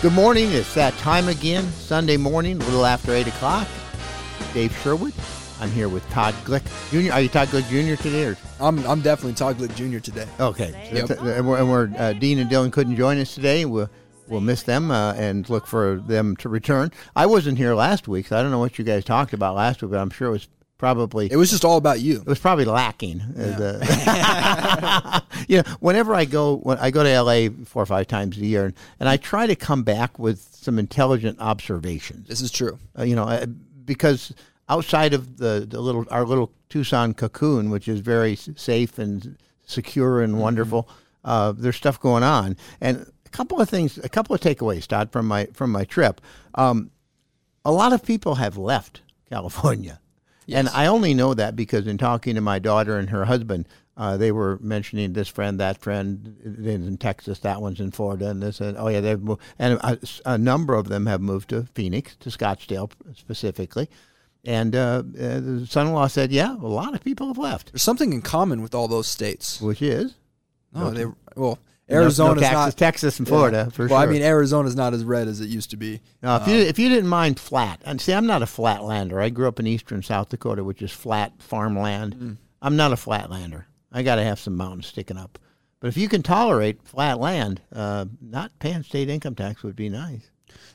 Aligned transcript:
Good 0.00 0.12
morning. 0.12 0.52
It's 0.52 0.74
that 0.74 0.96
time 0.98 1.26
again, 1.26 1.64
Sunday 1.72 2.16
morning, 2.16 2.62
a 2.62 2.64
little 2.66 2.86
after 2.86 3.12
8 3.12 3.26
o'clock. 3.26 3.66
Dave 4.54 4.72
Sherwood. 4.78 5.12
I'm 5.60 5.72
here 5.72 5.88
with 5.88 6.08
Todd 6.10 6.34
Glick 6.44 6.62
Jr. 6.92 7.12
Are 7.12 7.20
you 7.20 7.28
Todd 7.28 7.48
Glick 7.48 7.68
Jr. 7.68 8.00
today? 8.00 8.26
Or? 8.26 8.36
I'm, 8.60 8.78
I'm 8.86 9.00
definitely 9.00 9.32
Todd 9.32 9.58
Glick 9.58 9.74
Jr. 9.74 9.98
today. 9.98 10.28
Okay. 10.38 10.88
Yep. 10.92 11.10
And 11.10 11.48
we're, 11.48 11.58
and 11.58 11.68
we're 11.68 11.92
uh, 11.98 12.12
Dean 12.12 12.38
and 12.38 12.48
Dylan 12.48 12.70
couldn't 12.70 12.94
join 12.94 13.18
us 13.18 13.34
today. 13.34 13.64
We'll, 13.64 13.90
we'll 14.28 14.40
miss 14.40 14.62
them 14.62 14.92
uh, 14.92 15.14
and 15.14 15.50
look 15.50 15.66
for 15.66 15.96
them 15.96 16.36
to 16.36 16.48
return. 16.48 16.92
I 17.16 17.26
wasn't 17.26 17.58
here 17.58 17.74
last 17.74 18.06
week, 18.06 18.28
so 18.28 18.38
I 18.38 18.42
don't 18.42 18.52
know 18.52 18.60
what 18.60 18.78
you 18.78 18.84
guys 18.84 19.04
talked 19.04 19.32
about 19.32 19.56
last 19.56 19.82
week, 19.82 19.90
but 19.90 19.98
I'm 19.98 20.10
sure 20.10 20.28
it 20.28 20.30
was 20.30 20.48
probably 20.78 21.30
it 21.30 21.36
was 21.36 21.50
just 21.50 21.64
all 21.64 21.76
about 21.76 22.00
you. 22.00 22.20
It 22.20 22.26
was 22.26 22.38
probably 22.38 22.64
lacking. 22.64 23.20
Yeah. 23.36 25.20
you 25.48 25.58
know, 25.58 25.64
whenever 25.80 26.14
I 26.14 26.24
go 26.24 26.56
when 26.56 26.78
I 26.78 26.90
go 26.90 27.02
to 27.02 27.20
LA 27.20 27.48
four 27.64 27.82
or 27.82 27.86
five 27.86 28.06
times 28.06 28.38
a 28.38 28.46
year, 28.46 28.66
and, 28.66 28.74
and 29.00 29.08
I 29.08 29.16
try 29.16 29.46
to 29.46 29.56
come 29.56 29.82
back 29.82 30.18
with 30.18 30.40
some 30.52 30.78
intelligent 30.78 31.38
observations. 31.40 32.28
This 32.28 32.40
is 32.40 32.50
true. 32.50 32.78
Uh, 32.98 33.02
you 33.02 33.16
know, 33.16 33.24
uh, 33.24 33.46
because 33.84 34.32
outside 34.68 35.14
of 35.14 35.38
the, 35.38 35.66
the 35.68 35.80
little 35.80 36.06
our 36.10 36.24
little 36.24 36.52
Tucson 36.68 37.14
cocoon, 37.14 37.70
which 37.70 37.88
is 37.88 38.00
very 38.00 38.36
safe 38.36 38.98
and 38.98 39.36
secure 39.66 40.22
and 40.22 40.34
mm-hmm. 40.34 40.42
wonderful, 40.42 40.88
uh, 41.24 41.52
there's 41.52 41.76
stuff 41.76 42.00
going 42.00 42.22
on, 42.22 42.56
and 42.80 43.10
a 43.26 43.28
couple 43.30 43.60
of 43.60 43.68
things, 43.68 43.98
a 43.98 44.08
couple 44.08 44.34
of 44.34 44.40
takeaways, 44.40 44.86
Todd, 44.86 45.10
from 45.12 45.26
my 45.26 45.46
from 45.46 45.72
my 45.72 45.84
trip. 45.84 46.20
Um, 46.54 46.90
a 47.64 47.72
lot 47.72 47.92
of 47.92 48.02
people 48.02 48.36
have 48.36 48.56
left 48.56 49.02
California. 49.28 50.00
Yes. 50.48 50.60
And 50.60 50.68
I 50.70 50.86
only 50.86 51.12
know 51.12 51.34
that 51.34 51.56
because 51.56 51.86
in 51.86 51.98
talking 51.98 52.34
to 52.34 52.40
my 52.40 52.58
daughter 52.58 52.98
and 52.98 53.10
her 53.10 53.26
husband, 53.26 53.68
uh, 53.98 54.16
they 54.16 54.32
were 54.32 54.58
mentioning 54.62 55.12
this 55.12 55.28
friend, 55.28 55.60
that 55.60 55.78
friend 55.78 56.38
in 56.64 56.96
Texas, 56.96 57.40
that 57.40 57.60
one's 57.60 57.80
in 57.80 57.90
Florida, 57.90 58.30
and 58.30 58.42
this, 58.42 58.58
and 58.58 58.78
oh 58.78 58.88
yeah, 58.88 59.00
they've 59.00 59.20
moved, 59.20 59.42
and 59.58 59.74
a, 59.82 59.98
a 60.24 60.38
number 60.38 60.74
of 60.74 60.88
them 60.88 61.04
have 61.04 61.20
moved 61.20 61.50
to 61.50 61.64
Phoenix, 61.74 62.16
to 62.20 62.30
Scottsdale 62.30 62.90
specifically. 63.14 63.90
And 64.42 64.74
uh, 64.74 65.02
uh, 65.20 65.40
the 65.40 65.66
son-in-law 65.68 66.06
said, 66.06 66.32
"Yeah, 66.32 66.54
a 66.54 66.66
lot 66.66 66.94
of 66.94 67.04
people 67.04 67.26
have 67.26 67.36
left." 67.36 67.72
There's 67.72 67.82
something 67.82 68.14
in 68.14 68.22
common 68.22 68.62
with 68.62 68.74
all 68.74 68.88
those 68.88 69.06
states, 69.06 69.60
which 69.60 69.82
is, 69.82 70.14
oh, 70.74 70.90
they 70.92 71.04
well, 71.36 71.58
Arizona, 71.90 72.40
no, 72.40 72.46
no 72.46 72.52
not 72.52 72.76
Texas 72.76 73.18
and 73.18 73.26
Florida 73.26 73.64
yeah. 73.66 73.70
for 73.70 73.86
well, 73.86 74.00
sure. 74.00 74.08
I 74.08 74.12
mean, 74.12 74.22
Arizona's 74.22 74.76
not 74.76 74.92
as 74.92 75.04
red 75.04 75.26
as 75.26 75.40
it 75.40 75.48
used 75.48 75.70
to 75.70 75.76
be. 75.76 76.00
Now, 76.22 76.36
if 76.36 76.46
uh, 76.46 76.50
you 76.50 76.58
if 76.58 76.78
you 76.78 76.88
didn't 76.88 77.08
mind 77.08 77.40
flat, 77.40 77.80
and 77.84 78.00
see, 78.00 78.12
I'm 78.12 78.26
not 78.26 78.42
a 78.42 78.46
flatlander. 78.46 79.22
I 79.22 79.30
grew 79.30 79.48
up 79.48 79.58
in 79.58 79.66
eastern 79.66 80.02
South 80.02 80.28
Dakota, 80.28 80.64
which 80.64 80.82
is 80.82 80.92
flat 80.92 81.32
farmland. 81.38 82.14
Mm. 82.14 82.36
I'm 82.60 82.76
not 82.76 82.92
a 82.92 82.96
flatlander. 82.96 83.64
I 83.90 84.02
got 84.02 84.16
to 84.16 84.24
have 84.24 84.38
some 84.38 84.56
mountains 84.56 84.86
sticking 84.86 85.16
up. 85.16 85.38
But 85.80 85.88
if 85.88 85.96
you 85.96 86.08
can 86.08 86.22
tolerate 86.22 86.82
flat 86.82 87.20
land, 87.20 87.62
uh, 87.72 88.06
not 88.20 88.58
paying 88.58 88.82
state 88.82 89.08
income 89.08 89.34
tax 89.34 89.62
would 89.62 89.76
be 89.76 89.88
nice. 89.88 90.30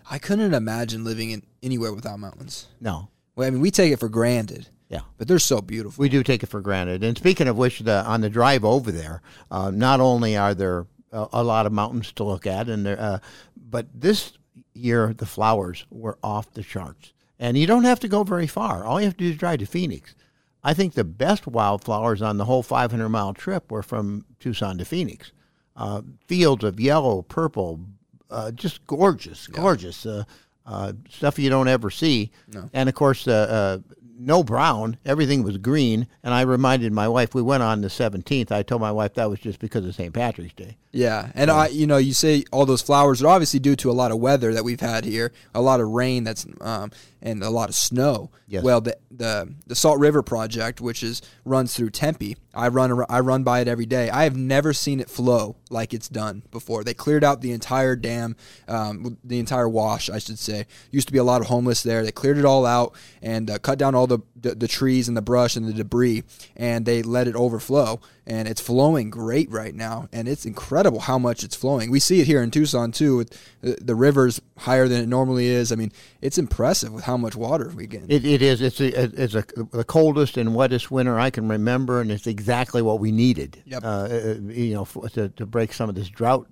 I 0.10 0.18
couldn't 0.18 0.54
imagine 0.54 1.04
living 1.04 1.32
in 1.32 1.44
anywhere 1.62 1.94
without 1.94 2.20
mountains. 2.20 2.68
No. 2.80 3.10
Well, 3.36 3.48
I 3.48 3.52
mean, 3.52 3.62
we 3.62 3.72
take 3.72 3.92
it 3.92 4.00
for 4.00 4.10
granted. 4.10 4.70
Yeah, 4.90 5.02
but 5.18 5.28
they're 5.28 5.40
so 5.40 5.60
beautiful. 5.60 6.02
We 6.02 6.10
do 6.10 6.22
take 6.22 6.44
it 6.44 6.50
for 6.50 6.62
granted. 6.62 7.04
And 7.04 7.18
speaking 7.18 7.48
of 7.48 7.58
which, 7.58 7.80
the, 7.80 8.06
on 8.06 8.22
the 8.22 8.30
drive 8.30 8.64
over 8.64 8.92
there, 8.92 9.22
uh, 9.50 9.72
not 9.72 10.00
only 10.00 10.38
are 10.38 10.54
there 10.54 10.86
a, 11.14 11.28
a, 11.34 11.44
lot 11.44 11.66
of 11.66 11.72
mountains 11.72 12.12
to 12.14 12.24
look 12.24 12.46
at, 12.46 12.68
and 12.68 12.86
there, 12.86 13.00
uh, 13.00 13.20
but 13.56 13.88
this 13.94 14.34
year 14.74 15.14
the 15.14 15.26
flowers 15.26 15.86
were 15.90 16.18
off 16.24 16.52
the 16.52 16.64
charts. 16.64 17.14
And 17.40 17.58
you 17.58 17.68
don't 17.68 17.84
have 17.84 18.00
to 18.02 18.08
go 18.08 18.24
very 18.24 18.48
far. 18.48 18.84
All 18.86 19.00
you 19.00 19.06
have 19.06 19.18
to 19.18 19.24
do 19.24 19.32
is 19.32 19.38
drive 19.38 19.60
to 19.60 19.66
Phoenix. 19.66 20.16
I 20.64 20.74
think 20.74 20.94
the 20.94 21.04
best 21.04 21.46
wildflowers 21.46 22.22
on 22.22 22.38
the 22.38 22.46
whole 22.46 22.64
500 22.64 23.10
mile 23.10 23.34
trip 23.34 23.72
were 23.72 23.84
from 23.84 24.26
Tucson 24.40 24.78
to 24.78 24.86
Phoenix. 24.86 25.32
Uh, 25.76 26.04
fields 26.28 26.64
of 26.64 26.80
yellow, 26.80 27.22
purple, 27.24 27.82
uh, 28.30 28.52
just 28.52 28.86
gorgeous, 28.88 29.48
gorgeous 29.48 30.06
yeah. 30.06 30.12
uh, 30.12 30.24
uh 30.66 30.94
stuff 31.10 31.38
you 31.38 31.50
don't 31.50 31.68
ever 31.68 31.90
see. 31.90 32.32
No. 32.48 32.70
And 32.72 32.88
of 32.88 32.96
course, 32.96 33.28
uh, 33.28 33.82
uh, 33.82 33.96
no 34.18 34.44
brown. 34.44 34.98
Everything 35.06 35.44
was 35.44 35.58
green. 35.58 36.08
And 36.24 36.34
I 36.34 36.42
reminded 36.42 36.92
my 36.94 37.08
wife, 37.08 37.34
we 37.34 37.42
went 37.42 37.64
on 37.64 37.82
the 37.82 37.88
17th. 37.88 38.52
I 38.52 38.64
told 38.64 38.82
my 38.82 38.92
wife 38.92 39.16
that 39.16 39.30
was 39.30 39.40
just 39.40 39.60
because 39.60 39.86
of 39.86 39.96
St. 39.96 40.14
Patrick's 40.14 40.54
Day. 40.54 40.78
Yeah. 40.92 41.32
And 41.36 41.50
I, 41.50 41.68
you 41.68 41.88
know, 41.88 41.98
you 41.98 42.14
say 42.14 42.44
all 42.52 42.66
those 42.66 42.82
flowers 42.82 43.24
are 43.24 43.28
obviously 43.28 43.60
due 43.60 43.76
to 43.78 43.90
a 43.90 43.94
lot 43.94 44.12
of 44.12 44.20
weather 44.20 44.54
that 44.54 44.64
we've 44.64 44.80
had 44.80 45.06
here, 45.06 45.32
a 45.54 45.62
lot 45.62 45.80
of 45.80 45.90
rain 45.90 46.24
that's, 46.24 46.46
um, 46.62 46.92
and 47.24 47.42
a 47.42 47.50
lot 47.50 47.70
of 47.70 47.76
snow. 47.76 48.30
Yes. 48.48 48.64
Well, 48.64 48.82
the, 48.82 48.98
the, 49.10 49.56
the 49.66 49.76
Salt 49.76 49.98
River 49.98 50.22
Project, 50.22 50.82
which 50.82 51.02
is 51.02 51.22
runs 51.46 51.74
through 51.74 51.90
Tempe, 51.90 52.36
I 52.54 52.68
run, 52.68 53.04
I 53.10 53.22
run 53.22 53.44
by 53.44 53.62
it 53.62 53.68
every 53.68 53.86
day. 53.86 54.10
I 54.10 54.26
have 54.26 54.36
never 54.36 54.74
seen 54.74 55.00
it 55.00 55.10
flow 55.10 55.56
like 55.72 55.94
it's 55.94 56.10
done 56.10 56.44
before. 56.52 56.84
They 56.84 56.94
cleared 56.94 57.24
out 57.24 57.42
the 57.42 57.54
entire 57.54 57.96
dam, 57.96 58.36
um, 58.68 59.18
the 59.24 59.40
entire 59.40 59.68
wash, 59.68 60.10
I 60.10 60.20
should 60.20 60.38
say. 60.38 60.68
Used 60.92 61.08
to 61.08 61.14
be 61.14 61.18
a 61.18 61.24
lot 61.24 61.42
of 61.42 61.48
homeless 61.48 61.82
there. 61.82 62.04
They 62.04 62.12
cleared 62.12 62.38
it 62.38 62.46
all 62.46 62.66
out 62.66 62.94
and 63.22 63.50
uh, 63.50 63.58
cut 63.58 63.80
down 63.80 63.96
all 63.96 64.06
the, 64.06 64.20
the, 64.44 64.54
the 64.54 64.68
trees 64.68 65.08
and 65.08 65.18
the 65.18 65.22
brush 65.22 65.56
and 65.56 65.66
the 65.66 65.74
debris, 65.74 66.24
and 66.56 66.86
they 66.86 67.02
let 67.02 67.28
it 67.28 67.36
overflow. 67.36 68.00
And 68.26 68.48
it's 68.48 68.62
flowing 68.62 69.10
great 69.10 69.52
right 69.52 69.76
now, 69.76 70.08
and 70.14 70.30
it's 70.30 70.46
incredible 70.46 71.02
how 71.02 71.18
much 71.18 71.44
it's 71.44 71.56
flowing. 71.56 71.92
We 71.92 72.00
see 72.00 72.22
it 72.22 72.28
here 72.28 72.42
in 72.42 72.52
Tucson 72.52 72.94
too. 72.94 73.18
With 73.18 73.38
the, 73.60 73.78
the 73.82 73.96
river's 73.96 74.40
higher 74.60 74.88
than 74.88 75.02
it 75.02 75.10
normally 75.10 75.48
is. 75.48 75.74
I 75.74 75.76
mean, 75.76 75.92
it's 76.22 76.38
impressive 76.38 76.94
with 76.94 77.04
how 77.04 77.18
much 77.18 77.36
water 77.36 77.74
we 77.76 77.86
get. 77.86 78.04
It, 78.10 78.24
it 78.24 78.42
is. 78.42 78.62
It's 78.62 78.80
a, 78.80 79.22
it's 79.22 79.36
a, 79.36 79.44
the 79.72 79.84
coldest 79.84 80.38
and 80.38 80.56
wettest 80.56 80.90
winter 80.90 81.20
I 81.20 81.32
can 81.32 81.50
remember, 81.50 82.00
and 82.00 82.12
it's 82.12 82.28
exactly 82.28 82.82
what 82.82 83.00
we 83.00 83.12
needed. 83.12 83.62
Yep. 83.66 83.84
Uh, 83.84 83.88
uh 83.88 84.36
you 84.48 84.74
know, 84.74 84.86
for, 84.86 85.10
to, 85.10 85.28
to 85.30 85.46
break 85.46 85.74
some 85.74 85.90
of 85.90 85.96
this 85.96 86.08
drought. 86.08 86.48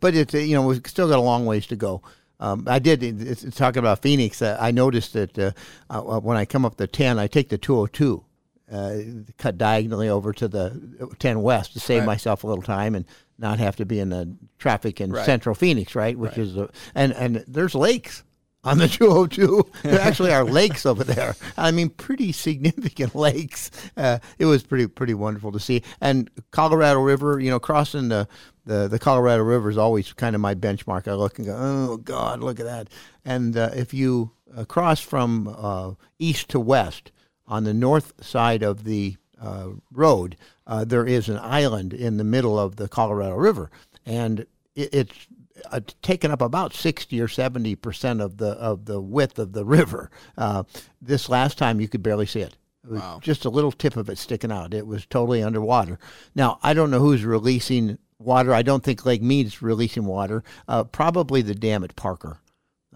But 0.00 0.14
it's 0.14 0.34
you 0.34 0.54
know 0.54 0.66
we've 0.66 0.82
still 0.86 1.08
got 1.08 1.18
a 1.18 1.22
long 1.22 1.46
ways 1.46 1.66
to 1.68 1.76
go. 1.76 2.02
Um, 2.38 2.64
I 2.66 2.78
did 2.78 3.02
it's, 3.02 3.44
it's 3.44 3.56
talking 3.56 3.78
about 3.78 4.02
Phoenix. 4.02 4.42
Uh, 4.42 4.56
I 4.60 4.70
noticed 4.70 5.14
that 5.14 5.38
uh, 5.38 5.52
uh, 5.88 6.20
when 6.20 6.36
I 6.36 6.44
come 6.44 6.64
up 6.64 6.76
the 6.76 6.86
ten, 6.86 7.18
I 7.18 7.26
take 7.26 7.48
the 7.48 7.58
two 7.58 7.76
hundred 7.76 7.92
two, 7.94 8.24
Uh, 8.70 8.98
cut 9.38 9.56
diagonally 9.56 10.08
over 10.08 10.32
to 10.32 10.48
the 10.48 11.08
10 11.18 11.40
West 11.40 11.72
to 11.72 11.80
save 11.80 12.00
right. 12.00 12.06
myself 12.06 12.44
a 12.44 12.46
little 12.46 12.62
time 12.62 12.94
and 12.94 13.04
not 13.38 13.58
have 13.58 13.76
to 13.76 13.84
be 13.86 14.00
in 14.00 14.08
the 14.08 14.34
traffic 14.58 15.00
in 15.00 15.12
right. 15.12 15.24
central 15.24 15.54
Phoenix, 15.54 15.94
right? 15.94 16.18
Which 16.18 16.32
right. 16.32 16.46
is, 16.46 16.56
a, 16.56 16.68
and, 16.94 17.12
and 17.12 17.44
there's 17.46 17.74
lakes 17.74 18.24
on 18.64 18.78
the 18.78 18.88
202. 18.88 19.70
There 19.82 20.00
actually 20.00 20.32
are 20.32 20.44
lakes 20.44 20.84
over 20.84 21.04
there. 21.04 21.36
I 21.56 21.70
mean, 21.70 21.90
pretty 21.90 22.32
significant 22.32 23.14
lakes. 23.26 23.70
Uh, 23.96 24.18
it 24.38 24.46
was 24.46 24.64
pretty 24.64 24.88
pretty 24.88 25.14
wonderful 25.14 25.52
to 25.52 25.60
see. 25.60 25.82
And 26.00 26.28
Colorado 26.50 27.00
River, 27.00 27.38
you 27.38 27.50
know, 27.50 27.60
crossing 27.60 28.08
the 28.08 28.26
the, 28.66 28.88
the 28.88 28.98
Colorado 28.98 29.44
River 29.44 29.70
is 29.70 29.78
always 29.78 30.12
kind 30.12 30.34
of 30.34 30.40
my 30.40 30.54
benchmark. 30.54 31.08
I 31.08 31.14
look 31.14 31.38
and 31.38 31.46
go, 31.46 31.56
oh 31.56 31.96
God, 31.98 32.40
look 32.40 32.60
at 32.60 32.66
that. 32.66 32.88
And 33.24 33.56
uh, 33.56 33.70
if 33.74 33.94
you 33.94 34.32
uh, 34.54 34.64
cross 34.64 35.00
from 35.00 35.54
uh, 35.56 35.92
east 36.18 36.48
to 36.50 36.60
west 36.60 37.12
on 37.46 37.64
the 37.64 37.72
north 37.72 38.12
side 38.20 38.62
of 38.62 38.84
the 38.84 39.16
uh, 39.40 39.68
road, 39.92 40.36
uh, 40.66 40.84
there 40.84 41.06
is 41.06 41.28
an 41.28 41.38
island 41.38 41.94
in 41.94 42.16
the 42.16 42.24
middle 42.24 42.58
of 42.58 42.76
the 42.76 42.88
Colorado 42.88 43.36
River, 43.36 43.70
and 44.04 44.40
it, 44.74 44.92
it's 44.92 45.26
uh, 45.70 45.80
taken 46.02 46.30
up 46.30 46.42
about 46.42 46.74
60 46.74 47.20
or 47.20 47.28
70 47.28 47.76
percent 47.76 48.20
of 48.20 48.38
the 48.38 48.48
of 48.52 48.86
the 48.86 49.00
width 49.00 49.38
of 49.38 49.52
the 49.52 49.64
river. 49.64 50.10
Uh, 50.36 50.64
this 51.00 51.28
last 51.28 51.56
time 51.56 51.80
you 51.80 51.88
could 51.88 52.02
barely 52.02 52.26
see 52.26 52.40
it. 52.40 52.56
it 52.84 52.92
wow. 52.94 53.20
Just 53.22 53.44
a 53.44 53.50
little 53.50 53.72
tip 53.72 53.96
of 53.96 54.08
it 54.08 54.18
sticking 54.18 54.50
out. 54.50 54.74
It 54.74 54.86
was 54.86 55.06
totally 55.06 55.42
underwater. 55.42 55.98
Now 56.34 56.58
I 56.62 56.74
don't 56.74 56.90
know 56.90 57.00
who's 57.00 57.24
releasing 57.24 57.98
water. 58.26 58.52
I 58.52 58.62
don't 58.62 58.82
think 58.84 59.06
Lake 59.06 59.22
Mead's 59.22 59.62
releasing 59.62 60.04
water. 60.04 60.42
Uh, 60.68 60.84
probably 60.84 61.40
the 61.40 61.54
dam 61.54 61.84
at 61.84 61.96
Parker. 61.96 62.38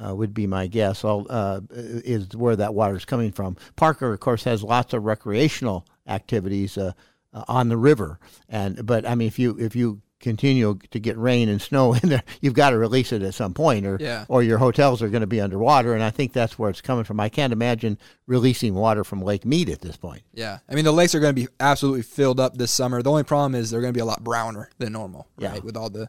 Uh, 0.03 0.15
would 0.15 0.33
be 0.33 0.47
my 0.47 0.67
guess. 0.67 1.05
All 1.05 1.27
uh, 1.29 1.61
is 1.71 2.35
where 2.35 2.57
that 2.57 2.73
water 2.73 2.97
is 2.97 3.05
coming 3.05 3.33
from. 3.33 3.57
Parker, 3.77 4.15
of 4.15 4.21
course, 4.21 4.45
has 4.45 4.63
lots 4.63 4.95
of 4.95 5.05
recreational 5.05 5.85
activities 6.07 6.79
uh, 6.79 6.93
uh, 7.35 7.45
on 7.49 7.69
the 7.69 7.77
river, 7.77 8.19
and 8.49 8.87
but 8.87 9.07
I 9.07 9.15
mean, 9.15 9.29
if 9.29 9.39
you 9.39 9.59
if 9.59 9.77
you 9.77 10.01
continue 10.21 10.79
to 10.91 10.99
get 10.99 11.17
rain 11.19 11.49
and 11.49 11.61
snow 11.61 11.95
in 12.03 12.09
there, 12.09 12.23
you've 12.41 12.55
got 12.55 12.71
to 12.71 12.79
release 12.79 13.13
it 13.13 13.23
at 13.23 13.35
some 13.35 13.55
point, 13.55 13.87
or 13.87 13.97
yeah. 14.01 14.25
or 14.29 14.43
your 14.43 14.59
hotels 14.59 15.03
are 15.03 15.09
going 15.09 15.23
to 15.23 15.27
be 15.27 15.41
underwater. 15.41 15.95
And 15.95 16.03
I 16.03 16.11
think 16.11 16.33
that's 16.33 16.59
where 16.59 16.71
it's 16.71 16.81
coming 16.81 17.05
from. 17.05 17.19
I 17.19 17.29
can't 17.29 17.53
imagine 17.53 17.99
releasing 18.27 18.75
water 18.75 19.03
from 19.03 19.23
Lake 19.23 19.45
Mead 19.45 19.69
at 19.69 19.81
this 19.81 19.97
point. 19.97 20.23
Yeah, 20.33 20.59
I 20.69 20.75
mean 20.75 20.85
the 20.85 20.93
lakes 20.93 21.15
are 21.15 21.21
going 21.21 21.35
to 21.35 21.43
be 21.43 21.49
absolutely 21.59 22.03
filled 22.03 22.39
up 22.39 22.57
this 22.57 22.73
summer. 22.73 23.03
The 23.03 23.11
only 23.11 23.25
problem 23.25 23.55
is 23.55 23.71
they're 23.71 23.81
going 23.81 23.93
to 23.93 23.97
be 23.97 24.03
a 24.03 24.07
lot 24.07 24.23
browner 24.23 24.71
than 24.79 24.93
normal, 24.93 25.27
right? 25.37 25.55
Yeah. 25.55 25.61
With 25.61 25.77
all 25.77 25.91
the 25.91 26.09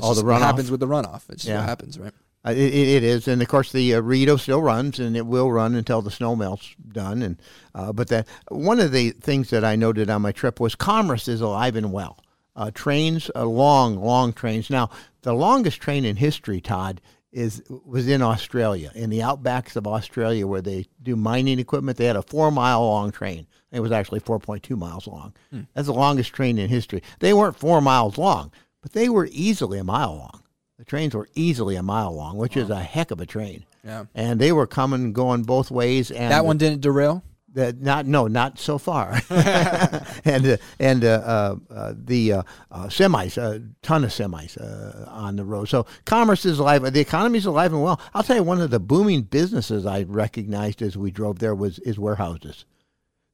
all 0.00 0.14
the 0.14 0.22
runoff. 0.22 0.40
Happens 0.40 0.70
with 0.70 0.80
the 0.80 0.88
runoff. 0.88 1.28
It's 1.28 1.42
just 1.42 1.48
yeah. 1.48 1.60
what 1.60 1.68
happens, 1.68 1.98
right? 1.98 2.12
Uh, 2.46 2.52
it, 2.52 2.72
it 2.72 3.02
is, 3.02 3.26
and 3.26 3.42
of 3.42 3.48
course 3.48 3.72
the 3.72 3.94
uh, 3.94 4.00
Rillito 4.00 4.38
still 4.38 4.62
runs, 4.62 5.00
and 5.00 5.16
it 5.16 5.26
will 5.26 5.50
run 5.50 5.74
until 5.74 6.00
the 6.00 6.12
snow 6.12 6.36
melts 6.36 6.76
done. 6.92 7.22
And 7.22 7.42
uh, 7.74 7.92
but 7.92 8.08
that 8.08 8.28
one 8.48 8.78
of 8.78 8.92
the 8.92 9.10
things 9.10 9.50
that 9.50 9.64
I 9.64 9.74
noted 9.74 10.10
on 10.10 10.22
my 10.22 10.30
trip 10.30 10.60
was 10.60 10.76
commerce 10.76 11.26
is 11.26 11.40
alive 11.40 11.74
and 11.74 11.92
well 11.92 12.20
uh, 12.56 12.70
trains, 12.74 13.30
uh, 13.36 13.44
long, 13.44 13.96
long 13.96 14.32
trains. 14.32 14.70
Now, 14.70 14.90
the 15.22 15.34
longest 15.34 15.80
train 15.80 16.04
in 16.04 16.16
history, 16.16 16.60
Todd, 16.60 17.00
is 17.32 17.62
was 17.84 18.08
in 18.08 18.22
Australia, 18.22 18.90
in 18.94 19.10
the 19.10 19.18
outbacks 19.18 19.76
of 19.76 19.86
Australia, 19.86 20.46
where 20.46 20.62
they 20.62 20.86
do 21.02 21.14
mining 21.16 21.58
equipment. 21.58 21.98
They 21.98 22.06
had 22.06 22.16
a 22.16 22.22
four 22.22 22.50
mile 22.50 22.80
long 22.80 23.12
train. 23.12 23.46
It 23.70 23.80
was 23.80 23.92
actually 23.92 24.20
4.2 24.20 24.76
miles 24.78 25.06
long. 25.06 25.34
Hmm. 25.50 25.62
That's 25.74 25.86
the 25.86 25.92
longest 25.92 26.32
train 26.32 26.56
in 26.56 26.70
history. 26.70 27.02
They 27.18 27.34
weren't 27.34 27.58
four 27.58 27.82
miles 27.82 28.16
long, 28.16 28.52
but 28.80 28.92
they 28.92 29.10
were 29.10 29.28
easily 29.30 29.78
a 29.78 29.84
mile 29.84 30.16
long. 30.16 30.42
The 30.78 30.84
trains 30.84 31.14
were 31.14 31.28
easily 31.34 31.76
a 31.76 31.82
mile 31.82 32.14
long, 32.14 32.36
which 32.36 32.56
is 32.56 32.70
a 32.70 32.82
heck 32.82 33.10
of 33.10 33.20
a 33.20 33.26
train. 33.26 33.64
Yeah. 33.84 34.04
And 34.14 34.40
they 34.40 34.52
were 34.52 34.66
coming, 34.66 35.12
going 35.12 35.42
both 35.42 35.70
ways. 35.70 36.10
And 36.10 36.30
That 36.30 36.44
one 36.44 36.58
didn't 36.58 36.80
derail. 36.80 37.22
Not 37.56 38.06
no, 38.06 38.26
not 38.26 38.58
so 38.58 38.78
far. 38.78 39.20
and 39.30 40.46
uh, 40.46 40.56
and 40.78 41.04
uh, 41.04 41.08
uh, 41.08 41.56
uh, 41.74 41.94
the 41.96 42.32
uh, 42.34 42.42
uh, 42.70 42.86
semis, 42.86 43.36
a 43.38 43.62
ton 43.82 44.04
of 44.04 44.10
semis 44.10 44.56
uh, 44.60 45.08
on 45.10 45.36
the 45.36 45.44
road. 45.44 45.68
So 45.68 45.86
commerce 46.04 46.44
is 46.44 46.58
alive. 46.58 46.82
The 46.92 47.00
economy 47.00 47.38
is 47.38 47.46
alive 47.46 47.72
and 47.72 47.82
well. 47.82 48.00
I'll 48.14 48.22
tell 48.22 48.36
you, 48.36 48.42
one 48.42 48.60
of 48.60 48.70
the 48.70 48.80
booming 48.80 49.22
businesses 49.22 49.86
I 49.86 50.02
recognized 50.02 50.82
as 50.82 50.96
we 50.96 51.10
drove 51.10 51.38
there 51.38 51.54
was 51.54 51.78
is 51.80 51.98
warehouses. 51.98 52.64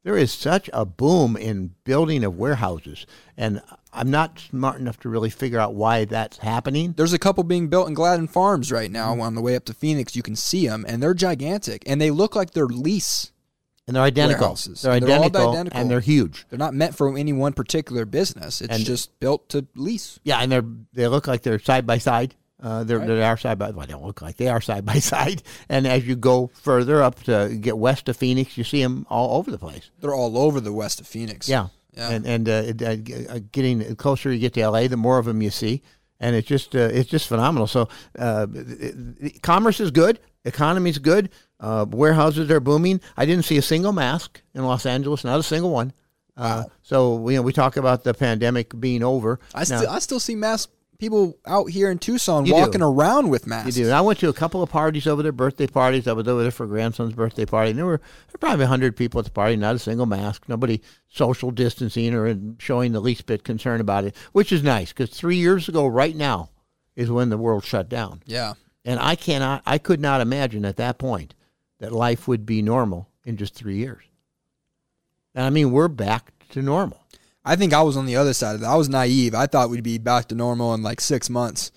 There 0.05 0.17
is 0.17 0.33
such 0.33 0.69
a 0.73 0.85
boom 0.85 1.37
in 1.37 1.75
building 1.85 2.25
of 2.25 2.37
warehouses, 2.37 3.07
and 3.37 3.61
I'm 3.93 4.11
not 4.11 4.39
smart 4.41 4.81
enough 4.81 4.99
to 5.01 5.09
really 5.09 5.31
figure 5.31 5.61
out 5.61 5.75
why 5.75 6.07
that's 6.07 6.39
happening. 6.39 6.95
There's 6.97 7.13
a 7.13 7.19
couple 7.21 7.45
being 7.45 7.69
built 7.69 7.87
in 7.89 7.95
Gladden 7.95 8.27
Farms 8.29 8.73
right 8.73 8.91
now 8.91 9.13
Mm-hmm. 9.13 9.21
on 9.21 9.35
the 9.35 9.41
way 9.43 9.55
up 9.55 9.65
to 9.67 9.75
Phoenix. 9.75 10.17
You 10.17 10.23
can 10.23 10.35
see 10.37 10.67
them, 10.67 10.85
and 10.89 11.03
they're 11.03 11.15
gigantic, 11.15 11.83
and 11.87 12.01
they 12.01 12.11
look 12.11 12.35
like 12.35 12.51
they're 12.53 12.67
lease. 12.67 13.32
And 13.89 13.97
they're 13.97 14.03
identical. 14.05 14.55
They're 14.55 14.75
They're 14.75 14.93
identical, 14.93 15.51
identical. 15.51 15.81
and 15.81 15.91
they're 15.91 16.01
huge. 16.01 16.47
They're 16.49 16.59
not 16.59 16.73
meant 16.73 16.95
for 16.95 17.17
any 17.19 17.33
one 17.33 17.53
particular 17.53 18.05
business. 18.05 18.61
It's 18.61 18.73
And- 18.77 18.85
just 18.85 19.19
built 19.19 19.49
to 19.51 19.67
lease. 19.75 20.21
Yeah, 20.23 20.39
and 20.39 20.53
they're 20.53 20.65
they 20.93 21.09
look 21.09 21.27
like 21.27 21.43
they're 21.43 21.59
side 21.59 21.87
by 21.87 21.99
side. 21.99 22.35
Uh, 22.63 22.85
they're, 22.85 23.01
Right. 23.01 23.09
they 23.09 23.25
are 23.25 23.37
side 23.37 23.59
by. 23.59 23.71
Well, 23.71 23.85
they 23.85 23.93
don't 23.93 24.05
look 24.07 24.23
like 24.23 24.37
they 24.37 24.47
are 24.47 24.61
side 24.61 24.85
by 24.87 24.95
side. 25.01 25.43
And 25.69 25.85
as 25.85 26.07
you 26.07 26.15
go 26.15 26.49
further 26.55 27.03
up 27.03 27.25
to 27.25 27.59
get 27.61 27.77
west 27.77 28.09
of 28.09 28.17
Phoenix, 28.17 28.57
you 28.57 28.63
see 28.63 28.81
them 28.81 29.05
all 29.11 29.37
over 29.39 29.51
the 29.51 29.59
place. 29.59 29.91
They're 30.01 30.15
all 30.15 30.39
over 30.39 30.61
the 30.61 30.73
west 30.73 31.01
of 31.01 31.09
Phoenix. 31.09 31.49
Yeah, 31.49 31.69
Yeah. 31.97 32.11
and 32.11 32.25
and 32.25 32.49
uh, 32.49 32.53
it- 32.67 32.83
uh, 32.83 33.33
uh, 33.35 33.41
getting 33.51 33.97
closer 33.97 34.33
you 34.33 34.39
get 34.39 34.53
to 34.55 34.61
LA, 34.61 34.87
the 34.87 34.97
more 34.97 35.19
of 35.19 35.25
them 35.25 35.43
you 35.43 35.51
see, 35.51 35.83
and 36.21 36.37
it's 36.37 36.47
just 36.47 36.77
uh, 36.77 36.79
it's 36.93 37.11
just 37.11 37.27
phenomenal. 37.27 37.67
So, 37.67 37.89
uh, 38.17 38.47
it- 38.55 38.95
it- 39.21 39.43
commerce 39.43 39.81
is 39.81 39.91
good, 39.91 40.21
economy's 40.45 40.99
good, 40.99 41.31
uh, 41.61 41.87
warehouses 41.89 42.51
are 42.51 42.61
booming. 42.61 43.01
I 43.17 43.27
didn't 43.27 43.45
see 43.45 43.57
a 43.57 43.63
single 43.63 43.93
mask 43.93 44.43
in 44.55 44.65
Los 44.65 44.87
Angeles, 44.87 45.25
not 45.25 45.39
a 45.41 45.43
single 45.43 45.71
one. 45.71 45.93
Uh, 46.37 46.65
so 46.83 47.29
you 47.29 47.37
know 47.37 47.43
we 47.43 47.53
talk 47.53 47.77
about 47.77 48.05
the 48.05 48.15
pandemic 48.15 48.79
being 48.81 49.03
over. 49.03 49.39
I 49.55 49.61
Now- 49.61 49.65
still 49.65 49.91
I 49.91 49.99
still 49.99 50.21
see 50.21 50.35
mass 50.35 50.67
people 50.99 51.37
out 51.47 51.69
here 51.69 51.91
in 51.91 51.99
Tucson 51.99 52.47
You 52.47 52.53
do. 52.53 52.59
walking 52.61 52.81
around 52.81 53.29
with 53.29 53.45
masks. 53.47 53.77
You 53.77 53.83
do. 53.85 53.89
And 53.89 53.95
I 53.97 54.01
went 54.01 54.21
to 54.21 54.29
a 54.29 54.33
couple 54.33 54.63
of 54.63 54.71
parties 54.71 55.05
over 55.09 55.21
there, 55.21 55.33
birthday 55.33 55.67
parties. 55.67 56.07
I 56.07 56.13
was 56.13 56.29
over 56.29 56.43
there 56.43 56.53
for 56.53 56.65
grandson's 56.67 57.13
birthday 57.13 57.45
party, 57.45 57.71
and 57.71 57.79
there 57.79 57.87
were, 57.87 57.97
there 57.99 58.33
were 58.35 58.39
probably 58.39 58.67
hundred 58.67 58.97
people 58.97 59.19
at 59.19 59.25
the 59.25 59.33
party. 59.33 59.57
Not 59.57 59.75
a 59.75 59.79
single 59.81 60.07
mask. 60.07 60.45
Nobody 60.49 60.81
social 61.09 61.51
distancing 61.51 62.15
or 62.15 62.35
showing 62.59 62.93
the 62.93 63.01
least 63.01 63.27
bit 63.27 63.43
concern 63.45 63.81
about 63.81 64.05
it, 64.05 64.15
which 64.33 64.53
is 64.53 64.63
nice 64.63 64.89
because 64.93 65.11
three 65.11 65.37
years 65.37 65.69
ago, 65.69 65.87
right 65.89 66.15
now, 66.17 66.51
is 66.95 67.11
when 67.11 67.31
the 67.31 67.39
world 67.39 67.65
shut 67.65 67.89
down, 67.89 68.23
Yeah. 68.25 68.53
And 68.85 68.99
I 69.01 69.15
cannot, 69.15 69.63
I 69.67 69.79
could 69.79 70.01
not 70.01 70.21
imagine 70.21 70.65
at 70.65 70.77
that 70.77 70.99
point 70.99 71.35
that 71.81 71.93
life 71.93 72.29
would 72.29 72.47
be 72.47 72.63
normal 72.63 73.09
in 73.25 73.37
just 73.37 73.55
three 73.55 73.77
years. 73.77 74.03
And 75.35 75.45
I 75.45 75.51
mean, 75.51 75.71
we're 75.71 75.89
back 75.89 76.33
to 76.51 76.63
normal. 76.63 77.01
I 77.45 77.57
think 77.57 77.73
I 77.73 77.83
was 77.83 77.97
on 77.97 78.07
the 78.07 78.17
other 78.17 78.35
side 78.35 78.55
of 78.55 78.61
that. 78.61 78.69
I 78.69 78.77
was 78.77 78.89
naive. 78.89 79.35
I 79.35 79.47
thought 79.47 79.71
we'd 79.71 79.83
be 79.83 79.99
back 79.99 80.29
to 80.29 80.35
normal 80.35 80.75
in 80.75 80.83
like 80.83 81.01
six 81.01 81.29
months. 81.29 81.73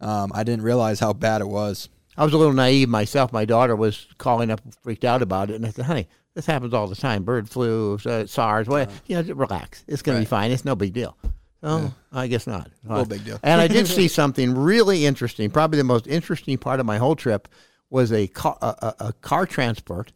Um, 0.00 0.30
I 0.34 0.44
didn't 0.44 0.64
realize 0.64 1.00
how 1.00 1.12
bad 1.12 1.40
it 1.40 1.48
was. 1.48 1.88
I 2.18 2.24
was 2.24 2.34
a 2.34 2.38
little 2.38 2.52
naive 2.52 2.88
myself. 2.88 3.32
My 3.32 3.44
daughter 3.44 3.76
was 3.76 4.06
calling 4.18 4.50
up, 4.50 4.60
freaked 4.82 5.04
out 5.04 5.22
about 5.22 5.50
it, 5.50 5.56
and 5.56 5.66
I 5.66 5.70
said, 5.70 5.86
"Honey, 5.86 6.08
this 6.34 6.46
happens 6.46 6.74
all 6.74 6.86
the 6.86 6.96
time. 6.96 7.24
Bird 7.24 7.48
flu, 7.48 7.98
uh, 8.06 8.26
SARS. 8.26 8.68
What? 8.68 8.90
You 9.06 9.22
know, 9.22 9.34
relax. 9.34 9.84
It's 9.86 10.02
going 10.02 10.16
to 10.16 10.22
be 10.22 10.26
fine. 10.26 10.50
It's 10.50 10.64
no 10.64 10.74
big 10.74 10.92
deal." 10.92 11.16
Oh, 11.62 11.92
I 12.12 12.26
guess 12.26 12.46
not. 12.46 12.70
Little 12.84 13.06
big 13.06 13.24
deal. 13.24 13.40
and 13.42 13.60
I 13.60 13.66
did 13.66 13.86
see 13.86 14.08
something 14.20 14.54
really 14.54 15.06
interesting. 15.06 15.50
Probably 15.50 15.78
the 15.78 15.84
most 15.84 16.06
interesting 16.06 16.58
part 16.58 16.80
of 16.80 16.86
my 16.86 16.98
whole 16.98 17.16
trip 17.16 17.48
was 17.90 18.12
a 18.12 18.26
car, 18.28 18.56
a, 18.60 18.94
a, 19.00 19.12
car 19.14 19.46
transport 19.46 20.12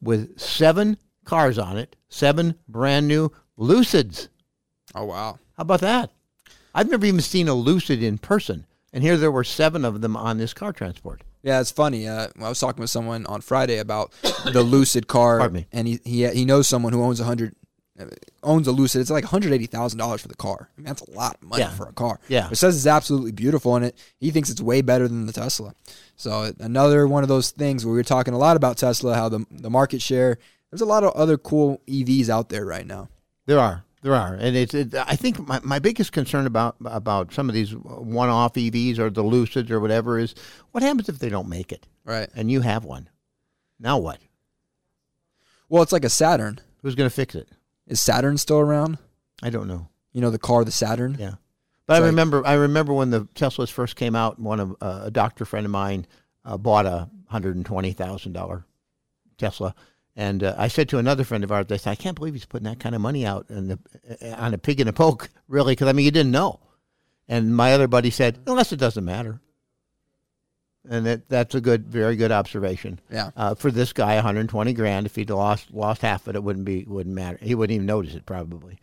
with 0.00 0.38
seven 0.38 0.96
cars 1.24 1.58
on 1.58 1.78
it, 1.78 1.96
seven 2.08 2.56
brand 2.68 3.06
new 3.08 3.30
Lucids. 3.58 4.28
Oh 4.94 5.04
wow. 5.04 5.38
How 5.56 5.62
about 5.62 5.80
that? 5.80 6.10
I've 6.74 6.90
never 6.90 7.06
even 7.06 7.20
seen 7.20 7.48
a 7.48 7.54
Lucid 7.54 8.02
in 8.02 8.18
person, 8.18 8.66
and 8.92 9.02
here 9.02 9.16
there 9.16 9.30
were 9.30 9.44
seven 9.44 9.84
of 9.84 10.00
them 10.00 10.16
on 10.16 10.38
this 10.38 10.54
car 10.54 10.72
transport. 10.72 11.22
Yeah, 11.42 11.60
it's 11.60 11.70
funny. 11.70 12.08
Uh, 12.08 12.28
I 12.40 12.48
was 12.48 12.60
talking 12.60 12.80
with 12.80 12.90
someone 12.90 13.26
on 13.26 13.40
Friday 13.40 13.78
about 13.78 14.12
the 14.52 14.62
Lucid 14.66 15.06
car, 15.06 15.38
Pardon 15.38 15.54
me. 15.54 15.66
and 15.72 15.88
he, 15.88 16.00
he 16.04 16.28
he 16.28 16.44
knows 16.44 16.68
someone 16.68 16.92
who 16.92 17.02
owns 17.02 17.20
a 17.20 17.24
hundred 17.24 17.54
owns 18.42 18.66
a 18.66 18.72
Lucid. 18.72 19.00
It's 19.00 19.10
like 19.10 19.24
one 19.24 19.30
hundred 19.30 19.52
eighty 19.52 19.66
thousand 19.66 19.98
dollars 19.98 20.20
for 20.22 20.28
the 20.28 20.34
car. 20.36 20.68
I 20.76 20.80
mean, 20.80 20.86
that's 20.86 21.02
a 21.02 21.10
lot 21.10 21.34
of 21.36 21.42
money 21.42 21.62
Yeah. 21.62 21.70
for 21.70 21.86
a 21.88 21.92
car. 21.92 22.18
Yeah. 22.28 22.48
it 22.50 22.56
says 22.56 22.76
it's 22.76 22.86
absolutely 22.86 23.32
beautiful, 23.32 23.76
and 23.76 23.84
it 23.86 23.98
he 24.18 24.30
thinks 24.30 24.50
it's 24.50 24.60
way 24.60 24.80
better 24.82 25.08
than 25.08 25.26
the 25.26 25.32
Tesla. 25.32 25.74
So 26.16 26.52
another 26.60 27.06
one 27.06 27.22
of 27.22 27.28
those 27.28 27.50
things 27.50 27.84
where 27.84 27.94
we 27.94 28.00
are 28.00 28.04
talking 28.04 28.34
a 28.34 28.38
lot 28.38 28.56
about 28.56 28.76
Tesla, 28.78 29.14
how 29.14 29.28
the 29.28 29.44
the 29.50 29.70
market 29.70 30.02
share. 30.02 30.38
There's 30.70 30.80
a 30.80 30.86
lot 30.86 31.04
of 31.04 31.12
other 31.12 31.36
cool 31.36 31.82
EVs 31.86 32.28
out 32.30 32.48
there 32.48 32.64
right 32.64 32.86
now. 32.86 33.08
There 33.44 33.58
are, 33.58 33.84
there 34.00 34.14
are, 34.14 34.32
and 34.34 34.56
it's. 34.56 34.72
It, 34.72 34.94
I 34.94 35.16
think 35.16 35.38
my, 35.46 35.60
my 35.62 35.78
biggest 35.80 36.12
concern 36.12 36.46
about 36.46 36.76
about 36.84 37.34
some 37.34 37.48
of 37.50 37.54
these 37.54 37.74
one-off 37.74 38.54
EVs 38.54 38.98
or 38.98 39.10
the 39.10 39.22
Lucids 39.22 39.70
or 39.70 39.80
whatever 39.80 40.18
is 40.18 40.34
what 40.70 40.82
happens 40.82 41.08
if 41.10 41.18
they 41.18 41.28
don't 41.28 41.48
make 41.48 41.72
it, 41.72 41.86
Right. 42.06 42.28
and 42.34 42.50
you 42.50 42.62
have 42.62 42.84
one. 42.84 43.10
Now 43.78 43.98
what? 43.98 44.18
Well, 45.68 45.82
it's 45.82 45.92
like 45.92 46.04
a 46.04 46.08
Saturn. 46.10 46.58
Who's 46.82 46.94
going 46.94 47.08
to 47.08 47.14
fix 47.14 47.34
it? 47.34 47.48
Is 47.86 48.00
Saturn 48.00 48.38
still 48.38 48.60
around? 48.60 48.98
I 49.42 49.50
don't 49.50 49.68
know. 49.68 49.88
You 50.12 50.20
know 50.20 50.30
the 50.30 50.38
car, 50.38 50.64
the 50.64 50.70
Saturn. 50.72 51.16
Yeah, 51.18 51.34
but 51.86 51.94
It's 51.94 51.98
I 51.98 51.98
like- 52.00 52.06
remember. 52.10 52.46
I 52.46 52.54
remember 52.54 52.92
when 52.92 53.10
the 53.10 53.22
Teslas 53.34 53.70
first 53.70 53.96
came 53.96 54.14
out. 54.14 54.38
One 54.38 54.60
of 54.60 54.76
uh, 54.80 55.00
a 55.04 55.10
doctor 55.10 55.44
friend 55.44 55.64
of 55.66 55.72
mine 55.72 56.06
uh, 56.44 56.56
bought 56.58 56.86
a 56.86 57.08
hundred 57.28 57.56
and 57.56 57.64
twenty 57.66 57.92
thousand 57.92 58.32
dollar 58.32 58.64
Tesla. 59.38 59.74
And 60.14 60.44
uh, 60.44 60.54
I 60.58 60.68
said 60.68 60.90
to 60.90 60.98
another 60.98 61.24
friend 61.24 61.42
of 61.42 61.50
ours, 61.50 61.66
I 61.70 61.78
said, 61.78 61.90
I 61.92 61.94
can't 61.94 62.14
believe 62.14 62.34
he's 62.34 62.44
putting 62.44 62.66
that 62.66 62.78
kind 62.78 62.94
of 62.94 63.00
money 63.00 63.24
out 63.24 63.48
the, 63.48 63.78
uh, 64.20 64.26
on 64.36 64.52
a 64.52 64.58
pig 64.58 64.78
in 64.78 64.86
a 64.86 64.92
poke, 64.92 65.30
really, 65.48 65.72
because 65.72 65.88
I 65.88 65.92
mean, 65.94 66.04
you 66.04 66.10
didn't 66.10 66.32
know. 66.32 66.60
And 67.28 67.56
my 67.56 67.72
other 67.72 67.88
buddy 67.88 68.10
said, 68.10 68.38
unless 68.46 68.72
it 68.72 68.76
doesn't 68.76 69.06
matter. 69.06 69.40
And 70.88 71.06
that, 71.06 71.28
that's 71.28 71.54
a 71.54 71.60
good, 71.60 71.86
very 71.86 72.16
good 72.16 72.32
observation. 72.32 72.98
Yeah. 73.10 73.30
Uh, 73.36 73.54
for 73.54 73.70
this 73.70 73.92
guy, 73.92 74.16
120 74.16 74.72
grand. 74.72 75.06
If 75.06 75.14
he'd 75.14 75.30
lost 75.30 75.72
lost 75.72 76.02
half 76.02 76.22
of 76.22 76.28
it, 76.28 76.36
it 76.36 76.42
wouldn't 76.42 76.64
be 76.64 76.84
wouldn't 76.84 77.14
matter. 77.14 77.38
He 77.40 77.54
wouldn't 77.54 77.74
even 77.74 77.86
notice 77.86 78.14
it 78.14 78.26
probably. 78.26 78.78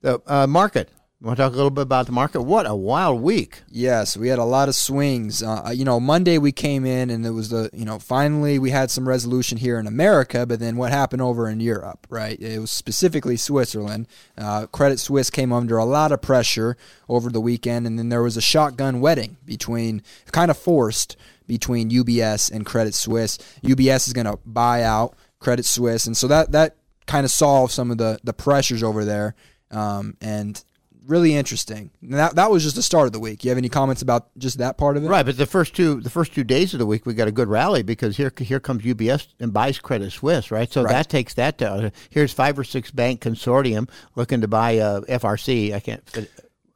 The 0.00 0.20
uh, 0.26 0.46
market. 0.46 0.90
Want 1.20 1.36
to 1.36 1.42
talk 1.42 1.52
a 1.52 1.56
little 1.56 1.70
bit 1.70 1.82
about 1.82 2.06
the 2.06 2.12
market? 2.12 2.42
What 2.42 2.64
a 2.64 2.76
wild 2.76 3.20
week! 3.20 3.62
Yes, 3.68 4.16
we 4.16 4.28
had 4.28 4.38
a 4.38 4.44
lot 4.44 4.68
of 4.68 4.76
swings. 4.76 5.42
Uh, 5.42 5.72
you 5.74 5.84
know, 5.84 5.98
Monday 5.98 6.38
we 6.38 6.52
came 6.52 6.86
in 6.86 7.10
and 7.10 7.26
it 7.26 7.32
was 7.32 7.48
the, 7.48 7.68
you 7.72 7.84
know, 7.84 7.98
finally 7.98 8.60
we 8.60 8.70
had 8.70 8.88
some 8.88 9.08
resolution 9.08 9.58
here 9.58 9.80
in 9.80 9.88
America, 9.88 10.46
but 10.46 10.60
then 10.60 10.76
what 10.76 10.92
happened 10.92 11.20
over 11.20 11.48
in 11.48 11.58
Europe, 11.58 12.06
right? 12.08 12.38
It 12.38 12.60
was 12.60 12.70
specifically 12.70 13.36
Switzerland. 13.36 14.06
Uh, 14.36 14.66
Credit 14.66 15.00
Suisse 15.00 15.28
came 15.28 15.52
under 15.52 15.76
a 15.76 15.84
lot 15.84 16.12
of 16.12 16.22
pressure 16.22 16.76
over 17.08 17.30
the 17.30 17.40
weekend, 17.40 17.84
and 17.84 17.98
then 17.98 18.10
there 18.10 18.22
was 18.22 18.36
a 18.36 18.40
shotgun 18.40 19.00
wedding 19.00 19.38
between, 19.44 20.02
kind 20.30 20.52
of 20.52 20.56
forced, 20.56 21.16
between 21.48 21.90
UBS 21.90 22.48
and 22.48 22.64
Credit 22.64 22.94
Suisse. 22.94 23.38
UBS 23.64 24.06
is 24.06 24.12
going 24.12 24.26
to 24.26 24.38
buy 24.46 24.84
out 24.84 25.16
Credit 25.40 25.64
Suisse, 25.64 26.06
and 26.06 26.16
so 26.16 26.28
that, 26.28 26.52
that 26.52 26.76
kind 27.06 27.24
of 27.24 27.32
solved 27.32 27.72
some 27.72 27.90
of 27.90 27.98
the, 27.98 28.20
the 28.22 28.32
pressures 28.32 28.84
over 28.84 29.04
there. 29.04 29.34
Um, 29.72 30.16
and 30.20 30.62
really 31.08 31.34
interesting. 31.34 31.90
That 32.02 32.36
that 32.36 32.50
was 32.50 32.62
just 32.62 32.76
the 32.76 32.82
start 32.82 33.06
of 33.06 33.12
the 33.12 33.18
week. 33.18 33.42
You 33.42 33.50
have 33.50 33.58
any 33.58 33.68
comments 33.68 34.02
about 34.02 34.28
just 34.38 34.58
that 34.58 34.78
part 34.78 34.96
of 34.96 35.04
it? 35.04 35.08
Right, 35.08 35.26
but 35.26 35.36
the 35.36 35.46
first 35.46 35.74
two 35.74 36.00
the 36.00 36.10
first 36.10 36.32
two 36.34 36.44
days 36.44 36.72
of 36.74 36.78
the 36.78 36.86
week 36.86 37.06
we 37.06 37.14
got 37.14 37.26
a 37.26 37.32
good 37.32 37.48
rally 37.48 37.82
because 37.82 38.16
here 38.18 38.32
here 38.38 38.60
comes 38.60 38.82
UBS 38.84 39.26
and 39.40 39.52
buys 39.52 39.78
Credit 39.80 40.12
Suisse, 40.12 40.50
right? 40.50 40.70
So 40.70 40.82
Right. 40.84 40.92
that 40.92 41.08
takes 41.08 41.34
that 41.34 41.58
down. 41.58 41.90
Here's 42.10 42.32
five 42.32 42.58
or 42.58 42.64
six 42.64 42.90
bank 42.92 43.20
consortium 43.20 43.88
looking 44.14 44.40
to 44.42 44.48
buy 44.48 44.78
uh, 44.78 45.00
FRC. 45.02 45.74
I 45.74 45.80
can't. 45.80 46.02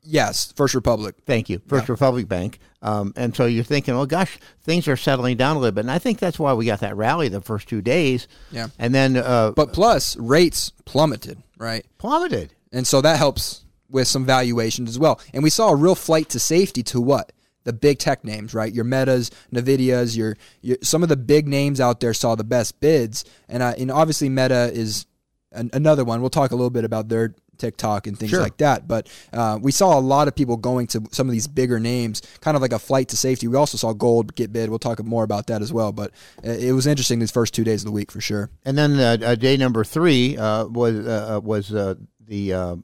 Yes, 0.05 0.53
First 0.57 0.75
Republic. 0.75 1.15
Thank 1.27 1.49
you, 1.49 1.61
First 1.69 1.89
Republic 1.89 2.27
Bank. 2.27 2.59
Um, 2.83 3.13
and 3.15 3.37
so 3.37 3.47
you're 3.47 3.63
thinking, 3.63 3.95
well, 3.95 4.05
gosh, 4.07 4.37
things 4.65 4.89
are 4.89 4.97
settling 4.97 5.37
down 5.37 5.55
a 5.57 5.61
little 5.61 5.71
bit, 5.75 5.83
and 5.83 5.91
I 5.93 6.01
think 6.01 6.19
that's 6.19 6.41
why 6.41 6.55
we 6.55 6.67
got 6.67 6.81
that 6.81 6.97
rally 6.97 7.29
the 7.29 7.41
first 7.41 7.69
two 7.69 7.81
days. 7.81 8.27
Yeah. 8.51 8.67
and 8.81 8.93
then 8.93 9.17
uh, 9.17 9.53
But 9.55 9.73
plus 9.73 10.17
rates 10.17 10.73
plummeted, 10.87 11.41
right? 11.57 11.87
plummeted. 11.99 12.53
And 12.73 12.85
so 12.85 13.01
that 13.01 13.17
helps 13.19 13.65
with 13.93 14.09
some 14.09 14.25
valuations 14.25 14.89
as 14.91 14.99
well. 14.99 15.21
And 15.33 15.43
we 15.45 15.51
saw 15.51 15.69
a 15.71 15.77
real 15.77 15.95
flight 15.95 16.29
to 16.31 16.41
safety 16.41 16.83
to 16.85 17.01
what? 17.01 17.31
The 17.65 17.73
big 17.73 17.99
tech 18.01 18.25
names, 18.25 18.55
right? 18.55 18.73
Your 18.73 18.83
Metas, 18.85 19.31
Nvidias, 19.53 20.17
your, 20.17 20.37
your 20.63 20.79
some 20.83 21.05
of 21.05 21.09
the 21.09 21.17
big 21.17 21.47
names 21.47 21.81
out 21.81 22.01
there 22.01 22.13
saw 22.13 22.35
the 22.35 22.43
best 22.43 22.81
bids, 22.81 23.25
and 23.49 23.63
uh, 23.63 23.75
and 23.79 23.89
obviously 23.89 24.29
Meta 24.29 24.73
is 24.75 25.07
an, 25.53 25.71
another 25.73 26.05
one. 26.05 26.21
We'll 26.21 26.31
talk 26.31 26.51
a 26.51 26.57
little 26.57 26.71
bit 26.71 26.85
about 26.85 27.09
their 27.09 27.37
TikTok 27.59 28.09
and 28.09 28.19
things 28.19 28.31
Sure. 28.31 28.41
like 28.43 28.57
that. 28.57 28.89
But 28.89 29.09
uh, 29.33 29.61
we 29.63 29.71
saw 29.71 29.97
a 29.97 30.01
lot 30.01 30.27
of 30.27 30.35
people 30.35 30.57
going 30.57 30.89
to 30.89 31.05
some 31.13 31.29
of 31.29 31.33
these 31.33 31.47
bigger 31.47 31.79
names, 31.79 32.21
kind 32.41 32.57
of 32.57 32.63
like 32.63 32.73
a 32.73 32.81
flight 32.81 33.11
to 33.11 33.17
safety. 33.17 33.47
We 33.47 33.57
also 33.57 33.79
saw 33.79 33.93
gold 33.93 34.35
get 34.35 34.53
bid. 34.53 34.69
We'll 34.69 34.81
talk 34.81 35.01
more 35.05 35.23
about 35.23 35.47
that 35.47 35.63
as 35.63 35.73
well. 35.73 35.93
But 35.93 36.11
it 36.43 36.75
was 36.75 36.89
interesting 36.89 37.21
these 37.21 37.31
first 37.31 37.55
two 37.55 37.63
days 37.63 37.83
of 37.83 37.87
the 37.87 37.93
week 37.93 38.11
for 38.11 38.21
sure. 38.21 38.51
And 38.65 38.77
then 38.77 38.99
uh, 38.99 39.19
uh, 39.25 39.35
day 39.37 39.57
number 39.57 39.85
three 39.85 40.37
uh, 40.37 40.67
was 40.67 41.07
uh, 41.07 41.37
uh, 41.37 41.41
was 41.41 41.73
uh, 41.73 41.95
the 42.27 42.83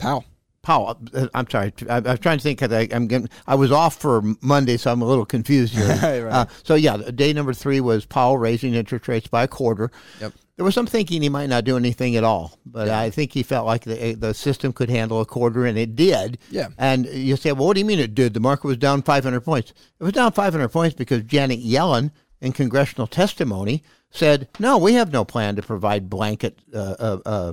uh, 0.00 0.02
Pow. 0.02 0.24
Powell. 0.66 0.98
uh, 1.14 1.28
I'm 1.32 1.48
sorry. 1.48 1.72
I, 1.88 2.00
was 2.00 2.18
trying 2.18 2.38
to 2.38 2.42
think 2.42 2.58
because 2.58 2.74
I, 2.74 2.88
I'm 2.94 3.06
getting, 3.06 3.28
I 3.46 3.54
was 3.54 3.70
off 3.70 3.96
for 4.00 4.22
Monday, 4.40 4.76
so 4.76 4.90
I'm 4.90 5.00
a 5.00 5.04
little 5.04 5.24
confused 5.24 5.74
here. 5.74 5.86
Right, 6.02 6.20
right. 6.20 6.32
Uh, 6.32 6.46
so 6.64 6.74
yeah, 6.74 6.96
day 6.96 7.32
number 7.32 7.54
three 7.54 7.80
was 7.80 8.04
Powell 8.04 8.36
raising 8.36 8.74
interest 8.74 9.06
rates 9.06 9.28
by 9.28 9.44
a 9.44 9.48
quarter. 9.48 9.92
Yep. 10.20 10.32
There 10.56 10.64
was 10.64 10.74
some 10.74 10.86
thinking 10.86 11.22
he 11.22 11.28
might 11.28 11.48
not 11.48 11.64
do 11.64 11.76
anything 11.76 12.16
at 12.16 12.24
all, 12.24 12.58
but 12.64 12.88
I 12.88 13.10
think 13.10 13.32
he 13.32 13.42
felt 13.42 13.66
like 13.66 13.84
the 13.84 14.14
the 14.14 14.32
system 14.32 14.72
could 14.72 14.88
handle 14.88 15.20
a 15.20 15.26
quarter, 15.26 15.66
and 15.66 15.76
it 15.76 15.94
did. 15.94 16.38
Yeah. 16.50 16.68
And 16.78 17.04
you 17.06 17.36
say, 17.36 17.52
well, 17.52 17.66
what 17.66 17.74
do 17.74 17.80
you 17.80 17.86
mean 17.86 17.98
it 17.98 18.14
did? 18.14 18.32
The 18.32 18.40
market 18.40 18.66
was 18.66 18.78
down 18.78 19.02
500 19.02 19.42
points. 19.42 19.74
It 20.00 20.02
was 20.02 20.14
down 20.14 20.32
500 20.32 20.68
points 20.70 20.96
because 20.96 21.22
Janet 21.24 21.62
Yellen, 21.62 22.10
in 22.40 22.52
congressional 22.52 23.06
testimony, 23.06 23.82
said, 24.10 24.48
no, 24.58 24.78
we 24.78 24.94
have 24.94 25.12
no 25.12 25.24
plan 25.24 25.56
to 25.56 25.62
provide 25.62 26.08
blanket 26.08 26.58
uh, 26.74 26.96
uh, 26.98 27.18
uh, 27.26 27.52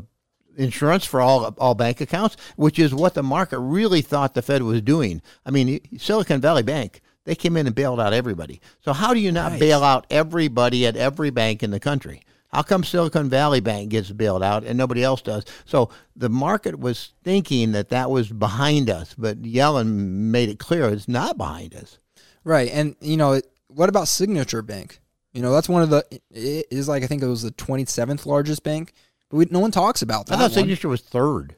insurance 0.57 1.05
for 1.05 1.22
all 1.22 1.45
all 1.57 1.75
bank 1.75 2.01
accounts, 2.01 2.38
which 2.55 2.79
is 2.79 2.93
what 2.93 3.13
the 3.13 3.24
market 3.24 3.60
really 3.60 4.01
thought 4.01 4.33
the 4.33 4.41
Fed 4.41 4.63
was 4.63 4.81
doing. 4.81 5.22
I 5.45 5.51
mean, 5.51 5.79
Silicon 5.98 6.41
Valley 6.41 6.63
Bank. 6.63 7.01
They 7.25 7.36
came 7.36 7.55
in 7.55 7.67
and 7.67 7.75
bailed 7.75 8.01
out 8.01 8.12
everybody. 8.12 8.60
So 8.81 8.91
how 8.91 9.13
do 9.13 9.19
you 9.22 9.31
not 9.31 9.57
bail 9.57 9.81
out 9.81 10.05
everybody 10.10 10.86
at 10.86 10.98
every 10.98 11.29
bank 11.29 11.63
in 11.63 11.72
the 11.72 11.79
country? 11.79 12.22
How 12.53 12.62
come 12.62 12.83
Silicon 12.83 13.29
Valley 13.29 13.62
Bank 13.62 13.89
gets 13.89 14.12
bailed 14.12 14.43
out 14.43 14.63
and 14.63 14.77
nobody 14.77 15.03
else 15.03 15.22
does? 15.22 15.43
So 15.65 15.89
the 16.15 16.29
market 16.29 16.79
was 16.79 17.13
thinking 17.24 17.72
that 17.72 17.89
that 17.89 18.12
was 18.12 18.29
behind 18.29 18.89
us, 18.89 19.15
but 19.17 19.41
Yellen 19.41 19.95
made 19.95 20.50
it 20.50 20.60
clear 20.60 20.89
it's 20.89 21.07
not 21.07 21.38
behind 21.38 21.74
us. 21.74 21.98
Right, 22.43 22.69
and 22.72 22.95
you 23.01 23.17
know, 23.17 23.41
what 23.67 23.89
about 23.89 24.07
Signature 24.07 24.62
Bank? 24.62 25.00
You 25.33 25.41
know, 25.41 25.51
that's 25.51 25.69
one 25.69 25.81
of 25.81 25.89
the. 25.89 26.05
It 26.29 26.67
is 26.69 26.88
like 26.88 27.03
I 27.03 27.07
think 27.07 27.24
it 27.24 27.27
was 27.27 27.41
the 27.41 27.51
twenty 27.51 27.86
seventh 27.86 28.25
largest 28.25 28.63
bank, 28.63 28.93
but 29.33 29.37
we, 29.37 29.47
no 29.49 29.59
one 29.59 29.71
talks 29.71 30.03
about 30.03 30.27
that. 30.27 30.35
I 30.35 30.37
thought 30.37 30.43
one. 30.51 30.51
Signature 30.51 30.89
was 30.89 31.01
third, 31.01 31.55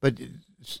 but 0.00 0.16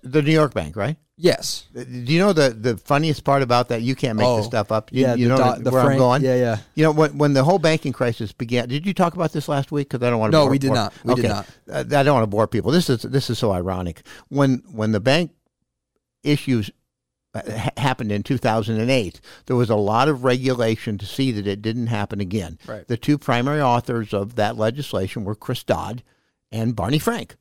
the 0.02 0.22
New 0.22 0.32
York 0.32 0.54
Bank, 0.54 0.76
right? 0.76 0.96
Yes. 1.16 1.66
Do 1.74 1.82
you 1.84 2.18
know 2.18 2.32
the 2.32 2.48
the 2.48 2.78
funniest 2.78 3.24
part 3.24 3.42
about 3.42 3.68
that? 3.68 3.82
You 3.82 3.94
can't 3.94 4.16
make 4.16 4.26
Oh, 4.26 4.38
this 4.38 4.46
stuff 4.46 4.72
up. 4.72 4.90
You, 4.90 5.02
Yeah, 5.02 5.14
you 5.16 5.28
know 5.28 5.36
the 5.36 5.70
where 5.70 5.82
Frank- 5.82 5.92
I'm 5.92 5.98
going. 5.98 6.22
Yeah, 6.22 6.36
yeah. 6.36 6.56
You 6.74 6.84
know 6.84 6.92
when 6.92 7.18
when 7.18 7.34
the 7.34 7.44
whole 7.44 7.58
banking 7.58 7.92
crisis 7.92 8.32
began. 8.32 8.68
Did 8.68 8.86
you 8.86 8.94
talk 8.94 9.12
about 9.14 9.32
this 9.32 9.46
last 9.46 9.70
week? 9.70 9.90
Because 9.90 10.02
I 10.06 10.08
don't 10.08 10.18
want 10.18 10.32
to. 10.32 10.38
No, 10.38 10.44
bore, 10.44 10.50
we 10.50 10.58
did 10.58 10.68
bore- 10.68 10.76
not. 10.76 10.94
We 11.04 11.14
did 11.16 11.28
not. 11.28 11.46
Uh, 11.70 11.80
I 11.80 12.02
don't 12.02 12.14
want 12.14 12.22
to 12.22 12.26
bore 12.26 12.46
people. 12.46 12.70
This 12.70 12.88
is 12.88 13.02
this 13.02 13.28
is 13.28 13.38
so 13.38 13.52
ironic. 13.52 14.00
When 14.28 14.62
when 14.72 14.92
the 14.92 15.00
bank 15.00 15.32
issues 16.22 16.70
uh, 16.70 16.72
happened 17.76 18.10
in 18.12 18.22
2008, 18.22 19.20
there 19.46 19.56
was 19.56 19.70
a 19.70 19.76
lot 19.76 20.08
of 20.08 20.24
regulation 20.24 20.98
to 20.98 21.06
see 21.06 21.30
that 21.32 21.46
it 21.46 21.62
didn't 21.62 21.86
happen 21.88 22.20
again. 22.20 22.58
Right. 22.66 22.86
The 22.86 22.96
two 22.96 23.18
primary 23.18 23.60
authors 23.60 24.12
of 24.12 24.34
that 24.36 24.56
legislation 24.56 25.24
were 25.24 25.34
Chris 25.34 25.62
Dodd 25.62 26.02
and 26.50 26.74
Barney 26.74 26.98
Frank. 26.98 27.36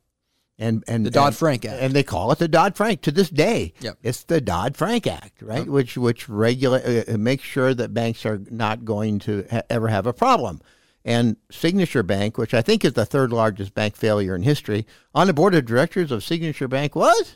And, 0.62 0.84
and 0.89 1.05
The 1.05 1.12
Dodd 1.12 1.36
Frank 1.36 1.63
Act. 1.63 1.81
and 1.81 1.93
they 1.93 2.03
call 2.03 2.34
it 2.34 2.39
the 2.39 2.48
Dodd 2.50 2.75
Frank 2.75 3.01
to 3.03 3.12
this 3.12 3.29
day. 3.29 3.74
Yep. 3.79 3.98
It's 4.03 4.24
the 4.25 4.41
Dodd 4.41 4.75
Frank 4.75 5.08
Act, 5.08 5.41
right? 5.41 5.65
Which 5.65 5.96
which 5.98 6.27
regulate 6.27 7.08
uh, 7.08 7.17
makes 7.17 7.43
sure 7.43 7.74
that 7.74 7.93
banks 7.93 8.25
are 8.25 8.41
not 8.51 8.84
going 8.84 9.19
to 9.19 9.46
ha- 9.50 9.62
ever 9.69 9.88
have 9.88 10.05
a 10.05 10.12
problem. 10.12 10.60
And 11.05 11.38
Signature 11.50 12.03
Bank, 12.03 12.38
which 12.38 12.53
I 12.53 12.62
think 12.62 12.84
is 12.84 12.91
the 12.91 13.05
third 13.05 13.31
largest 13.31 13.74
bank 13.74 13.96
failure 13.96 14.36
in 14.36 14.43
history, 14.43 14.86
on 15.15 15.27
the 15.27 15.34
board 15.34 15.55
of 15.55 15.65
directors 15.65 16.12
of 16.12 16.25
Signature 16.25 16.67
Bank 16.67 16.93
was 16.93 17.36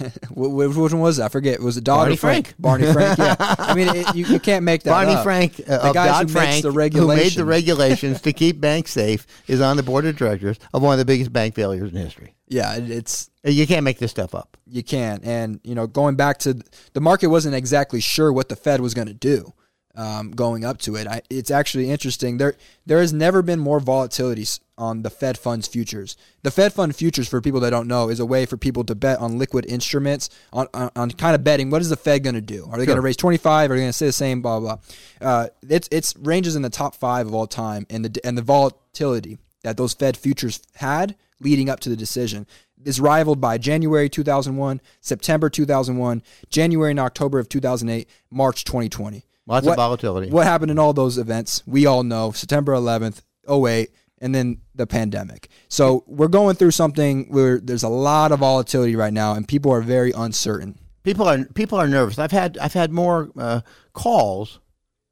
Which 0.30 0.92
one 0.92 1.00
was 1.00 1.16
that? 1.18 1.26
I 1.26 1.28
forget. 1.28 1.60
Was 1.60 1.76
it 1.76 1.84
Dodd 1.84 1.96
Barney 1.98 2.16
Frank? 2.16 2.46
Frank. 2.46 2.60
Barney 2.60 2.92
Frank. 2.92 3.18
Yeah. 3.18 3.36
I 3.38 3.74
mean, 3.74 3.88
it, 3.88 4.14
you, 4.14 4.26
you 4.26 4.40
can't 4.40 4.64
make 4.64 4.82
that 4.84 4.90
Barney 4.90 5.12
up. 5.12 5.24
Frank 5.24 5.60
uh, 5.68 5.88
The 5.88 5.92
guy 5.92 6.06
who 6.06 6.12
Dodd 6.12 6.20
makes 6.26 6.32
Frank, 6.32 6.62
the 6.62 6.70
who 6.70 6.74
made 6.74 7.32
the 7.32 7.44
regulations. 7.44 7.44
regulations 7.44 8.20
to 8.22 8.32
keep 8.32 8.60
banks 8.60 8.90
safe, 8.92 9.26
is 9.46 9.60
on 9.60 9.76
the 9.76 9.82
board 9.82 10.06
of 10.06 10.16
directors 10.16 10.58
of 10.74 10.82
one 10.82 10.92
of 10.92 10.98
the 10.98 11.04
biggest 11.04 11.32
bank 11.32 11.54
failures 11.54 11.90
in 11.92 11.96
history. 11.98 12.34
Yeah, 12.48 12.76
it's 12.76 13.30
Uh, 13.46 13.50
You 13.50 13.66
can't 13.66 13.84
make 13.84 13.98
this 13.98 14.10
stuff 14.10 14.34
up. 14.34 14.56
you 14.66 14.82
can't, 14.82 15.24
And 15.24 15.60
you 15.64 15.74
know, 15.74 15.86
going 15.86 16.16
back 16.16 16.38
to 16.40 16.60
the 16.92 17.00
market 17.00 17.28
wasn't 17.28 17.54
exactly 17.54 18.00
sure 18.00 18.32
what 18.32 18.48
the 18.48 18.56
Fed 18.56 18.80
was 18.80 18.94
going 18.94 19.08
to 19.08 19.14
do 19.14 19.52
um, 19.96 20.30
going 20.30 20.64
up 20.64 20.78
to 20.78 20.94
it. 20.96 21.06
I, 21.06 21.22
it's 21.30 21.50
actually 21.50 21.90
interesting. 21.90 22.36
There 22.38 22.54
there 22.84 23.00
has 23.00 23.12
never 23.12 23.42
been 23.42 23.58
more 23.58 23.80
volatility 23.80 24.44
on 24.78 25.02
the 25.02 25.10
Fed 25.10 25.38
funds 25.38 25.66
futures. 25.66 26.16
The 26.42 26.50
Fed 26.50 26.72
fund 26.72 26.94
futures, 26.94 27.28
for 27.28 27.40
people 27.40 27.60
that 27.60 27.70
don't 27.70 27.88
know, 27.88 28.08
is 28.08 28.20
a 28.20 28.26
way 28.26 28.46
for 28.46 28.56
people 28.56 28.84
to 28.84 28.94
bet 28.94 29.18
on 29.18 29.38
liquid 29.38 29.66
instruments 29.66 30.28
on 30.52 30.66
on, 30.74 30.90
on 30.96 31.10
kind 31.12 31.34
of 31.34 31.42
betting 31.44 31.70
what 31.70 31.82
is 31.82 31.88
the 31.88 31.96
Fed 31.96 32.22
going 32.22 32.34
to 32.34 32.40
do? 32.40 32.68
Are 32.70 32.78
they 32.78 32.86
going 32.86 32.96
to 32.96 33.02
raise 33.02 33.16
twenty 33.16 33.38
five? 33.38 33.70
Are 33.70 33.74
they 33.74 33.80
going 33.80 33.88
to 33.90 33.92
stay 33.92 34.06
the 34.06 34.12
same? 34.12 34.42
Blah 34.42 34.60
blah. 34.60 34.76
blah. 35.20 35.28
Uh, 35.28 35.46
it's 35.68 35.88
it's 35.90 36.14
ranges 36.16 36.56
in 36.56 36.62
the 36.62 36.70
top 36.70 36.94
five 36.94 37.26
of 37.26 37.34
all 37.34 37.46
time, 37.46 37.86
and 37.90 38.04
the 38.04 38.20
and 38.26 38.36
the 38.36 38.42
volatility 38.42 39.38
that 39.62 39.76
those 39.76 39.94
Fed 39.94 40.16
futures 40.16 40.60
had 40.76 41.16
leading 41.40 41.68
up 41.68 41.80
to 41.80 41.88
the 41.88 41.96
decision 41.96 42.46
is 42.84 43.00
rivaled 43.00 43.40
by 43.40 43.58
January 43.58 44.08
2001, 44.08 44.80
September 45.00 45.50
2001, 45.50 46.22
January 46.50 46.90
and 46.92 47.00
October 47.00 47.38
of 47.38 47.48
2008, 47.48 48.08
March 48.30 48.64
2020. 48.64 49.24
Lots 49.46 49.66
What- 49.66 49.72
of 49.72 49.76
volatility. 49.76 50.30
What 50.30 50.46
happened 50.46 50.70
in 50.70 50.78
all 50.78 50.92
those 50.92 51.18
events? 51.18 51.62
We 51.66 51.84
all 51.86 52.02
know 52.04 52.32
September 52.32 52.72
11th, 52.74 53.22
08, 53.48 53.90
and 54.18 54.34
then 54.34 54.60
the 54.74 54.86
pandemic. 54.86 55.48
So 55.68 56.04
we're 56.06 56.28
going 56.28 56.56
through 56.56 56.70
something 56.70 57.26
where 57.28 57.58
there's 57.58 57.82
a 57.82 57.88
lot 57.88 58.32
of 58.32 58.40
volatility 58.40 58.96
right 58.96 59.12
now, 59.12 59.34
and 59.34 59.46
people 59.46 59.72
are 59.72 59.82
very 59.82 60.12
uncertain. 60.12 60.78
People 61.02 61.28
are 61.28 61.44
people 61.44 61.78
are 61.78 61.86
nervous. 61.86 62.18
I've 62.18 62.32
had 62.32 62.58
I've 62.58 62.72
had 62.72 62.90
more 62.90 63.30
uh, 63.36 63.60
calls 63.92 64.58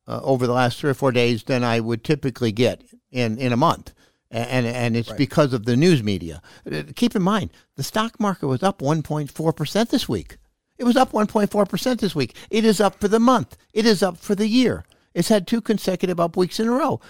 uh, 0.07 0.21
over 0.23 0.47
the 0.47 0.53
last 0.53 0.79
three 0.79 0.91
or 0.91 0.95
four 0.95 1.13
days 1.13 1.45
than 1.45 1.63
I 1.63 1.81
would 1.81 2.05
typically 2.05 2.53
get 2.53 2.83
in, 3.11 3.39
in 3.39 3.53
a 3.53 3.57
month, 3.57 3.93
and 4.31 4.67
and 4.67 4.97
it's 4.97 5.13
because 5.13 5.53
of 5.53 5.67
the 5.67 5.77
news 5.77 6.03
media. 6.03 6.43
Uh, 6.71 6.83
Keep 6.97 7.15
in 7.15 7.23
mind, 7.23 7.51
the 7.77 7.83
stock 7.83 8.19
market 8.19 8.47
was 8.47 8.63
up 8.63 8.81
1.4 8.81 9.57
percent 9.57 9.91
this 9.91 10.09
week. 10.09 10.39
It 10.79 10.85
was 10.85 10.97
up 10.97 11.13
1.4 11.13 11.69
percent 11.69 12.01
this 12.01 12.15
week. 12.15 12.35
It 12.51 12.65
is 12.65 12.81
up 12.81 13.01
for 13.01 13.07
the 13.07 13.21
month. 13.21 13.57
It 13.73 13.87
is 13.87 14.03
up 14.03 14.17
for 14.17 14.35
the 14.35 14.49
year. 14.49 14.85
It's 15.15 15.29
had 15.29 15.47
two 15.47 15.61
consecutive 15.61 16.19
up 16.19 16.37
weeks 16.37 16.59
in 16.59 16.67
a 16.67 16.73
row. 16.73 17.01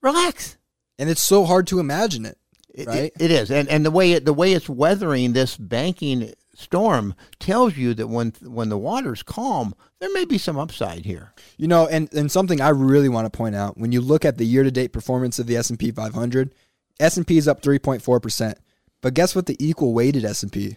Relax. 0.00 0.56
And 1.00 1.08
it's 1.10 1.22
so 1.22 1.44
hard 1.44 1.66
to 1.68 1.80
imagine 1.80 2.24
it, 2.26 2.38
It- 2.72 2.86
right? 2.86 3.04
it- 3.04 3.12
it 3.18 3.30
is, 3.32 3.50
and 3.50 3.68
and 3.68 3.84
the 3.84 3.90
way 3.90 4.12
it 4.12 4.24
the 4.24 4.32
way 4.34 4.52
it's 4.52 4.68
weathering 4.68 5.32
this 5.32 5.56
banking 5.56 6.32
storm 6.54 7.14
tells 7.38 7.76
you 7.76 7.94
that 7.94 8.08
when 8.08 8.34
when 8.42 8.68
the 8.68 8.76
water's 8.78 9.22
calm, 9.22 9.74
there 9.98 10.12
may 10.12 10.24
be 10.26 10.36
some 10.38 10.58
upside 10.58 11.04
here. 11.06 11.32
You 11.56 11.66
know, 11.68 11.86
and, 11.86 12.12
and 12.12 12.30
something 12.30 12.60
I 12.60 12.68
really 12.68 13.08
want 13.08 13.24
to 13.24 13.36
point 13.36 13.54
out 13.56 13.78
when 13.78 13.92
you 13.92 14.00
look 14.02 14.24
at 14.26 14.36
the 14.38 14.44
year 14.44 14.62
to 14.62 14.70
date 14.70 14.92
performance 14.92 15.38
of 15.38 15.46
the 15.46 15.56
S 15.56 15.70
and 15.70 15.78
P 15.78 15.90
500, 15.90 16.54
S 17.00 17.16
and 17.16 17.26
P 17.26 17.38
is 17.38 17.48
up 17.48 17.62
3.4 17.62 18.20
percent, 18.20 18.58
but 19.00 19.14
guess 19.14 19.34
what? 19.34 19.46
The 19.46 19.56
equal 19.58 19.94
weighted 19.94 20.24
S 20.26 20.42
and 20.42 20.52
P 20.52 20.76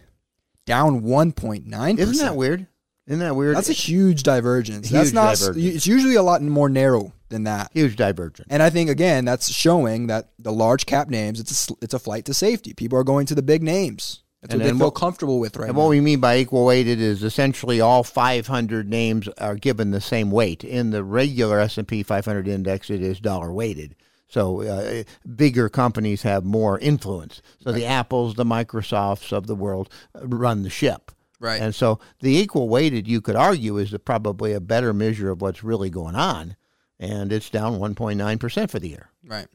down 0.66 1.02
1.9. 1.02 1.98
Isn't 1.98 2.16
that 2.24 2.34
weird? 2.36 2.66
Isn't 3.06 3.20
that 3.20 3.36
weird? 3.36 3.56
That's 3.56 3.68
a 3.68 3.74
huge 3.74 4.22
divergence. 4.22 4.88
that's 4.88 5.08
Huge 5.08 5.14
not. 5.14 5.36
divergence. 5.36 5.74
It's 5.76 5.86
usually 5.86 6.14
a 6.14 6.22
lot 6.22 6.40
more 6.42 6.68
narrow 6.70 7.12
than 7.28 7.44
that. 7.44 7.70
huge 7.74 7.96
divergence. 7.96 8.46
And 8.50 8.62
I 8.62 8.70
think 8.70 8.88
again, 8.88 9.24
that's 9.24 9.52
showing 9.52 10.06
that 10.06 10.30
the 10.38 10.52
large 10.52 10.86
cap 10.86 11.08
names. 11.08 11.38
It's 11.40 11.68
a, 11.70 11.74
it's 11.82 11.94
a 11.94 11.98
flight 11.98 12.24
to 12.26 12.34
safety. 12.34 12.72
People 12.72 12.98
are 12.98 13.04
going 13.04 13.26
to 13.26 13.34
the 13.34 13.42
big 13.42 13.62
names. 13.62 14.22
That's 14.40 14.54
And 14.54 14.62
what 14.62 14.72
they 14.72 14.78
feel 14.78 14.90
comfortable 14.90 15.38
with 15.40 15.56
right 15.56 15.68
And 15.68 15.76
now. 15.76 15.82
what 15.84 15.90
we 15.90 16.00
mean 16.00 16.20
by 16.20 16.36
equal 16.38 16.64
weighted 16.66 17.00
is 17.00 17.22
essentially 17.22 17.80
all 17.80 18.04
500 18.04 18.88
names 18.88 19.26
are 19.38 19.54
given 19.56 19.90
the 19.90 20.00
same 20.02 20.30
weight. 20.30 20.64
In 20.64 20.90
the 20.90 21.02
regular 21.02 21.58
S&P 21.60 22.02
500 22.02 22.46
index, 22.48 22.90
it 22.90 23.02
is 23.02 23.20
dollar 23.20 23.52
weighted. 23.52 23.96
So 24.28 24.62
uh, 24.62 25.04
bigger 25.36 25.68
companies 25.68 26.22
have 26.22 26.44
more 26.44 26.78
influence. 26.78 27.40
So 27.62 27.72
the 27.72 27.86
Apples, 27.86 28.34
the 28.34 28.44
Microsofts 28.44 29.32
of 29.32 29.46
the 29.46 29.54
world 29.54 29.88
uh, 30.14 30.26
run 30.26 30.62
the 30.62 30.70
ship. 30.70 31.10
Right. 31.44 31.60
And 31.60 31.74
so 31.74 32.00
the 32.20 32.34
equal 32.34 32.70
weighted, 32.70 33.06
you 33.06 33.20
could 33.20 33.36
argue, 33.36 33.76
is 33.76 33.94
probably 34.06 34.54
a 34.54 34.60
better 34.60 34.94
measure 34.94 35.30
of 35.30 35.42
what's 35.42 35.62
really 35.62 35.90
going 35.90 36.14
on. 36.14 36.56
And 36.98 37.30
it's 37.30 37.50
down 37.50 37.78
1.9% 37.78 38.70
for 38.70 38.78
the 38.78 38.88
year. 38.88 39.10
right. 39.26 39.46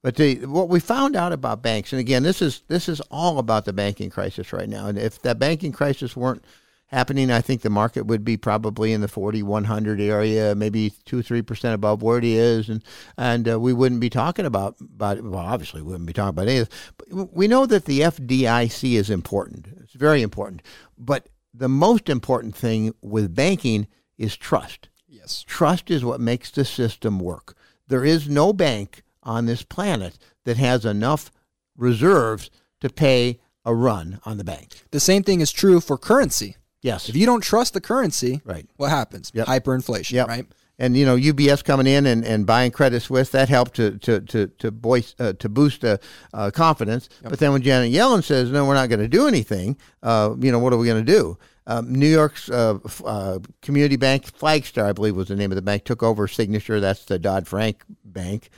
But 0.00 0.16
the, 0.16 0.44
what 0.44 0.68
we 0.68 0.78
found 0.80 1.16
out 1.16 1.32
about 1.32 1.62
banks, 1.62 1.92
and 1.92 1.98
again, 1.98 2.22
this 2.22 2.42
is 2.42 2.62
this 2.68 2.90
is 2.90 3.00
all 3.10 3.38
about 3.38 3.64
the 3.64 3.72
banking 3.72 4.10
crisis 4.10 4.52
right 4.52 4.68
now. 4.68 4.86
And 4.86 4.98
if 4.98 5.22
that 5.22 5.38
banking 5.38 5.72
crisis 5.72 6.14
weren't 6.14 6.44
happening, 6.88 7.30
I 7.30 7.40
think 7.40 7.62
the 7.62 7.70
market 7.70 8.04
would 8.04 8.22
be 8.22 8.36
probably 8.36 8.92
in 8.92 9.00
the 9.00 9.08
40, 9.08 9.42
100 9.42 10.00
area, 10.02 10.54
maybe 10.54 10.92
two, 11.06 11.22
three 11.22 11.40
percent 11.40 11.74
above 11.74 12.02
where 12.02 12.18
it 12.18 12.24
is, 12.24 12.68
and 12.68 12.84
and 13.16 13.48
uh, 13.48 13.58
we 13.58 13.72
wouldn't 13.72 14.02
be 14.02 14.10
talking 14.10 14.44
about 14.44 14.76
about. 14.78 15.22
Well, 15.22 15.40
obviously, 15.40 15.80
we 15.80 15.92
wouldn't 15.92 16.06
be 16.06 16.12
talking 16.12 16.28
about 16.28 16.48
any 16.48 16.58
of 16.58 16.68
this. 16.68 16.92
But 16.98 17.34
we 17.34 17.48
know 17.48 17.64
that 17.64 17.86
the 17.86 18.00
FDIC 18.00 18.92
is 18.92 19.08
important. 19.08 19.83
It's 19.94 20.00
very 20.00 20.22
important. 20.22 20.60
But 20.98 21.28
the 21.52 21.68
most 21.68 22.08
important 22.08 22.56
thing 22.56 22.94
with 23.00 23.32
banking 23.34 23.86
is 24.18 24.36
trust. 24.36 24.88
Yes. 25.06 25.44
Trust 25.46 25.88
is 25.88 26.04
what 26.04 26.20
makes 26.20 26.50
the 26.50 26.64
system 26.64 27.20
work. 27.20 27.56
There 27.86 28.04
is 28.04 28.28
no 28.28 28.52
bank 28.52 29.02
on 29.22 29.46
this 29.46 29.62
planet 29.62 30.18
that 30.46 30.56
has 30.56 30.84
enough 30.84 31.30
reserves 31.76 32.50
to 32.80 32.90
pay 32.90 33.38
a 33.64 33.72
run 33.72 34.18
on 34.24 34.36
the 34.36 34.44
bank. 34.44 34.82
The 34.90 34.98
same 35.00 35.22
thing 35.22 35.40
is 35.40 35.52
true 35.52 35.80
for 35.80 35.96
currency. 35.96 36.56
Yes. 36.82 37.08
If 37.08 37.14
you 37.14 37.24
don't 37.24 37.40
trust 37.42 37.72
the 37.72 37.80
currency, 37.80 38.42
Right. 38.44 38.68
what 38.76 38.90
happens? 38.90 39.30
Yep. 39.32 39.46
Hyperinflation, 39.46 40.10
Yep. 40.10 40.28
right? 40.28 40.46
And 40.78 40.96
you 40.96 41.06
know 41.06 41.16
UBS 41.16 41.64
coming 41.64 41.86
in 41.86 42.06
and, 42.06 42.24
and 42.24 42.46
buying 42.46 42.70
Credit 42.70 43.00
Suisse 43.00 43.30
that 43.30 43.48
helped 43.48 43.76
to 43.76 43.98
to 43.98 44.20
to 44.20 44.46
to, 44.46 44.70
voice, 44.70 45.14
uh, 45.18 45.32
to 45.34 45.48
boost 45.48 45.84
uh, 45.84 45.98
uh, 46.32 46.50
confidence. 46.50 47.08
Yep. 47.22 47.30
But 47.30 47.38
then 47.38 47.52
when 47.52 47.62
Janet 47.62 47.92
Yellen 47.92 48.22
says 48.22 48.50
no, 48.50 48.64
we're 48.64 48.74
not 48.74 48.88
going 48.88 49.00
to 49.00 49.08
do 49.08 49.26
anything, 49.26 49.76
uh, 50.02 50.34
you 50.38 50.52
know 50.52 50.58
what 50.58 50.72
are 50.72 50.78
we 50.78 50.86
going 50.86 51.04
to 51.04 51.12
do? 51.12 51.38
Um, 51.66 51.94
New 51.94 52.08
York's 52.08 52.50
uh, 52.50 52.78
uh, 53.04 53.38
community 53.62 53.96
bank, 53.96 54.24
Flagstar, 54.38 54.84
I 54.84 54.92
believe 54.92 55.16
was 55.16 55.28
the 55.28 55.36
name 55.36 55.50
of 55.50 55.56
the 55.56 55.62
bank, 55.62 55.84
took 55.84 56.02
over 56.02 56.28
Signature. 56.28 56.78
That's 56.78 57.06
the 57.06 57.18
Dodd 57.18 57.46
Frank 57.46 57.82
bank. 58.04 58.50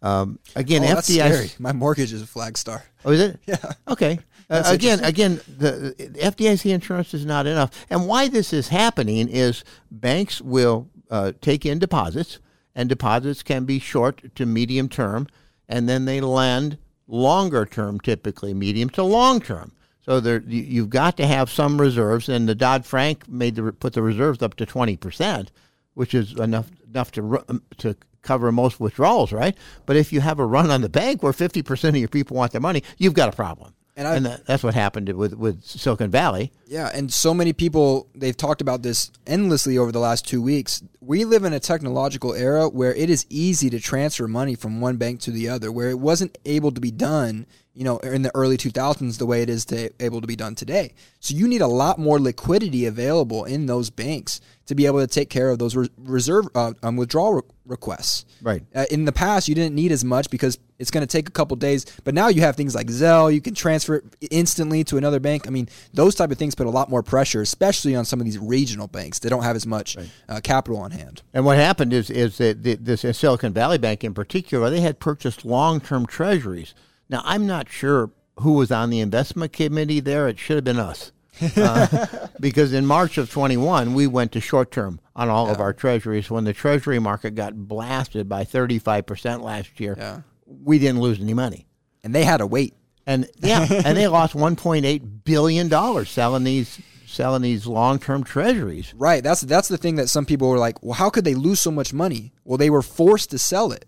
Um, 0.00 0.38
again, 0.54 0.82
oh, 0.84 0.96
FDIC. 0.96 1.60
My 1.60 1.72
mortgage 1.72 2.12
is 2.12 2.22
a 2.22 2.26
Flagstar. 2.26 2.82
Oh, 3.04 3.10
is 3.10 3.20
it? 3.20 3.40
Yeah. 3.46 3.72
Okay. 3.88 4.18
Uh, 4.50 4.62
again, 4.66 5.02
again, 5.02 5.40
the, 5.48 5.94
the 5.96 6.18
FDIC 6.18 6.70
insurance 6.70 7.14
is 7.14 7.24
not 7.24 7.46
enough. 7.46 7.86
And 7.88 8.06
why 8.06 8.28
this 8.28 8.52
is 8.52 8.68
happening 8.68 9.26
is 9.30 9.64
banks 9.90 10.38
will 10.42 10.90
uh, 11.14 11.32
take 11.40 11.64
in 11.64 11.78
deposits, 11.78 12.40
and 12.74 12.88
deposits 12.88 13.44
can 13.44 13.64
be 13.64 13.78
short 13.78 14.34
to 14.34 14.44
medium 14.44 14.88
term, 14.88 15.28
and 15.68 15.88
then 15.88 16.06
they 16.06 16.20
lend 16.20 16.76
longer 17.06 17.64
term, 17.64 18.00
typically 18.00 18.52
medium 18.52 18.90
to 18.90 19.04
long 19.04 19.40
term. 19.40 19.70
So 20.00 20.18
there, 20.18 20.40
you, 20.40 20.82
have 20.82 20.90
got 20.90 21.16
to 21.18 21.26
have 21.26 21.48
some 21.48 21.80
reserves, 21.80 22.28
and 22.28 22.48
the 22.48 22.56
Dodd 22.56 22.84
Frank 22.84 23.28
made 23.28 23.54
the 23.54 23.72
put 23.72 23.92
the 23.92 24.02
reserves 24.02 24.42
up 24.42 24.56
to 24.56 24.66
twenty 24.66 24.96
percent, 24.96 25.52
which 25.94 26.14
is 26.14 26.32
enough 26.32 26.68
enough 26.88 27.12
to 27.12 27.44
um, 27.48 27.62
to 27.78 27.96
cover 28.22 28.50
most 28.50 28.80
withdrawals, 28.80 29.30
right? 29.30 29.56
But 29.86 29.94
if 29.94 30.12
you 30.12 30.20
have 30.20 30.40
a 30.40 30.46
run 30.46 30.68
on 30.72 30.80
the 30.80 30.88
bank 30.88 31.22
where 31.22 31.32
fifty 31.32 31.62
percent 31.62 31.94
of 31.94 32.00
your 32.00 32.08
people 32.08 32.36
want 32.36 32.50
their 32.50 32.60
money, 32.60 32.82
you've 32.98 33.14
got 33.14 33.28
a 33.28 33.36
problem. 33.36 33.72
And, 33.96 34.08
and 34.08 34.26
that, 34.26 34.46
that's 34.46 34.64
what 34.64 34.74
happened 34.74 35.08
with 35.10 35.34
with 35.34 35.62
Silicon 35.62 36.10
Valley. 36.10 36.50
Yeah, 36.66 36.90
and 36.92 37.12
so 37.12 37.32
many 37.32 37.52
people 37.52 38.08
they've 38.14 38.36
talked 38.36 38.60
about 38.60 38.82
this 38.82 39.12
endlessly 39.24 39.78
over 39.78 39.92
the 39.92 40.00
last 40.00 40.26
two 40.26 40.42
weeks. 40.42 40.82
We 41.00 41.24
live 41.24 41.44
in 41.44 41.52
a 41.52 41.60
technological 41.60 42.34
era 42.34 42.68
where 42.68 42.92
it 42.92 43.08
is 43.08 43.24
easy 43.30 43.70
to 43.70 43.78
transfer 43.78 44.26
money 44.26 44.56
from 44.56 44.80
one 44.80 44.96
bank 44.96 45.20
to 45.20 45.30
the 45.30 45.48
other, 45.48 45.70
where 45.70 45.90
it 45.90 46.00
wasn't 46.00 46.36
able 46.44 46.72
to 46.72 46.80
be 46.80 46.90
done, 46.90 47.46
you 47.72 47.84
know, 47.84 47.98
in 47.98 48.22
the 48.22 48.32
early 48.34 48.56
2000s 48.56 49.18
the 49.18 49.26
way 49.26 49.42
it 49.42 49.48
is 49.48 49.64
to, 49.66 49.90
able 50.00 50.20
to 50.20 50.26
be 50.26 50.34
done 50.34 50.56
today. 50.56 50.92
So 51.20 51.36
you 51.36 51.46
need 51.46 51.60
a 51.60 51.68
lot 51.68 51.98
more 51.98 52.18
liquidity 52.18 52.86
available 52.86 53.44
in 53.44 53.66
those 53.66 53.90
banks 53.90 54.40
to 54.66 54.74
be 54.74 54.86
able 54.86 55.00
to 55.00 55.06
take 55.06 55.30
care 55.30 55.50
of 55.50 55.60
those 55.60 55.76
reserve 55.98 56.48
uh, 56.56 56.72
um, 56.82 56.96
withdrawal 56.96 57.34
re- 57.34 57.42
requests. 57.66 58.24
Right. 58.42 58.62
Uh, 58.74 58.86
in 58.90 59.04
the 59.04 59.12
past, 59.12 59.46
you 59.46 59.54
didn't 59.54 59.74
need 59.76 59.92
as 59.92 60.04
much 60.04 60.30
because 60.30 60.58
it's 60.78 60.90
going 60.90 61.06
to 61.06 61.10
take 61.10 61.28
a 61.28 61.32
couple 61.32 61.56
days. 61.56 61.86
But 62.04 62.14
now 62.14 62.28
you 62.28 62.40
have 62.42 62.56
things 62.56 62.74
like 62.74 62.88
Zelle. 62.88 63.32
You 63.32 63.40
can 63.40 63.54
transfer 63.54 63.96
it 63.96 64.04
instantly 64.30 64.84
to 64.84 64.96
another 64.96 65.20
bank. 65.20 65.46
I 65.46 65.50
mean, 65.50 65.68
those 65.92 66.14
type 66.14 66.30
of 66.30 66.38
things 66.38 66.54
put 66.54 66.66
a 66.66 66.70
lot 66.70 66.90
more 66.90 67.02
pressure, 67.02 67.42
especially 67.42 67.94
on 67.94 68.04
some 68.04 68.20
of 68.20 68.26
these 68.26 68.38
regional 68.38 68.88
banks 68.88 69.18
that 69.20 69.30
don't 69.30 69.42
have 69.42 69.56
as 69.56 69.66
much 69.66 69.96
right. 69.96 70.10
uh, 70.28 70.40
capital 70.42 70.78
on 70.78 70.90
hand. 70.90 71.22
And 71.32 71.44
what 71.44 71.56
happened 71.56 71.92
is 71.92 72.10
is 72.10 72.38
that 72.38 72.62
this 72.62 73.00
Silicon 73.16 73.52
Valley 73.52 73.78
Bank 73.78 74.04
in 74.04 74.14
particular, 74.14 74.70
they 74.70 74.80
had 74.80 74.98
purchased 74.98 75.44
long 75.44 75.80
term 75.80 76.06
treasuries. 76.06 76.74
Now 77.08 77.22
I'm 77.24 77.46
not 77.46 77.68
sure 77.68 78.10
who 78.40 78.54
was 78.54 78.72
on 78.72 78.90
the 78.90 79.00
investment 79.00 79.52
committee 79.52 80.00
there. 80.00 80.28
It 80.28 80.38
should 80.38 80.56
have 80.56 80.64
been 80.64 80.78
us 80.78 81.12
uh, 81.56 82.06
because 82.40 82.72
in 82.72 82.86
March 82.86 83.18
of 83.18 83.30
21, 83.30 83.94
we 83.94 84.06
went 84.06 84.32
to 84.32 84.40
short 84.40 84.70
term 84.70 85.00
on 85.16 85.28
all 85.28 85.46
yeah. 85.46 85.52
of 85.52 85.60
our 85.60 85.72
treasuries. 85.72 86.30
When 86.30 86.44
the 86.44 86.52
treasury 86.52 86.98
market 86.98 87.34
got 87.34 87.54
blasted 87.68 88.28
by 88.28 88.44
35% 88.44 89.42
last 89.42 89.78
year, 89.80 89.96
yeah. 89.98 90.20
We 90.46 90.78
didn't 90.78 91.00
lose 91.00 91.20
any 91.20 91.34
money. 91.34 91.66
And 92.02 92.14
they 92.14 92.24
had 92.24 92.38
to 92.38 92.46
wait. 92.46 92.74
And 93.06 93.28
yeah, 93.38 93.66
and 93.84 93.96
they 93.96 94.08
lost 94.08 94.34
1.8 94.36 95.24
billion 95.24 95.68
dollars 95.68 96.10
selling 96.10 96.44
these 96.44 96.80
selling 97.06 97.42
these 97.42 97.66
long-term 97.66 98.24
treasuries. 98.24 98.92
Right. 98.96 99.22
That's 99.22 99.42
that's 99.42 99.68
the 99.68 99.78
thing 99.78 99.96
that 99.96 100.08
some 100.08 100.26
people 100.26 100.48
were 100.48 100.58
like, 100.58 100.82
"Well, 100.82 100.94
how 100.94 101.10
could 101.10 101.24
they 101.24 101.34
lose 101.34 101.60
so 101.60 101.70
much 101.70 101.92
money?" 101.92 102.32
Well, 102.44 102.58
they 102.58 102.70
were 102.70 102.82
forced 102.82 103.30
to 103.30 103.38
sell 103.38 103.72
it. 103.72 103.86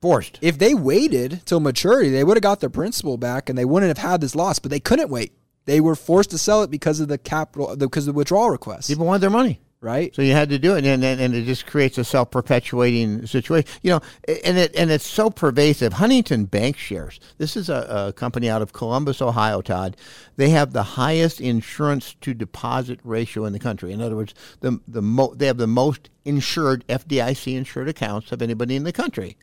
Forced. 0.00 0.38
If 0.40 0.58
they 0.58 0.74
waited 0.74 1.42
till 1.44 1.60
maturity, 1.60 2.10
they 2.10 2.24
would 2.24 2.36
have 2.36 2.42
got 2.42 2.60
their 2.60 2.70
principal 2.70 3.18
back 3.18 3.48
and 3.50 3.58
they 3.58 3.66
wouldn't 3.66 3.88
have 3.88 4.10
had 4.10 4.22
this 4.22 4.34
loss, 4.34 4.58
but 4.58 4.70
they 4.70 4.80
couldn't 4.80 5.10
wait. 5.10 5.32
They 5.66 5.80
were 5.80 5.94
forced 5.94 6.30
to 6.30 6.38
sell 6.38 6.62
it 6.62 6.70
because 6.70 7.00
of 7.00 7.08
the 7.08 7.18
capital, 7.18 7.76
because 7.76 8.08
of 8.08 8.14
the 8.14 8.18
withdrawal 8.18 8.50
request. 8.50 8.88
People 8.88 9.04
wanted 9.04 9.20
their 9.20 9.30
money 9.30 9.60
right? 9.80 10.14
So 10.14 10.22
you 10.22 10.32
had 10.32 10.50
to 10.50 10.58
do 10.58 10.74
it, 10.74 10.84
and, 10.84 11.02
and, 11.02 11.20
and 11.20 11.34
it 11.34 11.44
just 11.44 11.66
creates 11.66 11.98
a 11.98 12.04
self 12.04 12.30
perpetuating 12.30 13.26
situation. 13.26 13.68
You 13.82 13.92
know, 13.92 14.00
and 14.44 14.58
it 14.58 14.74
and 14.76 14.90
it's 14.90 15.06
so 15.06 15.30
pervasive. 15.30 15.94
Huntington 15.94 16.46
Bank 16.46 16.76
shares. 16.76 17.20
This 17.38 17.56
is 17.56 17.68
a, 17.68 18.08
a, 18.08 18.12
company 18.12 18.48
out 18.48 18.62
of 18.62 18.72
Columbus, 18.72 19.22
Ohio. 19.22 19.60
Todd, 19.60 19.96
they 20.36 20.50
have 20.50 20.72
the 20.72 20.82
highest 20.82 21.40
insurance 21.40 22.14
to 22.20 22.34
deposit 22.34 23.00
ratio 23.04 23.44
in 23.44 23.52
the 23.52 23.58
country. 23.58 23.92
In 23.92 24.00
other 24.00 24.16
words, 24.16 24.34
the 24.60 24.80
the 24.86 25.02
mo- 25.02 25.34
they 25.34 25.46
have 25.46 25.58
the 25.58 25.66
most 25.66 26.10
insured 26.24 26.86
FDIC 26.88 27.56
insured 27.56 27.88
accounts 27.88 28.32
of 28.32 28.42
anybody 28.42 28.76
in 28.76 28.84
the 28.84 28.92
country, 28.92 29.36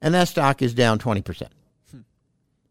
and 0.00 0.14
that 0.14 0.28
stock 0.28 0.62
is 0.62 0.74
down 0.74 0.98
twenty 0.98 1.22
percent. 1.22 1.52
Hmm. 1.90 2.00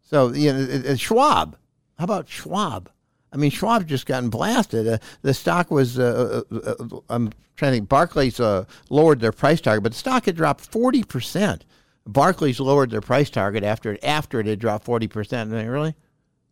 So 0.02 0.34
you 0.34 0.54
know, 0.54 0.96
Schwab 0.96 1.56
how 2.00 2.06
about 2.06 2.30
Schwab? 2.30 2.90
I 3.32 3.38
mean, 3.38 3.52
Schwab's 3.52 3.86
just 3.86 4.06
gotten 4.06 4.30
blasted. 4.30 4.88
Uh, 4.88 4.98
the 5.22 5.34
stock 5.34 5.70
was, 5.70 6.00
uh, 6.00 6.42
uh, 6.52 6.56
uh, 6.56 6.74
uh 6.80 7.00
I'm 7.10 7.32
trying 7.56 7.72
to 7.72 7.78
think, 7.78 7.90
Barclays 7.90 8.40
uh, 8.40 8.66
lowered 8.90 9.20
their 9.20 9.32
price 9.32 9.62
target, 9.62 9.84
but 9.84 9.92
the 9.92 9.98
stock 9.98 10.26
had 10.26 10.36
dropped 10.36 10.72
40%. 10.72 11.62
Barclays 12.08 12.60
lowered 12.60 12.90
their 12.90 13.02
price 13.02 13.30
target 13.30 13.64
after 13.64 13.94
it, 13.94 14.04
after 14.04 14.40
it 14.40 14.48
had 14.48 14.60
dropped 14.60 14.86
40%. 14.86 15.34
And 15.34 15.52
they, 15.52 15.68
really? 15.68 15.96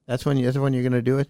That's 0.06 0.26
when, 0.26 0.38
you, 0.38 0.46
that's 0.46 0.58
when 0.58 0.74
you're 0.74 0.84
going 0.84 0.94
to 0.94 1.02
do 1.02 1.20
it? 1.20 1.30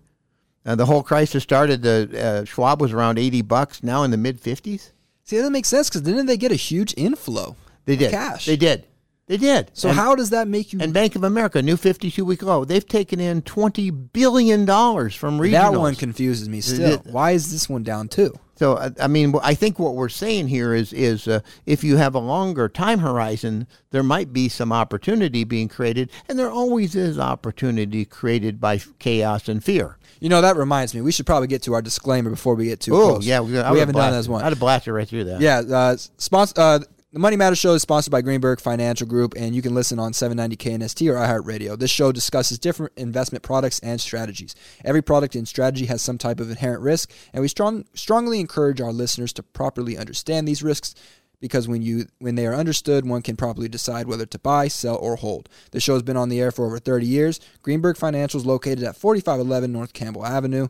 the 0.65 0.85
whole 0.85 1.01
crisis 1.01 1.43
started, 1.43 1.81
the 1.81 2.43
Schwab 2.45 2.81
was 2.81 2.91
around 2.91 3.17
80 3.17 3.41
bucks, 3.43 3.83
now 3.83 4.03
in 4.03 4.11
the 4.11 4.17
mid 4.17 4.41
50s. 4.41 4.91
See, 5.23 5.37
that 5.39 5.49
makes 5.49 5.69
sense 5.69 5.89
because 5.89 6.01
didn't 6.01 6.25
they 6.25 6.35
get 6.35 6.51
a 6.51 6.55
huge 6.55 6.93
inflow? 6.97 7.55
They 7.85 7.95
did. 7.95 8.11
Cash. 8.11 8.45
They 8.45 8.57
did. 8.57 8.85
They 9.27 9.37
did. 9.37 9.71
So 9.73 9.89
and, 9.89 9.97
how 9.97 10.15
does 10.15 10.29
that 10.29 10.47
make 10.47 10.71
you? 10.71 10.79
And 10.81 10.93
Bank 10.93 11.15
of 11.15 11.23
America, 11.23 11.61
new 11.61 11.75
52 11.75 12.23
week 12.23 12.41
low. 12.41 12.63
They've 12.63 12.87
taken 12.87 13.19
in 13.19 13.41
20 13.41 13.89
billion 13.91 14.63
dollars 14.63 15.15
from 15.15 15.37
regionals. 15.37 15.51
That 15.51 15.73
one 15.73 15.95
confuses 15.95 16.47
me 16.47 16.61
still. 16.61 16.99
Why 16.99 17.31
is 17.31 17.51
this 17.51 17.67
one 17.67 17.83
down 17.83 18.07
too? 18.07 18.33
So 18.55 18.91
I 18.99 19.07
mean, 19.07 19.35
I 19.43 19.53
think 19.53 19.77
what 19.77 19.95
we're 19.95 20.09
saying 20.09 20.47
here 20.47 20.73
is 20.73 20.91
is 20.91 21.27
uh, 21.27 21.41
if 21.65 21.83
you 21.83 21.97
have 21.97 22.15
a 22.15 22.19
longer 22.19 22.67
time 22.67 22.99
horizon, 22.99 23.67
there 23.91 24.01
might 24.01 24.33
be 24.33 24.49
some 24.49 24.71
opportunity 24.71 25.43
being 25.43 25.67
created, 25.67 26.09
and 26.27 26.39
there 26.39 26.49
always 26.49 26.95
is 26.95 27.19
opportunity 27.19 28.03
created 28.03 28.59
by 28.59 28.79
chaos 28.97 29.47
and 29.47 29.63
fear. 29.63 29.97
You 30.19 30.29
know 30.29 30.41
that 30.41 30.55
reminds 30.55 30.95
me. 30.95 31.01
We 31.01 31.11
should 31.11 31.27
probably 31.27 31.47
get 31.47 31.61
to 31.63 31.75
our 31.75 31.83
disclaimer 31.83 32.31
before 32.31 32.55
we 32.55 32.65
get 32.65 32.79
too 32.79 32.95
oh, 32.95 33.09
close. 33.09 33.27
yeah, 33.27 33.41
we, 33.41 33.51
we 33.51 33.57
haven't 33.57 33.93
done 33.93 34.11
that 34.11 34.17
as 34.17 34.27
one. 34.27 34.43
I'd 34.43 34.53
have 34.53 34.59
blasted 34.59 34.93
right 34.93 35.07
through 35.07 35.25
that. 35.25 35.41
Yeah, 35.41 35.59
uh, 35.59 35.97
sponsor. 35.97 36.53
Uh, 36.57 36.79
the 37.17 37.21
Money 37.21 37.35
Matters 37.35 37.57
Show 37.57 37.73
is 37.73 37.81
sponsored 37.81 38.11
by 38.11 38.21
Greenberg 38.21 38.61
Financial 38.61 39.07
Group, 39.07 39.33
and 39.35 39.55
you 39.55 39.63
can 39.63 39.73
listen 39.73 39.97
on 39.97 40.13
790 40.13 40.55
KNST 40.55 41.09
or 41.09 41.15
iHeartRadio. 41.15 41.75
This 41.75 41.89
show 41.89 42.11
discusses 42.11 42.59
different 42.59 42.93
investment 42.95 43.41
products 43.43 43.79
and 43.79 43.99
strategies. 43.99 44.53
Every 44.85 45.01
product 45.01 45.33
and 45.33 45.47
strategy 45.47 45.87
has 45.87 46.03
some 46.03 46.19
type 46.19 46.39
of 46.39 46.51
inherent 46.51 46.83
risk, 46.83 47.11
and 47.33 47.41
we 47.41 47.47
strong, 47.47 47.85
strongly 47.95 48.39
encourage 48.39 48.81
our 48.81 48.91
listeners 48.91 49.33
to 49.33 49.41
properly 49.41 49.97
understand 49.97 50.47
these 50.47 50.61
risks 50.61 50.93
because 51.41 51.67
when 51.67 51.81
you 51.81 52.05
when 52.19 52.35
they 52.35 52.45
are 52.45 52.53
understood, 52.53 53.03
one 53.03 53.23
can 53.23 53.35
properly 53.35 53.67
decide 53.67 54.05
whether 54.05 54.27
to 54.27 54.37
buy, 54.37 54.67
sell, 54.67 54.97
or 54.97 55.15
hold. 55.15 55.49
The 55.71 55.79
show 55.79 55.93
has 55.93 56.03
been 56.03 56.17
on 56.17 56.29
the 56.29 56.39
air 56.39 56.51
for 56.51 56.67
over 56.67 56.77
30 56.77 57.07
years. 57.07 57.39
Greenberg 57.63 57.97
Financial 57.97 58.39
is 58.39 58.45
located 58.45 58.83
at 58.83 58.95
4511 58.95 59.71
North 59.71 59.93
Campbell 59.93 60.23
Avenue. 60.23 60.67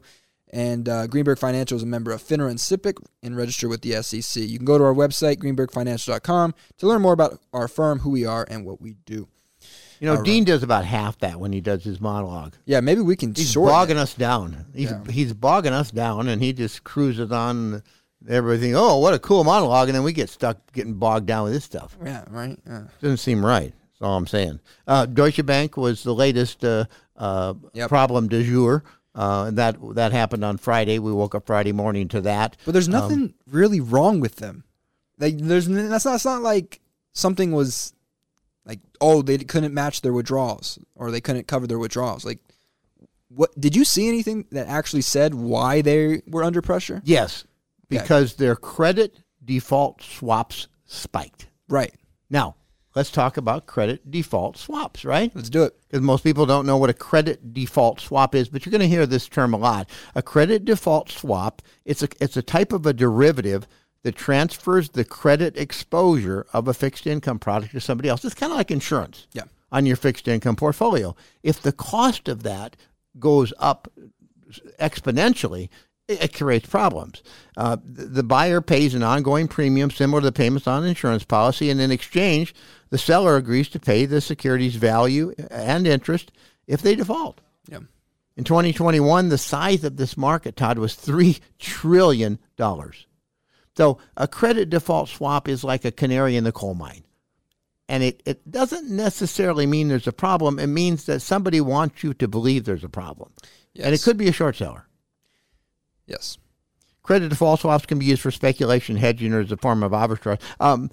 And 0.51 0.87
uh, 0.87 1.07
Greenberg 1.07 1.39
Financial 1.39 1.75
is 1.75 1.83
a 1.83 1.87
member 1.87 2.11
of 2.11 2.23
FINRA 2.23 2.49
and 2.49 2.59
SIPC 2.59 3.03
and 3.21 3.35
register 3.35 3.67
with 3.67 3.81
the 3.81 4.01
SEC. 4.01 4.43
You 4.43 4.57
can 4.57 4.65
go 4.65 4.77
to 4.77 4.83
our 4.83 4.93
website, 4.93 5.37
greenbergfinancial.com, 5.37 6.55
to 6.77 6.87
learn 6.87 7.01
more 7.01 7.13
about 7.13 7.41
our 7.51 7.67
firm, 7.67 7.99
who 7.99 8.11
we 8.11 8.25
are, 8.25 8.45
and 8.49 8.65
what 8.65 8.81
we 8.81 8.93
do. 9.05 9.27
You 9.99 10.07
know, 10.07 10.23
Dean 10.23 10.43
does 10.43 10.63
about 10.63 10.85
half 10.85 11.17
that 11.19 11.39
when 11.39 11.51
he 11.51 11.59
does 11.59 11.83
his 11.83 11.99
monologue. 11.99 12.53
Yeah, 12.65 12.81
maybe 12.81 13.01
we 13.01 13.15
can. 13.15 13.33
He's 13.33 13.55
bogging 13.55 13.97
it. 13.97 14.01
us 14.01 14.13
down. 14.13 14.65
He's 14.73 14.91
yeah. 14.91 15.03
he's 15.09 15.33
bogging 15.33 15.73
us 15.73 15.89
down, 15.89 16.27
and 16.27 16.41
he 16.41 16.53
just 16.53 16.83
cruises 16.83 17.31
on 17.31 17.81
everything. 18.29 18.75
Oh, 18.75 18.97
what 18.99 19.13
a 19.13 19.19
cool 19.19 19.43
monologue, 19.43 19.89
and 19.89 19.95
then 19.95 20.03
we 20.03 20.13
get 20.13 20.29
stuck 20.29 20.71
getting 20.71 20.93
bogged 20.93 21.25
down 21.25 21.45
with 21.45 21.53
this 21.53 21.63
stuff. 21.63 21.97
Yeah, 22.03 22.23
right. 22.29 22.57
Yeah. 22.67 22.83
Doesn't 23.01 23.17
seem 23.17 23.43
right. 23.43 23.73
That's 23.99 24.01
all 24.01 24.15
I'm 24.15 24.27
saying. 24.27 24.59
Uh, 24.85 25.07
Deutsche 25.07 25.43
Bank 25.43 25.77
was 25.77 26.03
the 26.03 26.13
latest 26.13 26.63
uh, 26.63 26.85
uh, 27.15 27.55
yep. 27.73 27.89
problem 27.89 28.27
du 28.27 28.43
jour. 28.43 28.83
Uh, 29.17 29.49
that 29.49 29.77
that 29.95 30.11
happened 30.11 30.45
on 30.45 30.57
Friday. 30.57 30.99
We 30.99 31.11
woke 31.11 31.33
up 31.33 31.47
Friday 31.47 31.71
morning 31.71 32.07
to 32.09 32.21
that. 32.21 32.55
But 32.65 32.73
there's 32.73 32.87
um, 32.87 32.91
nothing 32.91 33.21
um, 33.23 33.33
really 33.49 33.79
wrong 33.79 34.19
with 34.19 34.35
them. 34.35 34.63
Like 35.17 35.39
there's 35.39 35.67
that's 35.67 36.05
not 36.05 36.15
it's 36.15 36.25
not 36.25 36.43
like 36.43 36.81
something 37.13 37.51
was 37.51 37.93
like 38.63 38.79
oh 39.01 39.23
they 39.23 39.39
couldn't 39.39 39.73
match 39.73 40.01
their 40.01 40.13
withdrawals 40.13 40.77
or 40.93 41.09
they 41.09 41.19
couldn't 41.19 41.47
cover 41.47 41.65
their 41.65 41.79
withdrawals. 41.79 42.25
Like 42.25 42.37
what 43.29 43.59
did 43.59 43.75
you 43.75 43.83
see 43.83 44.07
anything 44.07 44.45
that 44.51 44.67
actually 44.67 45.01
said 45.01 45.33
why 45.33 45.81
they 45.81 46.21
were 46.27 46.43
under 46.43 46.61
pressure? 46.61 47.01
Yes, 47.03 47.43
because 47.89 48.33
okay. 48.33 48.45
their 48.45 48.55
credit 48.55 49.23
default 49.43 50.03
swaps 50.03 50.67
spiked. 50.85 51.47
Right. 51.67 51.95
Now, 52.29 52.55
let's 52.97 53.11
talk 53.11 53.37
about 53.37 53.67
credit 53.67 54.09
default 54.09 54.57
swaps, 54.57 55.05
right? 55.05 55.31
Let's 55.35 55.51
do 55.51 55.63
it. 55.63 55.79
Because 55.87 56.01
most 56.01 56.23
people 56.23 56.47
don't 56.47 56.65
know 56.65 56.77
what 56.77 56.89
a 56.89 56.93
credit 56.93 57.53
default 57.53 58.01
swap 58.01 58.33
is, 58.33 58.49
but 58.49 58.65
you're 58.65 58.71
going 58.71 58.81
to 58.81 58.87
hear 58.87 59.05
this 59.05 59.27
term 59.29 59.53
a 59.53 59.57
lot. 59.57 59.87
A 60.15 60.23
credit 60.23 60.65
default 60.65 61.11
swap, 61.11 61.61
it's 61.85 62.01
a 62.01 62.07
it's 62.19 62.35
a 62.35 62.41
type 62.41 62.73
of 62.73 62.85
a 62.87 62.93
derivative 62.93 63.67
that 64.01 64.15
transfers 64.15 64.89
the 64.89 65.05
credit 65.05 65.55
exposure 65.57 66.45
of 66.53 66.67
a 66.67 66.73
fixed 66.73 67.05
income 67.05 67.37
product 67.39 67.71
to 67.73 67.79
somebody 67.79 68.09
else. 68.09 68.25
It's 68.25 68.33
kind 68.33 68.51
of 68.51 68.57
like 68.57 68.71
insurance 68.71 69.27
Yeah. 69.33 69.43
on 69.71 69.85
your 69.85 69.95
fixed 69.95 70.27
income 70.27 70.55
portfolio. 70.55 71.15
If 71.43 71.61
the 71.61 71.71
cost 71.71 72.27
of 72.27 72.43
that 72.43 72.75
goes 73.19 73.53
up 73.59 73.87
exponentially, 74.79 75.69
it, 76.07 76.33
creates 76.33 76.69
problems. 76.69 77.21
Uh, 77.57 77.77
the, 77.83 78.05
the 78.05 78.23
buyer 78.23 78.61
pays 78.61 78.93
an 78.95 79.03
ongoing 79.03 79.47
premium 79.47 79.91
similar 79.91 80.21
to 80.21 80.25
the 80.27 80.31
payments 80.31 80.67
on 80.67 80.83
an 80.83 80.89
insurance 80.89 81.25
policy, 81.25 81.69
and 81.69 81.81
in 81.81 81.91
exchange, 81.91 82.55
the 82.89 82.97
seller 82.97 83.35
agrees 83.35 83.69
to 83.69 83.79
pay 83.79 84.05
the 84.05 84.21
security's 84.21 84.75
value 84.75 85.33
and 85.49 85.87
interest 85.87 86.31
if 86.67 86.81
they 86.81 86.95
default. 86.95 87.41
Yeah. 87.69 87.79
In 88.35 88.43
2021, 88.43 89.29
the 89.29 89.37
size 89.37 89.83
of 89.83 89.97
this 89.97 90.15
market, 90.15 90.55
Todd, 90.55 90.77
was 90.77 90.93
$3 90.93 91.39
trillion. 91.59 92.39
So 93.75 93.97
a 94.15 94.27
credit 94.27 94.69
default 94.69 95.09
swap 95.09 95.47
is 95.47 95.63
like 95.63 95.85
a 95.85 95.91
canary 95.91 96.35
in 96.35 96.43
the 96.43 96.51
coal 96.51 96.75
mine. 96.75 97.03
And 97.89 98.03
it, 98.03 98.21
it 98.25 98.49
doesn't 98.49 98.89
necessarily 98.89 99.65
mean 99.65 99.87
there's 99.87 100.07
a 100.07 100.11
problem. 100.11 100.59
It 100.59 100.67
means 100.67 101.05
that 101.05 101.21
somebody 101.21 101.61
wants 101.61 102.03
you 102.03 102.13
to 102.15 102.27
believe 102.27 102.65
there's 102.65 102.83
a 102.83 102.89
problem. 102.89 103.31
Yes. 103.73 103.85
And 103.85 103.95
it 103.95 104.01
could 104.01 104.17
be 104.17 104.27
a 104.27 104.33
short 104.33 104.55
seller. 104.55 104.87
Yes. 106.05 106.37
Credit 107.03 107.29
default 107.29 107.61
swaps 107.61 107.85
can 107.85 107.99
be 107.99 108.05
used 108.05 108.21
for 108.21 108.31
speculation, 108.31 108.97
hedging, 108.97 109.33
or 109.33 109.39
as 109.39 109.51
a 109.51 109.57
form 109.57 109.83
of 109.83 109.93
arbitrage. 109.93 110.41
Um, 110.59 110.91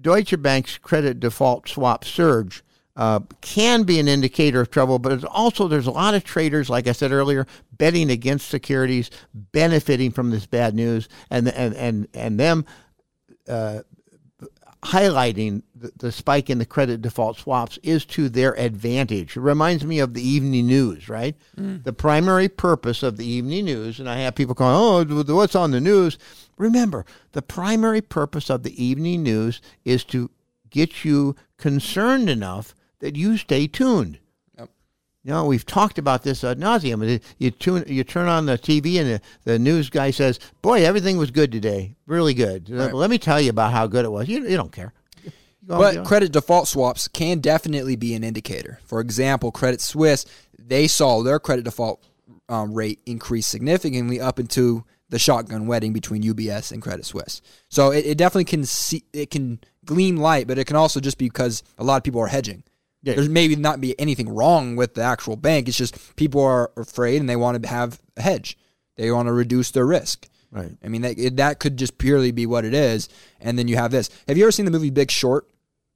Deutsche 0.00 0.40
Bank's 0.40 0.78
credit 0.78 1.20
default 1.20 1.68
swap 1.68 2.04
surge 2.04 2.62
uh, 2.96 3.20
can 3.40 3.84
be 3.84 4.00
an 4.00 4.08
indicator 4.08 4.60
of 4.60 4.70
trouble, 4.70 4.98
but 4.98 5.12
it's 5.12 5.24
also 5.24 5.68
there's 5.68 5.86
a 5.86 5.92
lot 5.92 6.14
of 6.14 6.24
traders, 6.24 6.68
like 6.68 6.88
I 6.88 6.92
said 6.92 7.12
earlier, 7.12 7.46
betting 7.72 8.10
against 8.10 8.48
securities, 8.48 9.10
benefiting 9.32 10.10
from 10.10 10.30
this 10.30 10.46
bad 10.46 10.74
news, 10.74 11.08
and 11.30 11.48
and 11.48 11.74
and 11.76 12.08
and 12.12 12.40
them 12.40 12.64
uh, 13.48 13.80
highlighting 14.82 15.62
the, 15.80 15.92
the 15.96 16.12
spike 16.12 16.50
in 16.50 16.58
the 16.58 16.66
credit 16.66 17.02
default 17.02 17.38
swaps 17.38 17.78
is 17.82 18.04
to 18.06 18.28
their 18.28 18.58
advantage. 18.58 19.36
It 19.36 19.40
reminds 19.40 19.84
me 19.84 19.98
of 19.98 20.14
the 20.14 20.26
evening 20.26 20.66
news, 20.66 21.08
right? 21.08 21.36
Mm. 21.56 21.84
The 21.84 21.92
primary 21.92 22.48
purpose 22.48 23.02
of 23.02 23.16
the 23.16 23.26
evening 23.26 23.66
news, 23.66 23.98
and 24.00 24.08
I 24.08 24.18
have 24.18 24.34
people 24.34 24.54
going, 24.54 24.74
"Oh, 24.74 25.34
what's 25.34 25.54
on 25.54 25.70
the 25.70 25.80
news?" 25.80 26.18
Remember, 26.56 27.04
the 27.32 27.42
primary 27.42 28.00
purpose 28.00 28.50
of 28.50 28.62
the 28.62 28.82
evening 28.82 29.22
news 29.22 29.60
is 29.84 30.04
to 30.04 30.30
get 30.70 31.04
you 31.04 31.36
concerned 31.56 32.28
enough 32.28 32.74
that 33.00 33.16
you 33.16 33.36
stay 33.36 33.66
tuned. 33.66 34.18
Yep. 34.58 34.70
You 35.24 35.32
know, 35.32 35.46
we've 35.46 35.66
talked 35.66 35.98
about 35.98 36.22
this 36.22 36.42
ad 36.42 36.58
nauseum. 36.58 37.20
You 37.38 37.50
tune, 37.50 37.84
you 37.86 38.04
turn 38.04 38.28
on 38.28 38.46
the 38.46 38.58
TV, 38.58 39.00
and 39.00 39.08
the, 39.08 39.20
the 39.44 39.58
news 39.58 39.90
guy 39.90 40.10
says, 40.10 40.38
"Boy, 40.62 40.84
everything 40.84 41.16
was 41.16 41.30
good 41.30 41.52
today, 41.52 41.96
really 42.06 42.34
good." 42.34 42.68
Right. 42.70 42.92
Let 42.92 43.10
me 43.10 43.18
tell 43.18 43.40
you 43.40 43.50
about 43.50 43.72
how 43.72 43.86
good 43.86 44.04
it 44.04 44.12
was. 44.12 44.28
You, 44.28 44.46
you 44.46 44.56
don't 44.56 44.72
care. 44.72 44.92
But 45.62 46.04
credit 46.04 46.32
default 46.32 46.68
swaps 46.68 47.08
can 47.08 47.40
definitely 47.40 47.96
be 47.96 48.14
an 48.14 48.24
indicator. 48.24 48.80
For 48.84 49.00
example, 49.00 49.52
Credit 49.52 49.80
Suisse, 49.80 50.24
they 50.58 50.86
saw 50.86 51.22
their 51.22 51.38
credit 51.38 51.64
default 51.64 52.02
um, 52.48 52.72
rate 52.72 53.00
increase 53.06 53.46
significantly 53.46 54.20
up 54.20 54.38
into 54.38 54.84
the 55.10 55.18
shotgun 55.18 55.66
wedding 55.66 55.92
between 55.92 56.22
UBS 56.22 56.72
and 56.72 56.82
Credit 56.82 57.04
Suisse. 57.04 57.40
So 57.68 57.90
it, 57.90 58.06
it 58.06 58.18
definitely 58.18 58.44
can 58.44 58.64
see 58.64 59.04
it 59.12 59.30
can 59.30 59.60
gleam 59.84 60.16
light, 60.16 60.46
but 60.46 60.58
it 60.58 60.66
can 60.66 60.76
also 60.76 61.00
just 61.00 61.18
be 61.18 61.26
because 61.26 61.62
a 61.78 61.84
lot 61.84 61.96
of 61.96 62.04
people 62.04 62.20
are 62.20 62.26
hedging. 62.28 62.62
Yeah. 63.02 63.14
There's 63.14 63.28
maybe 63.28 63.56
not 63.56 63.80
be 63.80 63.98
anything 63.98 64.28
wrong 64.28 64.76
with 64.76 64.94
the 64.94 65.02
actual 65.02 65.36
bank. 65.36 65.68
It's 65.68 65.76
just 65.76 66.16
people 66.16 66.42
are 66.42 66.70
afraid 66.76 67.20
and 67.20 67.28
they 67.28 67.36
want 67.36 67.62
to 67.62 67.68
have 67.68 68.00
a 68.16 68.22
hedge. 68.22 68.58
They 68.96 69.10
want 69.10 69.28
to 69.28 69.32
reduce 69.32 69.70
their 69.70 69.86
risk. 69.86 70.28
Right. 70.50 70.72
I 70.84 70.88
mean, 70.88 71.02
that, 71.02 71.18
it, 71.18 71.36
that 71.36 71.58
could 71.60 71.76
just 71.76 71.98
purely 71.98 72.32
be 72.32 72.46
what 72.46 72.64
it 72.64 72.74
is. 72.74 73.08
And 73.40 73.58
then 73.58 73.68
you 73.68 73.76
have 73.76 73.90
this. 73.90 74.10
Have 74.26 74.36
you 74.36 74.44
ever 74.44 74.52
seen 74.52 74.64
the 74.64 74.70
movie 74.70 74.90
Big 74.90 75.10
Short? 75.10 75.48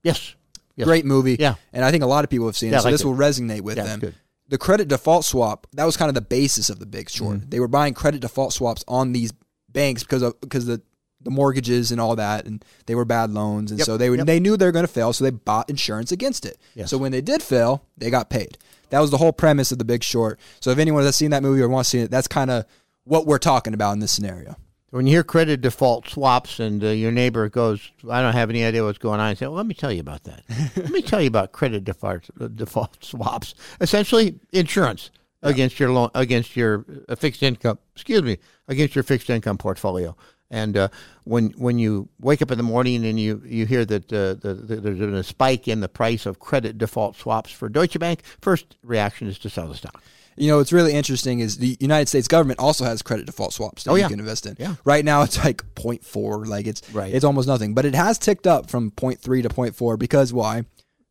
Yes. 0.02 0.34
Yes. 0.76 0.86
Great 0.86 1.04
movie. 1.04 1.36
Yeah. 1.38 1.54
And 1.72 1.84
I 1.84 1.90
think 1.90 2.02
a 2.02 2.06
lot 2.06 2.24
of 2.24 2.30
people 2.30 2.46
have 2.46 2.56
seen 2.56 2.70
Yeah, 2.72 2.78
it. 2.78 2.80
So 2.80 2.84
liked 2.88 2.94
this 2.94 3.00
it. 3.02 3.06
will 3.06 3.14
resonate 3.16 3.60
with 3.60 3.76
Yeah, 3.76 3.84
them. 3.84 4.00
good. 4.00 4.14
The 4.48 4.58
credit 4.58 4.88
default 4.88 5.24
swap, 5.24 5.66
that 5.74 5.84
was 5.84 5.96
kind 5.96 6.08
of 6.08 6.14
the 6.14 6.20
basis 6.20 6.68
of 6.70 6.78
the 6.78 6.86
big 6.86 7.08
short. 7.10 7.38
Mm-hmm. 7.38 7.50
They 7.50 7.60
were 7.60 7.68
buying 7.68 7.94
credit 7.94 8.20
default 8.20 8.52
swaps 8.52 8.84
on 8.88 9.12
these 9.12 9.32
banks 9.70 10.02
because 10.02 10.22
of 10.22 10.38
because 10.40 10.66
the 10.66 10.82
the 11.22 11.30
mortgages 11.30 11.92
and 11.92 12.00
all 12.00 12.16
that 12.16 12.46
and 12.46 12.64
they 12.86 12.96
were 12.96 13.04
bad 13.04 13.30
loans 13.30 13.70
and 13.70 13.78
Yep, 13.78 13.86
so 13.86 13.96
they 13.96 14.10
were, 14.10 14.16
yep. 14.16 14.26
they 14.26 14.40
knew 14.40 14.56
they 14.56 14.66
were 14.66 14.72
going 14.72 14.84
to 14.84 14.92
fail 14.92 15.12
so 15.12 15.22
they 15.22 15.30
bought 15.30 15.70
insurance 15.70 16.10
against 16.10 16.44
it. 16.44 16.58
Yes. 16.74 16.90
So 16.90 16.98
when 16.98 17.12
they 17.12 17.20
did 17.20 17.42
fail, 17.44 17.84
they 17.96 18.10
got 18.10 18.28
paid. 18.28 18.58
That 18.90 18.98
was 18.98 19.12
the 19.12 19.18
whole 19.18 19.32
premise 19.32 19.70
of 19.70 19.78
the 19.78 19.84
big 19.84 20.02
short. 20.02 20.40
So 20.60 20.70
if 20.72 20.78
anyone 20.78 21.04
has 21.04 21.14
seen 21.16 21.30
that 21.30 21.42
movie 21.44 21.62
or 21.62 21.68
wants 21.68 21.90
to 21.90 21.96
see 21.98 22.02
it, 22.02 22.10
that's 22.10 22.26
kind 22.26 22.50
of 22.50 22.64
what 23.04 23.26
we're 23.26 23.38
talking 23.38 23.74
about 23.74 23.92
in 23.92 23.98
this 24.00 24.12
scenario. 24.12 24.56
When 24.90 25.06
you 25.06 25.14
hear 25.14 25.24
credit 25.24 25.62
default 25.62 26.06
swaps 26.08 26.60
and 26.60 26.84
uh, 26.84 26.88
your 26.88 27.12
neighbor 27.12 27.48
goes, 27.48 27.90
I 28.10 28.20
don't 28.20 28.34
have 28.34 28.50
any 28.50 28.62
idea 28.62 28.84
what's 28.84 28.98
going 28.98 29.20
on, 29.20 29.26
I 29.26 29.34
say, 29.34 29.46
well, 29.46 29.54
let 29.54 29.66
me 29.66 29.74
tell 29.74 29.90
you 29.90 30.00
about 30.00 30.24
that. 30.24 30.42
let 30.76 30.90
me 30.90 31.00
tell 31.00 31.20
you 31.20 31.28
about 31.28 31.52
credit 31.52 31.84
default, 31.84 32.28
uh, 32.38 32.48
default 32.48 33.02
swaps. 33.02 33.54
Essentially, 33.80 34.38
insurance 34.52 35.10
against 35.42 35.80
your 35.80 35.90
loan, 35.92 36.10
against 36.14 36.56
your 36.56 36.84
uh, 37.08 37.14
fixed 37.14 37.42
income, 37.42 37.78
excuse 37.94 38.22
me, 38.22 38.36
against 38.68 38.94
your 38.94 39.02
fixed 39.02 39.30
income 39.30 39.56
portfolio. 39.56 40.14
And 40.50 40.76
uh, 40.76 40.88
when 41.24 41.50
when 41.52 41.78
you 41.78 42.10
wake 42.20 42.42
up 42.42 42.50
in 42.50 42.58
the 42.58 42.62
morning 42.62 43.06
and 43.06 43.18
you, 43.18 43.42
you 43.46 43.64
hear 43.64 43.86
that 43.86 44.12
uh, 44.12 44.34
the, 44.34 44.54
the, 44.54 44.76
there's 44.76 44.98
been 44.98 45.14
a 45.14 45.22
spike 45.22 45.66
in 45.66 45.80
the 45.80 45.88
price 45.88 46.26
of 46.26 46.38
credit 46.38 46.76
default 46.76 47.16
swaps 47.16 47.50
for 47.50 47.70
Deutsche 47.70 47.98
Bank, 47.98 48.22
first 48.42 48.76
reaction 48.82 49.26
is 49.26 49.38
to 49.38 49.48
sell 49.48 49.68
the 49.68 49.74
stock. 49.74 50.02
You 50.36 50.48
know, 50.48 50.56
what's 50.58 50.72
really 50.72 50.92
interesting 50.94 51.40
is 51.40 51.58
the 51.58 51.76
United 51.80 52.08
States 52.08 52.26
government 52.28 52.58
also 52.58 52.84
has 52.84 53.02
credit 53.02 53.26
default 53.26 53.52
swaps 53.52 53.84
that 53.84 53.90
Oh, 53.90 53.94
you 53.96 54.08
can 54.08 54.18
invest 54.18 54.46
in. 54.46 54.56
Yeah. 54.58 54.76
Right 54.84 55.04
now 55.04 55.22
it's 55.22 55.42
like 55.44 55.62
0.4, 55.74 56.46
like 56.46 56.66
it's 56.66 56.82
Right. 56.94 57.12
it's 57.14 57.24
almost 57.24 57.46
nothing. 57.48 57.74
But 57.74 57.84
it 57.84 57.94
has 57.94 58.18
ticked 58.18 58.46
up 58.46 58.70
from 58.70 58.90
0.3 58.92 59.42
to 59.42 59.48
0.4 59.48 59.98
because 59.98 60.32
why? 60.32 60.64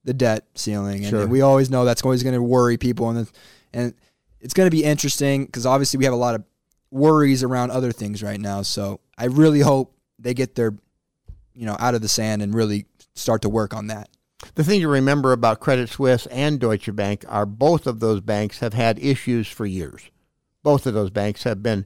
The 0.03 0.13
debt 0.13 0.45
ceiling. 0.55 1.01
And 1.03 1.09
Sure. 1.09 1.27
we 1.27 1.41
always 1.41 1.69
know 1.69 1.85
that's 1.85 2.01
always 2.03 2.23
going 2.23 2.35
to 2.35 2.41
worry 2.41 2.77
people 2.77 3.09
and 3.09 3.29
and 3.73 3.93
it's 4.39 4.53
going 4.55 4.65
to 4.67 4.75
be 4.75 4.83
interesting 4.83 5.45
because 5.45 5.65
obviously 5.67 5.97
we 5.99 6.05
have 6.05 6.13
a 6.15 6.17
lot 6.17 6.33
of 6.35 6.43
worries 6.89 7.43
around 7.43 7.69
other 7.71 7.91
things 7.91 8.23
right 8.23 8.39
now. 8.39 8.63
So 8.63 8.99
I 9.17 9.25
really 9.25 9.59
hope 9.59 9.95
they 10.17 10.33
get 10.33 10.55
their 10.55 10.73
you 11.53 11.65
know 11.67 11.75
out 11.79 11.93
of 11.93 12.01
the 12.01 12.09
sand 12.09 12.41
and 12.41 12.53
really 12.55 12.85
start 13.13 13.43
to 13.43 13.49
work 13.49 13.73
on 13.75 13.87
that. 13.87 14.09
The 14.55 14.63
thing 14.63 14.81
to 14.81 14.87
remember 14.87 15.31
about 15.31 15.59
Credit 15.59 15.89
Suisse 15.89 16.25
and 16.27 16.59
Deutsche 16.59 16.93
Bank 16.95 17.25
are 17.27 17.45
both 17.45 17.87
of 17.87 17.99
those 17.99 18.21
banks 18.21 18.59
have 18.59 18.73
had 18.73 18.99
issues 18.99 19.47
for 19.47 19.65
years. 19.65 20.09
Both 20.63 20.85
of 20.85 20.93
those 20.93 21.09
banks 21.09 21.43
have 21.43 21.63
been 21.63 21.85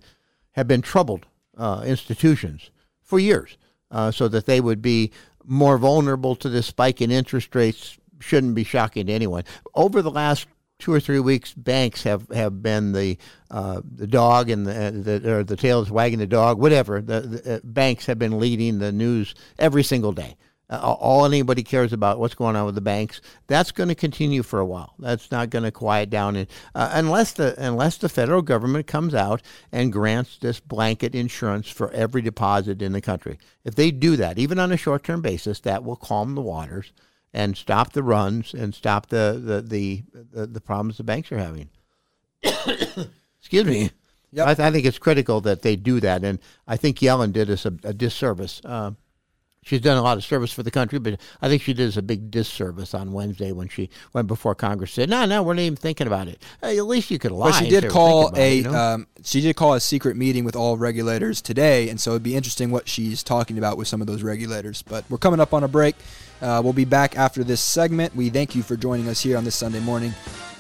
have 0.53 0.67
been 0.67 0.81
troubled 0.81 1.25
uh, 1.57 1.83
institutions 1.85 2.71
for 3.01 3.19
years, 3.19 3.57
uh, 3.91 4.11
so 4.11 4.27
that 4.29 4.45
they 4.45 4.61
would 4.61 4.81
be 4.81 5.11
more 5.43 5.77
vulnerable 5.77 6.35
to 6.35 6.49
this 6.49 6.65
spike 6.65 7.01
in 7.01 7.11
interest 7.11 7.53
rates 7.55 7.97
shouldn't 8.19 8.55
be 8.55 8.63
shocking 8.63 9.07
to 9.07 9.13
anyone. 9.13 9.43
Over 9.73 10.01
the 10.01 10.11
last 10.11 10.47
two 10.79 10.93
or 10.93 10.99
three 10.99 11.19
weeks, 11.19 11.53
banks 11.53 12.03
have, 12.03 12.27
have 12.29 12.61
been 12.61 12.91
the 12.91 13.17
uh, 13.51 13.81
the 13.83 14.07
dog 14.07 14.49
and 14.49 14.65
the, 14.65 15.19
the 15.21 15.33
or 15.33 15.43
the 15.43 15.55
tail 15.55 15.81
is 15.81 15.91
wagging 15.91 16.19
the 16.19 16.27
dog, 16.27 16.59
whatever. 16.59 17.01
The, 17.01 17.21
the 17.21 17.55
uh, 17.55 17.59
banks 17.63 18.05
have 18.07 18.19
been 18.19 18.39
leading 18.39 18.79
the 18.79 18.91
news 18.91 19.35
every 19.59 19.83
single 19.83 20.11
day. 20.11 20.35
Uh, 20.69 20.80
all 20.80 21.25
anybody 21.25 21.62
cares 21.62 21.93
about 21.93 22.19
what's 22.19 22.34
going 22.34 22.56
on 22.56 22.65
with 22.65 22.73
the 22.73 22.82
banks. 22.82 23.21
That's 23.45 23.71
going 23.71 23.89
to 23.89 23.95
continue 23.95 24.41
for 24.41 24.60
a 24.60 24.65
while. 24.65 24.95
That's 24.97 25.30
not 25.30 25.51
going 25.51 25.63
to 25.63 25.71
quiet 25.71 26.10
down, 26.10 26.36
and, 26.36 26.47
uh, 26.73 26.89
unless 26.93 27.34
the 27.34 27.54
unless 27.63 27.97
the 27.97 28.10
federal 28.10 28.41
government 28.41 28.88
comes 28.88 29.13
out 29.13 29.43
and 29.71 29.93
grants 29.93 30.38
this 30.38 30.60
blanket 30.60 31.13
insurance 31.13 31.69
for 31.69 31.91
every 31.91 32.23
deposit 32.23 32.82
in 32.82 32.93
the 32.93 33.01
country. 33.01 33.38
If 33.63 33.75
they 33.75 33.91
do 33.91 34.15
that, 34.15 34.39
even 34.39 34.58
on 34.58 34.71
a 34.71 34.78
short 34.78 35.04
term 35.04 35.21
basis, 35.21 35.60
that 35.62 35.84
will 35.84 35.95
calm 35.95 36.34
the 36.34 36.41
waters 36.41 36.91
and 37.32 37.56
stop 37.56 37.93
the 37.93 38.01
runs 38.01 38.54
and 38.54 38.73
stop 38.73 39.08
the 39.08 39.39
the 39.43 39.62
the, 39.62 40.04
the, 40.32 40.47
the 40.47 40.62
problems 40.62 40.97
the 40.97 41.04
banks 41.04 41.32
are 41.32 41.38
having. 41.38 41.69
Excuse 43.39 43.65
me. 43.65 43.91
Yep. 44.32 44.47
I, 44.47 44.54
th- 44.54 44.67
I 44.67 44.71
think 44.71 44.86
it's 44.86 44.97
critical 44.97 45.39
that 45.41 45.62
they 45.62 45.75
do 45.75 45.99
that, 46.01 46.23
and 46.23 46.39
I 46.67 46.75
think 46.75 46.97
Yellen 46.97 47.32
did 47.32 47.49
us 47.49 47.65
a, 47.65 47.73
a 47.84 47.93
disservice. 47.93 48.62
Uh, 48.65 48.91
she's 49.65 49.82
done 49.82 49.97
a 49.97 50.01
lot 50.01 50.15
of 50.15 50.23
service 50.23 50.54
for 50.54 50.63
the 50.63 50.71
country, 50.71 50.99
but 50.99 51.19
I 51.41 51.49
think 51.49 51.62
she 51.62 51.73
did 51.73 51.89
us 51.89 51.97
a 51.97 52.01
big 52.01 52.32
disservice 52.32 52.93
on 52.93 53.12
Wednesday 53.12 53.51
when 53.51 53.67
she 53.67 53.89
went 54.13 54.28
before 54.28 54.56
Congress. 54.56 54.93
Said, 54.93 55.10
"No, 55.10 55.25
no, 55.25 55.43
we're 55.43 55.56
not 55.56 55.63
even 55.63 55.75
thinking 55.75 56.08
about 56.08 56.30
it." 56.30 56.41
Hey, 56.62 56.78
at 56.78 56.86
least 56.86 57.12
you 57.12 57.19
could 57.19 57.32
lie. 57.32 57.51
But 57.51 57.65
she 57.65 57.69
did 57.69 57.89
call 57.89 58.30
thinking 58.30 58.38
about 58.38 58.39
it, 58.39 58.43
a 58.43 58.56
you 58.56 58.63
know? 58.63 58.75
um, 58.75 59.08
she 59.23 59.41
did 59.41 59.56
call 59.58 59.73
a 59.73 59.82
secret 59.82 60.15
meeting 60.15 60.45
with 60.45 60.56
all 60.56 60.78
regulators 60.78 61.41
today, 61.41 61.89
and 61.89 61.99
so 61.99 62.12
it'd 62.12 62.23
be 62.23 62.36
interesting 62.36 62.71
what 62.71 62.88
she's 62.88 63.23
talking 63.23 63.58
about 63.58 63.78
with 63.78 63.88
some 63.89 63.99
of 63.99 64.08
those 64.08 64.23
regulators. 64.23 64.82
But 64.82 65.04
we're 65.10 65.17
coming 65.17 65.41
up 65.41 65.54
on 65.54 65.63
a 65.63 65.67
break. 65.67 65.95
Uh, 66.41 66.62
we'll 66.63 66.73
be 66.73 66.86
back 66.86 67.17
after 67.17 67.43
this 67.43 67.62
segment. 67.62 68.15
We 68.15 68.30
thank 68.30 68.56
you 68.56 68.63
for 68.63 68.78
joining 68.78 69.10
us 69.10 69.21
here 69.21 69.38
on 69.38 69.43
this 69.43 69.56
Sunday 69.56 69.80
morning. 69.80 70.13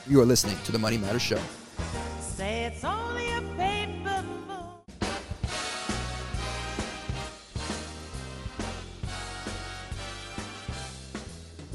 You 0.07 0.21
are 0.21 0.25
listening 0.25 0.57
to 0.65 0.71
the 0.71 0.79
Money 0.79 0.97
Matters 0.97 1.21
Show. 1.21 1.39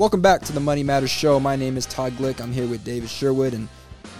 Welcome 0.00 0.22
back 0.22 0.40
to 0.44 0.54
the 0.54 0.60
Money 0.60 0.82
Matters 0.82 1.10
Show. 1.10 1.38
My 1.38 1.56
name 1.56 1.76
is 1.76 1.84
Todd 1.84 2.14
Glick. 2.14 2.40
I'm 2.40 2.52
here 2.52 2.66
with 2.66 2.82
David 2.84 3.10
Sherwood, 3.10 3.52
and 3.52 3.68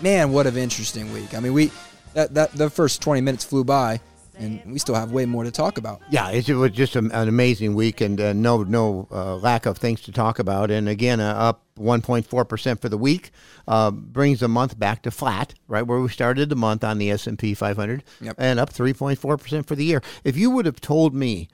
man, 0.02 0.30
what 0.30 0.46
an 0.46 0.58
interesting 0.58 1.10
week. 1.10 1.34
I 1.34 1.40
mean, 1.40 1.54
we 1.54 1.72
that 2.12 2.34
that 2.34 2.52
the 2.52 2.68
first 2.68 3.00
20 3.00 3.22
minutes 3.22 3.44
flew 3.44 3.64
by. 3.64 3.98
and 4.36 4.60
we 4.66 4.78
still 4.78 4.94
have 4.94 5.10
way 5.10 5.24
more 5.24 5.42
to 5.42 5.50
talk 5.50 5.78
about. 5.78 6.02
Yeah, 6.10 6.30
it 6.32 6.46
was 6.50 6.72
just 6.72 6.96
an 6.96 7.10
amazing 7.14 7.74
week, 7.74 8.02
and 8.02 8.20
uh, 8.20 8.34
no 8.34 8.62
no 8.62 9.08
uh, 9.10 9.36
lack 9.36 9.64
of 9.64 9.78
things 9.78 10.02
to 10.02 10.12
talk 10.12 10.38
about. 10.38 10.70
And 10.70 10.86
again, 10.86 11.18
uh, 11.18 11.32
up 11.32 11.64
1.4 11.78 12.46
percent 12.46 12.82
for 12.82 12.90
the 12.90 12.98
week 12.98 13.30
uh, 13.66 13.90
brings 13.90 14.40
the 14.40 14.48
month 14.48 14.78
back 14.78 15.00
to 15.04 15.10
flat, 15.10 15.54
right 15.66 15.86
where 15.86 15.98
we 15.98 16.10
started 16.10 16.50
the 16.50 16.56
month 16.56 16.84
on 16.84 16.98
the 16.98 17.10
S 17.10 17.26
and 17.26 17.38
P 17.38 17.54
500, 17.54 18.04
Yep. 18.20 18.34
and 18.36 18.60
up 18.60 18.70
3.4 18.70 19.40
percent 19.40 19.66
for 19.66 19.76
the 19.76 19.84
year. 19.86 20.02
If 20.24 20.36
you 20.36 20.50
would 20.50 20.66
have 20.66 20.82
told 20.82 21.14
me 21.14 21.48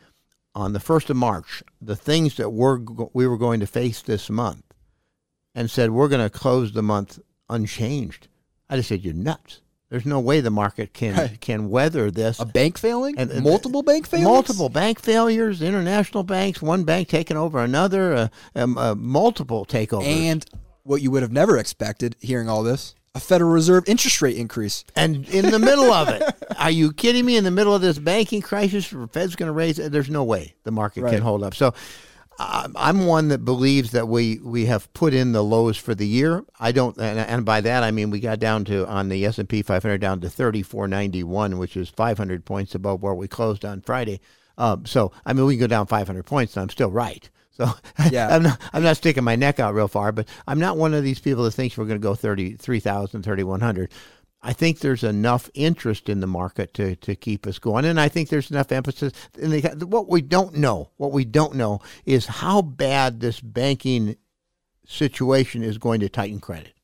on 0.56 0.72
the 0.72 0.80
first 0.80 1.10
of 1.10 1.16
March 1.16 1.62
the 1.82 1.94
things 1.94 2.36
that 2.36 2.50
we're 2.50 2.78
we 3.12 3.26
were 3.28 3.36
going 3.38 3.60
to 3.60 3.66
face 3.66 4.00
this 4.02 4.28
month, 4.30 4.64
and 5.54 5.70
said 5.70 5.90
we're 5.90 6.08
going 6.08 6.22
to 6.22 6.30
close 6.30 6.72
the 6.72 6.82
month 6.82 7.20
unchanged, 7.50 8.26
I 8.68 8.76
just 8.76 8.88
said 8.88 9.04
you're 9.04 9.14
nuts. 9.14 9.60
There's 9.90 10.06
no 10.06 10.18
way 10.18 10.40
the 10.40 10.50
market 10.50 10.92
can 10.94 11.36
can 11.40 11.68
weather 11.70 12.10
this. 12.10 12.40
A 12.40 12.46
bank 12.46 12.78
failing, 12.78 13.16
And- 13.18 13.30
and- 13.30 13.44
multiple 13.44 13.82
bank 13.82 14.08
failures, 14.08 14.24
Multiple 14.26 14.68
bank 14.68 15.00
failures, 15.00 15.62
international 15.62 16.24
banks, 16.24 16.60
one 16.60 16.82
bank 16.84 17.08
taking 17.08 17.36
over 17.36 17.60
another, 17.60 18.14
uh, 18.14 18.28
um, 18.56 18.76
uh, 18.78 18.94
multiple 18.96 19.64
takeovers. 19.66 20.06
and 20.06 20.44
what 20.82 21.02
you 21.02 21.10
would 21.10 21.22
have 21.22 21.32
never 21.32 21.58
expected 21.58 22.16
hearing 22.20 22.48
all 22.48 22.62
this: 22.64 22.94
a 23.16 23.20
Federal 23.20 23.50
Reserve 23.50 23.84
interest 23.88 24.20
rate 24.20 24.36
increase. 24.36 24.84
And 24.94 25.26
in 25.30 25.50
the 25.50 25.58
middle 25.58 25.90
of 25.90 26.08
it, 26.10 26.22
are 26.58 26.70
you 26.70 26.92
kidding 26.92 27.24
me? 27.24 27.36
In 27.38 27.44
the 27.44 27.50
middle 27.50 27.74
of 27.74 27.80
this 27.80 27.98
banking 27.98 28.42
crisis, 28.42 28.90
the 28.90 29.08
Fed's 29.08 29.34
going 29.36 29.46
to 29.48 29.52
raise 29.52 29.78
it. 29.78 29.90
There's 29.90 30.10
no 30.10 30.22
way 30.22 30.54
the 30.64 30.70
market 30.70 31.02
Right. 31.02 31.14
can 31.14 31.22
hold 31.22 31.42
up. 31.42 31.54
So 31.54 31.72
uh, 32.38 32.68
I'm 32.76 33.06
one 33.06 33.28
that 33.28 33.44
believes 33.46 33.92
that 33.92 34.06
we, 34.08 34.38
we 34.44 34.66
have 34.66 34.92
put 34.92 35.14
in 35.14 35.32
the 35.32 35.42
lows 35.42 35.78
for 35.78 35.94
the 35.94 36.06
year. 36.06 36.44
I 36.60 36.72
don't, 36.72 36.94
and, 36.98 37.18
and 37.18 37.44
by 37.46 37.62
that 37.62 37.82
I 37.82 37.90
mean 37.90 38.10
we 38.10 38.20
got 38.20 38.38
down 38.38 38.66
to 38.66 38.86
on 38.86 39.08
the 39.08 39.24
S 39.24 39.38
and 39.38 39.48
P 39.48 39.62
500 39.62 39.98
down 39.98 40.20
to 40.20 40.26
34.91, 40.28 41.56
which 41.58 41.76
is 41.76 41.88
500 41.88 42.44
points 42.44 42.74
above 42.74 43.02
where 43.02 43.14
we 43.14 43.28
closed 43.28 43.64
on 43.64 43.80
Friday. 43.80 44.20
Um, 44.58 44.84
so 44.84 45.12
I 45.24 45.32
mean 45.32 45.46
we 45.46 45.54
can 45.54 45.60
go 45.60 45.66
down 45.68 45.86
500 45.86 46.22
points, 46.24 46.54
and 46.56 46.62
I'm 46.64 46.68
still 46.70 46.90
right. 46.90 47.28
So 47.56 47.72
Yeah. 48.10 48.28
I'm 48.28 48.42
not 48.42 48.60
I'm 48.72 48.82
not 48.82 48.98
sticking 48.98 49.24
my 49.24 49.36
neck 49.36 49.58
out 49.58 49.74
real 49.74 49.88
far, 49.88 50.12
but 50.12 50.28
I'm 50.46 50.58
not 50.58 50.76
one 50.76 50.94
of 50.94 51.02
these 51.02 51.18
people 51.18 51.44
that 51.44 51.52
thinks 51.52 51.76
we're 51.76 51.86
going 51.86 52.00
to 52.00 52.02
go 52.02 52.14
33,000, 52.14 53.22
3,100. 53.22 53.90
I 54.42 54.52
think 54.52 54.78
there's 54.78 55.02
enough 55.02 55.50
interest 55.54 56.08
in 56.08 56.20
the 56.20 56.26
market 56.26 56.74
to, 56.74 56.94
to 56.96 57.16
keep 57.16 57.46
us 57.46 57.58
going, 57.58 57.84
and 57.84 57.98
I 57.98 58.08
think 58.08 58.28
there's 58.28 58.50
enough 58.50 58.70
emphasis. 58.70 59.12
And 59.40 59.52
they, 59.52 59.60
what 59.84 60.08
we 60.08 60.20
don't 60.20 60.54
know, 60.56 60.90
what 60.98 61.10
we 61.10 61.24
don't 61.24 61.56
know, 61.56 61.80
is 62.04 62.26
how 62.26 62.62
bad 62.62 63.18
this 63.18 63.40
banking 63.40 64.16
situation 64.86 65.64
is 65.64 65.78
going 65.78 66.00
to 66.00 66.08
tighten 66.08 66.38
credit. 66.38 66.74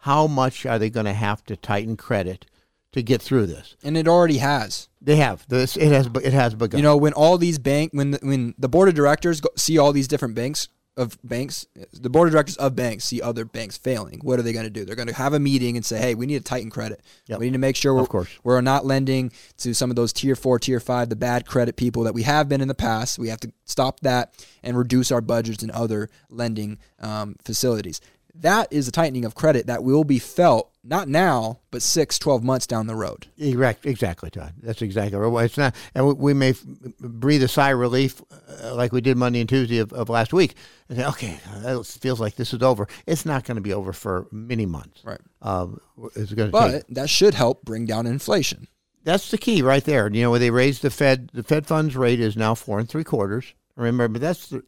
How 0.00 0.26
much 0.26 0.64
are 0.64 0.78
they 0.78 0.90
going 0.90 1.06
to 1.06 1.12
have 1.12 1.42
to 1.46 1.56
tighten 1.56 1.96
credit 1.96 2.46
to 2.92 3.02
get 3.02 3.20
through 3.20 3.46
this? 3.46 3.74
And 3.82 3.96
it 3.96 4.06
already 4.06 4.38
has. 4.38 4.89
They 5.02 5.16
have 5.16 5.46
this. 5.48 5.76
It 5.76 5.92
has. 5.92 6.08
It 6.22 6.32
has 6.32 6.54
begun. 6.54 6.78
You 6.78 6.82
know, 6.82 6.96
when 6.96 7.12
all 7.14 7.38
these 7.38 7.58
bank, 7.58 7.92
when 7.94 8.12
the, 8.12 8.18
when 8.22 8.54
the 8.58 8.68
board 8.68 8.88
of 8.88 8.94
directors 8.94 9.40
go, 9.40 9.48
see 9.56 9.78
all 9.78 9.92
these 9.92 10.08
different 10.08 10.34
banks 10.34 10.68
of 10.96 11.16
banks, 11.24 11.64
the 11.92 12.10
board 12.10 12.28
of 12.28 12.32
directors 12.32 12.56
of 12.58 12.76
banks 12.76 13.04
see 13.04 13.22
other 13.22 13.46
banks 13.46 13.78
failing. 13.78 14.20
What 14.22 14.38
are 14.38 14.42
they 14.42 14.52
going 14.52 14.64
to 14.64 14.70
do? 14.70 14.84
They're 14.84 14.96
going 14.96 15.08
to 15.08 15.14
have 15.14 15.32
a 15.32 15.38
meeting 15.38 15.76
and 15.76 15.86
say, 15.86 15.98
"Hey, 15.98 16.14
we 16.14 16.26
need 16.26 16.38
to 16.38 16.44
tighten 16.44 16.68
credit. 16.68 17.00
Yep. 17.28 17.38
We 17.38 17.46
need 17.46 17.52
to 17.52 17.58
make 17.58 17.76
sure 17.76 17.94
we're, 17.94 18.02
Of 18.02 18.08
course. 18.10 18.28
we're 18.44 18.60
not 18.60 18.84
lending 18.84 19.32
to 19.58 19.72
some 19.72 19.88
of 19.88 19.96
those 19.96 20.12
tier 20.12 20.36
four, 20.36 20.58
tier 20.58 20.80
five, 20.80 21.08
the 21.08 21.16
bad 21.16 21.46
credit 21.46 21.76
people 21.76 22.02
that 22.04 22.12
we 22.12 22.24
have 22.24 22.48
been 22.48 22.60
in 22.60 22.68
the 22.68 22.74
past. 22.74 23.18
We 23.18 23.28
have 23.28 23.40
to 23.40 23.52
stop 23.64 24.00
that 24.00 24.34
and 24.62 24.76
reduce 24.76 25.10
our 25.10 25.22
budgets 25.22 25.62
and 25.62 25.72
other 25.72 26.10
lending 26.28 26.78
um, 26.98 27.36
facilities." 27.42 28.02
That 28.40 28.72
is 28.72 28.88
a 28.88 28.92
tightening 28.92 29.24
of 29.24 29.34
credit 29.34 29.66
that 29.66 29.82
will 29.84 30.04
be 30.04 30.18
felt 30.18 30.70
not 30.82 31.08
now, 31.08 31.60
but 31.70 31.82
six, 31.82 32.18
12 32.18 32.42
months 32.42 32.66
down 32.66 32.86
the 32.86 32.94
road. 32.94 33.26
Correct, 33.38 33.84
exactly, 33.84 34.30
Todd. 34.30 34.54
That's 34.62 34.80
exactly 34.80 35.18
right. 35.18 35.44
It's 35.44 35.58
not, 35.58 35.74
and 35.94 36.16
we, 36.16 36.32
may 36.32 36.50
f- 36.50 36.64
breathe 36.98 37.42
a 37.42 37.48
sigh 37.48 37.72
of 37.72 37.78
relief, 37.78 38.22
uh, 38.64 38.74
like 38.74 38.90
we 38.92 39.02
did 39.02 39.18
Monday 39.18 39.40
and 39.40 39.48
Tuesday 39.48 39.76
of, 39.78 39.92
of 39.92 40.08
last 40.08 40.32
week, 40.32 40.54
and 40.88 40.96
say, 40.98 41.04
"Okay, 41.06 41.38
that 41.58 41.84
feels 42.00 42.18
like 42.18 42.36
this 42.36 42.54
is 42.54 42.62
over." 42.62 42.88
It's 43.06 43.26
not 43.26 43.44
going 43.44 43.56
to 43.56 43.60
be 43.60 43.74
over 43.74 43.92
for 43.92 44.26
many 44.32 44.64
months. 44.64 45.04
Right. 45.04 45.20
Um, 45.42 45.80
it's 46.16 46.32
going 46.32 46.48
to 46.48 46.52
But 46.52 46.70
take. 46.70 46.86
that 46.94 47.10
should 47.10 47.34
help 47.34 47.62
bring 47.62 47.84
down 47.84 48.06
inflation. 48.06 48.66
That's 49.04 49.30
the 49.30 49.38
key 49.38 49.60
right 49.60 49.84
there. 49.84 50.10
You 50.10 50.22
know, 50.22 50.30
when 50.30 50.40
they 50.40 50.50
raised 50.50 50.80
the 50.80 50.90
Fed, 50.90 51.30
the 51.34 51.42
Fed 51.42 51.66
funds 51.66 51.94
rate 51.94 52.20
is 52.20 52.36
now 52.38 52.54
four 52.54 52.78
and 52.78 52.88
three 52.88 53.04
quarters. 53.04 53.52
Remember, 53.76 54.18
that's 54.18 54.48
the 54.48 54.62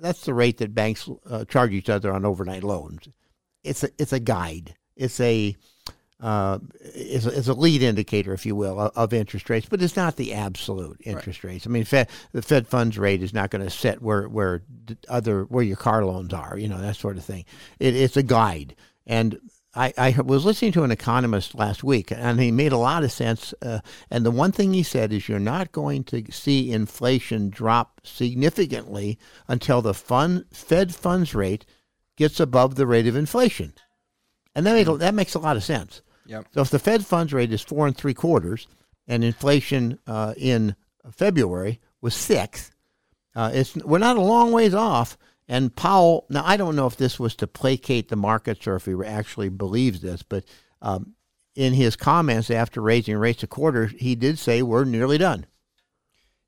that's 0.00 0.24
the 0.24 0.34
rate 0.34 0.58
that 0.58 0.74
banks 0.74 1.08
uh, 1.28 1.44
charge 1.44 1.72
each 1.72 1.88
other 1.88 2.12
on 2.12 2.24
overnight 2.24 2.64
loans. 2.64 3.08
It's 3.62 3.84
a 3.84 3.90
it's 3.98 4.12
a 4.12 4.20
guide. 4.20 4.74
It's 4.96 5.20
a 5.20 5.56
uh, 6.20 6.58
it's, 6.80 7.24
a, 7.24 7.38
it's 7.38 7.48
a 7.48 7.54
lead 7.54 7.82
indicator, 7.82 8.34
if 8.34 8.44
you 8.44 8.54
will, 8.54 8.78
of, 8.78 8.92
of 8.94 9.12
interest 9.14 9.48
rates, 9.48 9.66
but 9.70 9.80
it's 9.80 9.96
not 9.96 10.16
the 10.16 10.34
absolute 10.34 11.00
interest 11.02 11.42
rates. 11.44 11.66
I 11.66 11.70
mean, 11.70 11.84
Fed, 11.84 12.10
the 12.32 12.42
Fed 12.42 12.68
funds 12.68 12.98
rate 12.98 13.22
is 13.22 13.32
not 13.32 13.50
going 13.50 13.64
to 13.64 13.70
set 13.70 14.02
where 14.02 14.28
where 14.28 14.62
other 15.08 15.44
where 15.44 15.64
your 15.64 15.76
car 15.76 16.04
loans 16.04 16.34
are, 16.34 16.58
you 16.58 16.68
know, 16.68 16.80
that 16.80 16.96
sort 16.96 17.16
of 17.16 17.24
thing. 17.24 17.44
It, 17.78 17.96
it's 17.96 18.16
a 18.16 18.22
guide, 18.22 18.76
and 19.06 19.38
I, 19.74 19.92
I 19.96 20.20
was 20.20 20.44
listening 20.44 20.72
to 20.72 20.82
an 20.82 20.90
economist 20.90 21.54
last 21.54 21.84
week, 21.84 22.10
and 22.10 22.40
he 22.40 22.50
made 22.50 22.72
a 22.72 22.76
lot 22.76 23.04
of 23.04 23.12
sense. 23.12 23.54
Uh, 23.62 23.80
and 24.10 24.26
the 24.26 24.30
one 24.32 24.50
thing 24.50 24.72
he 24.72 24.82
said 24.82 25.12
is, 25.12 25.28
you're 25.28 25.38
not 25.38 25.70
going 25.70 26.02
to 26.04 26.24
see 26.32 26.72
inflation 26.72 27.50
drop 27.50 28.00
significantly 28.02 29.18
until 29.46 29.80
the 29.80 29.94
fund, 29.94 30.46
Fed 30.52 30.92
funds 30.94 31.34
rate 31.34 31.64
gets 32.16 32.40
above 32.40 32.74
the 32.74 32.86
rate 32.86 33.06
of 33.06 33.14
inflation, 33.14 33.72
and 34.54 34.66
that 34.66 34.74
made, 34.74 34.98
that 34.98 35.14
makes 35.14 35.34
a 35.34 35.38
lot 35.38 35.56
of 35.56 35.62
sense. 35.62 36.02
Yep. 36.26 36.46
So 36.52 36.60
if 36.62 36.70
the 36.70 36.78
Fed 36.78 37.06
funds 37.06 37.32
rate 37.32 37.52
is 37.52 37.62
four 37.62 37.86
and 37.86 37.96
three 37.96 38.14
quarters, 38.14 38.66
and 39.06 39.24
inflation 39.24 39.98
uh, 40.06 40.34
in 40.36 40.74
February 41.12 41.80
was 42.00 42.14
six, 42.14 42.70
uh, 43.36 43.50
it's 43.54 43.76
we're 43.76 43.98
not 43.98 44.16
a 44.16 44.20
long 44.20 44.50
ways 44.50 44.74
off. 44.74 45.16
And 45.50 45.74
Powell, 45.74 46.26
now 46.30 46.44
I 46.46 46.56
don't 46.56 46.76
know 46.76 46.86
if 46.86 46.96
this 46.96 47.18
was 47.18 47.34
to 47.36 47.46
placate 47.48 48.08
the 48.08 48.14
markets 48.16 48.68
or 48.68 48.76
if 48.76 48.84
he 48.86 48.94
actually 49.04 49.48
believes 49.48 50.00
this, 50.00 50.22
but 50.22 50.44
um, 50.80 51.14
in 51.56 51.72
his 51.74 51.96
comments 51.96 52.50
after 52.52 52.80
raising 52.80 53.16
rates 53.16 53.42
a 53.42 53.48
quarter, 53.48 53.86
he 53.86 54.14
did 54.14 54.38
say 54.38 54.62
we're 54.62 54.84
nearly 54.84 55.18
done. 55.18 55.46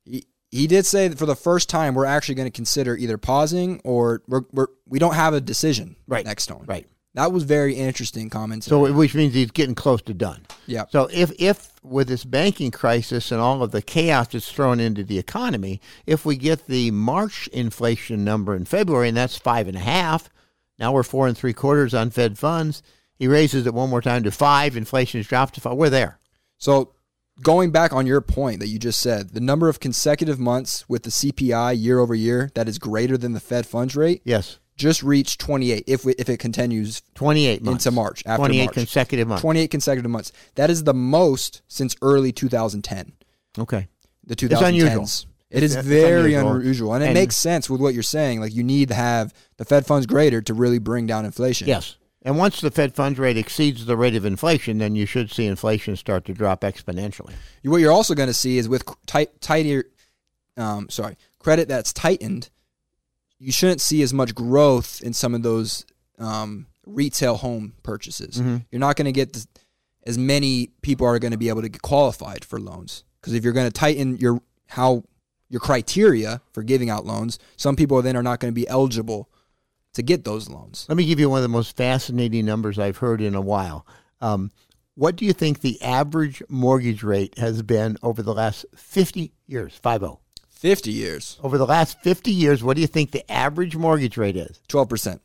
He, 0.05 0.27
he 0.53 0.69
did 0.69 0.87
say 0.87 1.09
that 1.09 1.19
for 1.19 1.27
the 1.27 1.35
first 1.35 1.69
time, 1.69 1.95
we're 1.95 2.05
actually 2.05 2.37
going 2.37 2.47
to 2.47 2.53
consider 2.55 2.97
either 2.97 3.19
pausing 3.19 3.81
or 3.83 4.23
we're, 4.29 4.43
we're, 4.53 4.69
we 4.87 5.01
don't 5.01 5.15
have 5.15 5.35
a 5.35 5.41
decision 5.41 5.97
Right. 6.07 6.25
next 6.25 6.51
on. 6.53 6.65
Right. 6.67 6.87
That 7.15 7.33
was 7.33 7.43
very 7.43 7.75
interesting 7.75 8.31
comments. 8.31 8.67
So 8.67 8.93
which 8.93 9.15
means 9.17 9.35
he's 9.35 9.51
getting 9.51 9.75
close 9.75 10.01
to 10.03 10.15
done. 10.15 10.47
yeah. 10.67 10.85
So 10.91 11.09
if 11.13 11.33
if 11.41 11.72
with 11.83 12.09
this 12.09 12.25
banking 12.25 12.71
crisis 12.71 13.33
and 13.33 13.41
all 13.41 13.63
of 13.63 13.73
the 13.73 13.83
chaos 13.83 14.29
that's 14.29 14.51
thrown 14.51 14.81
into 14.81 15.03
the 15.05 15.19
economy, 15.19 15.81
if 16.07 16.25
we 16.25 16.37
get 16.37 16.67
the 16.67 16.91
March 16.91 17.49
inflation 17.49 18.25
number 18.25 18.55
in 18.55 18.65
February 18.65 19.09
and 19.09 19.17
that's 19.17 19.37
five 19.37 19.69
and 19.69 19.77
a 19.77 19.81
half, 19.81 20.31
now 20.79 20.93
we're 20.93 21.03
four 21.03 21.27
and 21.27 21.37
three 21.37 21.53
quarters 21.53 21.95
on 21.95 22.11
Fed 22.11 22.39
funds. 22.39 22.83
He 23.17 23.29
raises 23.29 23.67
it 23.67 23.75
one 23.75 23.91
more 23.91 24.03
time 24.03 24.23
to 24.25 24.31
five. 24.31 24.77
Inflation 24.77 25.19
has 25.19 25.27
dropped 25.27 25.55
to 25.55 25.61
five. 25.61 25.77
We're 25.77 25.91
there. 25.91 26.19
So 26.59 26.95
going 27.41 27.71
back 27.71 27.93
on 27.93 28.07
your 28.07 28.21
point 28.21 28.61
that 28.61 28.69
you 28.69 28.79
just 28.79 29.01
said, 29.01 29.31
the 29.31 29.41
number 29.41 29.69
of 29.69 29.81
consecutive 29.81 30.39
months 30.39 30.89
with 30.89 31.03
the 31.03 31.11
CPI 31.11 31.81
year 31.81 31.99
over 31.99 32.15
year 32.15 32.51
that 32.55 32.69
is 32.69 32.79
greater 32.79 33.17
than 33.17 33.33
the 33.33 33.41
Fed 33.41 33.67
funds 33.67 33.97
rate 33.97 34.23
Yes, 34.25 34.59
just 34.77 35.03
reached 35.03 35.41
28 35.41 35.85
if 35.87 36.05
we, 36.05 36.13
if 36.19 36.29
it 36.29 36.39
continues 36.39 37.03
twenty-eight 37.15 37.63
months 37.63 37.87
into 37.87 37.95
March 37.95 38.23
after 38.27 38.39
Twenty-eight 38.39 38.65
March. 38.67 38.75
consecutive 38.75 39.29
months. 39.29 39.43
28 39.43 39.69
consecutive 39.71 40.11
months. 40.11 40.33
That 40.55 40.71
is 40.71 40.85
the 40.85 40.95
most 40.95 41.63
since 41.69 41.95
early 42.03 42.33
2010. 42.33 43.13
Okay. 43.59 43.89
The 44.27 44.37
2010s. 44.37 44.69
unusual. 44.69 45.03
It 45.51 45.63
is 45.63 45.73
It's- 45.73 45.85
it's 45.85 45.89
very 45.89 46.33
unusual. 46.35 46.57
unusual, 46.57 46.95
and 46.95 47.05
it 47.05 47.09
And- 47.09 47.15
makes 47.15 47.37
sense 47.37 47.69
with 47.69 47.81
what 47.81 47.93
you're 47.93 48.03
saying. 48.03 48.41
Like 48.41 48.55
you 48.55 48.65
need 48.65 48.89
to 48.89 48.95
have 48.95 49.35
the 49.59 49.65
Fed 49.67 49.85
funds 49.87 50.07
greater 50.07 50.41
to 50.41 50.55
really 50.55 50.79
bring 50.79 51.07
down 51.07 51.27
inflation. 51.27 51.69
Yes. 51.69 51.97
And 52.25 52.39
once 52.39 52.61
the 52.61 52.71
Fed 52.71 52.95
funds 52.95 53.19
rate 53.19 53.37
exceeds 53.37 53.85
the 53.85 53.97
rate 53.97 54.15
of 54.15 54.25
inflation, 54.25 54.79
then 54.79 54.95
you 54.95 55.05
should 55.07 55.31
see 55.31 55.45
inflation 55.45 55.97
start 55.97 56.25
to 56.27 56.33
drop 56.33 56.61
exponentially. 56.63 57.33
What 57.65 57.79
you're 57.79 57.93
also 57.93 58.15
going 58.15 58.29
to 58.29 58.33
see 58.35 58.59
is 58.59 58.69
with 58.69 58.85
tight, 59.07 59.41
tighter, 59.41 59.85
um, 60.57 60.89
sorry, 60.89 61.17
credit 61.41 61.67
that's 61.69 61.93
tightened, 61.93 62.49
you 63.43 63.51
shouldn't 63.51 63.81
see 63.81 64.03
as 64.03 64.15
much 64.15 64.35
growth 64.35 65.03
in 65.03 65.13
some 65.13 65.35
of 65.35 65.43
those 65.43 65.85
um, 66.19 66.67
retail 66.87 67.37
home 67.37 67.75
purchases. 67.83 68.39
You're 68.71 68.79
not 68.79 68.95
going 68.95 69.07
to 69.07 69.13
get 69.13 69.33
this, 69.33 69.49
as 70.07 70.17
many 70.17 70.69
people 70.83 71.07
are 71.07 71.19
going 71.19 71.33
to 71.33 71.39
be 71.39 71.49
able 71.49 71.63
to 71.63 71.69
get 71.69 71.83
qualified 71.83 72.45
for 72.45 72.61
loans 72.61 73.05
because 73.21 73.35
if 73.35 73.43
you're 73.43 73.53
going 73.53 73.67
to 73.67 73.73
tighten 73.73 74.17
your 74.19 74.41
how 74.69 75.03
your 75.49 75.61
criteria 75.61 76.41
for 76.53 76.63
giving 76.63 76.89
out 76.89 77.05
loans, 77.05 77.39
some 77.57 77.77
people 77.77 78.01
then 78.01 78.17
are 78.17 78.23
not 78.23 78.41
going 78.41 78.51
to 78.51 78.55
be 78.55 78.67
eligible 78.69 79.29
to 79.93 80.03
get 80.03 80.25
those 80.25 80.49
loans. 80.49 80.87
Let 80.89 80.97
me 80.97 81.05
give 81.05 81.21
you 81.21 81.29
one 81.29 81.39
of 81.39 81.43
the 81.43 81.49
most 81.49 81.77
fascinating 81.77 82.47
numbers 82.47 82.79
I've 82.79 82.99
heard 82.99 83.21
in 83.21 83.35
a 83.35 83.41
while. 83.41 83.87
Um, 84.21 84.51
what 84.95 85.17
do 85.17 85.25
you 85.25 85.33
think 85.33 85.61
the 85.61 85.83
average 85.83 86.43
mortgage 86.49 87.03
rate 87.03 87.37
has 87.39 87.63
been 87.63 87.99
over 88.03 88.23
the 88.23 88.33
last 88.35 88.65
50 88.75 89.33
years? 89.47 89.75
50. 89.75 90.22
50 90.63 90.93
years, 90.93 91.39
Over 91.43 91.59
the 91.59 91.67
last 91.67 92.01
50 92.03 92.31
years, 92.31 92.63
what 92.63 92.77
do 92.77 92.81
you 92.81 92.87
think 92.87 93.11
the 93.11 93.31
average 93.31 93.77
mortgage 93.77 94.17
rate 94.17 94.37
is? 94.37 94.61
12%. 94.69 95.19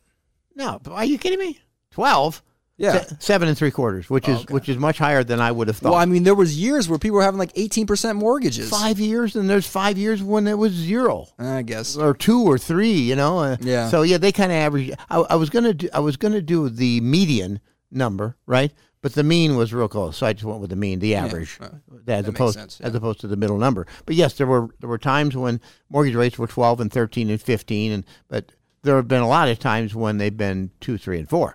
No, 0.56 0.80
are 0.90 1.04
you 1.04 1.16
kidding 1.18 1.38
me? 1.38 1.58
12? 1.92 2.42
Yeah. 2.76 3.00
Se- 3.04 3.16
seven 3.20 3.48
and 3.48 3.56
three 3.58 3.70
quarters, 3.72 4.08
which 4.10 4.28
is 4.28 4.40
okay. 4.42 4.52
which 4.54 4.68
is 4.68 4.76
much 4.76 4.98
higher 4.98 5.24
than 5.24 5.40
I 5.40 5.50
would 5.50 5.66
have 5.68 5.76
thought. 5.78 5.90
Well, 5.92 6.00
I 6.00 6.04
mean, 6.06 6.22
there 6.24 6.34
was 6.34 6.56
years 6.56 6.88
where 6.88 6.98
people 6.98 7.16
were 7.16 7.22
having 7.24 7.38
like 7.38 7.52
18% 7.54 8.14
mortgages. 8.16 8.68
five 8.70 9.00
years, 9.00 9.34
and 9.34 9.48
there's 9.50 9.66
five 9.66 9.98
years 9.98 10.22
when 10.22 10.46
it 10.46 10.58
was 10.58 10.72
zero. 10.72 11.26
I 11.40 11.62
guess. 11.62 11.96
or 11.96 12.14
two 12.14 12.42
or 12.42 12.56
three, 12.56 12.92
you 12.92 13.16
know. 13.16 13.38
Uh, 13.40 13.56
Yeah. 13.60 13.88
So 13.88 14.02
yeah, 14.02 14.18
they 14.18 14.30
kind 14.32 14.52
of 14.52 14.56
average. 14.58 14.92
I, 15.10 15.18
I 15.18 15.34
was 15.36 15.50
gonna 15.50 15.74
do. 15.74 15.88
I 15.92 15.98
was 16.00 16.16
gonna 16.16 16.40
do 16.42 16.68
the 16.68 17.00
median 17.00 17.58
number, 17.90 18.36
right? 18.46 18.72
But 19.00 19.14
the 19.14 19.22
mean 19.22 19.56
was 19.56 19.72
real 19.72 19.88
close, 19.88 20.16
so 20.16 20.26
I 20.26 20.32
just 20.32 20.44
went 20.44 20.60
with 20.60 20.70
the 20.70 20.76
mean, 20.76 20.98
the 20.98 21.14
average, 21.14 21.58
uh, 21.60 21.68
as 22.08 22.26
opposed 22.26 22.58
sense, 22.58 22.80
as 22.80 22.94
opposed 22.94 23.20
to 23.20 23.28
the 23.28 23.36
middle 23.36 23.58
number. 23.58 23.86
But 24.06 24.16
yes, 24.16 24.34
there 24.34 24.46
were 24.46 24.70
there 24.80 24.88
were 24.88 24.98
times 24.98 25.36
when 25.36 25.60
mortgage 25.88 26.16
rates 26.16 26.36
were 26.36 26.48
twelve 26.48 26.80
and 26.80 26.92
thirteen 26.92 27.30
and 27.30 27.40
fifteen, 27.40 27.92
and 27.92 28.04
but 28.26 28.52
there 28.82 28.96
have 28.96 29.06
been 29.06 29.22
a 29.22 29.28
lot 29.28 29.48
of 29.48 29.58
times 29.60 29.94
when 29.94 30.18
they've 30.18 30.36
been 30.36 30.72
two, 30.80 30.98
three, 30.98 31.18
and 31.18 31.28
four. 31.28 31.54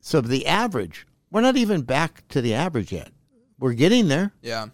So 0.00 0.20
the 0.20 0.46
average, 0.46 1.06
we're 1.30 1.40
not 1.40 1.56
even 1.56 1.82
back 1.82 2.28
to 2.28 2.42
the 2.42 2.52
average 2.52 2.92
yet. 2.92 3.10
We're 3.58 3.72
getting 3.72 4.08
there. 4.08 4.32
Yeah. 4.42 4.66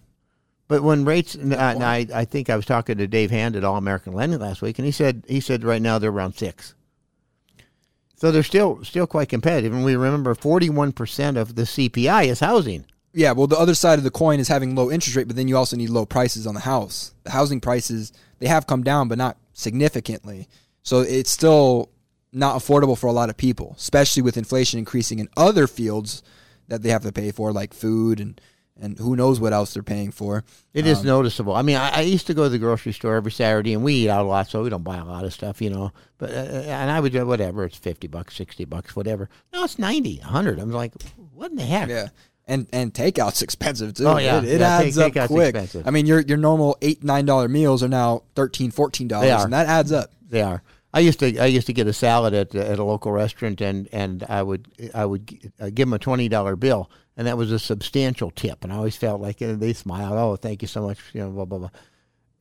But 0.68 0.82
when 0.82 1.04
rates, 1.04 1.34
and 1.34 1.54
I, 1.54 1.72
and 1.72 1.84
I, 1.84 2.06
I 2.14 2.24
think 2.24 2.48
I 2.50 2.56
was 2.56 2.64
talking 2.64 2.98
to 2.98 3.06
Dave 3.06 3.30
Hand 3.30 3.56
at 3.56 3.64
All 3.64 3.76
American 3.76 4.12
Lending 4.12 4.40
last 4.40 4.62
week, 4.62 4.78
and 4.78 4.86
he 4.86 4.92
said 4.92 5.24
he 5.28 5.38
said 5.38 5.64
right 5.64 5.82
now 5.82 5.98
they're 5.98 6.10
around 6.10 6.34
six. 6.34 6.74
So 8.22 8.30
they're 8.30 8.44
still 8.44 8.84
still 8.84 9.08
quite 9.08 9.28
competitive, 9.28 9.72
and 9.72 9.84
we 9.84 9.96
remember 9.96 10.32
forty 10.36 10.70
one 10.70 10.92
percent 10.92 11.36
of 11.36 11.56
the 11.56 11.62
CPI 11.62 12.26
is 12.26 12.38
housing. 12.38 12.86
Yeah, 13.12 13.32
well, 13.32 13.48
the 13.48 13.58
other 13.58 13.74
side 13.74 13.98
of 13.98 14.04
the 14.04 14.12
coin 14.12 14.38
is 14.38 14.46
having 14.46 14.76
low 14.76 14.92
interest 14.92 15.16
rate, 15.16 15.26
but 15.26 15.34
then 15.34 15.48
you 15.48 15.56
also 15.56 15.76
need 15.76 15.90
low 15.90 16.06
prices 16.06 16.46
on 16.46 16.54
the 16.54 16.60
house. 16.60 17.14
The 17.24 17.32
housing 17.32 17.60
prices 17.60 18.12
they 18.38 18.46
have 18.46 18.68
come 18.68 18.84
down, 18.84 19.08
but 19.08 19.18
not 19.18 19.38
significantly. 19.54 20.46
So 20.84 21.00
it's 21.00 21.32
still 21.32 21.90
not 22.32 22.54
affordable 22.54 22.96
for 22.96 23.08
a 23.08 23.12
lot 23.12 23.28
of 23.28 23.36
people, 23.36 23.74
especially 23.76 24.22
with 24.22 24.36
inflation 24.36 24.78
increasing 24.78 25.18
in 25.18 25.28
other 25.36 25.66
fields 25.66 26.22
that 26.68 26.82
they 26.82 26.90
have 26.90 27.02
to 27.02 27.10
pay 27.10 27.32
for, 27.32 27.52
like 27.52 27.74
food 27.74 28.20
and 28.20 28.40
and 28.80 28.98
who 28.98 29.14
knows 29.16 29.38
what 29.38 29.52
else 29.52 29.74
they're 29.74 29.82
paying 29.82 30.10
for. 30.10 30.44
It 30.74 30.86
is 30.86 31.04
noticeable. 31.04 31.54
I 31.54 31.62
mean, 31.62 31.76
I, 31.76 31.90
I 31.90 32.00
used 32.00 32.26
to 32.28 32.34
go 32.34 32.44
to 32.44 32.48
the 32.48 32.58
grocery 32.58 32.92
store 32.92 33.16
every 33.16 33.32
Saturday, 33.32 33.74
and 33.74 33.84
we 33.84 33.94
eat 33.94 34.08
out 34.08 34.24
a 34.24 34.28
lot, 34.28 34.48
so 34.48 34.62
we 34.62 34.70
don't 34.70 34.82
buy 34.84 34.96
a 34.96 35.04
lot 35.04 35.24
of 35.24 35.32
stuff, 35.32 35.60
you 35.60 35.70
know. 35.70 35.92
But 36.18 36.30
uh, 36.30 36.34
and 36.34 36.90
I 36.90 36.98
would 37.00 37.12
do 37.12 37.26
whatever. 37.26 37.64
It's 37.64 37.76
fifty 37.76 38.06
bucks, 38.06 38.34
sixty 38.36 38.64
bucks, 38.64 38.96
whatever. 38.96 39.28
No, 39.52 39.64
it's 39.64 39.78
ninety, 39.78 40.16
hundred. 40.16 40.58
I'm 40.58 40.70
like, 40.70 40.92
what 41.34 41.50
in 41.50 41.56
the 41.56 41.64
heck? 41.64 41.88
Yeah. 41.88 42.08
And 42.46 42.66
and 42.72 42.92
takeout's 42.92 43.40
expensive 43.42 43.94
too. 43.94 44.06
Oh, 44.06 44.16
yeah. 44.18 44.38
It, 44.38 44.44
it 44.44 44.60
Yeah, 44.60 44.78
adds 44.80 44.96
take- 44.96 45.16
up 45.16 45.28
quick. 45.28 45.50
expensive. 45.54 45.86
I 45.86 45.90
mean 45.90 46.06
your 46.06 46.20
your 46.20 46.38
normal 46.38 46.76
eight, 46.82 47.04
nine 47.04 47.24
dollar 47.26 47.48
meals 47.48 47.82
are 47.82 47.88
now 47.88 48.22
thirteen, 48.34 48.70
fourteen 48.70 49.06
dollars. 49.08 49.44
And 49.44 49.52
that 49.52 49.66
adds 49.68 49.92
up. 49.92 50.10
They 50.28 50.42
are. 50.42 50.62
I 50.94 51.00
used 51.00 51.18
to 51.20 51.38
I 51.38 51.46
used 51.46 51.66
to 51.68 51.72
get 51.72 51.86
a 51.86 51.92
salad 51.92 52.34
at 52.34 52.54
at 52.54 52.78
a 52.78 52.84
local 52.84 53.12
restaurant 53.12 53.60
and 53.60 53.88
and 53.92 54.24
I 54.28 54.42
would 54.42 54.68
I 54.94 55.06
would 55.06 55.52
uh, 55.60 55.66
give 55.66 55.88
them 55.88 55.94
a 55.94 55.98
twenty 55.98 56.28
dollar 56.28 56.54
bill 56.56 56.90
and 57.16 57.26
that 57.26 57.38
was 57.38 57.50
a 57.50 57.58
substantial 57.58 58.30
tip 58.30 58.62
and 58.62 58.72
I 58.72 58.76
always 58.76 58.96
felt 58.96 59.20
like 59.20 59.40
uh, 59.40 59.54
they 59.54 59.72
smiled 59.72 60.12
oh 60.12 60.36
thank 60.36 60.60
you 60.62 60.68
so 60.68 60.82
much 60.82 60.98
you 61.14 61.20
know 61.22 61.30
blah 61.30 61.44
blah 61.46 61.58
blah. 61.58 61.70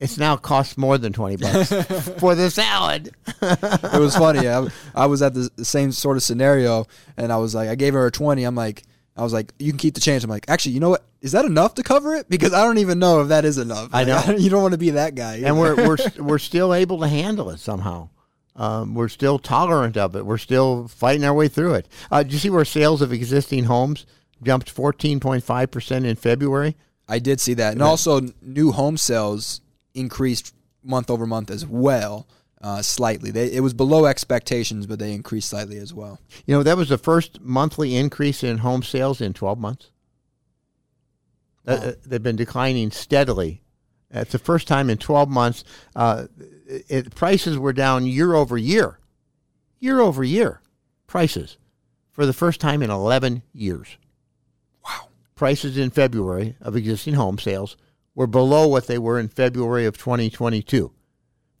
It's 0.00 0.18
now 0.18 0.36
costs 0.36 0.76
more 0.76 0.98
than 0.98 1.12
twenty 1.12 1.36
bucks 1.36 1.68
for 2.18 2.34
the 2.34 2.50
salad. 2.50 3.12
it 3.40 4.00
was 4.00 4.16
funny. 4.16 4.48
I, 4.48 4.66
I 4.96 5.06
was 5.06 5.22
at 5.22 5.32
the, 5.32 5.48
same 5.62 5.92
sort 5.92 6.16
of 6.16 6.24
scenario, 6.24 6.86
and 7.16 7.32
I 7.32 7.36
was 7.36 7.54
like, 7.54 7.68
I 7.68 7.76
gave 7.76 7.94
her 7.94 8.04
a 8.04 8.10
twenty. 8.10 8.42
I'm 8.42 8.56
like, 8.56 8.82
I 9.16 9.22
was 9.22 9.32
like, 9.32 9.52
you 9.60 9.70
can 9.70 9.78
keep 9.78 9.94
the 9.94 10.00
change. 10.00 10.24
I'm 10.24 10.30
like, 10.30 10.46
actually, 10.48 10.72
you 10.72 10.80
know 10.80 10.90
what? 10.90 11.04
Is 11.20 11.30
that 11.32 11.44
enough 11.44 11.74
to 11.74 11.84
cover 11.84 12.16
it? 12.16 12.28
Because 12.28 12.52
I 12.52 12.64
don't 12.64 12.78
even 12.78 12.98
know 12.98 13.20
if 13.22 13.28
that 13.28 13.44
is 13.44 13.58
enough. 13.58 13.90
I 13.92 14.02
Like, 14.02 14.26
know. 14.26 14.34
you 14.38 14.50
don't 14.50 14.62
want 14.62 14.72
to 14.72 14.78
be 14.78 14.90
that 14.90 15.14
guy. 15.14 15.36
and 15.44 15.56
we're 15.56 15.76
we're 15.76 15.98
we're 16.18 16.38
still 16.40 16.74
able 16.74 16.98
to 16.98 17.06
handle 17.06 17.50
it 17.50 17.60
somehow. 17.60 18.08
Um, 18.54 18.94
we're 18.94 19.08
still 19.08 19.38
tolerant 19.38 19.96
of 19.96 20.14
it. 20.14 20.26
We're 20.26 20.36
still 20.38 20.86
fighting 20.88 21.24
our 21.24 21.32
way 21.32 21.48
through 21.48 21.74
it. 21.74 21.88
Uh, 22.10 22.22
do 22.22 22.30
you 22.34 22.38
see 22.38 22.50
where 22.50 22.64
sales 22.66 23.00
of 23.00 23.12
existing 23.12 23.64
homes 23.64 24.04
jumped 24.42 24.68
fourteen 24.68 25.20
point 25.20 25.42
five 25.42 25.70
percent 25.70 26.04
in 26.04 26.16
February? 26.16 26.76
I 27.08 27.18
did 27.18 27.40
see 27.40 27.54
that, 27.54 27.72
and 27.72 27.82
also 27.82 28.20
new 28.42 28.72
home 28.72 28.96
sales 28.96 29.60
increased 29.94 30.54
month 30.82 31.10
over 31.10 31.26
month 31.26 31.50
as 31.50 31.66
well, 31.66 32.26
uh, 32.60 32.82
slightly. 32.82 33.30
They, 33.30 33.52
it 33.52 33.60
was 33.60 33.72
below 33.74 34.04
expectations, 34.06 34.86
but 34.86 34.98
they 34.98 35.12
increased 35.12 35.48
slightly 35.50 35.78
as 35.78 35.94
well. 35.94 36.20
You 36.46 36.54
know, 36.54 36.62
that 36.62 36.76
was 36.76 36.88
the 36.90 36.98
first 36.98 37.40
monthly 37.40 37.96
increase 37.96 38.42
in 38.42 38.58
home 38.58 38.82
sales 38.82 39.20
in 39.20 39.32
12 39.32 39.58
months. 39.58 39.90
Uh, 41.66 41.70
Uh, 41.72 41.92
they've 42.06 42.22
been 42.22 42.36
declining 42.36 42.90
steadily. 42.90 43.62
It's 44.10 44.32
the 44.32 44.38
first 44.38 44.66
time 44.68 44.90
in 44.90 44.98
12 44.98 45.28
months. 45.28 45.64
Uh, 45.96 46.26
it, 46.88 47.14
prices 47.14 47.58
were 47.58 47.72
down 47.72 48.06
year 48.06 48.34
over 48.34 48.56
year. 48.56 48.98
Year 49.78 50.00
over 50.00 50.22
year, 50.22 50.60
prices 51.06 51.58
for 52.12 52.24
the 52.24 52.32
first 52.32 52.60
time 52.60 52.82
in 52.82 52.90
11 52.90 53.42
years. 53.52 53.96
Wow. 54.84 55.08
Prices 55.34 55.76
in 55.76 55.90
February 55.90 56.54
of 56.60 56.76
existing 56.76 57.14
home 57.14 57.38
sales 57.38 57.76
were 58.14 58.28
below 58.28 58.68
what 58.68 58.86
they 58.86 58.98
were 58.98 59.18
in 59.18 59.28
February 59.28 59.86
of 59.86 59.98
2022 59.98 60.92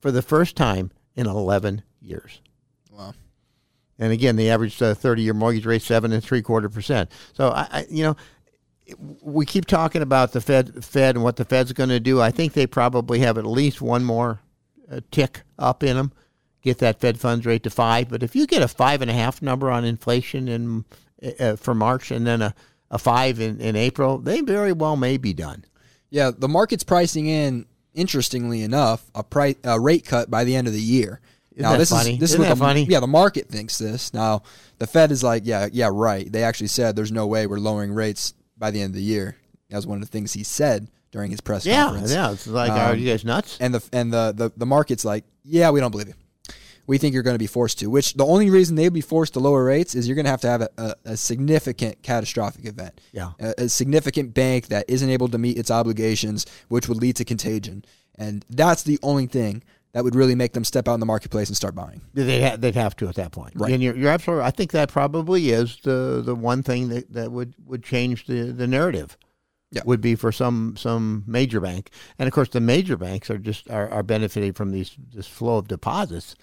for 0.00 0.10
the 0.12 0.22
first 0.22 0.54
time 0.54 0.92
in 1.16 1.26
11 1.26 1.82
years. 2.00 2.40
Wow. 2.90 3.14
And 3.98 4.12
again, 4.12 4.36
the 4.36 4.50
average 4.50 4.80
uh, 4.82 4.94
thirty-year 4.94 5.34
mortgage 5.34 5.66
rate 5.66 5.82
seven 5.82 6.12
and 6.12 6.24
three 6.24 6.42
quarter 6.42 6.68
percent. 6.68 7.10
So 7.34 7.50
I, 7.50 7.68
I, 7.70 7.86
you 7.88 8.02
know, 8.02 8.16
we 9.20 9.46
keep 9.46 9.66
talking 9.66 10.02
about 10.02 10.32
the 10.32 10.40
Fed, 10.40 10.84
Fed, 10.84 11.14
and 11.14 11.22
what 11.22 11.36
the 11.36 11.44
Fed's 11.44 11.72
going 11.72 11.90
to 11.90 12.00
do. 12.00 12.20
I 12.20 12.30
think 12.30 12.52
they 12.52 12.66
probably 12.66 13.20
have 13.20 13.38
at 13.38 13.46
least 13.46 13.80
one 13.80 14.04
more 14.04 14.40
uh, 14.92 15.00
tick 15.10 15.42
up 15.58 15.82
in 15.82 15.96
them, 15.96 16.12
get 16.60 16.78
that 16.78 17.00
Fed 17.00 17.18
funds 17.18 17.46
rate 17.46 17.62
to 17.62 17.70
five. 17.70 18.08
But 18.08 18.22
if 18.22 18.36
you 18.36 18.46
get 18.46 18.62
a 18.62 18.68
five 18.68 19.02
and 19.02 19.10
a 19.10 19.14
half 19.14 19.42
number 19.42 19.70
on 19.70 19.84
inflation 19.84 20.48
in 20.48 20.84
uh, 21.40 21.56
for 21.56 21.74
March 21.74 22.10
and 22.10 22.26
then 22.26 22.42
a, 22.42 22.54
a 22.90 22.98
five 22.98 23.40
in, 23.40 23.60
in 23.60 23.76
April, 23.76 24.18
they 24.18 24.40
very 24.40 24.72
well 24.72 24.96
may 24.96 25.16
be 25.16 25.32
done. 25.32 25.64
Yeah, 26.10 26.30
the 26.36 26.48
market's 26.48 26.84
pricing 26.84 27.26
in, 27.26 27.66
interestingly 27.94 28.62
enough, 28.62 29.10
a 29.14 29.22
price 29.22 29.56
a 29.64 29.80
rate 29.80 30.04
cut 30.04 30.30
by 30.30 30.44
the 30.44 30.54
end 30.54 30.66
of 30.66 30.72
the 30.72 30.80
year. 30.80 31.20
Isn't 31.52 31.62
now 31.70 31.76
this 31.76 31.90
funny? 31.90 32.14
is 32.14 32.18
this 32.18 32.30
Isn't 32.30 32.42
is 32.42 32.48
what 32.48 32.54
the, 32.54 32.64
funny? 32.64 32.84
Yeah, 32.84 33.00
the 33.00 33.06
market 33.06 33.48
thinks 33.48 33.78
this. 33.78 34.12
Now 34.12 34.42
the 34.78 34.86
Fed 34.86 35.10
is 35.10 35.22
like, 35.22 35.42
yeah, 35.46 35.68
yeah, 35.72 35.90
right. 35.92 36.30
They 36.30 36.42
actually 36.42 36.68
said 36.68 36.96
there's 36.96 37.12
no 37.12 37.26
way 37.26 37.46
we're 37.46 37.58
lowering 37.58 37.92
rates 37.92 38.34
by 38.56 38.70
the 38.70 38.80
end 38.80 38.90
of 38.90 38.96
the 38.96 39.02
year. 39.02 39.36
That 39.70 39.76
was 39.76 39.86
one 39.86 39.98
of 39.98 40.02
the 40.02 40.10
things 40.10 40.34
he 40.34 40.44
said 40.44 40.88
during 41.12 41.30
his 41.30 41.40
press 41.40 41.64
Yeah, 41.64 41.84
conference. 41.84 42.12
yeah. 42.12 42.32
It's 42.32 42.46
like, 42.48 42.72
are 42.72 42.92
Um, 42.92 42.98
you 42.98 43.08
guys 43.10 43.24
nuts? 43.24 43.56
And 43.60 43.74
the 43.74 43.82
and 43.92 44.12
the, 44.12 44.32
the 44.36 44.50
the 44.56 44.66
market's 44.66 45.04
like, 45.04 45.24
yeah, 45.44 45.70
we 45.70 45.78
don't 45.78 45.90
believe 45.92 46.08
you. 46.08 46.14
We 46.88 46.98
think 46.98 47.14
you're 47.14 47.22
going 47.22 47.34
to 47.36 47.38
be 47.38 47.46
forced 47.46 47.78
to. 47.78 47.86
Which 47.88 48.14
the 48.14 48.26
only 48.26 48.50
reason 48.50 48.74
they'd 48.74 48.88
be 48.92 49.00
forced 49.02 49.34
to 49.34 49.40
lower 49.40 49.64
rates 49.64 49.94
is 49.94 50.08
you're 50.08 50.16
going 50.16 50.24
to 50.24 50.30
have 50.32 50.40
to 50.40 50.48
have 50.48 50.62
a, 50.62 50.68
a, 50.78 50.94
a 51.12 51.16
significant 51.16 52.02
catastrophic 52.02 52.64
event. 52.66 53.00
Yeah. 53.12 53.32
A, 53.38 53.54
a 53.64 53.68
significant 53.68 54.34
bank 54.34 54.66
that 54.66 54.86
isn't 54.88 55.08
able 55.08 55.28
to 55.28 55.38
meet 55.38 55.56
its 55.58 55.70
obligations, 55.70 56.44
which 56.68 56.88
would 56.88 56.98
lead 56.98 57.14
to 57.16 57.24
contagion, 57.24 57.84
and 58.16 58.44
that's 58.50 58.82
the 58.82 58.98
only 59.02 59.26
thing 59.26 59.62
that 59.92 60.02
would 60.04 60.14
really 60.16 60.34
make 60.34 60.54
them 60.54 60.64
step 60.64 60.88
out 60.88 60.94
in 60.94 61.00
the 61.00 61.06
marketplace 61.06 61.48
and 61.48 61.56
start 61.56 61.74
buying. 61.74 62.00
They'd, 62.14 62.42
ha- 62.42 62.56
they'd 62.56 62.74
have 62.74 62.96
to 62.96 63.08
at 63.08 63.14
that 63.16 63.30
point. 63.30 63.52
Right. 63.54 63.72
And 63.74 63.82
you're, 63.82 63.94
you're 63.94 64.10
absolutely. 64.10 64.44
I 64.46 64.50
think 64.50 64.72
that 64.72 64.88
probably 64.90 65.50
is 65.50 65.78
the 65.82 66.22
the 66.24 66.34
one 66.34 66.62
thing 66.62 66.88
that, 66.88 67.12
that 67.12 67.30
would, 67.30 67.54
would 67.66 67.84
change 67.84 68.26
the, 68.26 68.52
the 68.52 68.66
narrative. 68.66 69.18
Yeah. 69.72 69.82
Would 69.86 70.00
be 70.02 70.14
for 70.16 70.30
some 70.32 70.76
some 70.76 71.24
major 71.26 71.58
bank, 71.60 71.90
and 72.18 72.26
of 72.26 72.32
course 72.34 72.50
the 72.50 72.60
major 72.60 72.96
banks 72.98 73.30
are 73.30 73.38
just 73.38 73.70
are, 73.70 73.88
are 73.90 74.02
benefiting 74.02 74.52
from 74.52 74.70
these 74.70 74.94
this 75.14 75.26
flow 75.26 75.56
of 75.56 75.66
deposits. 75.66 76.36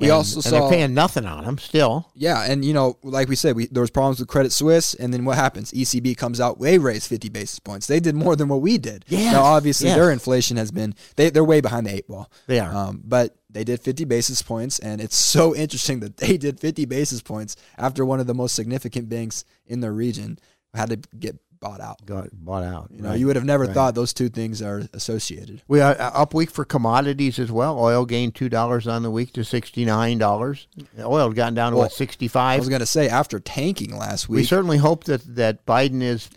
We 0.00 0.06
And- 0.06 0.14
also 0.14 0.36
and 0.38 0.44
saw- 0.44 0.50
they're 0.50 0.68
paying 0.70 0.94
nothing 0.94 1.26
on 1.26 1.44
them 1.44 1.58
still. 1.58 2.10
Yeah, 2.16 2.42
and 2.50 2.64
you 2.64 2.72
know, 2.72 2.98
like 3.04 3.28
we 3.28 3.36
said, 3.36 3.54
we, 3.54 3.66
there 3.66 3.82
was 3.82 3.90
problems 3.90 4.18
with 4.18 4.26
Credit 4.28 4.50
Suisse, 4.50 4.94
and 4.94 5.12
then 5.14 5.24
what 5.24 5.36
happens? 5.36 5.70
ECB 5.70 6.16
comes 6.16 6.40
out, 6.40 6.58
they 6.60 6.76
raise 6.78 7.06
50 7.06 7.28
basis 7.28 7.60
points. 7.60 7.86
They 7.86 8.00
did 8.00 8.16
more 8.16 8.34
than 8.34 8.48
what 8.48 8.62
we 8.62 8.78
did. 8.78 9.04
Yes, 9.06 9.32
Now, 9.32 9.42
obviously, 9.44 9.88
yes. 9.88 9.96
their 9.96 10.10
inflation 10.10 10.56
has 10.56 10.72
been 10.72 10.94
they 11.16 11.30
they're 11.30 11.44
way 11.44 11.60
behind 11.60 11.86
the 11.86 11.94
eight 11.94 12.08
ball. 12.08 12.32
They 12.48 12.58
are. 12.58 12.74
um, 12.74 13.02
but 13.04 13.36
they 13.48 13.62
did 13.62 13.78
50 13.80 14.04
basis 14.06 14.42
points, 14.42 14.80
and 14.80 15.00
it's 15.00 15.16
so 15.36 15.54
interesting 15.54 16.00
that 16.00 16.16
they 16.16 16.36
did 16.36 16.58
50 16.58 16.84
basis 16.86 17.22
points 17.22 17.54
after 17.78 18.04
one 18.04 18.18
of 18.18 18.26
the 18.26 18.34
most 18.34 18.56
significant 18.56 19.08
banks 19.08 19.44
in 19.66 19.78
their 19.80 19.92
region 19.92 20.38
had 20.74 20.88
to 20.90 20.96
get 21.16 21.36
bought 21.62 21.80
out. 21.80 22.04
Got 22.04 22.28
bought 22.32 22.64
out. 22.64 22.88
You 22.90 23.00
know, 23.00 23.14
you 23.14 23.26
would 23.26 23.36
have 23.36 23.44
never 23.46 23.66
thought 23.66 23.94
those 23.94 24.12
two 24.12 24.28
things 24.28 24.60
are 24.60 24.82
associated. 24.92 25.62
We 25.68 25.80
are 25.80 25.92
uh, 25.98 26.10
up 26.12 26.34
week 26.34 26.50
for 26.50 26.66
commodities 26.66 27.38
as 27.38 27.50
well. 27.50 27.78
Oil 27.78 28.04
gained 28.04 28.34
two 28.34 28.50
dollars 28.50 28.86
on 28.86 29.02
the 29.02 29.10
week 29.10 29.32
to 29.34 29.44
sixty 29.44 29.86
nine 29.86 30.18
dollars. 30.18 30.66
Oil 30.98 31.28
had 31.28 31.36
gotten 31.36 31.54
down 31.54 31.72
to 31.72 31.76
Well, 31.76 31.84
what 31.86 31.92
sixty 31.92 32.28
I 32.34 32.58
was 32.58 32.68
going 32.68 32.80
to 32.80 32.86
say 32.86 33.08
after 33.08 33.40
tanking 33.40 33.96
last 33.96 34.28
week. 34.28 34.36
We 34.36 34.44
certainly 34.44 34.78
hope 34.78 35.04
that 35.04 35.36
that 35.36 35.64
Biden 35.64 36.02
is 36.02 36.28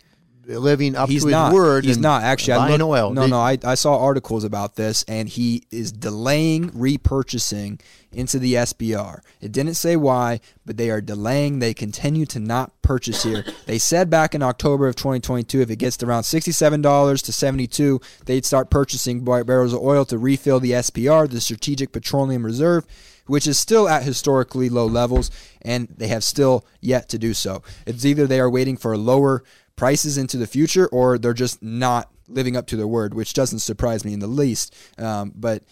living 0.46 0.94
up 0.94 1.08
he's 1.08 1.24
to 1.24 1.28
his 1.28 1.52
word. 1.52 1.84
He's 1.84 1.98
not 1.98 2.22
actually. 2.22 2.54
I 2.54 2.70
looked- 2.70 2.82
oil. 2.82 3.12
No, 3.12 3.22
Did- 3.22 3.30
no. 3.30 3.40
I, 3.40 3.58
I 3.64 3.74
saw 3.74 3.98
articles 3.98 4.44
about 4.44 4.76
this, 4.76 5.04
and 5.08 5.28
he 5.28 5.64
is 5.70 5.92
delaying 5.92 6.70
repurchasing 6.70 7.80
into 8.12 8.38
the 8.38 8.54
SPR. 8.54 9.20
It 9.40 9.52
didn't 9.52 9.74
say 9.74 9.96
why, 9.96 10.40
but 10.64 10.76
they 10.76 10.90
are 10.90 11.00
delaying. 11.00 11.58
They 11.58 11.74
continue 11.74 12.24
to 12.26 12.38
not 12.40 12.80
purchase 12.82 13.22
here. 13.24 13.44
They 13.66 13.78
said 13.78 14.08
back 14.08 14.32
in 14.34 14.42
October 14.44 14.86
of 14.86 14.94
2022, 14.94 15.60
if 15.60 15.70
it 15.70 15.76
gets 15.76 15.96
to 15.96 16.06
around 16.06 16.22
sixty-seven 16.22 16.82
dollars 16.82 17.20
to 17.22 17.32
seventy-two, 17.32 18.00
they'd 18.26 18.44
start 18.44 18.70
purchasing 18.70 19.24
barrels 19.24 19.72
of 19.72 19.80
oil 19.80 20.04
to 20.04 20.18
refill 20.18 20.60
the 20.60 20.70
SPR, 20.70 21.28
the 21.28 21.40
Strategic 21.40 21.90
Petroleum 21.90 22.46
Reserve. 22.46 22.86
Which 23.26 23.48
is 23.48 23.58
still 23.58 23.88
at 23.88 24.04
historically 24.04 24.68
low 24.68 24.86
levels, 24.86 25.32
and 25.60 25.88
they 25.88 26.06
have 26.06 26.22
still 26.22 26.64
yet 26.80 27.08
to 27.08 27.18
do 27.18 27.34
so. 27.34 27.60
It's 27.84 28.04
either 28.04 28.24
they 28.28 28.38
are 28.38 28.48
waiting 28.48 28.76
for 28.76 28.92
a 28.92 28.98
lower 28.98 29.42
prices 29.76 30.18
into 30.18 30.36
the 30.36 30.46
future, 30.46 30.86
or 30.88 31.18
they're 31.18 31.34
just 31.34 31.62
not 31.62 32.10
living 32.28 32.56
up 32.56 32.66
to 32.66 32.76
their 32.76 32.86
word, 32.86 33.14
which 33.14 33.34
doesn't 33.34 33.60
surprise 33.60 34.04
me 34.04 34.12
in 34.12 34.20
the 34.20 34.26
least. 34.26 34.74
Um, 34.98 35.32
but 35.36 35.62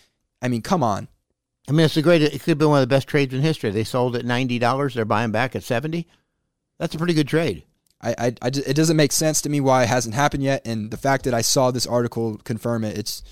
I 0.40 0.48
mean, 0.48 0.62
come 0.62 0.82
on. 0.82 1.08
I 1.68 1.72
mean, 1.72 1.86
it's 1.86 1.96
a 1.96 2.02
great. 2.02 2.22
It 2.22 2.32
could 2.32 2.50
have 2.50 2.58
been 2.58 2.68
one 2.68 2.82
of 2.82 2.88
the 2.88 2.94
best 2.94 3.08
trades 3.08 3.32
in 3.32 3.40
history. 3.40 3.70
They 3.70 3.84
sold 3.84 4.16
at 4.16 4.24
ninety 4.24 4.58
dollars. 4.58 4.94
They're 4.94 5.04
buying 5.04 5.30
back 5.30 5.56
at 5.56 5.62
seventy. 5.62 6.06
That's 6.78 6.94
a 6.94 6.98
pretty 6.98 7.14
good 7.14 7.28
trade. 7.28 7.64
I, 8.02 8.14
I, 8.18 8.34
I 8.42 8.50
ju- 8.50 8.62
it 8.66 8.74
doesn't 8.74 8.96
make 8.96 9.12
sense 9.12 9.40
to 9.42 9.48
me 9.48 9.60
why 9.60 9.84
it 9.84 9.88
hasn't 9.88 10.14
happened 10.14 10.42
yet, 10.42 10.66
and 10.66 10.90
the 10.90 10.98
fact 10.98 11.24
that 11.24 11.32
I 11.32 11.40
saw 11.40 11.70
this 11.70 11.86
article 11.86 12.36
confirm 12.44 12.84
it, 12.84 12.98
it's 12.98 13.22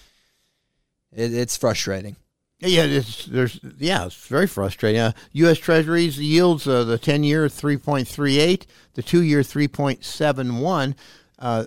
it, 1.13 1.35
it's 1.35 1.59
frustrating. 1.59 2.17
Yeah, 2.65 2.85
it's 2.85 3.27
there's 3.27 3.59
yeah, 3.79 4.07
it's 4.07 4.15
very 4.29 4.47
frustrating. 4.47 5.01
Uh, 5.01 5.13
U.S. 5.33 5.59
Treasuries 5.59 6.19
yields 6.19 6.67
uh, 6.69 6.85
the 6.85 6.99
ten 6.99 7.25
year 7.25 7.49
three 7.49 7.77
point 7.77 8.07
three 8.07 8.39
eight, 8.39 8.67
the 8.95 9.03
two 9.03 9.23
year 9.23 9.43
three 9.43 9.69
point 9.69 10.05
seven 10.05 10.59
one. 10.59 10.95
Uh, 11.39 11.65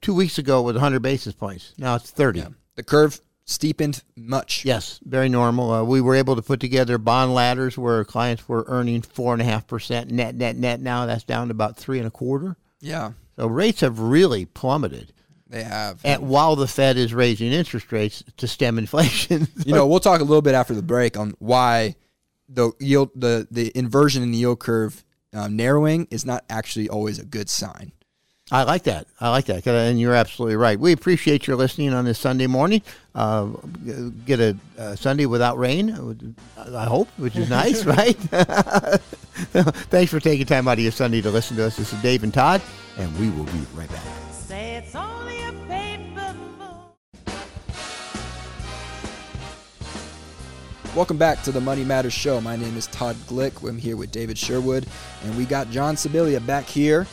two 0.00 0.14
weeks 0.14 0.38
ago 0.38 0.60
it 0.60 0.72
was 0.72 0.76
hundred 0.80 1.02
basis 1.02 1.34
points. 1.34 1.74
Now 1.76 1.96
it's 1.96 2.10
thirty. 2.10 2.42
The 2.76 2.82
curve 2.82 3.20
steepened 3.44 4.02
much. 4.16 4.64
Yes, 4.64 5.00
very 5.04 5.28
normal. 5.28 5.70
Uh, 5.70 5.82
we 5.84 6.00
were 6.00 6.14
able 6.14 6.34
to 6.36 6.42
put 6.42 6.60
together 6.60 6.98
bond 6.98 7.34
ladders 7.34 7.76
where 7.76 8.04
clients 8.04 8.48
were 8.48 8.64
earning 8.68 9.02
four 9.02 9.32
and 9.34 9.42
a 9.42 9.44
half 9.44 9.66
percent 9.66 10.10
net, 10.10 10.34
net, 10.34 10.56
net. 10.56 10.80
Now 10.80 11.06
that's 11.06 11.24
down 11.24 11.48
to 11.48 11.52
about 11.52 11.76
three 11.76 11.98
and 11.98 12.06
a 12.06 12.10
quarter. 12.10 12.56
Yeah, 12.80 13.12
So 13.36 13.46
rates 13.46 13.80
have 13.80 13.98
really 14.00 14.44
plummeted. 14.46 15.12
They 15.48 15.62
have. 15.62 16.00
And 16.04 16.28
while 16.28 16.56
the 16.56 16.66
Fed 16.66 16.96
is 16.96 17.14
raising 17.14 17.52
interest 17.52 17.92
rates 17.92 18.24
to 18.36 18.46
stem 18.46 18.78
inflation, 18.78 19.48
you 19.64 19.74
know, 19.74 19.86
we'll 19.86 20.00
talk 20.00 20.20
a 20.20 20.24
little 20.24 20.42
bit 20.42 20.54
after 20.54 20.74
the 20.74 20.82
break 20.82 21.16
on 21.16 21.34
why 21.38 21.96
the 22.48 22.72
yield, 22.78 23.10
the 23.14 23.46
the 23.50 23.72
inversion 23.76 24.22
in 24.22 24.32
the 24.32 24.38
yield 24.38 24.60
curve 24.60 25.04
um, 25.32 25.56
narrowing 25.56 26.08
is 26.10 26.24
not 26.24 26.44
actually 26.48 26.88
always 26.88 27.18
a 27.18 27.24
good 27.24 27.48
sign. 27.48 27.92
I 28.50 28.62
like 28.62 28.84
that. 28.84 29.08
I 29.20 29.30
like 29.30 29.46
that. 29.46 29.66
and 29.66 30.00
you're 30.00 30.14
absolutely 30.14 30.54
right. 30.54 30.78
We 30.78 30.92
appreciate 30.92 31.48
your 31.48 31.56
listening 31.56 31.92
on 31.92 32.04
this 32.04 32.20
Sunday 32.20 32.46
morning. 32.46 32.80
Uh, 33.12 33.46
get 34.24 34.38
a, 34.38 34.56
a 34.78 34.96
Sunday 34.96 35.26
without 35.26 35.58
rain, 35.58 36.36
I 36.56 36.84
hope, 36.84 37.08
which 37.16 37.34
is 37.34 37.50
nice, 37.50 37.84
right? 37.86 38.16
Thanks 39.90 40.12
for 40.12 40.20
taking 40.20 40.46
time 40.46 40.68
out 40.68 40.74
of 40.74 40.78
your 40.78 40.92
Sunday 40.92 41.20
to 41.22 41.30
listen 41.30 41.56
to 41.56 41.64
us. 41.64 41.76
This 41.76 41.92
is 41.92 42.00
Dave 42.02 42.22
and 42.22 42.32
Todd, 42.32 42.62
and 42.98 43.18
we 43.18 43.30
will 43.30 43.46
be 43.46 43.66
right 43.74 43.90
back. 43.90 44.25
Say 44.56 44.76
it's 44.76 44.94
only 44.96 45.38
a 45.44 45.52
paper 45.68 46.32
moon. 46.32 46.70
Welcome 50.94 51.18
back 51.18 51.42
to 51.42 51.52
the 51.52 51.60
Money 51.60 51.84
Matters 51.84 52.14
Show. 52.14 52.40
My 52.40 52.56
name 52.56 52.74
is 52.74 52.86
Todd 52.86 53.16
Glick. 53.28 53.62
I'm 53.68 53.76
here 53.76 53.98
with 53.98 54.10
David 54.12 54.38
Sherwood, 54.38 54.86
and 55.24 55.36
we 55.36 55.44
got 55.44 55.68
John 55.68 55.94
Sibilia 55.94 56.40
back 56.46 56.64
here. 56.64 57.06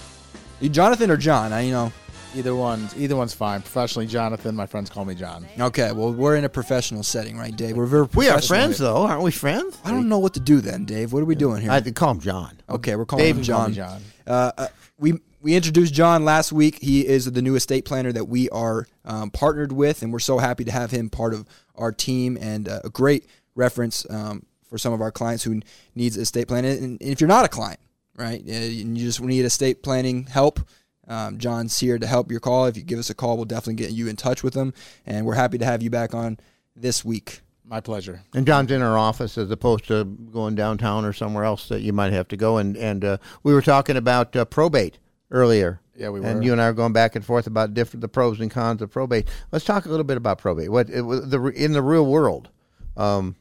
You 0.61 0.69
Jonathan 0.69 1.11
or 1.11 1.17
John? 1.17 1.51
I 1.51 1.63
you 1.63 1.71
know. 1.73 1.91
Either 2.33 2.55
one's 2.55 2.95
either 2.97 3.17
one's 3.17 3.33
fine. 3.33 3.61
Professionally, 3.61 4.07
Jonathan. 4.07 4.55
My 4.55 4.65
friends 4.65 4.89
call 4.89 5.03
me 5.03 5.13
John. 5.13 5.45
Okay, 5.59 5.91
well 5.91 6.13
we're 6.13 6.37
in 6.37 6.45
a 6.45 6.49
professional 6.49 7.03
setting, 7.03 7.37
right, 7.37 7.53
Dave? 7.53 7.75
We're 7.75 7.87
very 7.87 8.07
We 8.15 8.29
are 8.29 8.41
friends, 8.41 8.77
here. 8.77 8.87
though, 8.87 9.03
aren't 9.05 9.21
we? 9.21 9.31
Friends? 9.31 9.77
I 9.83 9.91
don't 9.91 10.07
know 10.07 10.19
what 10.19 10.33
to 10.35 10.39
do 10.39 10.61
then, 10.61 10.85
Dave. 10.85 11.11
What 11.11 11.21
are 11.21 11.25
we 11.25 11.35
doing 11.35 11.61
here? 11.61 11.71
I 11.71 11.73
had 11.73 11.83
to 11.83 11.91
call 11.91 12.11
him 12.11 12.21
John. 12.21 12.57
okay, 12.69 12.95
we're 12.95 13.05
calling 13.05 13.25
Dave 13.25 13.35
him 13.35 13.43
can 13.43 13.53
call 13.53 13.69
John. 13.69 13.69
me 13.71 13.75
John. 13.75 14.01
Uh, 14.25 14.51
uh, 14.57 14.67
we 14.97 15.19
we 15.43 15.55
introduced 15.55 15.93
John 15.93 16.23
last 16.23 16.53
week. 16.53 16.79
He 16.81 17.05
is 17.05 17.25
the 17.25 17.41
new 17.41 17.55
estate 17.55 17.83
planner 17.83 18.13
that 18.13 18.25
we 18.25 18.49
are 18.49 18.87
um, 19.03 19.29
partnered 19.29 19.73
with, 19.73 20.01
and 20.01 20.11
we're 20.11 20.19
so 20.19 20.37
happy 20.37 20.63
to 20.63 20.71
have 20.71 20.89
him 20.89 21.09
part 21.09 21.33
of 21.33 21.45
our 21.75 21.91
team 21.91 22.37
and 22.39 22.67
uh, 22.69 22.79
a 22.85 22.89
great 22.89 23.27
reference 23.53 24.09
um, 24.09 24.45
for 24.67 24.77
some 24.77 24.93
of 24.93 25.01
our 25.01 25.11
clients 25.11 25.43
who 25.43 25.61
needs 25.95 26.17
estate 26.17 26.47
planning. 26.47 26.81
And 26.81 27.01
if 27.01 27.19
you're 27.19 27.27
not 27.27 27.43
a 27.43 27.49
client, 27.49 27.81
right, 28.15 28.41
uh, 28.41 28.51
and 28.51 28.97
you 28.97 29.05
just 29.05 29.21
need 29.21 29.43
estate 29.43 29.83
planning 29.83 30.23
help. 30.27 30.61
Um, 31.09 31.37
John's 31.37 31.77
here 31.77 31.99
to 31.99 32.07
help 32.07 32.31
your 32.31 32.39
call. 32.39 32.65
If 32.65 32.77
you 32.77 32.83
give 32.83 32.97
us 32.97 33.09
a 33.09 33.13
call, 33.13 33.35
we'll 33.35 33.45
definitely 33.45 33.83
get 33.83 33.91
you 33.91 34.07
in 34.07 34.15
touch 34.15 34.43
with 34.43 34.53
him, 34.53 34.73
and 35.05 35.25
we're 35.25 35.35
happy 35.35 35.57
to 35.57 35.65
have 35.65 35.83
you 35.83 35.89
back 35.89 36.15
on 36.15 36.39
this 36.73 37.03
week. 37.03 37.41
My 37.65 37.81
pleasure. 37.81 38.21
And 38.33 38.45
John's 38.45 38.71
in 38.71 38.81
our 38.81 38.97
office 38.97 39.37
as 39.37 39.49
opposed 39.51 39.87
to 39.87 40.03
going 40.05 40.55
downtown 40.55 41.05
or 41.05 41.13
somewhere 41.13 41.43
else 41.43 41.67
that 41.69 41.81
you 41.81 41.93
might 41.93 42.13
have 42.13 42.27
to 42.29 42.37
go. 42.37 42.57
And 42.57 42.75
and 42.75 43.03
uh, 43.05 43.17
we 43.41 43.53
were 43.53 43.61
talking 43.61 43.95
about 43.95 44.35
uh, 44.35 44.43
probate 44.43 44.97
earlier. 45.33 45.81
Yeah, 45.95 46.09
we 46.09 46.21
were. 46.21 46.27
And 46.27 46.43
you 46.43 46.53
and 46.53 46.61
I 46.61 46.65
are 46.65 46.73
going 46.73 46.93
back 46.93 47.15
and 47.15 47.25
forth 47.25 47.47
about 47.47 47.73
different 47.73 48.01
the 48.01 48.07
pros 48.07 48.39
and 48.39 48.49
cons 48.49 48.81
of 48.81 48.91
probate. 48.91 49.27
Let's 49.51 49.65
talk 49.65 49.85
a 49.85 49.89
little 49.89 50.05
bit 50.05 50.15
about 50.15 50.37
probate. 50.37 50.69
What 50.69 50.89
it, 50.89 51.01
the 51.01 51.51
in 51.55 51.73
the 51.73 51.81
real 51.81 52.05
world, 52.05 52.49
um, 52.95 53.35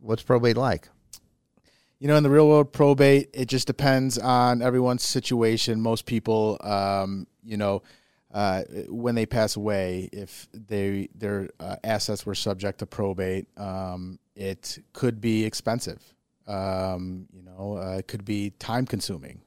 what's 0.00 0.22
probate 0.22 0.56
like? 0.56 0.88
You 1.98 2.08
know, 2.08 2.16
in 2.16 2.22
the 2.22 2.30
real 2.30 2.48
world, 2.48 2.72
probate 2.72 3.30
it 3.34 3.46
just 3.46 3.66
depends 3.66 4.16
on 4.16 4.62
everyone's 4.62 5.02
situation. 5.02 5.80
Most 5.82 6.06
people, 6.06 6.58
um, 6.62 7.26
you 7.44 7.58
know, 7.58 7.82
uh, 8.32 8.62
when 8.88 9.14
they 9.14 9.26
pass 9.26 9.56
away, 9.56 10.08
if 10.12 10.48
they 10.54 11.08
their 11.14 11.50
uh, 11.58 11.76
assets 11.84 12.24
were 12.24 12.34
subject 12.34 12.78
to 12.78 12.86
probate, 12.86 13.48
um, 13.58 14.18
it 14.34 14.78
could 14.92 15.20
be 15.20 15.44
expensive. 15.44 16.02
Um, 16.46 17.26
you 17.32 17.42
know, 17.42 17.76
uh, 17.76 17.98
it 17.98 18.08
could 18.08 18.24
be 18.24 18.50
time 18.58 18.86
consuming. 18.86 19.42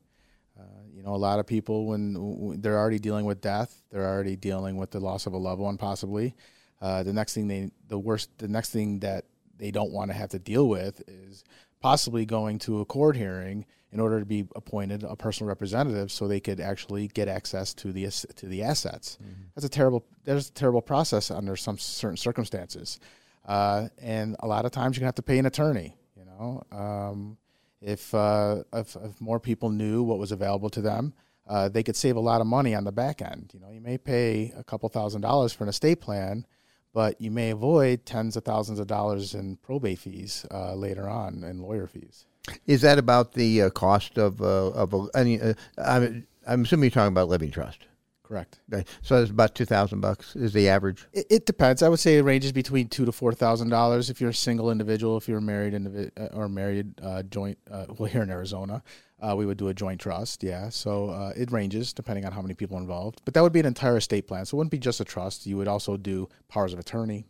You 1.04 1.10
know, 1.10 1.16
a 1.16 1.18
lot 1.18 1.40
of 1.40 1.46
people 1.46 1.88
when, 1.88 2.62
they're 2.62 2.80
already 2.80 2.98
dealing 2.98 3.26
with 3.26 3.42
death, 3.42 3.84
they're 3.92 4.08
already 4.08 4.38
dealing 4.38 4.78
with 4.78 4.92
the 4.92 5.02
loss 5.02 5.26
of 5.26 5.34
a 5.34 5.38
loved 5.38 5.60
one, 5.60 5.76
possibly. 5.76 6.34
Uh, 6.82 7.04
the 7.04 7.12
next 7.12 7.34
thing 7.34 7.50
they, 7.50 7.72
the 7.90 8.00
worst, 8.00 8.30
the 8.38 8.48
next 8.48 8.70
thing 8.70 9.00
that 9.00 9.26
they 9.58 9.70
don't 9.70 9.92
want 9.92 10.12
to 10.12 10.16
have 10.16 10.30
to 10.30 10.40
deal 10.40 10.70
with 10.70 11.02
is 11.10 11.44
possibly 11.82 12.26
going 12.26 12.58
to 12.60 12.80
a 12.80 12.86
court 12.86 13.18
hearing 13.18 13.66
in 13.92 14.00
order 14.00 14.22
to 14.22 14.26
be 14.26 14.48
appointed 14.56 15.04
a 15.04 15.18
personal 15.18 15.50
representative, 15.50 16.10
so 16.10 16.26
they 16.26 16.40
could 16.40 16.62
actually 16.62 17.10
get 17.10 17.28
access 17.28 17.74
to 17.74 17.92
the 17.92 18.10
to 18.36 18.46
the 18.46 18.64
assets. 18.64 19.18
That's 19.56 19.66
a 19.66 19.70
terrible. 19.70 20.06
That's 20.24 20.48
a 20.48 20.54
terrible 20.54 20.82
process 20.82 21.30
under 21.32 21.58
some 21.58 21.78
certain 21.78 22.16
circumstances, 22.18 23.02
uh, 23.46 23.90
and 24.02 24.38
a 24.40 24.48
lot 24.48 24.64
of 24.64 24.72
times 24.72 24.96
you're 24.96 25.02
gonna 25.02 25.08
have 25.08 25.16
to 25.16 25.22
pay 25.22 25.38
an 25.38 25.48
attorney. 25.48 25.98
You 26.16 26.24
know, 26.26 26.64
um, 26.72 27.38
if, 27.84 28.14
uh, 28.14 28.64
if 28.74 28.96
if 28.96 29.20
more 29.20 29.40
people 29.40 29.70
knew 29.70 30.04
what 30.04 30.20
was 30.20 30.32
available 30.32 30.70
to 30.70 30.82
them, 30.82 31.14
uh, 31.48 31.70
they 31.70 31.84
could 31.84 31.96
save 31.96 32.16
a 32.16 32.20
lot 32.20 32.42
of 32.42 32.48
money 32.48 32.74
on 32.74 32.84
the 32.84 32.92
back 32.92 33.22
end. 33.22 33.52
You 33.54 33.60
know, 33.60 33.70
you 33.70 33.82
may 33.82 33.98
pay 33.98 34.54
a 34.58 34.64
couple 34.64 34.88
thousand 34.90 35.22
dollars 35.22 35.54
for 35.54 35.64
an 35.64 35.70
estate 35.70 36.00
plan, 36.00 36.46
but 36.94 37.20
you 37.20 37.32
may 37.32 37.50
avoid 37.50 38.06
tens 38.06 38.38
of 38.38 38.46
thousands 38.46 38.80
of 38.80 38.88
dollars 38.88 39.34
in 39.34 39.58
probate 39.58 40.00
fees 40.00 40.46
uh, 40.52 40.74
later 40.76 41.10
on 41.10 41.44
and 41.44 41.62
lawyer 41.62 41.88
fees. 41.88 42.26
Is 42.66 42.82
that 42.82 42.98
about 42.98 43.34
the 43.34 43.64
uh, 43.64 43.70
cost 43.70 44.18
of 44.18 44.42
uh, 44.42 44.70
of 44.72 44.94
a? 44.94 45.08
Any, 45.16 45.42
uh, 45.42 45.54
I'm, 45.78 46.28
I'm 46.48 46.64
assuming 46.64 46.86
you're 46.86 46.92
talking 46.92 47.14
about 47.14 47.30
living 47.30 47.52
trust. 47.52 47.86
Correct. 48.24 48.62
So 49.02 49.22
it's 49.22 49.30
about 49.30 49.54
two 49.54 49.66
thousand 49.66 50.00
bucks 50.00 50.36
is 50.36 50.54
the 50.54 50.70
average. 50.70 51.06
It, 51.12 51.28
it 51.30 51.46
depends. 51.46 51.84
I 51.84 51.90
would 51.90 52.00
say 52.00 52.18
it 52.18 52.22
ranges 52.22 52.54
between 52.54 52.88
two 52.88 53.06
to 53.06 53.12
four 53.12 53.34
thousand 53.34 53.70
dollars 53.70 54.10
if 54.10 54.22
you're 54.22 54.30
a 54.30 54.34
single 54.34 54.72
individual. 54.72 55.18
If 55.18 55.28
you're 55.28 55.42
married 55.42 55.74
individ- 55.74 56.12
uh, 56.18 56.36
or 56.36 56.48
married 56.48 56.94
uh, 57.04 57.24
joint, 57.24 57.58
uh, 57.70 57.86
well, 57.98 58.10
here 58.10 58.24
in 58.24 58.30
Arizona, 58.30 58.82
uh, 59.22 59.36
we 59.36 59.46
would 59.46 59.58
do 59.58 59.68
a 59.68 59.74
joint 59.74 60.00
trust. 60.00 60.42
Yeah, 60.42 60.70
so 60.70 61.10
uh, 61.10 61.34
it 61.36 61.52
ranges 61.52 61.92
depending 61.92 62.26
on 62.26 62.32
how 62.32 62.42
many 62.42 62.54
people 62.54 62.78
are 62.78 62.82
involved. 62.82 63.22
But 63.26 63.34
that 63.34 63.44
would 63.44 63.54
be 63.54 63.60
an 63.60 63.66
entire 63.66 63.98
estate 63.98 64.26
plan. 64.28 64.46
So 64.46 64.56
it 64.56 64.58
wouldn't 64.60 64.72
be 64.72 64.80
just 64.80 65.02
a 65.02 65.06
trust. 65.06 65.46
You 65.46 65.58
would 65.58 65.68
also 65.68 65.98
do 65.98 66.30
powers 66.48 66.72
of 66.72 66.80
attorney. 66.80 67.26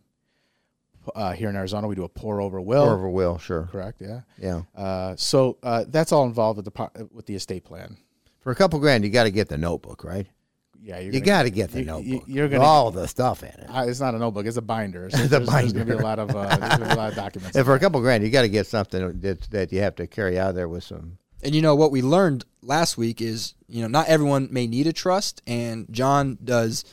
Uh, 1.14 1.32
here 1.32 1.50
in 1.50 1.56
Arizona, 1.56 1.86
we 1.86 1.94
do 1.94 2.04
a 2.04 2.08
pour 2.08 2.40
over 2.40 2.60
will. 2.60 2.84
Or 2.84 2.94
over 2.94 3.10
will, 3.10 3.36
sure. 3.36 3.68
Correct. 3.70 4.00
Yeah. 4.00 4.20
Yeah. 4.38 4.62
Uh, 4.74 5.16
so 5.16 5.58
uh, 5.62 5.84
that's 5.88 6.12
all 6.12 6.24
involved 6.24 6.56
with 6.56 6.72
the 6.72 7.08
with 7.12 7.26
the 7.26 7.34
estate 7.34 7.64
plan. 7.64 7.98
For 8.40 8.52
a 8.52 8.54
couple 8.54 8.78
grand, 8.78 9.04
you 9.04 9.10
got 9.10 9.24
to 9.24 9.30
get 9.30 9.48
the 9.48 9.58
notebook, 9.58 10.04
right? 10.04 10.26
Yeah, 10.86 10.98
you're 10.98 11.14
You 11.14 11.20
got 11.20 11.44
to 11.44 11.50
get 11.50 11.72
the 11.72 11.78
you- 11.80 11.84
notebook. 11.86 12.24
you- 12.28 12.34
you're 12.34 12.48
gonna- 12.48 12.62
all 12.62 12.90
the 12.90 13.08
stuff 13.08 13.42
in 13.42 13.48
it. 13.48 13.66
Uh, 13.68 13.86
it's 13.88 14.00
not 14.00 14.14
a 14.14 14.18
notebook; 14.18 14.44
it's 14.44 14.58
a 14.58 14.62
binder. 14.62 15.08
So 15.10 15.16
It's 15.16 15.26
a 15.32 15.38
there's, 15.38 15.48
There's 15.48 15.72
going 15.72 15.86
to 15.86 15.92
be 15.94 15.98
a 15.98 16.02
lot 16.02 16.18
of 16.18 16.30
uh, 16.36 16.56
there's 16.56 16.58
gonna 16.76 16.84
be 16.86 16.90
a 16.92 16.96
lot 16.96 17.08
of 17.10 17.14
documents. 17.16 17.56
And 17.56 17.64
for 17.64 17.74
a 17.74 17.78
couple 17.80 18.00
grand, 18.02 18.22
you 18.22 18.28
got 18.30 18.42
to 18.42 18.48
get 18.50 18.66
something 18.66 19.20
that 19.20 19.40
that 19.50 19.72
you 19.72 19.80
have 19.80 19.96
to 19.96 20.06
carry 20.06 20.38
out 20.38 20.54
there 20.54 20.68
with 20.68 20.84
some. 20.84 21.16
And 21.42 21.54
you 21.54 21.62
know 21.62 21.74
what 21.74 21.90
we 21.90 22.02
learned 22.02 22.44
last 22.62 22.98
week 22.98 23.22
is 23.22 23.54
you 23.66 23.80
know 23.80 23.88
not 23.88 24.08
everyone 24.08 24.48
may 24.50 24.66
need 24.66 24.86
a 24.86 24.92
trust, 24.92 25.40
and 25.46 25.86
John 25.90 26.36
does 26.44 26.84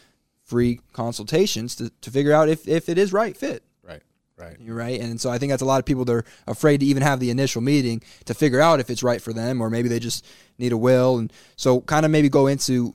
free 0.44 0.80
consultations 0.94 1.76
to, 1.76 1.90
to 2.02 2.12
figure 2.12 2.34
out 2.34 2.50
if, 2.50 2.68
if 2.68 2.90
it 2.90 2.98
is 2.98 3.14
right 3.14 3.36
fit. 3.38 3.64
Right. 3.84 4.02
Right. 4.38 4.58
You're 4.60 4.76
right, 4.76 5.00
and 5.00 5.20
so 5.22 5.30
I 5.30 5.38
think 5.38 5.52
that's 5.52 5.62
a 5.62 5.66
lot 5.66 5.80
of 5.80 5.86
people 5.86 6.04
that 6.06 6.14
are 6.14 6.26
afraid 6.48 6.80
to 6.80 6.86
even 6.86 7.04
have 7.04 7.20
the 7.20 7.30
initial 7.30 7.62
meeting 7.62 8.02
to 8.26 8.34
figure 8.34 8.60
out 8.62 8.80
if 8.80 8.90
it's 8.90 9.04
right 9.04 9.22
for 9.22 9.34
them, 9.34 9.62
or 9.62 9.70
maybe 9.70 9.88
they 9.90 10.00
just 10.00 10.26
need 10.58 10.72
a 10.72 10.78
will. 10.78 11.18
And 11.20 11.32
so, 11.58 11.82
kind 11.82 12.06
of 12.06 12.12
maybe 12.12 12.28
go 12.30 12.48
into 12.48 12.94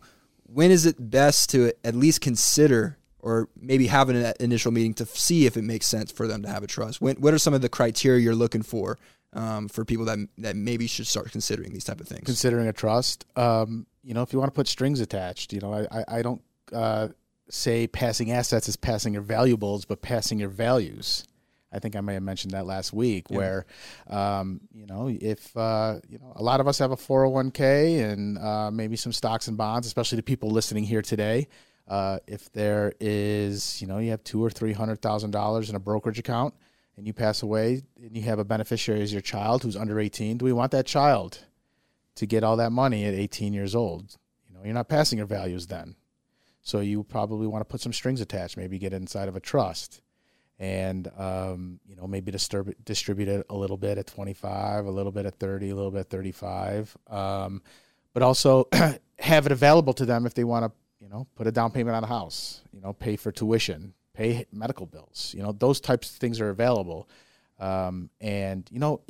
when 0.56 0.70
is 0.70 0.86
it 0.86 1.10
best 1.10 1.50
to 1.50 1.70
at 1.84 1.94
least 1.94 2.22
consider 2.22 2.96
or 3.18 3.50
maybe 3.60 3.88
have 3.88 4.08
an 4.08 4.32
initial 4.40 4.72
meeting 4.72 4.94
to 4.94 5.04
see 5.04 5.44
if 5.44 5.54
it 5.54 5.62
makes 5.62 5.86
sense 5.86 6.10
for 6.10 6.26
them 6.26 6.40
to 6.40 6.48
have 6.48 6.62
a 6.62 6.66
trust? 6.66 6.98
When, 6.98 7.16
what 7.16 7.34
are 7.34 7.38
some 7.38 7.52
of 7.52 7.60
the 7.60 7.68
criteria 7.68 8.22
you're 8.22 8.34
looking 8.34 8.62
for 8.62 8.98
um, 9.34 9.68
for 9.68 9.84
people 9.84 10.06
that 10.06 10.18
that 10.38 10.56
maybe 10.56 10.86
should 10.86 11.06
start 11.06 11.30
considering 11.30 11.74
these 11.74 11.84
type 11.84 12.00
of 12.00 12.08
things? 12.08 12.22
Considering 12.24 12.68
a 12.68 12.72
trust, 12.72 13.26
um, 13.36 13.86
you 14.02 14.14
know, 14.14 14.22
if 14.22 14.32
you 14.32 14.38
want 14.38 14.50
to 14.50 14.56
put 14.56 14.66
strings 14.66 14.98
attached, 14.98 15.52
you 15.52 15.60
know, 15.60 15.74
I 15.74 15.98
I, 15.98 16.04
I 16.20 16.22
don't 16.22 16.40
uh, 16.72 17.08
say 17.50 17.86
passing 17.86 18.30
assets 18.30 18.66
is 18.66 18.76
passing 18.76 19.12
your 19.12 19.22
valuables, 19.22 19.84
but 19.84 20.00
passing 20.00 20.38
your 20.38 20.48
values. 20.48 21.26
I 21.72 21.78
think 21.78 21.96
I 21.96 22.00
may 22.00 22.14
have 22.14 22.22
mentioned 22.22 22.52
that 22.52 22.66
last 22.66 22.92
week, 22.92 23.26
yeah. 23.28 23.36
where, 23.36 23.66
um, 24.08 24.60
you 24.72 24.86
know, 24.86 25.08
if 25.08 25.56
uh, 25.56 25.96
you 26.08 26.18
know, 26.18 26.32
a 26.36 26.42
lot 26.42 26.60
of 26.60 26.68
us 26.68 26.78
have 26.78 26.92
a 26.92 26.96
401k 26.96 28.12
and 28.12 28.38
uh, 28.38 28.70
maybe 28.70 28.96
some 28.96 29.12
stocks 29.12 29.48
and 29.48 29.56
bonds, 29.56 29.86
especially 29.86 30.16
the 30.16 30.22
people 30.22 30.50
listening 30.50 30.84
here 30.84 31.02
today. 31.02 31.48
Uh, 31.88 32.18
if 32.26 32.50
there 32.52 32.92
is, 32.98 33.80
you 33.80 33.86
know, 33.86 33.98
you 33.98 34.10
have 34.10 34.24
two 34.24 34.44
or 34.44 34.50
three 34.50 34.72
hundred 34.72 35.00
thousand 35.00 35.30
dollars 35.30 35.70
in 35.70 35.76
a 35.76 35.80
brokerage 35.80 36.18
account, 36.18 36.52
and 36.96 37.06
you 37.06 37.12
pass 37.12 37.42
away, 37.42 37.82
and 38.02 38.16
you 38.16 38.22
have 38.24 38.40
a 38.40 38.44
beneficiary 38.44 39.02
as 39.02 39.12
your 39.12 39.22
child 39.22 39.62
who's 39.62 39.76
under 39.76 40.00
eighteen, 40.00 40.36
do 40.36 40.44
we 40.44 40.52
want 40.52 40.72
that 40.72 40.84
child 40.84 41.44
to 42.16 42.26
get 42.26 42.42
all 42.42 42.56
that 42.56 42.72
money 42.72 43.04
at 43.04 43.14
eighteen 43.14 43.52
years 43.52 43.76
old? 43.76 44.16
You 44.48 44.56
know, 44.56 44.64
you're 44.64 44.74
not 44.74 44.88
passing 44.88 45.18
your 45.18 45.28
values 45.28 45.68
then, 45.68 45.94
so 46.60 46.80
you 46.80 47.04
probably 47.04 47.46
want 47.46 47.60
to 47.60 47.70
put 47.70 47.80
some 47.80 47.92
strings 47.92 48.20
attached, 48.20 48.56
maybe 48.56 48.80
get 48.80 48.92
inside 48.92 49.28
of 49.28 49.36
a 49.36 49.40
trust 49.40 50.02
and 50.58 51.10
um, 51.18 51.80
you 51.86 51.96
know 51.96 52.06
maybe 52.06 52.30
disturb, 52.30 52.72
distribute 52.84 53.28
it 53.28 53.46
a 53.50 53.56
little 53.56 53.76
bit 53.76 53.98
at 53.98 54.06
25 54.06 54.86
a 54.86 54.90
little 54.90 55.12
bit 55.12 55.26
at 55.26 55.38
30 55.38 55.70
a 55.70 55.74
little 55.74 55.90
bit 55.90 56.00
at 56.00 56.10
35 56.10 56.96
um, 57.08 57.62
but 58.14 58.22
also 58.22 58.68
have 59.18 59.46
it 59.46 59.52
available 59.52 59.92
to 59.92 60.06
them 60.06 60.26
if 60.26 60.34
they 60.34 60.44
want 60.44 60.64
to 60.64 60.72
you 61.00 61.08
know 61.08 61.26
put 61.34 61.46
a 61.46 61.52
down 61.52 61.70
payment 61.70 61.94
on 61.94 62.04
a 62.04 62.06
house 62.06 62.62
you 62.72 62.80
know 62.80 62.92
pay 62.92 63.16
for 63.16 63.30
tuition 63.30 63.92
pay 64.14 64.46
medical 64.50 64.86
bills 64.86 65.34
you 65.36 65.42
know 65.42 65.52
those 65.52 65.80
types 65.80 66.10
of 66.10 66.16
things 66.16 66.40
are 66.40 66.50
available. 66.50 67.08
Um, 67.58 68.10
and 68.20 68.68
you 68.70 68.78
know 68.78 69.00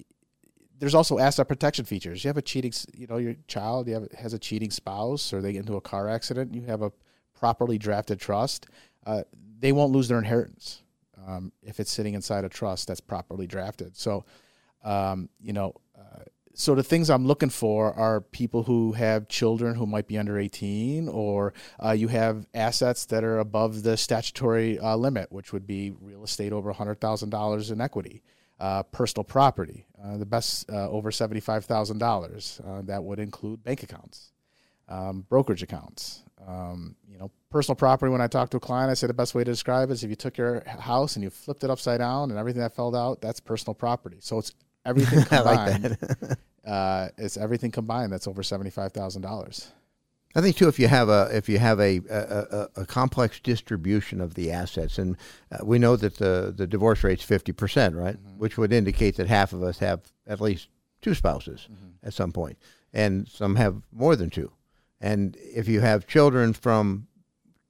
there's 0.78 0.94
also 0.94 1.18
asset 1.18 1.48
protection 1.48 1.84
features. 1.84 2.22
You 2.22 2.28
have 2.28 2.36
a 2.36 2.42
cheating 2.42 2.72
you 2.94 3.06
know 3.06 3.16
your 3.16 3.34
child 3.48 3.88
you 3.88 3.94
have, 3.94 4.12
has 4.12 4.34
a 4.34 4.38
cheating 4.38 4.70
spouse 4.70 5.32
or 5.32 5.40
they 5.40 5.52
get 5.52 5.60
into 5.60 5.76
a 5.76 5.80
car 5.80 6.08
accident 6.08 6.54
you 6.54 6.62
have 6.62 6.82
a 6.82 6.92
properly 7.34 7.78
drafted 7.78 8.20
trust 8.20 8.66
uh, 9.06 9.22
they 9.58 9.72
won't 9.72 9.92
lose 9.92 10.08
their 10.08 10.18
inheritance 10.18 10.82
um, 11.26 11.52
if 11.62 11.80
it's 11.80 11.92
sitting 11.92 12.14
inside 12.14 12.44
a 12.44 12.48
trust 12.48 12.88
that's 12.88 13.00
properly 13.00 13.46
drafted. 13.46 13.96
So, 13.96 14.24
um, 14.84 15.28
you 15.40 15.52
know, 15.52 15.74
uh, 15.98 16.22
so 16.54 16.74
the 16.74 16.82
things 16.82 17.10
I'm 17.10 17.26
looking 17.26 17.50
for 17.50 17.92
are 17.92 18.22
people 18.22 18.62
who 18.62 18.92
have 18.92 19.28
children 19.28 19.74
who 19.74 19.84
might 19.86 20.06
be 20.06 20.16
under 20.16 20.38
18, 20.38 21.06
or 21.08 21.52
uh, 21.84 21.90
you 21.90 22.08
have 22.08 22.46
assets 22.54 23.04
that 23.06 23.24
are 23.24 23.38
above 23.38 23.82
the 23.82 23.96
statutory 23.98 24.78
uh, 24.78 24.96
limit, 24.96 25.30
which 25.30 25.52
would 25.52 25.66
be 25.66 25.92
real 26.00 26.24
estate 26.24 26.54
over 26.54 26.72
$100,000 26.72 27.72
in 27.72 27.80
equity. 27.80 28.22
Uh, 28.58 28.82
personal 28.84 29.22
property, 29.22 29.84
uh, 30.02 30.16
the 30.16 30.24
best 30.24 30.64
uh, 30.70 30.88
over 30.88 31.10
$75,000. 31.10 32.86
that 32.86 33.04
would 33.04 33.18
include 33.18 33.62
bank 33.62 33.82
accounts, 33.82 34.32
um, 34.88 35.26
brokerage 35.28 35.62
accounts, 35.62 36.22
um, 36.46 36.96
you 37.08 37.18
know, 37.18 37.30
personal 37.50 37.76
property. 37.76 38.10
When 38.10 38.20
I 38.20 38.26
talk 38.26 38.50
to 38.50 38.56
a 38.56 38.60
client, 38.60 38.90
I 38.90 38.94
say 38.94 39.06
the 39.06 39.14
best 39.14 39.34
way 39.34 39.44
to 39.44 39.50
describe 39.50 39.90
it 39.90 39.94
is 39.94 40.04
if 40.04 40.10
you 40.10 40.16
took 40.16 40.36
your 40.36 40.62
house 40.66 41.16
and 41.16 41.22
you 41.22 41.30
flipped 41.30 41.64
it 41.64 41.70
upside 41.70 41.98
down 41.98 42.30
and 42.30 42.38
everything 42.38 42.60
that 42.62 42.74
fell 42.74 42.94
out, 42.94 43.20
that's 43.20 43.40
personal 43.40 43.74
property. 43.74 44.18
So 44.20 44.38
it's 44.38 44.52
everything 44.84 45.22
combined. 45.24 45.98
uh, 46.66 47.08
it's 47.18 47.36
everything 47.36 47.70
combined 47.70 48.12
that's 48.12 48.26
over 48.26 48.42
seventy 48.42 48.70
five 48.70 48.92
thousand 48.92 49.22
dollars. 49.22 49.72
I 50.34 50.42
think 50.42 50.56
too, 50.56 50.68
if 50.68 50.78
you 50.78 50.86
have 50.86 51.08
a 51.08 51.30
if 51.32 51.48
you 51.48 51.58
have 51.58 51.80
a 51.80 52.00
a, 52.10 52.68
a 52.76 52.86
complex 52.86 53.40
distribution 53.40 54.20
of 54.20 54.34
the 54.34 54.52
assets, 54.52 54.98
and 54.98 55.16
uh, 55.50 55.64
we 55.64 55.78
know 55.78 55.96
that 55.96 56.18
the 56.18 56.52
the 56.54 56.66
divorce 56.66 57.02
rate's 57.02 57.24
fifty 57.24 57.52
percent, 57.52 57.94
right, 57.94 58.16
mm-hmm. 58.16 58.38
which 58.38 58.58
would 58.58 58.72
indicate 58.72 59.16
that 59.16 59.28
half 59.28 59.54
of 59.54 59.62
us 59.62 59.78
have 59.78 60.12
at 60.26 60.42
least 60.42 60.68
two 61.00 61.14
spouses 61.14 61.68
mm-hmm. 61.72 62.06
at 62.06 62.12
some 62.12 62.32
point, 62.32 62.58
and 62.92 63.26
some 63.28 63.56
have 63.56 63.80
more 63.90 64.14
than 64.14 64.28
two. 64.28 64.52
And 65.00 65.36
if 65.40 65.68
you 65.68 65.80
have 65.80 66.06
children 66.06 66.52
from 66.52 67.06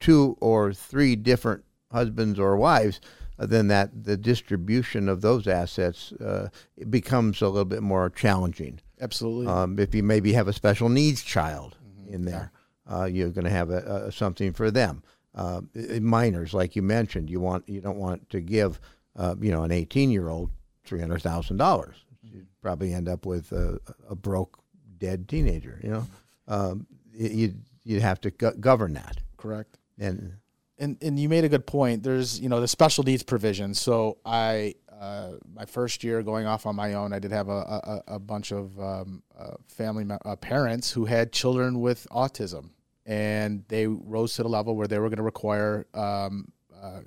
two 0.01 0.37
or 0.41 0.73
three 0.73 1.17
different 1.17 1.65
husbands 1.91 2.39
or 2.39 2.57
wives, 2.57 3.01
uh, 3.39 3.47
then 3.47 3.69
that 3.69 4.05
the 4.05 4.17
distribution 4.17 5.09
of 5.09 5.21
those 5.21 5.47
assets 5.47 6.13
uh, 6.13 6.49
becomes 6.89 7.43
a 7.43 7.49
little 7.49 7.65
bit 7.65 7.83
more 7.83 8.09
challenging. 8.11 8.81
Absolutely. 9.01 9.47
Um, 9.47 9.79
if 9.79 9.95
you 9.95 10.03
maybe 10.03 10.33
have 10.33 10.49
a 10.49 10.53
special 10.53 10.89
needs 10.89 11.23
child 11.23 11.77
mm-hmm. 11.85 12.15
in 12.15 12.25
there, 12.25 12.53
uh, 12.91 13.05
you're 13.05 13.31
going 13.31 13.45
to 13.45 13.51
have 13.51 13.71
a, 13.71 14.07
a, 14.07 14.13
something 14.13 14.53
for 14.53 14.71
them. 14.71 15.03
Uh, 15.35 15.61
minors, 16.01 16.55
like 16.55 16.77
you 16.77 16.83
mentioned, 16.83 17.29
you 17.29 17.41
want 17.41 17.69
you 17.69 17.83
don't 17.83 17.99
want 17.99 18.31
to 18.31 18.41
give 18.41 18.81
uh, 19.17 19.35
you 19.39 19.51
know 19.51 19.65
an 19.65 19.71
18 19.71 20.11
year 20.11 20.31
old 20.31 20.51
three 20.85 21.01
hundred 21.01 21.21
thousand 21.21 21.59
dollars. 21.59 21.97
You'd 22.23 22.47
probably 22.63 22.95
end 22.95 23.07
up 23.07 23.27
with 23.27 23.53
a, 23.53 23.79
a 24.09 24.15
broke, 24.15 24.59
dead 24.97 25.29
teenager. 25.29 25.79
You 25.83 25.91
know. 25.91 26.07
Um, 26.49 26.87
you 27.17 27.55
you'd 27.85 28.03
have 28.03 28.21
to 28.23 28.31
go- 28.31 28.55
govern 28.59 28.95
that. 28.95 29.19
Correct. 29.37 29.79
And 29.99 30.35
and 30.79 30.99
and 31.01 31.19
you 31.19 31.29
made 31.29 31.45
a 31.45 31.49
good 31.49 31.67
point. 31.67 32.03
There's 32.03 32.41
you 32.41 32.49
know 32.49 32.61
the 32.61 32.69
special 32.69 33.05
needs 33.05 33.23
provision. 33.23 33.75
So 33.75 34.19
I 34.25 34.75
uh, 35.01 35.33
my 35.55 35.65
first 35.65 36.05
year 36.05 36.23
going 36.23 36.47
off 36.47 36.67
on 36.67 36.77
my 36.77 36.95
own, 36.95 37.13
I 37.13 37.19
did 37.19 37.33
have 37.33 37.49
a 37.49 38.03
a, 38.07 38.15
a 38.15 38.19
bunch 38.19 38.53
of 38.53 38.79
um, 38.79 39.23
uh, 39.39 39.53
family 39.69 40.07
uh, 40.25 40.37
parents 40.37 40.91
who 40.91 41.07
had 41.07 41.33
children 41.33 41.81
with 41.81 42.07
autism, 42.11 42.71
and 43.05 43.65
they 43.69 43.87
rose 43.87 44.35
to 44.35 44.43
the 44.43 44.49
level 44.49 44.77
where 44.77 44.87
they 44.87 44.99
were 44.99 45.09
going 45.09 45.19
to 45.19 45.23
require 45.23 45.87
um, 45.95 46.53
uh, 46.83 47.01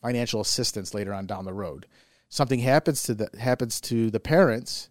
financial 0.00 0.40
assistance 0.40 0.94
later 0.94 1.12
on 1.12 1.26
down 1.26 1.44
the 1.44 1.52
road. 1.52 1.86
Something 2.28 2.60
happens 2.60 3.02
to 3.04 3.14
the 3.14 3.30
happens 3.38 3.80
to 3.82 4.10
the 4.10 4.20
parents 4.20 4.90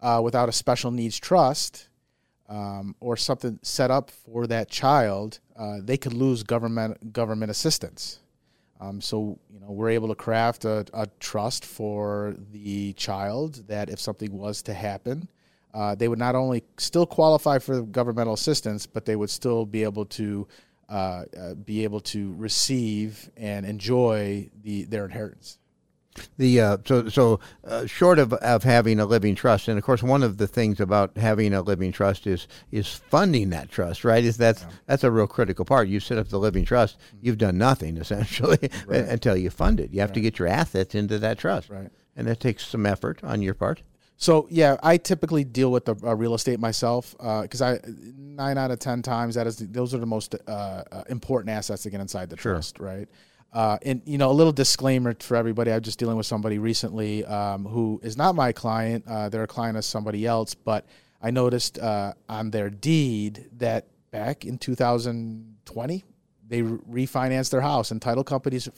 uh, 0.00 0.20
without 0.22 0.48
a 0.48 0.52
special 0.52 0.90
needs 0.90 1.18
trust 1.18 1.87
um, 2.48 2.94
or 3.00 3.16
something 3.16 3.58
set 3.62 3.90
up 3.90 4.10
for 4.10 4.46
that 4.46 4.70
child, 4.70 5.38
uh, 5.56 5.78
they 5.82 5.96
could 5.96 6.14
lose 6.14 6.42
government 6.42 7.12
government 7.12 7.50
assistance. 7.50 8.20
Um, 8.80 9.00
so 9.00 9.38
you 9.52 9.60
know 9.60 9.70
we're 9.70 9.90
able 9.90 10.08
to 10.08 10.14
craft 10.14 10.64
a, 10.64 10.86
a, 10.94 11.08
trust 11.18 11.64
for 11.64 12.36
the 12.52 12.92
child 12.92 13.66
that 13.66 13.90
if 13.90 13.98
something 13.98 14.32
was 14.32 14.62
to 14.62 14.74
happen, 14.74 15.28
uh, 15.74 15.96
they 15.96 16.06
would 16.06 16.18
not 16.18 16.36
only 16.36 16.62
still 16.76 17.06
qualify 17.06 17.58
for 17.58 17.82
governmental 17.82 18.34
assistance, 18.34 18.86
but 18.86 19.04
they 19.04 19.16
would 19.16 19.30
still 19.30 19.66
be 19.66 19.82
able 19.82 20.06
to 20.06 20.46
uh, 20.88 21.24
uh 21.38 21.54
be 21.54 21.84
able 21.84 22.00
to 22.00 22.32
receive 22.34 23.30
and 23.36 23.66
enjoy 23.66 24.48
the 24.62 24.84
their 24.84 25.04
inheritance. 25.04 25.58
The 26.36 26.60
uh, 26.60 26.76
so 26.84 27.08
so 27.08 27.40
uh, 27.64 27.86
short 27.86 28.18
of, 28.18 28.32
of 28.34 28.62
having 28.62 29.00
a 29.00 29.06
living 29.06 29.34
trust, 29.34 29.68
and 29.68 29.78
of 29.78 29.84
course, 29.84 30.02
one 30.02 30.22
of 30.22 30.38
the 30.38 30.46
things 30.46 30.80
about 30.80 31.16
having 31.16 31.54
a 31.54 31.62
living 31.62 31.92
trust 31.92 32.26
is 32.26 32.48
is 32.70 32.88
funding 32.88 33.50
that 33.50 33.70
trust. 33.70 34.04
Right? 34.04 34.24
Is 34.24 34.36
that's 34.36 34.62
yeah. 34.62 34.70
that's 34.86 35.04
a 35.04 35.10
real 35.10 35.26
critical 35.26 35.64
part. 35.64 35.88
You 35.88 36.00
set 36.00 36.18
up 36.18 36.28
the 36.28 36.38
living 36.38 36.64
trust, 36.64 36.98
mm-hmm. 36.98 37.18
you've 37.22 37.38
done 37.38 37.58
nothing 37.58 37.96
essentially 37.98 38.70
right. 38.86 39.00
until 39.00 39.36
you 39.36 39.50
fund 39.50 39.80
it. 39.80 39.92
You 39.92 40.00
have 40.00 40.10
right. 40.10 40.14
to 40.14 40.20
get 40.20 40.38
your 40.38 40.48
assets 40.48 40.94
into 40.94 41.18
that 41.18 41.38
trust, 41.38 41.70
right? 41.70 41.90
And 42.16 42.26
that 42.26 42.40
takes 42.40 42.66
some 42.66 42.84
effort 42.86 43.22
on 43.22 43.42
your 43.42 43.54
part. 43.54 43.82
So 44.20 44.48
yeah, 44.50 44.76
I 44.82 44.96
typically 44.96 45.44
deal 45.44 45.70
with 45.70 45.84
the 45.84 45.94
uh, 46.02 46.14
real 46.14 46.34
estate 46.34 46.58
myself 46.58 47.12
because 47.12 47.62
uh, 47.62 47.78
I 47.84 47.88
nine 48.16 48.58
out 48.58 48.72
of 48.72 48.80
ten 48.80 49.00
times 49.00 49.36
that 49.36 49.46
is 49.46 49.56
the, 49.56 49.66
those 49.66 49.94
are 49.94 49.98
the 49.98 50.06
most 50.06 50.34
uh, 50.34 50.50
uh, 50.50 51.04
important 51.08 51.50
assets 51.50 51.84
to 51.84 51.90
get 51.90 52.00
inside 52.00 52.28
the 52.28 52.36
sure. 52.36 52.54
trust, 52.54 52.80
right? 52.80 53.08
Uh, 53.52 53.78
and 53.82 54.02
you 54.04 54.18
know, 54.18 54.30
a 54.30 54.32
little 54.32 54.52
disclaimer 54.52 55.14
for 55.20 55.36
everybody. 55.36 55.72
I'm 55.72 55.80
just 55.80 55.98
dealing 55.98 56.16
with 56.16 56.26
somebody 56.26 56.58
recently 56.58 57.24
um, 57.24 57.64
who 57.64 58.00
is 58.02 58.16
not 58.16 58.34
my 58.34 58.52
client. 58.52 59.04
Uh, 59.06 59.28
they're 59.28 59.44
a 59.44 59.48
client 59.48 59.76
of 59.76 59.84
somebody 59.84 60.26
else, 60.26 60.54
but 60.54 60.84
I 61.22 61.30
noticed 61.30 61.78
uh, 61.78 62.12
on 62.28 62.50
their 62.50 62.68
deed 62.70 63.48
that 63.56 63.86
back 64.10 64.44
in 64.44 64.58
2020 64.58 66.04
they 66.46 66.62
re- 66.62 67.04
refinanced 67.06 67.50
their 67.50 67.60
house, 67.60 67.90
and 67.90 68.00
title 68.00 68.24
companies 68.24 68.68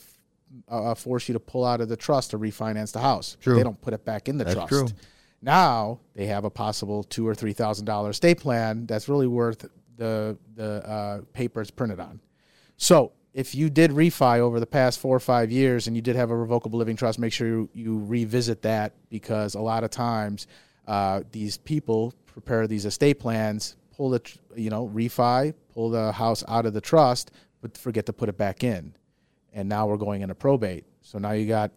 uh, 0.68 0.94
force 0.94 1.28
you 1.28 1.32
to 1.34 1.40
pull 1.40 1.64
out 1.64 1.80
of 1.80 1.88
the 1.88 1.96
trust 1.96 2.30
to 2.30 2.38
refinance 2.38 2.92
the 2.92 3.00
house. 3.00 3.36
True. 3.40 3.56
They 3.56 3.62
don't 3.62 3.80
put 3.80 3.94
it 3.94 4.04
back 4.04 4.28
in 4.28 4.38
the 4.38 4.44
that's 4.44 4.54
trust. 4.54 4.68
True. 4.68 4.88
Now 5.42 6.00
they 6.14 6.26
have 6.26 6.44
a 6.44 6.50
possible 6.50 7.02
two 7.02 7.26
or 7.26 7.34
three 7.34 7.52
thousand 7.52 7.86
dollar 7.86 8.10
estate 8.10 8.38
plan 8.38 8.86
that's 8.86 9.08
really 9.08 9.26
worth 9.26 9.66
the 9.96 10.36
the 10.54 10.86
uh, 10.86 11.20
paper 11.32 11.60
it's 11.60 11.70
printed 11.70 12.00
on. 12.00 12.20
So 12.76 13.12
if 13.32 13.54
you 13.54 13.70
did 13.70 13.90
refi 13.92 14.38
over 14.38 14.58
the 14.58 14.66
past 14.66 14.98
four 14.98 15.14
or 15.14 15.20
five 15.20 15.50
years 15.50 15.86
and 15.86 15.94
you 15.94 16.02
did 16.02 16.16
have 16.16 16.30
a 16.30 16.36
revocable 16.36 16.78
living 16.78 16.96
trust, 16.96 17.18
make 17.18 17.32
sure 17.32 17.46
you, 17.46 17.68
you 17.72 17.98
revisit 18.04 18.62
that 18.62 18.92
because 19.08 19.54
a 19.54 19.60
lot 19.60 19.84
of 19.84 19.90
times 19.90 20.46
uh, 20.86 21.22
these 21.30 21.56
people 21.56 22.12
prepare 22.26 22.66
these 22.66 22.84
estate 22.84 23.20
plans, 23.20 23.76
pull 23.96 24.10
the 24.10 24.20
you 24.56 24.70
know 24.70 24.88
refi, 24.88 25.54
pull 25.72 25.90
the 25.90 26.12
house 26.12 26.42
out 26.48 26.66
of 26.66 26.72
the 26.72 26.80
trust, 26.80 27.30
but 27.60 27.76
forget 27.76 28.06
to 28.06 28.12
put 28.12 28.28
it 28.28 28.36
back 28.36 28.64
in, 28.64 28.94
and 29.52 29.68
now 29.68 29.86
we're 29.86 29.96
going 29.96 30.22
into 30.22 30.34
probate. 30.34 30.84
So 31.02 31.18
now 31.18 31.32
you 31.32 31.46
got 31.46 31.70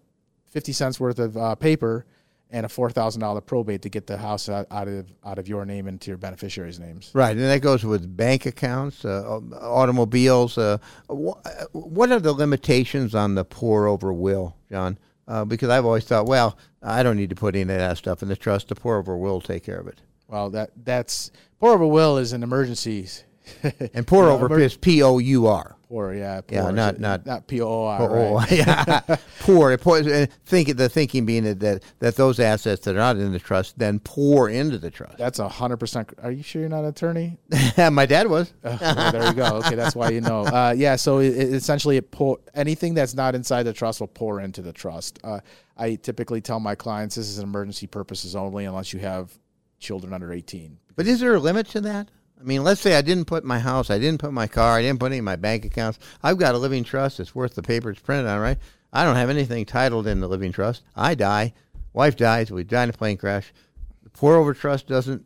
fifty 0.46 0.72
cents 0.72 1.00
worth 1.00 1.20
of 1.20 1.38
uh, 1.38 1.56
paper, 1.56 2.06
and 2.54 2.66
a 2.68 2.70
four 2.70 2.90
thousand 2.92 3.20
dollar 3.20 3.42
probate 3.42 3.82
to 3.82 3.90
get 3.90 4.08
the 4.08 4.16
house 4.16 4.48
out, 4.48 4.68
out 4.72 4.88
of 4.88 5.12
out 5.26 5.40
of 5.40 5.48
your 5.50 5.66
name 5.66 5.88
into 5.88 6.12
your 6.12 6.18
beneficiaries' 6.18 6.80
names. 6.80 7.12
Right, 7.14 7.32
and 7.36 7.42
that 7.42 7.62
goes 7.62 7.84
with 7.84 8.16
bank 8.16 8.46
accounts, 8.46 9.04
uh, 9.04 9.40
automobiles. 9.60 10.58
Uh, 10.58 10.78
wh- 11.10 11.36
what 11.74 12.12
are 12.12 12.20
the 12.20 12.32
limitations 12.32 13.16
on 13.16 13.36
the 13.36 13.44
pour 13.44 13.88
over 13.88 14.14
will, 14.14 14.56
John? 14.72 14.98
Uh, 15.28 15.44
because 15.46 15.70
I've 15.70 15.86
always 15.86 16.04
thought, 16.06 16.28
well, 16.28 16.58
I 16.82 17.02
don't 17.02 17.18
need 17.18 17.30
to 17.32 17.36
put 17.36 17.56
any 17.56 17.62
of 17.64 17.68
that 17.70 17.98
stuff 17.98 18.22
in 18.22 18.30
the 18.30 18.36
trust. 18.36 18.68
The 18.68 18.76
pour 18.76 18.98
over 18.98 19.18
will 19.18 19.42
take 19.42 19.64
care 19.64 19.80
of 19.80 19.88
it. 19.88 20.02
Well, 20.28 20.50
that 20.52 20.72
that's 20.86 21.32
pour 21.60 21.72
over 21.72 21.88
will 21.88 22.18
is 22.18 22.34
an 22.34 22.44
emergency. 22.44 23.08
And 23.94 24.06
pour 24.08 24.26
over 24.30 24.60
is 24.60 24.76
P 24.78 25.02
O 25.04 25.18
U 25.18 25.48
R. 25.48 25.76
Pour, 25.90 26.12
yeah, 26.12 26.42
pour, 26.42 26.58
Yeah, 26.58 26.72
not- 26.72 27.00
not- 27.00 27.26
not 27.26 27.46
P 27.46 27.62
O 27.62 27.68
O 27.68 27.86
R. 27.86 28.10
Right? 28.10 28.52
yeah, 28.52 29.18
pour. 29.42 29.72
It 29.72 29.86
and 29.86 30.32
think 30.46 30.76
the 30.76 30.90
thinking 30.90 31.26
being 31.26 31.44
that, 31.44 31.60
that 31.60 31.84
that 32.00 32.16
those 32.16 32.40
assets 32.40 32.84
that 32.86 32.96
are 32.96 33.00
not 33.00 33.18
in 33.18 33.32
the 33.32 33.38
trust 33.40 33.78
then 33.78 34.00
pour 34.00 34.50
into 34.50 34.80
the 34.80 34.90
trust. 34.90 35.18
That's 35.20 35.38
a 35.38 35.48
hundred 35.48 35.78
percent. 35.78 36.12
Are 36.24 36.32
you 36.32 36.42
sure 36.42 36.62
you're 36.62 36.70
not 36.70 36.80
an 36.84 36.90
attorney? 36.90 37.38
My 37.78 38.08
dad 38.08 38.28
was. 38.28 38.52
Oh, 38.64 38.76
well, 38.82 39.12
there 39.12 39.28
you 39.28 39.34
go. 39.34 39.58
Okay, 39.58 39.76
that's 39.76 39.96
why 39.96 40.10
you 40.10 40.22
know. 40.22 40.46
Uh, 40.46 40.74
yeah, 40.76 40.96
so 40.96 41.20
it, 41.20 41.28
it 41.38 41.54
essentially, 41.54 41.98
it 41.98 42.10
pour 42.10 42.40
anything 42.56 42.96
that's 42.96 43.14
not 43.14 43.36
inside 43.36 43.64
the 43.64 43.74
trust 43.74 44.00
will 44.00 44.08
pour 44.08 44.42
into 44.42 44.64
the 44.64 44.74
trust. 44.74 45.20
Uh, 45.24 45.42
I 45.78 45.96
typically 45.96 46.42
tell 46.42 46.60
my 46.60 46.74
clients 46.74 47.16
this 47.16 47.30
is 47.30 47.38
an 47.38 47.44
emergency 47.44 47.86
purposes 47.86 48.36
only, 48.36 48.66
unless 48.66 48.94
you 48.94 49.00
have 49.02 49.32
children 49.80 50.12
under 50.12 50.34
eighteen. 50.34 50.80
But 50.96 51.06
is 51.06 51.20
there 51.20 51.36
a 51.36 51.40
limit 51.40 51.68
to 51.70 51.82
that? 51.82 52.10
I 52.44 52.46
mean, 52.46 52.64
let's 52.64 52.82
say 52.82 52.96
I 52.96 53.02
didn't 53.02 53.26
put 53.26 53.46
my 53.46 53.60
house, 53.60 53.90
I 53.90 53.98
didn't 54.00 54.20
put 54.20 54.34
my 54.34 54.48
car, 54.48 54.78
I 54.78 54.82
didn't 54.82 55.00
put 55.00 55.08
any 55.08 55.20
of 55.20 55.24
my 55.24 55.38
bank 55.38 55.64
accounts. 55.64 55.98
I've 56.22 56.38
got 56.38 56.56
a 56.56 56.58
living 56.58 56.84
trust. 56.84 57.22
It's 57.22 57.34
worth 57.34 57.56
the 57.56 57.64
paper 57.64 57.90
it's 57.90 58.02
printed 58.02 58.28
on, 58.28 58.40
right? 58.40 58.58
I 58.92 59.06
don't 59.06 59.16
have 59.16 59.30
anything 59.30 59.66
titled 59.66 60.08
in 60.08 60.20
the 60.20 60.28
living 60.28 60.52
trust. 60.52 60.84
I 60.96 61.16
die, 61.16 61.54
wife 61.94 62.18
dies, 62.18 62.52
we 62.52 62.66
die 62.66 62.84
in 62.84 62.90
a 62.90 62.94
plane 62.94 63.16
crash. 63.18 63.54
The 64.04 64.10
pour 64.10 64.36
over 64.36 64.54
trust 64.54 64.88
doesn't 64.88 65.26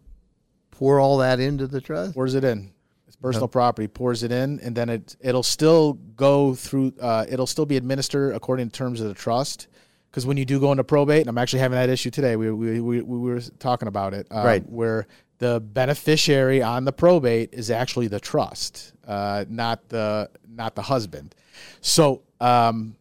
pour 0.70 1.00
all 1.00 1.18
that 1.18 1.40
into 1.40 1.66
the 1.66 1.82
trust. 1.82 2.14
Pours 2.14 2.36
it 2.36 2.44
in. 2.44 2.72
It's 3.08 3.16
personal 3.16 3.48
property. 3.48 3.88
Pours 3.88 4.22
it 4.22 4.32
in, 4.32 4.60
and 4.60 4.76
then 4.76 4.90
it 4.90 5.16
it'll 5.20 5.42
still 5.44 5.94
go 5.94 6.54
through. 6.54 6.94
Uh, 7.02 7.26
it'll 7.28 7.48
still 7.48 7.66
be 7.66 7.78
administered 7.78 8.36
according 8.36 8.70
to 8.70 8.72
terms 8.78 9.02
of 9.02 9.08
the 9.08 9.14
trust. 9.16 9.68
Because 10.12 10.26
when 10.26 10.38
you 10.38 10.46
do 10.46 10.60
go 10.60 10.72
into 10.72 10.84
probate, 10.84 11.22
and 11.22 11.30
I'm 11.30 11.38
actually 11.38 11.60
having 11.60 11.78
that 11.78 11.90
issue 11.90 12.12
today. 12.12 12.36
We 12.36 12.52
we 12.52 12.80
we, 12.80 13.02
we 13.02 13.18
were 13.18 13.42
talking 13.60 13.88
about 13.88 14.14
it. 14.14 14.28
uh, 14.32 14.44
Right. 14.46 14.70
Where 14.70 15.08
the 15.40 15.60
beneficiary 15.60 16.62
on 16.62 16.86
the 16.86 16.92
probate 16.92 17.54
is 17.54 17.70
actually 17.70 18.08
the 18.08 18.20
trust, 18.20 18.94
uh, 19.08 19.46
not 19.50 19.90
the 19.90 20.30
not 20.50 20.76
the 20.76 20.82
husband. 20.82 21.36
So 21.82 22.24
um, 22.40 22.96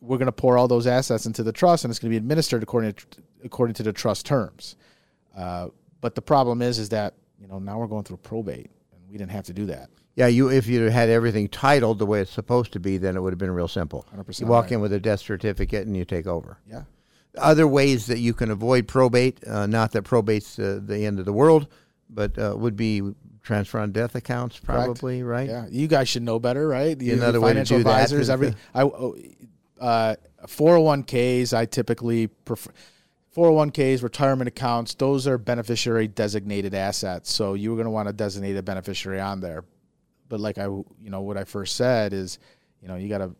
we're 0.00 0.18
going 0.18 0.26
to 0.26 0.32
pour 0.32 0.58
all 0.58 0.68
those 0.68 0.86
assets 0.86 1.26
into 1.26 1.42
the 1.42 1.52
trust, 1.52 1.84
and 1.84 1.90
it's 1.90 1.98
going 1.98 2.10
to 2.10 2.14
be 2.14 2.16
administered 2.16 2.62
according 2.62 2.94
to, 2.94 3.06
according 3.44 3.74
to 3.74 3.82
the 3.82 3.92
trust 3.92 4.26
terms. 4.26 4.76
Uh, 5.36 5.68
but 6.00 6.14
the 6.14 6.22
problem 6.22 6.62
is, 6.62 6.78
is 6.78 6.88
that 6.90 7.14
you 7.40 7.46
know 7.46 7.58
now 7.58 7.78
we're 7.78 7.86
going 7.86 8.04
through 8.04 8.16
probate, 8.18 8.70
and 8.92 9.02
we 9.10 9.18
didn't 9.18 9.32
have 9.32 9.44
to 9.44 9.52
do 9.52 9.66
that. 9.66 9.90
Yeah, 10.16 10.26
you 10.26 10.48
if 10.48 10.66
you 10.66 10.90
had 10.90 11.08
everything 11.08 11.48
titled 11.48 11.98
the 11.98 12.06
way 12.06 12.20
it's 12.20 12.32
supposed 12.32 12.72
to 12.72 12.80
be, 12.80 12.98
then 12.98 13.16
it 13.16 13.20
would 13.20 13.32
have 13.32 13.38
been 13.38 13.52
real 13.52 13.68
simple. 13.68 14.06
100% 14.14 14.40
You 14.40 14.46
walk 14.46 14.64
right. 14.64 14.72
in 14.72 14.80
with 14.80 14.92
a 14.92 15.00
death 15.00 15.20
certificate 15.20 15.86
and 15.86 15.96
you 15.96 16.04
take 16.04 16.26
over. 16.26 16.58
Yeah, 16.68 16.82
Other 17.38 17.66
ways 17.66 18.06
that 18.06 18.18
you 18.18 18.34
can 18.34 18.50
avoid 18.50 18.88
probate, 18.88 19.46
uh, 19.46 19.66
not 19.66 19.92
that 19.92 20.02
probate's 20.02 20.58
uh, 20.58 20.80
the 20.82 21.06
end 21.06 21.18
of 21.20 21.24
the 21.24 21.32
world, 21.32 21.68
but 22.08 22.36
uh, 22.38 22.54
would 22.56 22.76
be 22.76 23.02
transfer 23.42 23.78
on 23.78 23.92
death 23.92 24.14
accounts, 24.14 24.58
probably, 24.58 25.22
right? 25.22 25.48
yeah. 25.48 25.66
You 25.70 25.86
guys 25.86 26.08
should 26.08 26.22
know 26.22 26.38
better, 26.38 26.66
right? 26.66 27.00
You, 27.00 27.14
Another 27.14 27.38
you 27.38 27.42
way 27.42 27.50
to 27.50 27.54
financial 27.54 27.78
do 27.78 27.84
that 27.84 27.90
advisors. 27.90 28.20
is 28.22 28.30
Every 28.30 28.50
to- 28.50 28.56
I 28.74 28.82
oh, 28.82 29.16
uh, 29.80 30.16
401ks. 30.46 31.52
I 31.56 31.66
typically 31.66 32.26
prefer. 32.26 32.72
401ks, 33.36 34.02
retirement 34.02 34.48
accounts, 34.48 34.94
those 34.94 35.28
are 35.28 35.38
beneficiary 35.38 36.08
designated 36.08 36.74
assets. 36.74 37.32
So 37.32 37.54
you're 37.54 37.76
going 37.76 37.84
to 37.84 37.90
want 37.90 38.08
to 38.08 38.12
designate 38.12 38.56
a 38.56 38.62
beneficiary 38.62 39.20
on 39.20 39.40
there. 39.40 39.64
But 40.28 40.40
like 40.40 40.58
I, 40.58 40.64
you 40.64 40.84
know, 41.04 41.20
what 41.20 41.36
I 41.36 41.44
first 41.44 41.76
said 41.76 42.12
is, 42.12 42.40
you 42.82 42.88
know, 42.88 42.96
you 42.96 43.08
got 43.08 43.20
a 43.20 43.30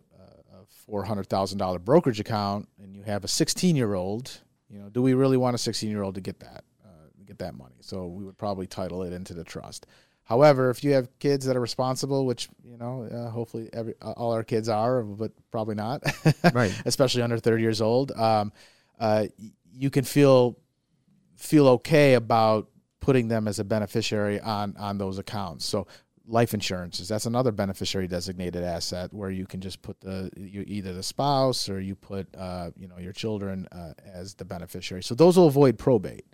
four 0.90 1.04
hundred 1.04 1.28
thousand 1.28 1.58
dollar 1.58 1.78
brokerage 1.78 2.18
account, 2.20 2.68
and 2.82 2.94
you 2.94 3.02
have 3.04 3.24
a 3.24 3.28
sixteen 3.28 3.76
year 3.76 3.94
old. 3.94 4.40
You 4.68 4.80
know, 4.80 4.88
do 4.88 5.00
we 5.00 5.14
really 5.14 5.36
want 5.36 5.54
a 5.54 5.58
sixteen 5.58 5.90
year 5.90 6.02
old 6.02 6.16
to 6.16 6.20
get 6.20 6.40
that, 6.40 6.64
uh, 6.84 7.06
get 7.24 7.38
that 7.38 7.54
money? 7.54 7.76
So 7.80 8.06
we 8.06 8.24
would 8.24 8.36
probably 8.36 8.66
title 8.66 9.02
it 9.02 9.12
into 9.12 9.32
the 9.32 9.44
trust. 9.44 9.86
However, 10.24 10.70
if 10.70 10.84
you 10.84 10.92
have 10.92 11.08
kids 11.18 11.46
that 11.46 11.56
are 11.56 11.60
responsible, 11.60 12.26
which 12.26 12.48
you 12.64 12.76
know, 12.76 13.04
uh, 13.04 13.30
hopefully 13.30 13.70
every 13.72 13.94
uh, 14.02 14.12
all 14.12 14.32
our 14.32 14.44
kids 14.44 14.68
are, 14.68 15.02
but 15.02 15.32
probably 15.50 15.76
not, 15.76 16.02
Right. 16.52 16.74
Especially 16.84 17.22
under 17.22 17.38
thirty 17.38 17.62
years 17.62 17.80
old, 17.80 18.12
um, 18.12 18.52
uh, 18.98 19.26
you 19.72 19.90
can 19.90 20.04
feel 20.04 20.58
feel 21.36 21.68
okay 21.68 22.14
about 22.14 22.68
putting 23.00 23.28
them 23.28 23.48
as 23.48 23.58
a 23.58 23.64
beneficiary 23.64 24.40
on 24.40 24.76
on 24.76 24.98
those 24.98 25.18
accounts. 25.18 25.66
So 25.66 25.86
life 26.30 26.54
insurances 26.54 27.08
that's 27.08 27.26
another 27.26 27.50
beneficiary 27.50 28.06
designated 28.06 28.62
asset 28.62 29.12
where 29.12 29.30
you 29.30 29.46
can 29.46 29.60
just 29.60 29.82
put 29.82 30.00
the 30.00 30.30
you 30.36 30.64
either 30.66 30.92
the 30.92 31.02
spouse 31.02 31.68
or 31.68 31.80
you 31.80 31.94
put 31.94 32.28
uh, 32.36 32.70
you 32.76 32.86
know 32.86 32.98
your 32.98 33.12
children 33.12 33.66
uh, 33.72 33.92
as 34.12 34.34
the 34.34 34.44
beneficiary. 34.44 35.02
So 35.02 35.14
those 35.14 35.36
will 35.36 35.48
avoid 35.48 35.78
probate. 35.78 36.24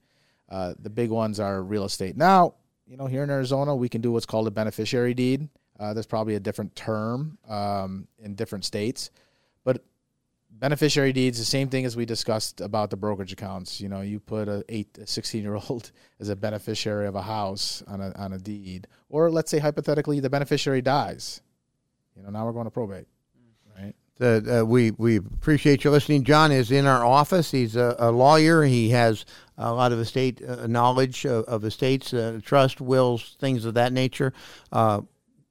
Uh, 0.49 0.75
the 0.79 0.91
big 0.91 1.11
ones 1.11 1.41
are 1.41 1.63
real 1.63 1.85
estate. 1.85 2.17
Now 2.17 2.55
you 2.87 2.97
know 2.97 3.07
here 3.07 3.23
in 3.23 3.31
Arizona 3.31 3.75
we 3.75 3.89
can 3.89 4.01
do 4.01 4.13
what's 4.13 4.27
called 4.27 4.47
a 4.47 4.51
beneficiary 4.51 5.15
deed. 5.15 5.49
Uh, 5.81 5.95
there's 5.95 6.07
probably 6.07 6.35
a 6.35 6.41
different 6.41 6.75
term 6.77 7.39
um, 7.49 8.07
in 8.19 8.35
different 8.35 8.65
states, 8.65 9.11
but 9.65 9.83
beneficiary 10.59 11.13
deeds 11.13 11.39
the 11.39 11.45
same 11.45 11.69
thing 11.69 11.85
as 11.85 11.97
we 11.97 12.07
discussed 12.07 12.61
about 12.61 12.91
the 12.91 12.97
brokerage 12.97 13.33
accounts 13.33 13.81
you 13.81 13.89
know 13.89 14.01
you 14.01 14.19
put 14.19 14.49
a 14.49 14.65
8 14.69 14.99
a 15.03 15.07
16 15.07 15.43
year 15.43 15.55
old 15.55 15.93
as 16.21 16.29
a 16.29 16.37
beneficiary 16.37 17.07
of 17.07 17.15
a 17.15 17.23
house 17.23 17.83
on 17.87 18.01
a 18.01 18.13
on 18.17 18.33
a 18.33 18.39
deed 18.39 18.87
or 19.09 19.31
let's 19.31 19.51
say 19.51 19.59
hypothetically 19.59 20.21
the 20.21 20.31
beneficiary 20.31 20.83
dies 20.83 21.41
you 22.17 22.23
know 22.23 22.31
now 22.31 22.47
we're 22.47 22.53
going 22.53 22.65
to 22.65 22.71
probate 22.71 23.07
right 23.79 23.95
Uh, 24.19 24.61
uh, 24.61 24.65
we 24.65 24.93
we 24.93 25.17
appreciate 25.17 25.85
you 25.85 25.91
listening. 25.91 26.25
John 26.25 26.51
is 26.51 26.71
in 26.71 26.87
our 26.87 27.05
office. 27.05 27.51
He's 27.51 27.77
a, 27.77 27.95
a 27.99 28.11
lawyer. 28.11 28.65
He 28.65 28.89
has 28.89 29.27
a 29.59 29.75
lot 29.75 29.93
of 29.93 29.99
estate 29.99 30.41
uh, 30.43 30.67
knowledge 30.67 31.27
of, 31.27 31.45
of 31.45 31.65
estates, 31.67 32.15
uh, 32.15 32.41
trust, 32.43 32.81
wills, 32.81 33.37
things 33.39 33.67
of 33.67 33.75
that 33.75 33.93
nature. 33.93 34.33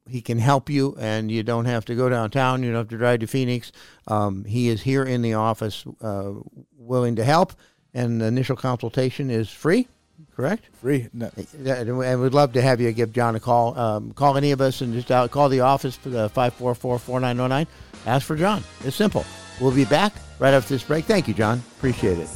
Uh, 0.05 0.09
he 0.11 0.21
can 0.21 0.37
help 0.39 0.69
you, 0.69 0.95
and 0.99 1.31
you 1.31 1.43
don't 1.43 1.65
have 1.65 1.85
to 1.85 1.95
go 1.95 2.09
downtown. 2.09 2.63
You 2.63 2.69
don't 2.71 2.79
have 2.81 2.89
to 2.89 2.97
drive 2.97 3.19
to 3.21 3.27
Phoenix. 3.27 3.71
Um, 4.07 4.45
he 4.45 4.69
is 4.69 4.81
here 4.81 5.03
in 5.03 5.21
the 5.21 5.33
office, 5.33 5.83
uh, 6.01 6.31
willing 6.77 7.15
to 7.17 7.23
help, 7.23 7.53
and 7.93 8.21
the 8.21 8.25
initial 8.25 8.55
consultation 8.55 9.29
is 9.29 9.49
free. 9.49 9.87
Correct. 10.33 10.65
free 10.81 11.07
no, 11.13 11.29
and 11.65 11.97
we- 11.97 12.05
and 12.05 12.21
we'd 12.21 12.33
love 12.33 12.53
to 12.53 12.61
have 12.61 12.81
you 12.81 12.91
give 12.91 13.13
John 13.13 13.35
a 13.35 13.39
call. 13.39 13.77
Um, 13.77 14.11
call 14.11 14.35
any 14.37 14.51
of 14.51 14.59
us 14.59 14.81
and 14.81 14.93
just 14.93 15.09
out, 15.11 15.31
call 15.31 15.47
the 15.47 15.61
office 15.61 15.95
for 15.95 16.09
the 16.09 16.29
544-4909. 16.29 17.67
Ask 18.05 18.25
for 18.25 18.35
John. 18.35 18.61
It's 18.83 18.95
simple. 18.97 19.25
We'll 19.61 19.71
be 19.71 19.85
back 19.85 20.13
right 20.39 20.53
after 20.53 20.73
this 20.73 20.83
break. 20.83 21.05
Thank 21.05 21.27
you, 21.29 21.33
John. 21.33 21.61
Appreciate 21.77 22.17
it. 22.19 22.27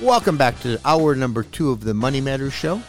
Welcome 0.00 0.38
back 0.38 0.58
to 0.60 0.80
hour 0.86 1.14
number 1.14 1.42
two 1.42 1.70
of 1.70 1.84
the 1.84 1.92
Money 1.92 2.22
Matters 2.22 2.54
Show. 2.54 2.80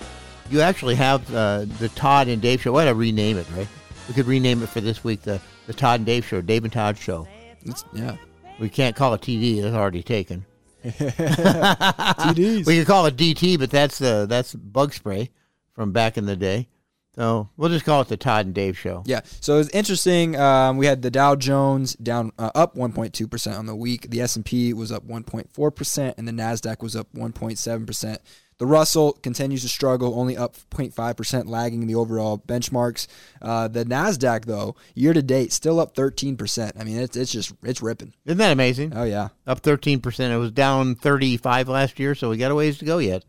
You 0.49 0.61
actually 0.61 0.95
have 0.95 1.21
uh, 1.35 1.65
the 1.77 1.89
Todd 1.89 2.29
and 2.29 2.41
Dave 2.41 2.61
Show. 2.61 2.71
Why 2.71 2.85
don't 2.85 2.95
I 2.95 2.97
rename 2.97 3.37
it, 3.37 3.45
right? 3.53 3.67
We 4.07 4.13
could 4.13 4.27
rename 4.27 4.63
it 4.63 4.69
for 4.69 4.79
this 4.79 5.03
week 5.03 5.21
the, 5.23 5.41
the 5.67 5.73
Todd 5.73 5.99
and 5.99 6.05
Dave 6.05 6.25
Show, 6.25 6.39
Dave 6.39 6.63
and 6.63 6.71
Todd 6.71 6.97
Show. 6.97 7.27
It's, 7.63 7.83
yeah. 7.91 8.15
We 8.61 8.69
can't 8.69 8.95
call 8.95 9.13
it 9.13 9.21
TD. 9.21 9.57
It's 9.57 9.75
already 9.75 10.03
taken. 10.03 10.45
TDs. 10.83 12.65
We 12.65 12.77
could 12.77 12.87
call 12.87 13.05
it 13.07 13.17
DT, 13.17 13.59
but 13.59 13.69
that's 13.69 13.99
the 13.99 14.25
that's 14.27 14.55
bug 14.55 14.93
spray 14.93 15.31
from 15.73 15.91
back 15.91 16.17
in 16.17 16.25
the 16.25 16.37
day. 16.37 16.69
So 17.15 17.49
we'll 17.57 17.69
just 17.69 17.83
call 17.83 18.01
it 18.01 18.07
the 18.07 18.15
Todd 18.17 18.45
and 18.45 18.55
Dave 18.55 18.77
Show. 18.77 19.03
Yeah, 19.05 19.21
so 19.41 19.55
it 19.55 19.57
was 19.57 19.69
interesting. 19.71 20.37
Um, 20.39 20.77
we 20.77 20.85
had 20.85 21.01
the 21.01 21.11
Dow 21.11 21.35
Jones 21.35 21.93
down 21.95 22.31
uh, 22.39 22.51
up 22.55 22.75
1.2 22.75 23.29
percent 23.29 23.57
on 23.57 23.65
the 23.65 23.75
week. 23.75 24.09
The 24.09 24.21
S 24.21 24.35
and 24.37 24.45
P 24.45 24.73
was 24.73 24.91
up 24.91 25.05
1.4 25.05 25.75
percent, 25.75 26.15
and 26.17 26.27
the 26.27 26.31
Nasdaq 26.31 26.81
was 26.81 26.95
up 26.95 27.07
1.7 27.13 27.85
percent. 27.85 28.21
The 28.59 28.67
Russell 28.67 29.13
continues 29.13 29.63
to 29.63 29.67
struggle, 29.69 30.17
only 30.19 30.37
up 30.37 30.55
0.5 30.69 31.17
percent, 31.17 31.47
lagging 31.47 31.87
the 31.87 31.95
overall 31.95 32.37
benchmarks. 32.37 33.07
Uh, 33.41 33.67
the 33.67 33.83
Nasdaq, 33.83 34.45
though, 34.45 34.75
year 34.93 35.13
to 35.13 35.21
date, 35.23 35.51
still 35.51 35.79
up 35.79 35.95
13 35.95 36.37
percent. 36.37 36.73
I 36.79 36.83
mean, 36.85 36.97
it's 36.97 37.17
it's 37.17 37.31
just 37.31 37.51
it's 37.63 37.81
ripping. 37.81 38.13
Isn't 38.23 38.37
that 38.37 38.53
amazing? 38.53 38.93
Oh 38.95 39.03
yeah, 39.03 39.29
Up 39.45 39.61
13%. 39.61 40.31
It 40.31 40.37
was 40.37 40.51
down 40.51 40.95
35 40.95 41.67
last 41.67 41.99
year, 41.99 42.15
so 42.15 42.29
we 42.29 42.37
got 42.37 42.51
a 42.51 42.55
ways 42.55 42.77
to 42.77 42.85
go 42.85 42.99
yet. 42.99 43.25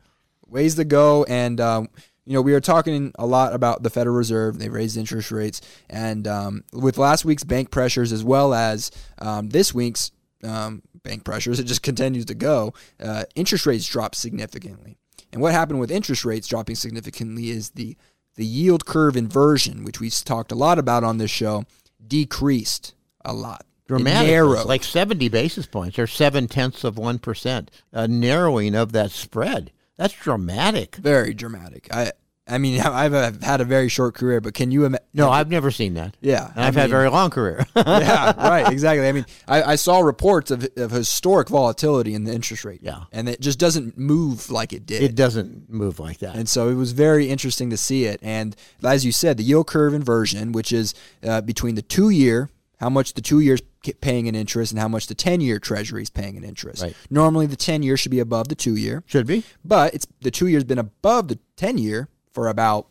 ways 0.46 0.74
to 0.76 0.84
go. 0.84 1.24
And 1.24 1.60
um, 1.60 1.88
you 2.24 2.34
know, 2.34 2.42
we 2.42 2.54
are 2.54 2.60
talking 2.60 3.12
a 3.18 3.26
lot 3.26 3.52
about 3.52 3.82
the 3.82 3.90
Federal 3.90 4.16
Reserve. 4.16 4.58
They 4.58 4.68
raised 4.68 4.96
interest 4.96 5.30
rates, 5.32 5.60
and 5.90 6.26
um, 6.28 6.64
with 6.72 6.98
last 6.98 7.24
week's 7.24 7.44
bank 7.44 7.70
pressures 7.70 8.12
as 8.12 8.22
well 8.22 8.54
as 8.54 8.90
um, 9.18 9.48
this 9.48 9.74
week's 9.74 10.12
um, 10.44 10.82
bank 11.02 11.24
pressures, 11.24 11.58
it 11.58 11.64
just 11.64 11.82
continues 11.82 12.24
to 12.26 12.34
go. 12.34 12.74
Uh, 13.02 13.24
interest 13.34 13.66
rates 13.66 13.86
dropped 13.86 14.16
significantly. 14.16 14.96
And 15.32 15.40
what 15.40 15.52
happened 15.52 15.80
with 15.80 15.90
interest 15.90 16.24
rates 16.24 16.46
dropping 16.46 16.76
significantly 16.76 17.50
is 17.50 17.70
the 17.70 17.96
the 18.34 18.46
yield 18.46 18.86
curve 18.86 19.16
inversion, 19.16 19.84
which 19.84 20.00
we 20.00 20.08
talked 20.08 20.52
a 20.52 20.56
lot 20.56 20.78
about 20.78 21.04
on 21.04 21.18
this 21.18 21.30
show, 21.30 21.64
decreased 22.06 22.94
a 23.24 23.32
lot. 23.32 23.60
It 23.60 23.88
Dramatic, 23.88 24.30
narrowed. 24.30 24.66
like 24.66 24.84
seventy 24.84 25.28
basis 25.28 25.66
points, 25.66 25.98
or 25.98 26.06
seven 26.06 26.48
tenths 26.48 26.84
of 26.84 26.96
one 26.96 27.18
percent, 27.18 27.70
a 27.92 28.06
narrowing 28.06 28.74
of 28.74 28.92
that 28.92 29.10
spread. 29.10 29.72
That's 29.96 30.14
dramatic. 30.14 30.96
very 30.96 31.34
dramatic. 31.34 31.88
I 31.92 32.12
I 32.48 32.58
mean, 32.58 32.80
I've, 32.84 33.14
I've 33.14 33.42
had 33.42 33.60
a 33.60 33.64
very 33.64 33.88
short 33.88 34.14
career, 34.14 34.40
but 34.40 34.54
can 34.54 34.70
you 34.70 34.84
imagine? 34.84 35.06
No, 35.14 35.30
I've 35.30 35.48
never 35.48 35.70
seen 35.70 35.94
that. 35.94 36.16
Yeah, 36.20 36.50
and 36.54 36.64
I've 36.64 36.74
had 36.74 36.86
a 36.86 36.88
very 36.88 37.08
long 37.08 37.30
career. 37.30 37.64
yeah, 37.76 38.32
right, 38.36 38.70
exactly. 38.70 39.06
I 39.06 39.12
mean, 39.12 39.26
I, 39.46 39.62
I 39.62 39.74
saw 39.76 40.00
reports 40.00 40.50
of, 40.50 40.66
of 40.76 40.90
historic 40.90 41.48
volatility 41.48 42.14
in 42.14 42.24
the 42.24 42.32
interest 42.32 42.64
rate. 42.64 42.80
Yeah. 42.82 43.04
and 43.12 43.28
it 43.28 43.40
just 43.40 43.58
doesn't 43.58 43.96
move 43.96 44.50
like 44.50 44.72
it 44.72 44.86
did. 44.86 45.02
it 45.02 45.14
doesn't 45.14 45.70
move 45.70 46.00
like 46.00 46.18
that. 46.18 46.34
And 46.34 46.48
so 46.48 46.68
it 46.68 46.74
was 46.74 46.92
very 46.92 47.28
interesting 47.28 47.70
to 47.70 47.76
see 47.76 48.04
it. 48.04 48.20
And 48.22 48.56
as 48.82 49.04
you 49.04 49.12
said, 49.12 49.36
the 49.36 49.44
yield 49.44 49.66
curve 49.66 49.94
inversion, 49.94 50.52
which 50.52 50.72
is 50.72 50.94
uh, 51.22 51.40
between 51.42 51.74
the 51.74 51.82
two 51.82 52.10
year, 52.10 52.50
how 52.80 52.90
much 52.90 53.14
the 53.14 53.22
two 53.22 53.40
years 53.40 53.60
paying 54.00 54.28
an 54.28 54.34
interest, 54.34 54.72
and 54.72 54.80
how 54.80 54.88
much 54.88 55.06
the 55.06 55.14
10 55.14 55.40
year 55.40 55.58
treasury 55.58 56.02
is 56.02 56.10
paying 56.10 56.36
an 56.36 56.44
interest. 56.44 56.82
Right. 56.82 56.96
Normally, 57.10 57.46
the 57.46 57.56
10 57.56 57.82
year 57.82 57.96
should 57.96 58.10
be 58.12 58.20
above 58.20 58.48
the 58.48 58.54
two 58.54 58.76
year, 58.76 59.02
Should 59.06 59.26
be. 59.26 59.44
but 59.64 59.94
it's 59.94 60.06
the 60.20 60.30
two 60.30 60.46
year's 60.46 60.64
been 60.64 60.78
above 60.78 61.28
the 61.28 61.38
10 61.56 61.78
year 61.78 62.08
for 62.32 62.48
about, 62.48 62.86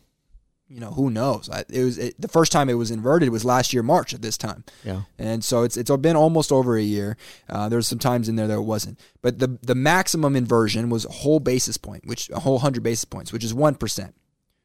you 0.68 0.80
know, 0.80 0.90
who 0.92 1.10
knows? 1.10 1.50
I, 1.50 1.64
it 1.68 1.84
was 1.84 1.98
it, 1.98 2.18
the 2.20 2.28
first 2.28 2.50
time 2.52 2.70
it 2.70 2.74
was 2.74 2.90
inverted 2.90 3.28
was 3.28 3.44
last 3.44 3.72
year, 3.74 3.82
March 3.82 4.14
at 4.14 4.22
this 4.22 4.38
time. 4.38 4.64
Yeah. 4.84 5.02
And 5.18 5.44
so 5.44 5.64
it's 5.64 5.76
it's 5.76 5.90
been 5.98 6.16
almost 6.16 6.50
over 6.50 6.76
a 6.76 6.82
year. 6.82 7.16
Uh, 7.48 7.68
there's 7.68 7.86
some 7.86 7.98
times 7.98 8.28
in 8.28 8.36
there 8.36 8.46
that 8.46 8.54
it 8.56 8.60
wasn't, 8.64 8.98
but 9.20 9.38
the 9.38 9.58
the 9.62 9.74
maximum 9.74 10.34
inversion 10.34 10.88
was 10.88 11.04
a 11.04 11.10
whole 11.10 11.40
basis 11.40 11.76
point, 11.76 12.06
which 12.06 12.30
a 12.30 12.40
whole 12.40 12.60
hundred 12.60 12.82
basis 12.82 13.04
points, 13.04 13.32
which 13.34 13.44
is 13.44 13.52
one 13.52 13.74
percent, 13.74 14.14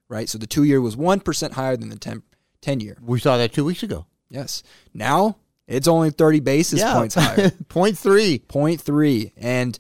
right? 0.08 0.30
So 0.30 0.38
the 0.38 0.48
two 0.48 0.64
year 0.64 0.80
was 0.80 0.96
one 0.96 1.20
percent 1.20 1.54
higher 1.54 1.76
than 1.76 1.90
the 1.90 1.98
10, 1.98 2.24
10 2.62 2.80
year. 2.80 2.98
We 3.02 3.20
saw 3.20 3.36
that 3.38 3.52
two 3.52 3.66
weeks 3.66 3.84
ago. 3.84 4.06
Yes. 4.30 4.64
Now 4.94 5.38
it's 5.68 5.88
only 5.88 6.11
thirty 6.11 6.39
basis 6.39 6.84
points 6.84 7.15
higher, 7.20 7.51
Point 7.70 7.97
three. 7.97 8.39
point 8.39 8.82
three, 8.82 9.34
and 9.38 9.78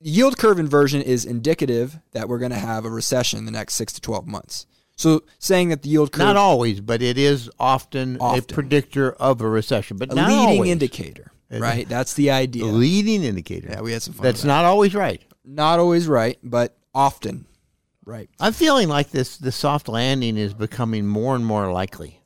yield 0.00 0.38
curve 0.38 0.58
inversion 0.58 1.02
is 1.02 1.24
indicative 1.24 1.98
that 2.12 2.28
we're 2.28 2.38
going 2.38 2.52
to 2.52 2.58
have 2.58 2.84
a 2.84 2.90
recession 2.90 3.38
in 3.38 3.44
the 3.46 3.50
next 3.50 3.74
six 3.74 3.92
to 3.94 4.00
twelve 4.00 4.26
months. 4.26 4.66
So 4.96 5.22
saying 5.38 5.70
that 5.70 5.80
the 5.82 5.88
yield 5.88 6.12
curve 6.12 6.26
Not 6.26 6.36
always, 6.36 6.82
but 6.82 7.00
it 7.00 7.16
is 7.16 7.50
often, 7.58 8.18
a 8.20 8.42
predictor 8.42 9.12
of 9.12 9.40
a 9.40 9.48
recession. 9.48 9.96
But 9.96 10.12
a 10.12 10.14
not 10.14 10.28
leading 10.28 10.58
always. 10.58 10.70
indicator, 10.70 11.32
right? 11.50 11.88
That's 11.88 12.12
the 12.14 12.30
idea. 12.30 12.64
A 12.64 12.66
leading 12.66 13.24
indicator. 13.24 13.68
Yeah, 13.70 13.80
we 13.80 13.92
had 13.92 14.02
some 14.02 14.12
fun. 14.12 14.24
That's 14.24 14.42
that. 14.42 14.48
not 14.48 14.66
always 14.66 14.94
right. 14.94 15.22
not 15.44 15.78
always 15.78 16.06
right, 16.06 16.38
but 16.42 16.76
often 16.94 17.46
right. 18.04 18.28
I'm 18.38 18.52
feeling 18.52 18.88
like 18.88 19.10
this 19.10 19.38
the 19.38 19.52
soft 19.52 19.88
landing 19.88 20.36
is 20.36 20.52
becoming 20.52 21.06
more 21.06 21.34
and 21.34 21.46
more 21.46 21.72
likely. 21.72 22.19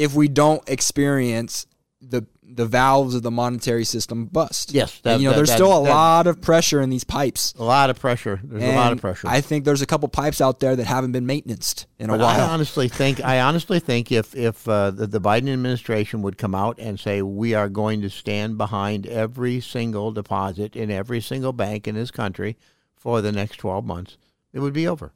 If 0.00 0.14
we 0.14 0.28
don't 0.28 0.62
experience 0.68 1.66
the 2.00 2.26
the 2.52 2.66
valves 2.66 3.14
of 3.14 3.22
the 3.22 3.30
monetary 3.30 3.84
system 3.84 4.24
bust. 4.24 4.72
Yes, 4.74 4.98
that- 5.04 5.12
And, 5.14 5.22
you 5.22 5.28
know, 5.28 5.30
that- 5.30 5.36
there's 5.36 5.48
that- 5.50 5.54
still 5.54 5.72
a 5.76 5.84
lot 5.86 6.26
of 6.26 6.40
pressure 6.40 6.80
in 6.80 6.90
these 6.90 7.04
pipes. 7.04 7.54
A 7.56 7.62
lot 7.62 7.90
of 7.90 8.00
pressure. 8.00 8.40
There's 8.42 8.64
a 8.64 8.74
lot 8.74 8.92
of 8.92 9.00
pressure. 9.00 9.28
I 9.28 9.40
think 9.40 9.64
there's 9.64 9.82
a 9.82 9.86
couple 9.86 10.08
pipes 10.08 10.40
out 10.40 10.58
there 10.58 10.74
that 10.74 10.84
haven't 10.84 11.12
been 11.12 11.26
maintained 11.26 11.86
in 12.00 12.10
a 12.10 12.18
But 12.18 12.22
I 12.24 12.40
honestly 12.40 12.88
think 12.88 13.22
I 13.24 13.38
honestly 13.40 13.78
think 13.78 14.10
if 14.10 14.34
if 14.34 14.66
uh, 14.68 14.90
the, 14.90 15.06
the 15.06 15.20
Biden 15.20 15.52
administration 15.52 16.22
would 16.22 16.38
come 16.38 16.54
out 16.56 16.76
and 16.80 16.98
say 16.98 17.22
we 17.22 17.54
are 17.54 17.68
going 17.68 18.00
to 18.02 18.10
stand 18.10 18.58
behind 18.58 19.06
every 19.06 19.60
single 19.60 20.10
deposit 20.10 20.74
in 20.74 20.90
every 20.90 21.20
single 21.20 21.52
bank 21.52 21.86
in 21.86 21.94
this 21.94 22.10
country 22.10 22.56
for 22.96 23.20
the 23.22 23.30
next 23.30 23.58
12 23.58 23.84
months, 23.84 24.16
it 24.52 24.58
would 24.58 24.72
be 24.74 24.88
over. 24.88 25.12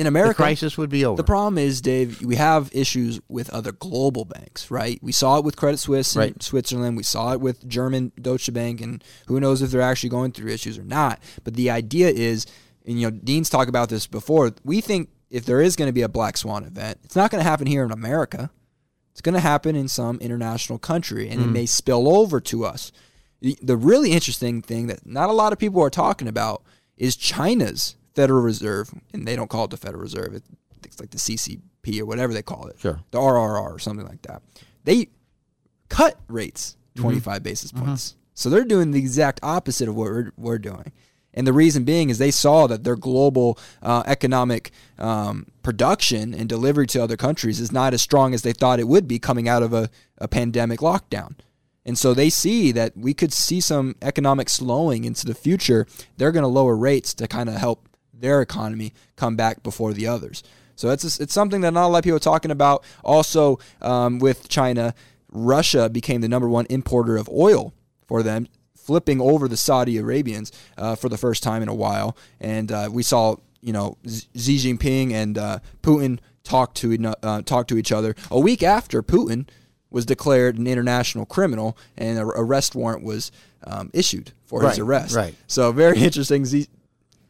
In 0.00 0.04
The 0.04 0.08
America, 0.08 0.36
crisis 0.36 0.78
would 0.78 0.88
be 0.88 1.04
over. 1.04 1.18
The 1.18 1.24
problem 1.24 1.58
is, 1.58 1.82
Dave, 1.82 2.22
we 2.22 2.36
have 2.36 2.70
issues 2.72 3.20
with 3.28 3.50
other 3.50 3.70
global 3.70 4.24
banks, 4.24 4.70
right? 4.70 4.98
We 5.02 5.12
saw 5.12 5.36
it 5.36 5.44
with 5.44 5.56
Credit 5.56 5.76
Suisse 5.76 6.16
in 6.16 6.20
Right. 6.20 6.42
Switzerland. 6.42 6.96
We 6.96 7.02
saw 7.02 7.34
it 7.34 7.40
with 7.42 7.68
German 7.68 8.10
Deutsche 8.18 8.50
Bank, 8.50 8.80
and 8.80 9.04
who 9.26 9.38
knows 9.38 9.60
if 9.60 9.70
they're 9.70 9.82
actually 9.82 10.08
going 10.08 10.32
through 10.32 10.50
issues 10.50 10.78
or 10.78 10.84
not. 10.84 11.22
But 11.44 11.52
the 11.52 11.68
idea 11.68 12.08
is, 12.08 12.46
and 12.86 12.98
you 12.98 13.10
know, 13.10 13.18
Dean's 13.22 13.50
talked 13.50 13.68
about 13.68 13.90
this 13.90 14.06
before. 14.06 14.52
We 14.64 14.80
think 14.80 15.10
if 15.28 15.44
there 15.44 15.60
is 15.60 15.76
going 15.76 15.88
to 15.88 15.92
be 15.92 16.00
a 16.00 16.08
black 16.08 16.38
swan 16.38 16.64
event, 16.64 17.00
it's 17.04 17.16
not 17.16 17.30
going 17.30 17.44
to 17.44 17.48
happen 17.48 17.66
here 17.66 17.84
in 17.84 17.92
America. 17.92 18.50
It's 19.12 19.20
going 19.20 19.34
to 19.34 19.40
happen 19.40 19.76
in 19.76 19.86
some 19.86 20.16
international 20.20 20.78
country, 20.78 21.28
and 21.28 21.42
it 21.42 21.46
mm. 21.48 21.52
may 21.52 21.66
spill 21.66 22.08
over 22.08 22.40
to 22.40 22.64
us. 22.64 22.90
The 23.42 23.58
the 23.60 23.76
really 23.76 24.12
interesting 24.12 24.62
thing 24.62 24.86
that 24.86 25.04
not 25.04 25.28
a 25.28 25.34
lot 25.34 25.52
of 25.52 25.58
people 25.58 25.82
are 25.82 25.90
talking 25.90 26.26
about 26.26 26.62
is 26.96 27.16
China's 27.16 27.96
Federal 28.14 28.42
Reserve, 28.42 28.90
and 29.12 29.26
they 29.26 29.36
don't 29.36 29.48
call 29.50 29.64
it 29.64 29.70
the 29.70 29.76
Federal 29.76 30.02
Reserve. 30.02 30.34
It- 30.34 30.44
It's 30.84 30.98
like 30.98 31.10
the 31.10 31.18
CCP 31.18 32.00
or 32.00 32.06
whatever 32.06 32.32
they 32.32 32.42
call 32.42 32.66
it. 32.66 32.78
Sure. 32.80 33.00
The 33.10 33.18
RRR 33.18 33.70
or 33.74 33.78
something 33.78 34.06
like 34.06 34.22
that. 34.22 34.42
They 34.84 35.08
cut 35.88 36.18
rates 36.28 36.76
25 36.96 37.42
basis 37.42 37.70
points. 37.72 38.16
So 38.34 38.48
they're 38.48 38.64
doing 38.64 38.90
the 38.92 38.98
exact 38.98 39.40
opposite 39.42 39.88
of 39.88 39.94
what 39.94 40.04
we're, 40.10 40.32
we're 40.36 40.58
doing. 40.58 40.92
And 41.34 41.46
the 41.46 41.52
reason 41.52 41.84
being 41.84 42.10
is 42.10 42.18
they 42.18 42.30
saw 42.32 42.66
that 42.66 42.82
their 42.82 42.96
global 42.96 43.58
uh, 43.82 44.02
economic 44.06 44.72
um, 44.98 45.46
production 45.62 46.34
and 46.34 46.48
delivery 46.48 46.86
to 46.88 47.02
other 47.02 47.16
countries 47.16 47.60
is 47.60 47.70
not 47.70 47.94
as 47.94 48.02
strong 48.02 48.34
as 48.34 48.42
they 48.42 48.52
thought 48.52 48.80
it 48.80 48.88
would 48.88 49.06
be 49.06 49.18
coming 49.18 49.48
out 49.48 49.62
of 49.62 49.72
a, 49.72 49.90
a 50.18 50.26
pandemic 50.26 50.80
lockdown. 50.80 51.34
And 51.84 51.96
so 51.98 52.14
they 52.14 52.30
see 52.30 52.72
that 52.72 52.96
we 52.96 53.14
could 53.14 53.32
see 53.32 53.60
some 53.60 53.94
economic 54.02 54.48
slowing 54.48 55.04
into 55.04 55.24
the 55.26 55.34
future. 55.34 55.86
They're 56.16 56.32
going 56.32 56.42
to 56.42 56.48
lower 56.48 56.76
rates 56.76 57.14
to 57.14 57.28
kind 57.28 57.48
of 57.48 57.56
help 57.56 57.86
their 58.20 58.40
economy 58.42 58.92
come 59.16 59.36
back 59.36 59.62
before 59.62 59.92
the 59.92 60.06
others. 60.06 60.42
So 60.76 60.88
it's 60.90 61.20
it's 61.20 61.34
something 61.34 61.60
that 61.60 61.72
not 61.72 61.86
a 61.86 61.88
lot 61.88 61.98
of 61.98 62.04
people 62.04 62.16
are 62.16 62.20
talking 62.20 62.50
about. 62.50 62.84
Also, 63.04 63.58
um, 63.82 64.18
with 64.18 64.48
China, 64.48 64.94
Russia 65.30 65.88
became 65.90 66.22
the 66.22 66.28
number 66.28 66.48
one 66.48 66.66
importer 66.70 67.16
of 67.16 67.28
oil 67.28 67.74
for 68.06 68.22
them, 68.22 68.48
flipping 68.74 69.20
over 69.20 69.46
the 69.46 69.56
Saudi 69.56 69.98
Arabians 69.98 70.50
uh, 70.78 70.94
for 70.96 71.08
the 71.08 71.18
first 71.18 71.42
time 71.42 71.62
in 71.62 71.68
a 71.68 71.74
while. 71.74 72.16
And 72.40 72.72
uh, 72.72 72.88
we 72.90 73.02
saw, 73.02 73.36
you 73.60 73.72
know, 73.72 73.98
Xi 74.06 74.56
Jinping 74.56 75.12
and 75.12 75.36
uh, 75.36 75.58
Putin 75.82 76.18
talk 76.44 76.74
to 76.74 77.14
uh, 77.22 77.42
talk 77.42 77.68
to 77.68 77.76
each 77.76 77.92
other 77.92 78.14
a 78.30 78.40
week 78.40 78.62
after 78.62 79.02
Putin 79.02 79.48
was 79.90 80.06
declared 80.06 80.56
an 80.56 80.66
international 80.66 81.26
criminal 81.26 81.76
and 81.96 82.18
an 82.18 82.24
arrest 82.24 82.74
warrant 82.74 83.02
was 83.02 83.30
um, 83.64 83.90
issued 83.92 84.32
for 84.44 84.62
his 84.62 84.78
arrest. 84.78 85.14
right. 85.14 85.34
So 85.46 85.72
very 85.72 85.98
interesting. 86.02 86.46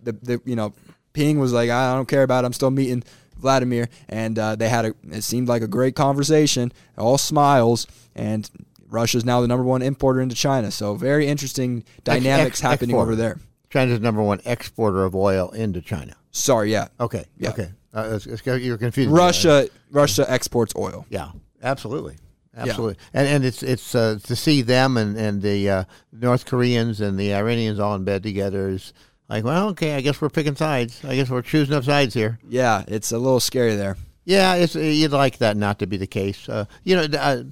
The, 0.02 0.12
the 0.12 0.40
you 0.44 0.56
know 0.56 0.72
Ping 1.12 1.38
was 1.38 1.52
like, 1.52 1.70
I 1.70 1.94
don't 1.94 2.08
care 2.08 2.22
about. 2.22 2.44
It. 2.44 2.46
I'm 2.46 2.52
still 2.52 2.70
meeting 2.70 3.02
Vladimir, 3.36 3.88
and 4.08 4.38
uh, 4.38 4.56
they 4.56 4.68
had 4.68 4.84
a. 4.86 4.94
It 5.10 5.24
seemed 5.24 5.48
like 5.48 5.62
a 5.62 5.68
great 5.68 5.94
conversation. 5.96 6.72
All 6.98 7.18
smiles, 7.18 7.86
and 8.14 8.48
Russia's 8.88 9.24
now 9.24 9.40
the 9.40 9.48
number 9.48 9.64
one 9.64 9.82
importer 9.82 10.20
into 10.20 10.34
China. 10.34 10.70
So 10.70 10.94
very 10.94 11.26
interesting 11.26 11.84
dynamics 12.04 12.58
ex- 12.58 12.60
happening 12.60 12.96
over 12.96 13.16
there. 13.16 13.38
China's 13.70 14.00
number 14.00 14.22
one 14.22 14.40
exporter 14.44 15.04
of 15.04 15.14
oil 15.14 15.50
into 15.50 15.80
China. 15.80 16.14
Sorry, 16.32 16.72
yeah. 16.72 16.88
Okay. 16.98 17.24
Yeah. 17.38 17.50
Okay. 17.50 17.70
Uh, 17.94 18.00
it's- 18.16 18.26
it's- 18.26 18.62
you're 18.62 18.78
confused. 18.78 19.10
Russia 19.10 19.68
Russia 19.90 20.24
exports 20.30 20.72
oil. 20.76 21.06
Yeah, 21.08 21.30
absolutely, 21.62 22.16
absolutely. 22.56 22.96
And 23.14 23.26
and 23.26 23.44
it's 23.44 23.62
it's 23.64 23.94
uh, 23.96 24.18
to 24.24 24.36
see 24.36 24.62
them 24.62 24.96
and 24.96 25.16
and 25.16 25.42
the 25.42 25.68
uh, 25.70 25.84
North 26.12 26.46
Koreans 26.46 27.00
and 27.00 27.18
the 27.18 27.34
Iranians 27.34 27.78
all 27.80 27.94
in 27.96 28.04
bed 28.04 28.22
together 28.22 28.68
is 28.68 28.92
like, 29.30 29.44
well, 29.44 29.68
okay, 29.70 29.94
I 29.94 30.00
guess 30.00 30.20
we're 30.20 30.28
picking 30.28 30.56
sides. 30.56 31.02
I 31.04 31.16
guess 31.16 31.30
we're 31.30 31.42
choosing 31.42 31.74
up 31.74 31.84
sides 31.84 32.14
here. 32.14 32.38
Yeah, 32.48 32.84
it's 32.88 33.12
a 33.12 33.18
little 33.18 33.40
scary 33.40 33.76
there. 33.76 33.96
Yeah, 34.24 34.54
it's 34.56 34.74
you'd 34.74 35.12
like 35.12 35.38
that 35.38 35.56
not 35.56 35.78
to 35.78 35.86
be 35.86 35.96
the 35.96 36.06
case. 36.06 36.48
Uh, 36.48 36.66
you 36.84 36.96
know, 36.96 37.06
uh, 37.18 37.44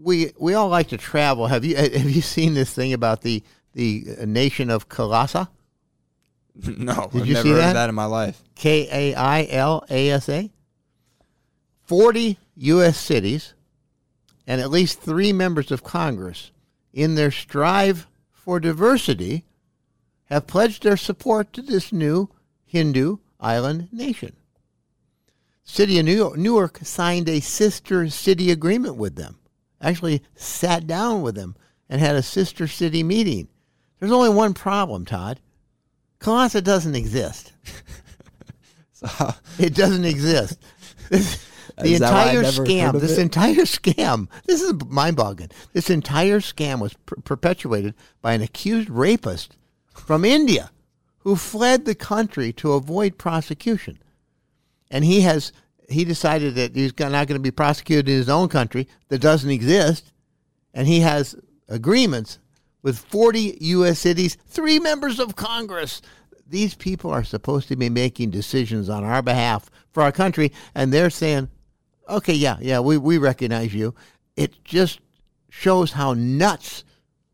we 0.00 0.32
we 0.38 0.54
all 0.54 0.68
like 0.68 0.88
to 0.88 0.96
travel. 0.96 1.46
Have 1.46 1.64
you 1.64 1.76
have 1.76 2.10
you 2.10 2.22
seen 2.22 2.54
this 2.54 2.74
thing 2.74 2.92
about 2.92 3.20
the 3.22 3.42
the 3.74 4.04
nation 4.26 4.70
of 4.70 4.88
Kailasa? 4.88 5.48
no, 6.56 7.08
Did 7.12 7.22
I've 7.22 7.26
you 7.26 7.34
never 7.34 7.42
see 7.44 7.50
heard 7.50 7.58
that? 7.60 7.72
that 7.74 7.88
in 7.88 7.94
my 7.94 8.04
life. 8.06 8.42
K 8.54 8.88
A 8.90 9.14
I 9.14 9.46
L 9.50 9.84
A 9.88 10.10
S 10.10 10.28
A. 10.28 10.50
40 11.84 12.38
U.S. 12.56 12.98
cities 12.98 13.54
and 14.46 14.60
at 14.60 14.70
least 14.70 15.00
three 15.00 15.32
members 15.32 15.70
of 15.70 15.84
Congress, 15.84 16.50
in 16.92 17.14
their 17.14 17.30
strive 17.30 18.06
for 18.30 18.58
diversity, 18.60 19.44
have 20.32 20.46
pledged 20.46 20.82
their 20.82 20.96
support 20.96 21.52
to 21.52 21.62
this 21.62 21.92
new 21.92 22.30
Hindu 22.64 23.18
island 23.38 23.88
nation. 23.92 24.34
City 25.62 25.98
of 25.98 26.06
New 26.06 26.16
York, 26.16 26.36
Newark 26.36 26.78
signed 26.82 27.28
a 27.28 27.40
sister 27.40 28.08
city 28.08 28.50
agreement 28.50 28.96
with 28.96 29.14
them. 29.16 29.38
Actually, 29.80 30.22
sat 30.34 30.86
down 30.86 31.22
with 31.22 31.34
them 31.34 31.54
and 31.88 32.00
had 32.00 32.16
a 32.16 32.22
sister 32.22 32.66
city 32.66 33.02
meeting. 33.02 33.48
There's 33.98 34.12
only 34.12 34.30
one 34.30 34.54
problem, 34.54 35.04
Todd. 35.04 35.40
Kalasa 36.20 36.62
doesn't 36.62 36.96
exist. 36.96 37.52
So, 38.94 39.34
It 39.58 39.74
doesn't 39.74 40.04
exist. 40.04 40.60
This, 41.10 41.44
the 41.76 41.86
Is 41.86 41.98
that 41.98 42.12
why 42.12 42.30
I've 42.30 42.36
entire 42.36 42.52
scam, 42.52 43.00
this 43.00 43.18
it? 43.18 43.22
entire 43.22 43.62
scam, 43.62 44.28
this 44.46 44.62
is 44.62 44.74
mind 44.86 45.16
boggling. 45.16 45.50
This 45.72 45.90
entire 45.90 46.38
scam 46.38 46.78
was 46.78 46.94
per- 46.94 47.16
perpetuated 47.16 47.94
by 48.20 48.34
an 48.34 48.42
accused 48.42 48.88
rapist 48.88 49.56
from 49.94 50.24
India 50.24 50.70
who 51.18 51.36
fled 51.36 51.84
the 51.84 51.94
country 51.94 52.52
to 52.52 52.72
avoid 52.72 53.16
prosecution. 53.18 53.98
and 54.90 55.04
he 55.04 55.22
has 55.22 55.52
he 55.88 56.04
decided 56.04 56.54
that 56.54 56.74
he's 56.74 56.98
not 56.98 57.26
going 57.26 57.38
to 57.38 57.38
be 57.38 57.50
prosecuted 57.50 58.08
in 58.08 58.16
his 58.16 58.28
own 58.28 58.48
country 58.48 58.88
that 59.08 59.18
doesn't 59.20 59.50
exist, 59.50 60.12
and 60.72 60.86
he 60.86 61.00
has 61.00 61.34
agreements 61.68 62.38
with 62.82 62.98
40 62.98 63.58
U.S. 63.60 63.98
cities, 63.98 64.36
three 64.46 64.78
members 64.78 65.20
of 65.20 65.36
Congress. 65.36 66.00
These 66.48 66.74
people 66.74 67.10
are 67.10 67.24
supposed 67.24 67.68
to 67.68 67.76
be 67.76 67.90
making 67.90 68.30
decisions 68.30 68.88
on 68.88 69.04
our 69.04 69.22
behalf 69.22 69.70
for 69.90 70.02
our 70.02 70.12
country, 70.12 70.52
and 70.74 70.92
they're 70.92 71.10
saying, 71.10 71.48
okay, 72.08 72.34
yeah, 72.34 72.56
yeah, 72.60 72.80
we, 72.80 72.96
we 72.96 73.18
recognize 73.18 73.74
you. 73.74 73.94
It 74.36 74.64
just 74.64 75.00
shows 75.50 75.92
how 75.92 76.14
nuts 76.14 76.84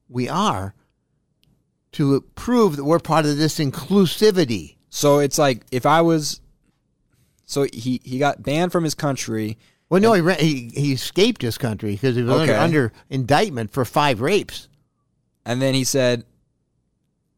we 0.08 0.28
are 0.28 0.74
to 1.92 2.20
prove 2.34 2.76
that 2.76 2.84
we're 2.84 2.98
part 2.98 3.24
of 3.26 3.36
this 3.36 3.58
inclusivity. 3.58 4.76
So 4.90 5.18
it's 5.18 5.38
like 5.38 5.64
if 5.70 5.86
I 5.86 6.00
was, 6.02 6.40
so 7.44 7.66
he 7.72 8.00
he 8.04 8.18
got 8.18 8.42
banned 8.42 8.72
from 8.72 8.84
his 8.84 8.94
country. 8.94 9.58
Well, 9.90 10.00
no, 10.02 10.12
he, 10.12 10.20
ran, 10.20 10.38
he 10.38 10.70
he 10.74 10.92
escaped 10.92 11.40
his 11.42 11.56
country 11.56 11.92
because 11.92 12.16
he 12.16 12.22
was 12.22 12.30
under, 12.30 12.52
Okay. 12.52 12.62
under 12.62 12.92
indictment 13.08 13.70
for 13.70 13.84
five 13.84 14.20
rapes. 14.20 14.68
And 15.46 15.62
then 15.62 15.72
he 15.72 15.84
said, 15.84 16.24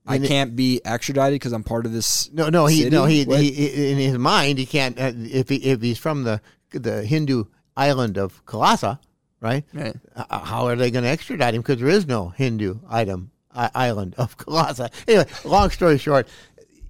"I 0.04 0.16
And 0.16 0.26
can't 0.26 0.56
be 0.56 0.80
extradited 0.84 1.34
because 1.40 1.52
I'm 1.52 1.62
part 1.62 1.86
of 1.86 1.92
this." 1.92 2.28
No, 2.32 2.48
no, 2.48 2.66
he 2.66 2.78
city? 2.82 2.90
no 2.90 3.04
he, 3.04 3.24
What? 3.24 3.40
he 3.40 3.90
in 3.92 3.98
his 3.98 4.18
mind 4.18 4.58
he 4.58 4.66
can't 4.66 4.98
uh, 4.98 5.12
if 5.14 5.48
he 5.48 5.56
if 5.56 5.80
he's 5.80 5.98
from 5.98 6.24
the 6.24 6.40
the 6.72 7.04
Hindu 7.04 7.44
island 7.76 8.18
of 8.18 8.44
Kalasa, 8.46 8.98
right? 9.40 9.64
Right. 9.72 9.94
Uh, 10.16 10.38
how 10.40 10.66
are 10.66 10.74
they 10.76 10.90
going 10.90 11.04
to 11.04 11.10
extradite 11.10 11.54
him? 11.54 11.62
Because 11.62 11.78
there 11.78 11.88
is 11.88 12.06
no 12.06 12.30
Hindu 12.30 12.80
item 12.88 13.30
island 13.54 14.14
of 14.18 14.36
Kalasa. 14.38 14.90
Anyway, 15.08 15.26
long 15.44 15.70
story 15.70 15.98
short, 15.98 16.28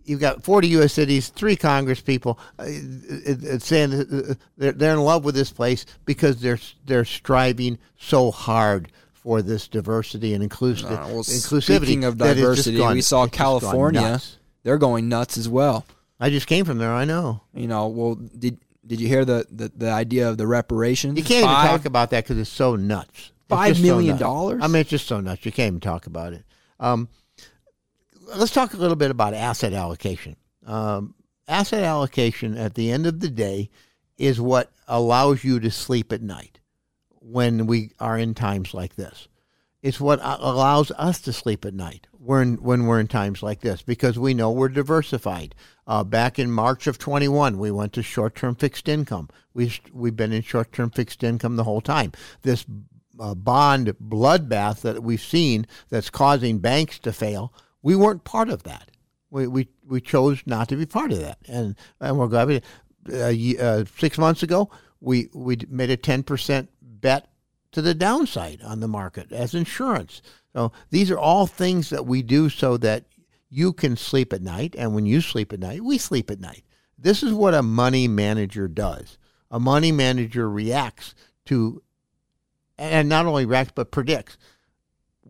you've 0.05 0.21
got 0.21 0.43
40 0.43 0.69
U.S. 0.69 0.93
cities, 0.93 1.29
three 1.29 1.57
Congress 1.57 2.01
people 2.01 2.39
uh, 2.59 2.65
it, 2.67 3.63
saying 3.63 3.93
uh, 3.95 4.35
they're, 4.59 4.73
they're 4.73 4.93
in 4.95 5.01
love 5.01 5.25
with 5.25 5.35
this 5.35 5.51
place 5.51 5.87
because 6.05 6.41
they're 6.41 6.59
they're 6.87 7.05
striving 7.05 7.79
so 7.99 8.31
hard 8.31 8.91
for 9.13 9.43
this 9.43 9.69
diversity 9.69 10.33
and 10.35 10.43
inclusive, 10.43 10.91
Uh, 10.91 11.05
well, 11.09 11.23
inclusivity. 11.23 11.77
speaking 11.77 12.05
of 12.05 12.17
that 12.19 12.31
it's 12.31 12.41
just 12.41 12.43
diversity, 12.43 12.77
gone- 12.79 12.95
we 12.95 13.03
saw 13.03 13.25
it's 13.25 13.33
just 13.33 13.39
gone 13.43 13.61
California. 13.61 14.21
They're 14.63 14.79
going 14.79 15.09
nuts 15.09 15.37
as 15.39 15.49
well. 15.49 15.85
I 16.19 16.29
just 16.31 16.47
came 16.47 16.65
from 16.65 16.79
there. 16.79 16.93
I 16.93 17.05
know. 17.07 17.41
You 17.55 17.67
know, 17.69 17.89
well, 17.89 18.15
did 18.15 18.59
did 18.87 19.01
you 19.01 19.09
hear 19.09 19.25
the 19.25 19.47
the, 19.51 19.71
the 19.77 19.91
idea 19.91 20.29
of 20.29 20.37
the 20.39 20.47
reparations? 20.47 21.17
You 21.19 21.25
can't 21.25 21.45
Five- 21.47 21.65
even 21.67 21.79
talk 21.79 21.87
about 21.87 22.11
that 22.11 22.25
because 22.25 22.39
it's 22.39 22.51
so 22.51 22.77
nuts. 22.77 23.11
It's 23.19 23.33
Five 23.49 23.75
just 23.77 23.87
so 23.87 24.01
nuts. 24.01 24.19
dollars? 24.21 24.61
I 24.63 24.67
mean, 24.69 24.81
it's 24.81 24.91
just 24.91 25.07
so 25.07 25.21
nuts. 25.21 25.45
You 25.45 25.53
can't 25.53 25.69
even 25.69 25.81
talk 25.81 26.07
about 26.07 26.33
it. 26.35 26.45
Um, 26.81 27.09
let's 28.35 28.53
talk 28.53 28.75
a 28.75 28.79
little 28.79 28.97
bit 28.97 29.11
about 29.11 29.35
asset 29.35 29.73
allocation. 29.73 30.37
Um, 30.67 31.15
asset 31.47 31.85
allocation, 31.85 32.57
at 32.57 32.75
the 32.75 32.91
end 32.91 33.07
of 33.07 33.21
the 33.21 33.31
day, 33.31 33.71
is 34.19 34.41
what 34.41 34.73
allows 34.89 35.45
you 35.45 35.61
to 35.61 35.71
sleep 35.71 36.13
at 36.13 36.23
night 36.23 36.59
when 37.21 37.67
we 37.67 37.93
are 38.01 38.19
in 38.19 38.35
times 38.35 38.75
like 38.75 38.97
this. 38.97 39.29
It's 39.83 40.01
what 40.01 40.21
allows 40.23 40.91
us 40.93 41.23
to 41.23 41.33
sleep 41.33 41.65
at 41.65 41.73
night 41.73 42.07
when, 42.13 42.57
when 42.57 42.85
we're 42.85 43.01
in 43.01 43.09
times 43.09 43.43
like 43.43 43.61
this 43.61 43.81
because 43.81 44.19
we 44.19 44.35
know 44.35 44.51
we're 44.51 44.69
diversified. 44.69 45.55
Uh, 45.87 46.05
back 46.05 46.39
in 46.39 46.51
March 46.51 46.87
of 46.87 46.99
21, 46.99 47.59
we 47.59 47.71
went 47.71 47.95
to 47.95 48.03
short 48.03 48.35
term 48.35 48.55
fixed 48.55 48.89
income. 48.89 49.31
We've, 49.55 49.81
we've 49.93 50.15
been 50.15 50.33
in 50.33 50.43
short 50.43 50.73
term 50.73 50.91
fixed 50.91 51.25
income 51.25 51.57
the 51.57 51.65
whole 51.65 51.81
time. 51.81 52.13
This 52.43 52.67
uh, 53.21 53.35
bond 53.35 53.95
bloodbath 54.03 54.81
that 54.81 55.03
we've 55.03 55.21
seen 55.21 55.67
that's 55.89 56.11
causing 56.11 56.59
banks 56.59 56.99
to 57.01 57.13
fail, 57.13 57.53
we 57.83 57.95
weren't 57.95 58.25
part 58.25 58.49
of 58.49 58.63
that. 58.65 58.91
We, 59.31 59.47
we, 59.47 59.69
we 59.87 60.01
chose 60.01 60.43
not 60.47 60.69
to 60.71 60.77
be 60.77 60.87
part 60.87 61.13
of 61.13 61.21
that. 61.21 61.39
And, 61.47 61.77
and 62.01 62.19
we're 62.19 62.27
glad 62.27 62.49
we 62.49 62.63
uh, 63.13 63.85
six 63.97 64.19
months 64.19 64.43
ago, 64.43 64.71
we, 65.01 65.29
we 65.33 65.59
made 65.69 65.91
a 65.91 65.97
10% 65.97 66.69
bet 66.83 67.29
to 67.73 67.83
the 67.83 67.95
downside 67.95 68.61
on 68.63 68.81
the 68.81 68.89
market 68.89 69.33
as 69.33 69.55
insurance. 69.55 70.23
So 70.53 70.73
these 70.91 71.11
are 71.11 71.19
all 71.19 71.47
things 71.47 71.91
that 71.91 72.07
we 72.07 72.23
do 72.23 72.49
so 72.49 72.77
that 72.79 73.05
you 73.49 73.73
can 73.73 73.97
sleep 73.97 74.33
at 74.33 74.43
night. 74.43 74.75
And 74.77 74.95
when 74.95 75.07
you 75.07 75.21
sleep 75.21 75.53
at 75.53 75.61
night, 75.61 75.83
we 75.83 75.99
sleep 75.99 76.31
at 76.31 76.41
night. 76.41 76.65
This 76.99 77.23
is 77.23 77.33
what 77.33 77.55
a 77.55 77.63
money 77.63 78.09
manager 78.09 78.69
does. 78.69 79.19
A 79.51 79.59
money 79.59 79.93
manager 79.93 80.49
reacts 80.51 81.15
to, 81.47 81.83
and 82.81 83.09
not 83.09 83.27
only 83.27 83.47
reacts, 83.47 83.73
but 83.75 83.91
predicts 83.91 84.37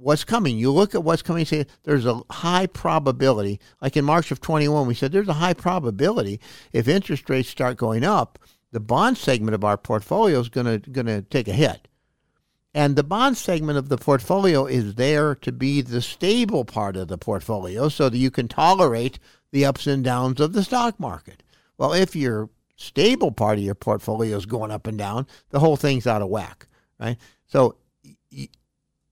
what's 0.00 0.24
coming. 0.24 0.56
You 0.56 0.72
look 0.72 0.94
at 0.94 1.04
what's 1.04 1.22
coming, 1.22 1.44
say 1.44 1.66
there's 1.84 2.06
a 2.06 2.22
high 2.30 2.66
probability, 2.66 3.60
like 3.80 3.96
in 3.96 4.04
March 4.04 4.30
of 4.30 4.40
21, 4.40 4.86
we 4.86 4.94
said 4.94 5.12
there's 5.12 5.28
a 5.28 5.34
high 5.34 5.54
probability 5.54 6.40
if 6.72 6.88
interest 6.88 7.28
rates 7.28 7.48
start 7.48 7.76
going 7.76 8.02
up, 8.02 8.38
the 8.72 8.80
bond 8.80 9.18
segment 9.18 9.54
of 9.54 9.64
our 9.64 9.76
portfolio 9.76 10.40
is 10.40 10.48
going 10.48 10.80
to 10.80 10.90
going 10.90 11.06
to 11.06 11.22
take 11.22 11.48
a 11.48 11.52
hit. 11.52 11.88
And 12.72 12.94
the 12.94 13.02
bond 13.02 13.36
segment 13.36 13.78
of 13.78 13.88
the 13.88 13.98
portfolio 13.98 14.64
is 14.64 14.94
there 14.94 15.34
to 15.36 15.50
be 15.50 15.80
the 15.82 16.00
stable 16.00 16.64
part 16.64 16.96
of 16.96 17.08
the 17.08 17.18
portfolio 17.18 17.88
so 17.88 18.08
that 18.08 18.16
you 18.16 18.30
can 18.30 18.46
tolerate 18.46 19.18
the 19.50 19.64
ups 19.64 19.88
and 19.88 20.04
downs 20.04 20.38
of 20.40 20.52
the 20.52 20.62
stock 20.62 21.00
market. 21.00 21.42
Well, 21.78 21.92
if 21.92 22.14
your 22.14 22.48
stable 22.76 23.32
part 23.32 23.58
of 23.58 23.64
your 23.64 23.74
portfolio 23.74 24.36
is 24.36 24.46
going 24.46 24.70
up 24.70 24.86
and 24.86 24.96
down, 24.96 25.26
the 25.50 25.58
whole 25.58 25.76
thing's 25.76 26.06
out 26.06 26.22
of 26.22 26.28
whack, 26.28 26.68
right? 27.00 27.16
So 27.50 27.74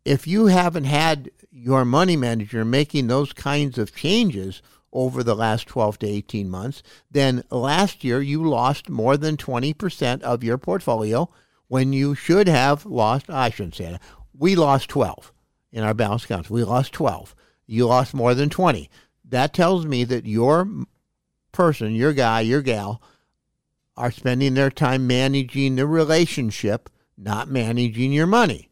if 0.05 0.27
you 0.27 0.47
haven't 0.47 0.85
had 0.85 1.31
your 1.51 1.85
money 1.85 2.17
manager 2.17 2.65
making 2.65 3.09
those 3.09 3.33
kinds 3.33 3.79
of 3.79 3.95
changes 3.95 4.63
over 4.93 5.23
the 5.23 5.35
last 5.35 5.67
12 5.67 5.99
to 5.99 6.07
18 6.07 6.49
months, 6.49 6.83
then 7.11 7.43
last 7.51 8.05
year 8.05 8.23
you 8.23 8.49
lost 8.49 8.89
more 8.89 9.17
than 9.17 9.37
20% 9.37 10.23
of 10.23 10.45
your 10.45 10.57
portfolio 10.57 11.29
when 11.67 11.93
you 11.93 12.15
should 12.15 12.47
have 12.47 12.87
lost, 12.87 13.29
I 13.29 13.51
shouldn't 13.51 13.75
say 13.75 13.91
that. 13.91 14.03
We 14.33 14.55
lost 14.55 14.89
12 14.89 15.33
in 15.73 15.83
our 15.83 15.93
balance 15.93 16.25
accounts. 16.25 16.49
We 16.49 16.63
lost 16.63 16.93
12. 16.93 17.35
You 17.67 17.87
lost 17.89 18.15
more 18.15 18.35
than 18.35 18.51
20. 18.51 18.89
That 19.25 19.53
tells 19.53 19.85
me 19.85 20.05
that 20.05 20.27
your 20.27 20.69
person, 21.51 21.95
your 21.95 22.13
guy, 22.13 22.41
your 22.41 22.63
gal, 22.63 23.03
are 23.97 24.13
spending 24.13 24.55
their 24.55 24.71
time 24.71 25.09
managing 25.09 25.75
the 25.75 25.87
relationship, 25.87 26.89
not 27.19 27.49
managing 27.49 28.13
your 28.13 28.27
money. 28.27 28.71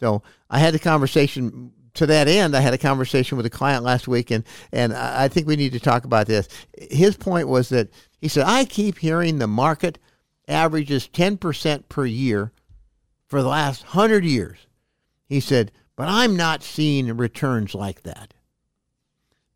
So 0.00 0.22
I 0.50 0.58
had 0.58 0.74
a 0.74 0.78
conversation 0.78 1.72
to 1.94 2.06
that 2.06 2.28
end. 2.28 2.56
I 2.56 2.60
had 2.60 2.74
a 2.74 2.78
conversation 2.78 3.36
with 3.36 3.46
a 3.46 3.50
client 3.50 3.84
last 3.84 4.06
week, 4.08 4.30
and 4.30 4.44
and 4.72 4.92
I 4.92 5.28
think 5.28 5.46
we 5.46 5.56
need 5.56 5.72
to 5.72 5.80
talk 5.80 6.04
about 6.04 6.26
this. 6.26 6.48
His 6.76 7.16
point 7.16 7.48
was 7.48 7.68
that 7.70 7.88
he 8.20 8.28
said 8.28 8.44
I 8.46 8.64
keep 8.64 8.98
hearing 8.98 9.38
the 9.38 9.46
market 9.46 9.98
averages 10.46 11.08
ten 11.08 11.36
percent 11.36 11.88
per 11.88 12.06
year 12.06 12.52
for 13.26 13.42
the 13.42 13.48
last 13.48 13.82
hundred 13.82 14.24
years. 14.24 14.58
He 15.26 15.40
said, 15.40 15.72
but 15.96 16.08
I'm 16.08 16.36
not 16.36 16.62
seeing 16.62 17.16
returns 17.16 17.74
like 17.74 18.02
that. 18.04 18.32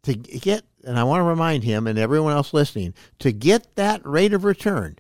To 0.02 0.14
get, 0.14 0.64
and 0.84 0.98
I 0.98 1.04
want 1.04 1.20
to 1.20 1.24
remind 1.24 1.62
him 1.62 1.86
and 1.86 1.96
everyone 1.96 2.32
else 2.32 2.52
listening, 2.52 2.92
to 3.20 3.30
get 3.30 3.76
that 3.76 4.04
rate 4.04 4.32
of 4.34 4.44
return, 4.44 4.98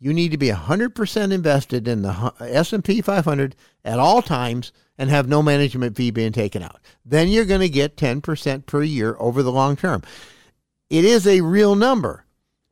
you 0.00 0.12
need 0.12 0.30
to 0.30 0.38
be 0.38 0.48
100% 0.48 1.32
invested 1.32 1.88
in 1.88 2.02
the 2.02 2.32
S&P 2.40 3.00
500 3.00 3.56
at 3.84 3.98
all 3.98 4.22
times 4.22 4.72
and 4.96 5.10
have 5.10 5.28
no 5.28 5.42
management 5.42 5.96
fee 5.96 6.10
being 6.10 6.32
taken 6.32 6.62
out. 6.62 6.80
Then 7.04 7.28
you're 7.28 7.44
going 7.44 7.60
to 7.60 7.68
get 7.68 7.96
10% 7.96 8.66
per 8.66 8.82
year 8.82 9.16
over 9.18 9.42
the 9.42 9.52
long 9.52 9.76
term. 9.76 10.02
It 10.90 11.04
is 11.04 11.26
a 11.26 11.40
real 11.40 11.74
number, 11.74 12.24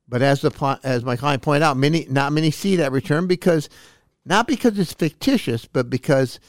but 0.09 0.23
as 0.23 0.41
the 0.41 0.81
as 0.83 1.05
my 1.05 1.17
client 1.17 1.43
pointed 1.43 1.63
out, 1.63 1.77
many 1.77 2.07
not 2.09 2.33
many 2.33 2.51
see 2.51 2.77
that 2.77 2.93
return 2.93 3.27
because 3.27 3.69
not 4.25 4.47
because 4.47 4.79
it's 4.79 4.93
fictitious, 4.93 5.67
but 5.67 5.91
because 5.91 6.41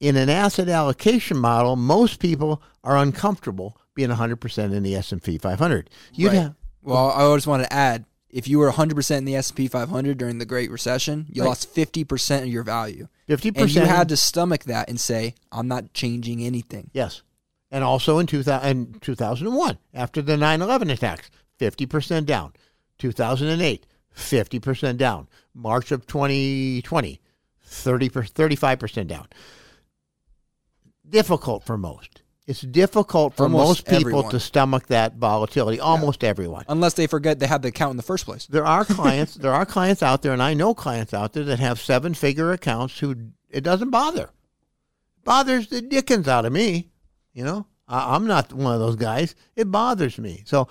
in 0.00 0.16
an 0.16 0.28
asset 0.28 0.68
allocation 0.68 1.36
model, 1.36 1.76
most 1.76 2.18
people 2.18 2.60
are 2.82 2.96
uncomfortable 2.96 3.78
being 3.94 4.10
100% 4.10 4.74
in 4.74 4.82
the 4.82 4.96
S&P 4.96 5.38
500. 5.38 5.90
You'd 6.12 6.28
Right. 6.28 6.38
have 6.38 6.54
Well, 6.82 7.10
I 7.10 7.22
always 7.22 7.46
want 7.46 7.62
to 7.62 7.72
add, 7.72 8.04
if 8.32 8.48
you 8.48 8.58
were 8.58 8.70
100% 8.70 9.18
in 9.18 9.24
the 9.26 9.36
S&P 9.36 9.68
500 9.68 10.16
during 10.16 10.38
the 10.38 10.46
Great 10.46 10.70
Recession, 10.70 11.26
you 11.30 11.42
Right. 11.42 11.48
lost 11.48 11.72
50% 11.74 12.42
of 12.42 12.48
your 12.48 12.62
value. 12.62 13.08
50%. 13.28 13.62
And 13.62 13.74
you 13.74 13.82
had 13.82 14.08
to 14.08 14.16
stomach 14.16 14.64
that 14.64 14.88
and 14.88 14.98
say, 14.98 15.34
I'm 15.52 15.68
not 15.68 15.92
changing 15.92 16.42
anything. 16.42 16.90
Yes. 16.92 17.22
And 17.70 17.84
also 17.84 18.18
in 18.18 18.26
2000, 18.26 18.68
in 18.68 18.94
2001, 19.00 19.78
after 19.94 20.22
the 20.22 20.36
9 20.36 20.62
11 20.62 20.90
attacks, 20.90 21.30
50% 21.58 22.26
down. 22.26 22.52
2008, 22.98 23.86
50% 24.14 24.96
down. 24.96 25.28
March 25.54 25.92
of 25.92 26.06
2020, 26.06 27.20
30 27.64 28.08
35% 28.08 29.06
down. 29.06 29.26
Difficult 31.08 31.64
for 31.64 31.76
most. 31.76 32.21
It's 32.46 32.60
difficult 32.60 33.34
for 33.36 33.44
Almost 33.44 33.68
most 33.68 33.84
people 33.86 34.00
everyone. 34.00 34.30
to 34.30 34.40
stomach 34.40 34.88
that 34.88 35.14
volatility, 35.14 35.78
almost 35.78 36.24
everyone. 36.24 36.64
Unless 36.68 36.94
they 36.94 37.06
forget 37.06 37.38
they 37.38 37.46
had 37.46 37.62
the 37.62 37.68
account 37.68 37.92
in 37.92 37.96
the 37.96 38.02
first 38.02 38.24
place. 38.24 38.46
There 38.46 38.66
are 38.66 38.84
clients, 38.84 39.34
there 39.36 39.52
are 39.52 39.64
clients 39.64 40.02
out 40.02 40.22
there, 40.22 40.32
and 40.32 40.42
I 40.42 40.54
know 40.54 40.74
clients 40.74 41.14
out 41.14 41.34
there 41.34 41.44
that 41.44 41.60
have 41.60 41.80
seven 41.80 42.14
figure 42.14 42.50
accounts 42.50 42.98
who 42.98 43.14
it 43.48 43.62
doesn't 43.62 43.90
bother. 43.90 44.30
Bothers 45.24 45.68
the 45.68 45.80
dickens 45.80 46.26
out 46.26 46.44
of 46.44 46.52
me. 46.52 46.90
You 47.32 47.44
know, 47.44 47.66
I, 47.86 48.16
I'm 48.16 48.26
not 48.26 48.52
one 48.52 48.74
of 48.74 48.80
those 48.80 48.96
guys. 48.96 49.36
It 49.54 49.70
bothers 49.70 50.18
me. 50.18 50.42
So 50.44 50.66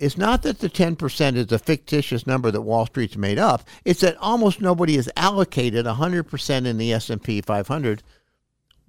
it's 0.00 0.18
not 0.18 0.42
that 0.42 0.58
the 0.58 0.68
10% 0.68 1.36
is 1.36 1.52
a 1.52 1.58
fictitious 1.60 2.26
number 2.26 2.50
that 2.50 2.62
Wall 2.62 2.86
Street's 2.86 3.16
made 3.16 3.38
up. 3.38 3.62
It's 3.84 4.00
that 4.00 4.16
almost 4.16 4.60
nobody 4.60 4.96
is 4.96 5.10
allocated 5.16 5.86
100% 5.86 6.66
in 6.66 6.76
the 6.76 6.92
S&P 6.92 7.40
500 7.40 8.02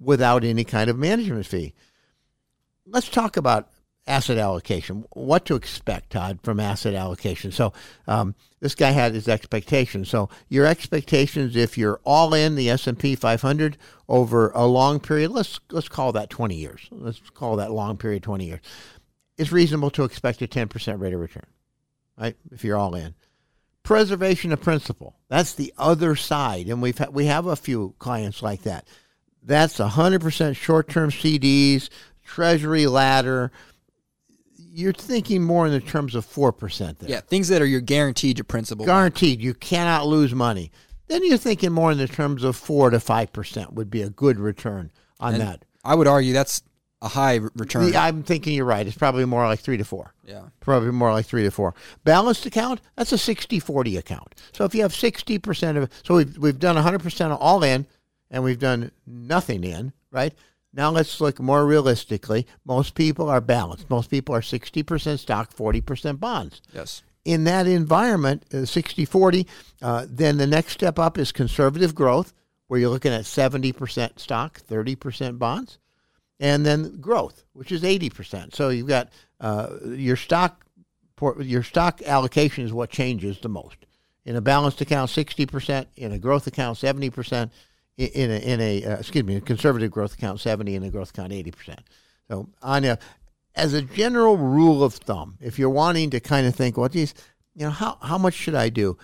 without 0.00 0.42
any 0.42 0.64
kind 0.64 0.90
of 0.90 0.98
management 0.98 1.46
fee. 1.46 1.74
Let's 2.90 3.08
talk 3.08 3.36
about 3.36 3.70
asset 4.06 4.38
allocation. 4.38 5.04
What 5.12 5.44
to 5.46 5.54
expect, 5.54 6.10
Todd, 6.10 6.40
from 6.42 6.58
asset 6.58 6.94
allocation. 6.94 7.52
So 7.52 7.72
um, 8.08 8.34
this 8.58 8.74
guy 8.74 8.90
had 8.90 9.14
his 9.14 9.28
expectations. 9.28 10.08
So 10.08 10.28
your 10.48 10.66
expectations, 10.66 11.56
if 11.56 11.78
you're 11.78 12.00
all 12.04 12.34
in 12.34 12.56
the 12.56 12.70
S&P 12.70 13.14
500 13.14 13.78
over 14.08 14.50
a 14.50 14.66
long 14.66 14.98
period, 15.00 15.30
let's 15.30 15.60
let's 15.70 15.88
call 15.88 16.12
that 16.12 16.30
20 16.30 16.56
years. 16.56 16.88
Let's 16.90 17.20
call 17.30 17.56
that 17.56 17.70
long 17.70 17.96
period 17.96 18.22
20 18.22 18.44
years. 18.46 18.60
It's 19.38 19.52
reasonable 19.52 19.90
to 19.90 20.04
expect 20.04 20.42
a 20.42 20.48
10% 20.48 21.00
rate 21.00 21.14
of 21.14 21.20
return, 21.20 21.46
right? 22.18 22.36
If 22.50 22.64
you're 22.64 22.76
all 22.76 22.94
in. 22.94 23.14
Preservation 23.82 24.52
of 24.52 24.60
principal. 24.60 25.16
That's 25.28 25.54
the 25.54 25.72
other 25.78 26.14
side, 26.14 26.66
and 26.66 26.82
we've 26.82 26.98
ha- 26.98 27.08
we 27.10 27.26
have 27.26 27.46
a 27.46 27.56
few 27.56 27.94
clients 27.98 28.42
like 28.42 28.62
that. 28.62 28.86
That's 29.42 29.78
100% 29.78 30.54
short-term 30.54 31.10
CDs, 31.10 31.88
Treasury 32.34 32.86
ladder. 32.86 33.50
You're 34.72 34.92
thinking 34.92 35.42
more 35.42 35.66
in 35.66 35.72
the 35.72 35.80
terms 35.80 36.14
of 36.14 36.24
four 36.24 36.52
percent 36.52 37.00
there. 37.00 37.10
Yeah, 37.10 37.20
things 37.20 37.48
that 37.48 37.60
are 37.60 37.66
your 37.66 37.80
guaranteed 37.80 38.38
your 38.38 38.44
principal. 38.44 38.86
Guaranteed, 38.86 39.40
you 39.40 39.52
cannot 39.54 40.06
lose 40.06 40.32
money. 40.34 40.70
Then 41.08 41.24
you're 41.26 41.38
thinking 41.38 41.72
more 41.72 41.90
in 41.90 41.98
the 41.98 42.06
terms 42.06 42.44
of 42.44 42.54
four 42.54 42.90
to 42.90 43.00
five 43.00 43.32
percent 43.32 43.72
would 43.72 43.90
be 43.90 44.02
a 44.02 44.10
good 44.10 44.38
return 44.38 44.92
on 45.18 45.34
And 45.34 45.42
that. 45.42 45.64
I 45.84 45.96
would 45.96 46.06
argue 46.06 46.32
that's 46.32 46.62
a 47.02 47.08
high 47.08 47.40
return. 47.56 47.96
I'm 47.96 48.22
thinking 48.22 48.54
you're 48.54 48.64
right. 48.64 48.86
It's 48.86 48.96
probably 48.96 49.24
more 49.24 49.44
like 49.46 49.58
three 49.60 49.78
to 49.78 49.84
four. 49.84 50.14
yeah. 50.24 50.42
Probably 50.60 50.92
more 50.92 51.12
like 51.12 51.26
three 51.26 51.42
to 51.42 51.50
four. 51.50 51.74
Balanced 52.04 52.46
account, 52.46 52.80
that's 52.94 53.10
a 53.10 53.18
60 53.18 53.58
40 53.58 53.96
account. 53.96 54.34
So 54.52 54.64
if 54.64 54.74
you 54.74 54.82
have 54.82 54.92
60% 54.92 55.76
of 55.82 55.90
so 56.04 56.16
we've, 56.16 56.36
we've 56.38 56.58
done 56.58 56.76
100% 56.76 57.36
all 57.40 57.64
in 57.64 57.86
and 58.30 58.44
we've 58.44 58.58
done 58.58 58.92
nothing 59.06 59.64
in, 59.64 59.92
right? 60.12 60.32
Now 60.72 60.90
let's 60.90 61.20
look 61.20 61.40
more 61.40 61.66
realistically. 61.66 62.46
Most 62.64 62.94
people 62.94 63.28
are 63.28 63.40
balanced. 63.40 63.90
Most 63.90 64.10
people 64.10 64.34
are 64.34 64.40
60% 64.40 65.18
stock, 65.18 65.54
40% 65.54 66.20
bonds. 66.20 66.62
Yes. 66.72 67.02
In 67.24 67.44
that 67.44 67.66
environment, 67.66 68.44
60 68.64 69.04
40, 69.04 69.46
uh, 69.82 70.06
then 70.08 70.38
the 70.38 70.46
next 70.46 70.72
step 70.72 70.98
up 70.98 71.18
is 71.18 71.32
conservative 71.32 71.94
growth, 71.94 72.32
where 72.68 72.80
you're 72.80 72.88
looking 72.88 73.12
at 73.12 73.24
70% 73.24 74.18
stock, 74.18 74.60
30% 74.60 75.38
bonds 75.38 75.78
and 76.40 76.64
then 76.64 76.96
growth, 77.00 77.44
which 77.52 77.70
is 77.70 77.84
eighty 77.84 78.10
percent. 78.10 78.54
So 78.54 78.70
you've 78.70 78.88
got 78.88 79.10
uh, 79.40 79.68
your 79.84 80.16
stock 80.16 80.64
your 81.38 81.62
stock 81.62 82.00
allocation 82.02 82.64
is 82.64 82.72
what 82.72 82.88
changes 82.90 83.38
the 83.38 83.50
most. 83.50 83.76
In 84.24 84.36
a 84.36 84.40
balanced 84.40 84.80
account, 84.80 85.10
sixty 85.10 85.46
percent. 85.46 85.88
In 85.96 86.12
a 86.12 86.18
growth 86.18 86.46
account, 86.46 86.78
seventy 86.78 87.10
percent. 87.10 87.52
In 87.96 88.30
a 88.30 88.38
in 88.38 88.60
a 88.60 88.84
uh, 88.84 88.96
excuse 88.96 89.24
me, 89.24 89.36
a 89.36 89.40
conservative 89.40 89.90
growth 89.90 90.14
account, 90.14 90.40
seventy. 90.40 90.74
In 90.74 90.82
a 90.82 90.90
growth 90.90 91.10
account, 91.10 91.32
eighty 91.32 91.50
percent. 91.50 91.80
So 92.28 92.48
on 92.62 92.96
as 93.54 93.74
a 93.74 93.82
general 93.82 94.36
rule 94.36 94.82
of 94.82 94.94
thumb, 94.94 95.36
if 95.40 95.58
you're 95.58 95.68
wanting 95.68 96.10
to 96.10 96.20
kind 96.20 96.46
of 96.46 96.54
think, 96.54 96.76
what 96.76 96.92
these, 96.92 97.14
you 97.54 97.64
know, 97.64 97.70
how 97.70 97.98
how 98.00 98.16
much 98.16 98.34
should 98.34 98.54
I 98.54 98.68
do? 98.68 98.96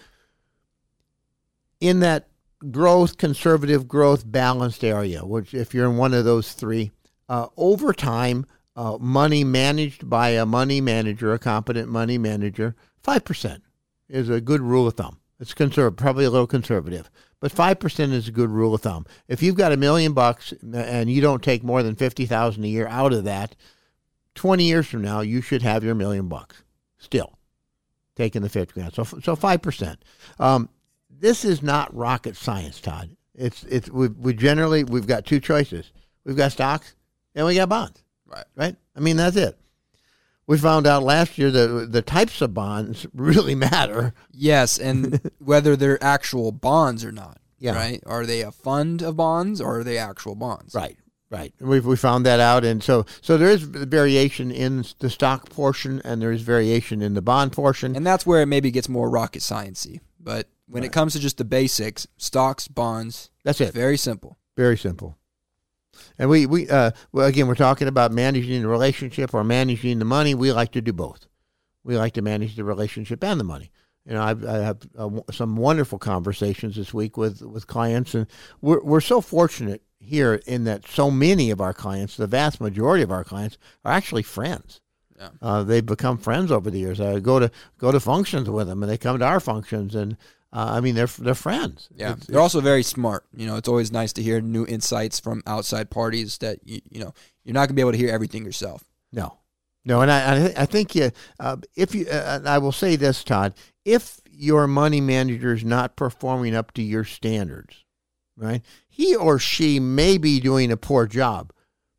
In 1.80 2.00
that 2.00 2.28
growth, 2.70 3.18
conservative 3.18 3.86
growth, 3.86 4.30
balanced 4.30 4.84
area, 4.84 5.24
which 5.24 5.52
if 5.52 5.74
you're 5.74 5.90
in 5.90 5.96
one 5.96 6.14
of 6.14 6.24
those 6.24 6.52
three, 6.52 6.90
uh, 7.28 7.48
over 7.56 7.92
time, 7.92 8.46
uh, 8.76 8.98
money 9.00 9.44
managed 9.44 10.08
by 10.08 10.30
a 10.30 10.46
money 10.46 10.80
manager, 10.80 11.32
a 11.32 11.38
competent 11.38 11.88
money 11.88 12.18
manager, 12.18 12.74
5% 13.02 13.60
is 14.08 14.28
a 14.28 14.40
good 14.40 14.60
rule 14.60 14.86
of 14.86 14.94
thumb. 14.94 15.18
It's 15.38 15.54
conservative, 15.54 15.96
probably 15.96 16.24
a 16.24 16.30
little 16.30 16.46
conservative, 16.46 17.10
but 17.40 17.52
5% 17.52 18.12
is 18.12 18.28
a 18.28 18.32
good 18.32 18.50
rule 18.50 18.74
of 18.74 18.80
thumb. 18.80 19.06
If 19.28 19.42
you've 19.42 19.56
got 19.56 19.72
a 19.72 19.76
million 19.76 20.14
bucks 20.14 20.54
and 20.72 21.10
you 21.10 21.20
don't 21.20 21.42
take 21.42 21.62
more 21.62 21.82
than 21.82 21.94
50,000 21.94 22.64
a 22.64 22.68
year 22.68 22.86
out 22.86 23.12
of 23.12 23.24
that, 23.24 23.54
20 24.34 24.64
years 24.64 24.86
from 24.86 25.02
now, 25.02 25.20
you 25.20 25.42
should 25.42 25.62
have 25.62 25.84
your 25.84 25.94
million 25.94 26.28
bucks 26.28 26.62
still 26.98 27.38
taking 28.14 28.42
the 28.42 28.48
50 28.48 28.72
grand. 28.72 28.94
So, 28.94 29.04
so 29.04 29.36
5%. 29.36 29.96
Um, 30.38 30.70
this 31.10 31.44
is 31.44 31.62
not 31.62 31.94
rocket 31.94 32.36
science, 32.36 32.80
Todd. 32.80 33.10
It's, 33.34 33.64
it's, 33.64 33.90
we, 33.90 34.08
we 34.08 34.32
generally, 34.32 34.84
we've 34.84 35.06
got 35.06 35.26
two 35.26 35.40
choices. 35.40 35.92
We've 36.24 36.36
got 36.36 36.52
stocks 36.52 36.94
and 37.34 37.46
we 37.46 37.54
got 37.54 37.68
bonds. 37.68 38.02
Right. 38.26 38.46
Right? 38.56 38.76
I 38.96 39.00
mean, 39.00 39.18
that's 39.18 39.36
it. 39.36 39.58
We 40.46 40.58
found 40.58 40.86
out 40.86 41.02
last 41.02 41.38
year 41.38 41.50
that 41.50 41.88
the 41.90 42.02
types 42.02 42.40
of 42.40 42.54
bonds 42.54 43.06
really 43.14 43.54
matter. 43.54 44.14
Yes, 44.30 44.78
and 44.78 45.20
whether 45.38 45.76
they're 45.76 46.02
actual 46.02 46.52
bonds 46.52 47.04
or 47.04 47.12
not. 47.12 47.38
Yeah. 47.58 47.74
Right? 47.74 48.02
Are 48.06 48.26
they 48.26 48.42
a 48.42 48.52
fund 48.52 49.02
of 49.02 49.16
bonds 49.16 49.60
or 49.60 49.80
are 49.80 49.84
they 49.84 49.96
actual 49.98 50.34
bonds? 50.34 50.74
Right. 50.74 50.96
Right. 51.28 51.52
We've 51.60 51.84
we 51.84 51.96
found 51.96 52.24
that 52.26 52.38
out, 52.38 52.64
and 52.64 52.84
so 52.84 53.04
so 53.20 53.36
there 53.36 53.48
is 53.48 53.62
variation 53.62 54.52
in 54.52 54.84
the 55.00 55.10
stock 55.10 55.50
portion, 55.50 56.00
and 56.04 56.22
there 56.22 56.30
is 56.30 56.42
variation 56.42 57.02
in 57.02 57.14
the 57.14 57.22
bond 57.22 57.50
portion. 57.52 57.96
And 57.96 58.06
that's 58.06 58.24
where 58.24 58.42
it 58.42 58.46
maybe 58.46 58.70
gets 58.70 58.88
more 58.88 59.10
rocket 59.10 59.40
sciencey. 59.40 59.98
But 60.20 60.46
when 60.68 60.84
it 60.84 60.92
comes 60.92 61.14
to 61.14 61.18
just 61.18 61.38
the 61.38 61.44
basics, 61.44 62.06
stocks, 62.16 62.68
bonds, 62.68 63.30
That's 63.42 63.60
it. 63.60 63.74
very 63.74 63.96
simple. 63.96 64.38
Very 64.56 64.78
simple. 64.78 65.16
And 66.18 66.30
we 66.30 66.46
we 66.46 66.68
uh 66.68 66.92
well 67.12 67.26
again 67.26 67.46
we're 67.46 67.54
talking 67.54 67.88
about 67.88 68.12
managing 68.12 68.62
the 68.62 68.68
relationship 68.68 69.34
or 69.34 69.44
managing 69.44 69.98
the 69.98 70.04
money. 70.04 70.34
We 70.34 70.52
like 70.52 70.72
to 70.72 70.80
do 70.80 70.92
both. 70.92 71.26
We 71.84 71.96
like 71.96 72.14
to 72.14 72.22
manage 72.22 72.56
the 72.56 72.64
relationship 72.64 73.22
and 73.22 73.38
the 73.38 73.44
money. 73.44 73.70
You 74.06 74.14
know, 74.14 74.22
I've, 74.22 74.44
I 74.44 74.58
have 74.58 74.78
uh, 74.96 75.10
some 75.32 75.56
wonderful 75.56 75.98
conversations 75.98 76.76
this 76.76 76.94
week 76.94 77.16
with 77.16 77.42
with 77.42 77.66
clients, 77.66 78.14
and 78.14 78.26
we're 78.60 78.82
we're 78.82 79.00
so 79.00 79.20
fortunate 79.20 79.82
here 79.98 80.40
in 80.46 80.64
that 80.64 80.86
so 80.86 81.10
many 81.10 81.50
of 81.50 81.60
our 81.60 81.74
clients, 81.74 82.16
the 82.16 82.26
vast 82.26 82.60
majority 82.60 83.02
of 83.02 83.10
our 83.10 83.24
clients, 83.24 83.58
are 83.84 83.92
actually 83.92 84.22
friends. 84.22 84.80
Yeah. 85.18 85.30
Uh, 85.42 85.62
they've 85.64 85.84
become 85.84 86.18
friends 86.18 86.52
over 86.52 86.70
the 86.70 86.78
years. 86.78 87.00
I 87.00 87.18
go 87.18 87.40
to 87.40 87.50
go 87.78 87.90
to 87.90 87.98
functions 87.98 88.48
with 88.48 88.68
them, 88.68 88.82
and 88.82 88.90
they 88.90 88.98
come 88.98 89.18
to 89.18 89.24
our 89.24 89.40
functions, 89.40 89.94
and 89.94 90.16
uh, 90.52 90.70
I 90.76 90.80
mean 90.80 90.94
they're 90.94 91.06
they're 91.06 91.34
friends. 91.34 91.88
Yeah, 91.94 92.12
It's- 92.12 92.26
they're 92.26 92.40
also 92.40 92.60
very 92.60 92.82
smart. 92.82 93.24
You 93.36 93.46
know, 93.46 93.56
it's 93.56 93.68
always 93.68 93.90
nice 93.92 94.12
to 94.14 94.22
hear 94.22 94.40
new 94.40 94.64
insights 94.66 95.20
from 95.20 95.42
outside 95.46 95.90
parties 95.90 96.38
that 96.38 96.58
you, 96.64 96.80
you 96.90 97.00
know 97.00 97.12
you're 97.44 97.54
not 97.54 97.66
gonna 97.68 97.74
be 97.74 97.80
able 97.82 97.92
to 97.92 97.98
hear 97.98 98.10
everything 98.10 98.44
yourself. 98.44 98.84
No, 99.12 99.38
no, 99.84 100.00
and 100.02 100.10
I 100.10 100.34
I, 100.34 100.48
thi- 100.48 100.54
I 100.62 100.66
think 100.66 100.94
you, 100.94 101.10
uh, 101.40 101.56
if 101.76 101.94
you, 101.94 102.06
uh, 102.08 102.40
I 102.44 102.58
will 102.58 102.72
say 102.72 102.96
this, 102.96 103.22
Todd, 103.24 103.54
if 103.84 104.20
your 104.30 104.66
money 104.66 105.00
manager 105.00 105.52
is 105.54 105.64
not 105.64 105.96
performing 105.96 106.54
up 106.54 106.72
to 106.72 106.82
your 106.82 107.04
standards, 107.04 107.84
right, 108.36 108.62
he 108.88 109.14
or 109.16 109.38
she 109.38 109.78
may 109.80 110.18
be 110.18 110.40
doing 110.40 110.70
a 110.72 110.76
poor 110.76 111.06
job, 111.06 111.52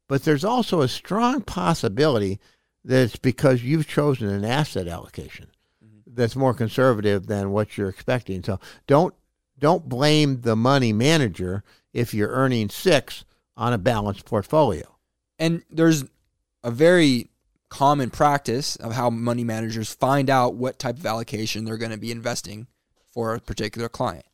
but 0.07 0.23
there's 0.23 0.43
also 0.45 0.81
a 0.81 0.87
strong 0.87 1.41
possibility 1.41 2.39
that 2.85 3.03
it's 3.03 3.15
because 3.17 3.63
you've 3.63 3.87
chosen 3.87 4.27
an 4.29 4.45
asset 4.45 4.87
allocation 4.87 5.47
that's 6.17 6.35
more 6.35 6.53
conservative 6.53 7.27
than 7.27 7.51
what 7.51 7.77
you're 7.77 7.89
expecting. 7.89 8.43
So 8.43 8.59
don't 8.87 9.13
don't 9.59 9.87
blame 9.87 10.41
the 10.41 10.55
money 10.55 10.91
manager 10.93 11.63
if 11.93 12.13
you're 12.13 12.29
earning 12.29 12.69
six 12.69 13.23
on 13.55 13.73
a 13.73 13.77
balanced 13.77 14.25
portfolio. 14.25 14.97
And 15.39 15.63
there's 15.69 16.03
a 16.63 16.71
very 16.71 17.29
common 17.69 18.09
practice 18.09 18.75
of 18.77 18.93
how 18.93 19.09
money 19.09 19.43
managers 19.43 19.93
find 19.93 20.29
out 20.29 20.55
what 20.55 20.79
type 20.79 20.97
of 20.97 21.05
allocation 21.05 21.65
they're 21.65 21.77
going 21.77 21.91
to 21.91 21.97
be 21.97 22.11
investing 22.11 22.67
for 23.11 23.33
a 23.33 23.39
particular 23.39 23.89
client. 23.89 24.25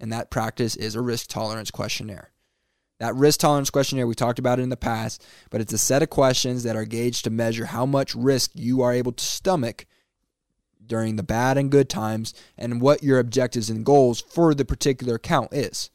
And 0.00 0.12
that 0.12 0.30
practice 0.30 0.76
is 0.76 0.94
a 0.94 1.00
risk 1.00 1.28
tolerance 1.28 1.70
questionnaire. 1.70 2.30
That 3.00 3.14
risk 3.14 3.40
tolerance 3.40 3.70
questionnaire, 3.70 4.06
we 4.06 4.14
talked 4.14 4.38
about 4.38 4.58
it 4.58 4.62
in 4.62 4.68
the 4.68 4.76
past, 4.76 5.24
but 5.50 5.60
it's 5.60 5.72
a 5.72 5.78
set 5.78 6.02
of 6.02 6.10
questions 6.10 6.62
that 6.62 6.76
are 6.76 6.84
gauged 6.84 7.24
to 7.24 7.30
measure 7.30 7.66
how 7.66 7.86
much 7.86 8.14
risk 8.14 8.50
you 8.54 8.82
are 8.82 8.92
able 8.92 9.12
to 9.12 9.24
stomach 9.24 9.86
during 10.86 11.16
the 11.16 11.22
bad 11.22 11.56
and 11.56 11.70
good 11.70 11.88
times 11.88 12.34
and 12.56 12.80
what 12.80 13.02
your 13.02 13.18
objectives 13.18 13.70
and 13.70 13.84
goals 13.84 14.20
for 14.20 14.54
the 14.54 14.64
particular 14.64 15.16
account 15.16 15.52
is. 15.52 15.90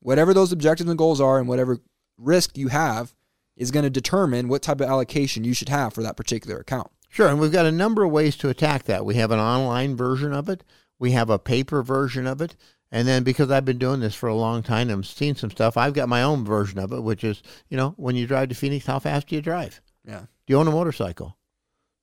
Whatever 0.00 0.34
those 0.34 0.52
objectives 0.52 0.88
and 0.88 0.98
goals 0.98 1.20
are 1.20 1.38
and 1.38 1.48
whatever 1.48 1.80
risk 2.18 2.56
you 2.58 2.68
have 2.68 3.14
is 3.56 3.70
going 3.70 3.84
to 3.84 3.90
determine 3.90 4.48
what 4.48 4.62
type 4.62 4.80
of 4.80 4.88
allocation 4.88 5.44
you 5.44 5.54
should 5.54 5.68
have 5.68 5.92
for 5.92 6.02
that 6.02 6.16
particular 6.16 6.58
account. 6.58 6.90
Sure, 7.08 7.28
and 7.28 7.38
we've 7.38 7.52
got 7.52 7.66
a 7.66 7.72
number 7.72 8.02
of 8.02 8.10
ways 8.10 8.36
to 8.36 8.48
attack 8.48 8.84
that. 8.84 9.04
We 9.04 9.14
have 9.14 9.30
an 9.30 9.38
online 9.38 9.96
version 9.96 10.32
of 10.32 10.48
it, 10.48 10.64
we 10.98 11.12
have 11.12 11.30
a 11.30 11.38
paper 11.38 11.82
version 11.82 12.26
of 12.26 12.40
it, 12.40 12.56
and 12.90 13.06
then 13.06 13.22
because 13.22 13.50
I've 13.50 13.64
been 13.64 13.78
doing 13.78 14.00
this 14.00 14.14
for 14.14 14.28
a 14.28 14.34
long 14.34 14.62
time 14.62 14.90
and 14.90 15.04
seen 15.06 15.34
some 15.36 15.50
stuff, 15.50 15.76
I've 15.76 15.94
got 15.94 16.08
my 16.08 16.22
own 16.22 16.44
version 16.44 16.78
of 16.78 16.92
it, 16.92 17.02
which 17.02 17.24
is, 17.24 17.42
you 17.68 17.76
know, 17.76 17.94
when 17.96 18.16
you 18.16 18.26
drive 18.26 18.48
to 18.48 18.54
Phoenix, 18.54 18.86
how 18.86 18.98
fast 18.98 19.28
do 19.28 19.36
you 19.36 19.42
drive? 19.42 19.80
Yeah. 20.04 20.20
Do 20.20 20.52
you 20.52 20.58
own 20.58 20.68
a 20.68 20.72
motorcycle? 20.72 21.36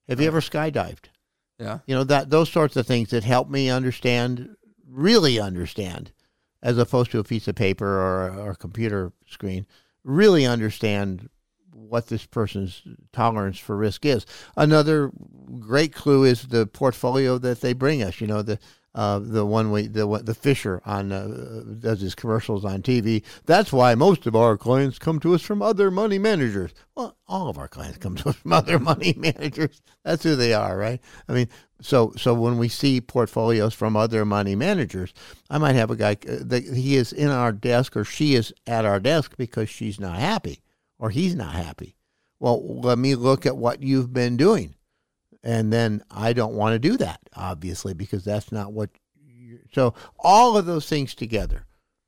Have 0.07 0.19
you 0.19 0.27
ever 0.27 0.41
skydived? 0.41 1.05
Yeah. 1.61 1.79
You 1.85 1.95
know, 1.95 2.03
that 2.05 2.31
those 2.31 2.51
sorts 2.51 2.75
of 2.75 2.87
things 2.87 3.11
that 3.11 3.23
help 3.23 3.49
me 3.49 3.69
understand, 3.69 4.55
really 4.89 5.39
understand, 5.39 6.11
as 6.63 6.77
opposed 6.77 7.11
to 7.11 7.19
a 7.19 7.23
piece 7.23 7.47
of 7.47 7.55
paper 7.55 7.85
or, 7.85 8.31
or 8.31 8.51
a 8.51 8.55
computer 8.55 9.13
screen, 9.27 9.67
really 10.03 10.45
understand 10.45 11.29
what 11.71 12.07
this 12.07 12.25
person's 12.25 12.81
tolerance 13.13 13.59
for 13.59 13.77
risk 13.77 14.05
is. 14.05 14.25
Another 14.57 15.11
great 15.59 15.93
clue 15.93 16.23
is 16.23 16.43
the 16.43 16.65
portfolio 16.65 17.37
that 17.37 17.61
they 17.61 17.73
bring 17.73 18.01
us. 18.01 18.19
You 18.19 18.27
know, 18.27 18.41
the 18.41 18.57
uh, 18.93 19.19
the 19.19 19.45
one 19.45 19.71
we 19.71 19.87
the 19.87 20.05
the 20.23 20.33
Fisher 20.33 20.81
on 20.85 21.11
uh, 21.11 21.63
does 21.79 22.01
his 22.01 22.13
commercials 22.13 22.65
on 22.65 22.81
TV. 22.81 23.23
That's 23.45 23.71
why 23.71 23.95
most 23.95 24.27
of 24.27 24.35
our 24.35 24.57
clients 24.57 24.99
come 24.99 25.19
to 25.21 25.33
us 25.33 25.41
from 25.41 25.61
other 25.61 25.89
money 25.89 26.19
managers. 26.19 26.73
Well, 26.95 27.17
all 27.27 27.47
of 27.47 27.57
our 27.57 27.69
clients 27.69 27.99
come 27.99 28.15
to 28.17 28.29
us 28.29 28.35
from 28.35 28.51
other 28.51 28.79
money 28.91 29.13
managers. 29.17 29.81
That's 30.03 30.23
who 30.23 30.35
they 30.35 30.53
are, 30.53 30.77
right? 30.77 30.99
I 31.29 31.33
mean, 31.33 31.47
so 31.79 32.13
so 32.17 32.33
when 32.33 32.57
we 32.57 32.67
see 32.67 32.99
portfolios 32.99 33.73
from 33.73 33.95
other 33.95 34.25
money 34.25 34.55
managers, 34.55 35.13
I 35.49 35.57
might 35.57 35.75
have 35.75 35.91
a 35.91 35.95
guy 35.95 36.17
uh, 36.27 36.39
that 36.41 36.65
he 36.65 36.97
is 36.97 37.13
in 37.13 37.29
our 37.29 37.53
desk 37.53 37.95
or 37.95 38.03
she 38.03 38.35
is 38.35 38.53
at 38.67 38.83
our 38.83 38.99
desk 38.99 39.35
because 39.37 39.69
she's 39.69 39.99
not 39.99 40.19
happy 40.19 40.61
or 40.99 41.11
he's 41.11 41.35
not 41.35 41.53
happy. 41.53 41.95
Well, 42.41 42.81
let 42.81 42.97
me 42.97 43.15
look 43.15 43.45
at 43.45 43.55
what 43.55 43.83
you've 43.83 44.11
been 44.11 44.35
doing 44.35 44.75
and 45.43 45.71
then 45.71 46.03
I 46.11 46.33
don't 46.33 46.53
want 46.53 46.73
to 46.73 46.79
do 46.79 46.97
that, 46.97 47.19
obviously, 47.35 47.93
because 47.93 48.23
that's 48.23 48.51
not 48.51 48.73
what. 48.73 48.89
you 49.25 49.59
so 49.73 49.93
all 50.19 50.57
of 50.57 50.65
those 50.65 50.87
things 50.87 51.15
together, 51.15 51.65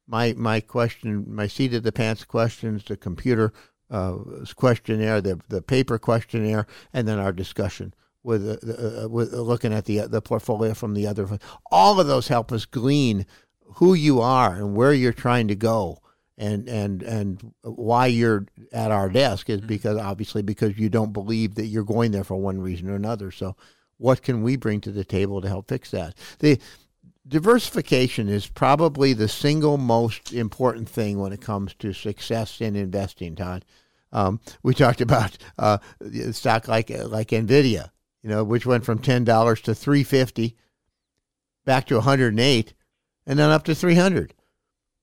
my 0.07 0.33
my 0.37 0.59
question, 0.59 1.25
my 1.27 1.47
seat 1.47 1.73
of 1.73 1.83
the 1.83 1.91
pants 1.91 2.23
questions, 2.23 2.83
the 2.85 2.97
computer 2.97 3.53
uh, 3.89 4.17
questionnaire, 4.55 5.21
the 5.21 5.39
the 5.49 5.61
paper 5.61 5.97
questionnaire, 5.97 6.67
and 6.93 7.07
then 7.07 7.19
our 7.19 7.33
discussion 7.33 7.93
with 8.23 8.47
uh, 8.47 9.03
uh, 9.03 9.09
with 9.09 9.33
looking 9.33 9.73
at 9.73 9.85
the 9.85 9.99
the 10.01 10.21
portfolio 10.21 10.73
from 10.73 10.93
the 10.93 11.07
other. 11.07 11.27
All 11.71 11.99
of 11.99 12.07
those 12.07 12.27
help 12.27 12.51
us 12.51 12.65
glean 12.65 13.25
who 13.75 13.93
you 13.93 14.21
are 14.21 14.53
and 14.53 14.75
where 14.75 14.93
you're 14.93 15.13
trying 15.13 15.47
to 15.47 15.55
go 15.55 15.99
and 16.37 16.67
and 16.67 17.03
and 17.03 17.53
why 17.61 18.07
you're 18.07 18.45
at 18.71 18.91
our 18.91 19.09
desk 19.09 19.49
is 19.49 19.59
mm-hmm. 19.59 19.67
because 19.67 19.97
obviously 19.97 20.41
because 20.41 20.77
you 20.77 20.89
don't 20.89 21.13
believe 21.13 21.55
that 21.55 21.67
you're 21.67 21.83
going 21.83 22.11
there 22.11 22.23
for 22.23 22.35
one 22.35 22.61
reason 22.61 22.89
or 22.89 22.95
another. 22.95 23.31
So, 23.31 23.55
what 23.97 24.21
can 24.21 24.41
we 24.41 24.55
bring 24.55 24.81
to 24.81 24.91
the 24.91 25.03
table 25.03 25.41
to 25.41 25.47
help 25.47 25.69
fix 25.69 25.91
that? 25.91 26.15
The 26.39 26.59
diversification 27.27 28.27
is 28.27 28.47
probably 28.47 29.13
the 29.13 29.27
single 29.27 29.77
most 29.77 30.33
important 30.33 30.89
thing 30.89 31.19
when 31.19 31.33
it 31.33 31.41
comes 31.41 31.73
to 31.75 31.93
success 31.93 32.59
in 32.61 32.75
investing. 32.75 33.35
Todd, 33.35 33.63
um, 34.11 34.39
we 34.63 34.73
talked 34.73 35.01
about 35.01 35.37
uh, 35.59 35.77
stock 36.31 36.67
like 36.67 36.89
like 36.89 37.29
Nvidia, 37.29 37.91
you 38.23 38.29
know, 38.29 38.43
which 38.43 38.65
went 38.65 38.85
from 38.85 38.99
ten 38.99 39.23
dollars 39.23 39.61
to 39.61 39.75
three 39.75 40.03
fifty, 40.03 40.57
back 41.63 41.85
to 41.87 41.95
one 41.95 42.03
hundred 42.03 42.33
and 42.33 42.39
eight, 42.39 42.73
and 43.27 43.37
then 43.37 43.51
up 43.51 43.63
to 43.65 43.75
three 43.75 43.95
hundred 43.95 44.33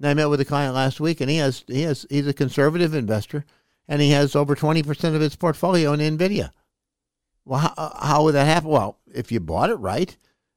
and 0.00 0.08
I 0.08 0.14
met 0.14 0.30
with 0.30 0.40
a 0.40 0.46
client 0.46 0.74
last 0.74 0.98
week, 0.98 1.20
and 1.20 1.28
he 1.28 1.36
has 1.36 1.62
he 1.66 1.82
has 1.82 2.06
he's 2.08 2.26
a 2.26 2.32
conservative 2.32 2.94
investor, 2.94 3.44
and 3.86 4.00
he 4.00 4.10
has 4.10 4.34
over 4.34 4.54
twenty 4.54 4.82
percent 4.82 5.14
of 5.14 5.20
his 5.20 5.36
portfolio 5.36 5.92
in 5.92 6.00
Nvidia. 6.16 6.50
Well, 7.44 7.60
how, 7.60 7.96
how 8.00 8.24
would 8.24 8.34
that 8.34 8.46
happen? 8.46 8.70
Well, 8.70 8.98
if 9.12 9.30
you 9.30 9.40
bought 9.40 9.70
it 9.70 9.74
right, 9.74 10.16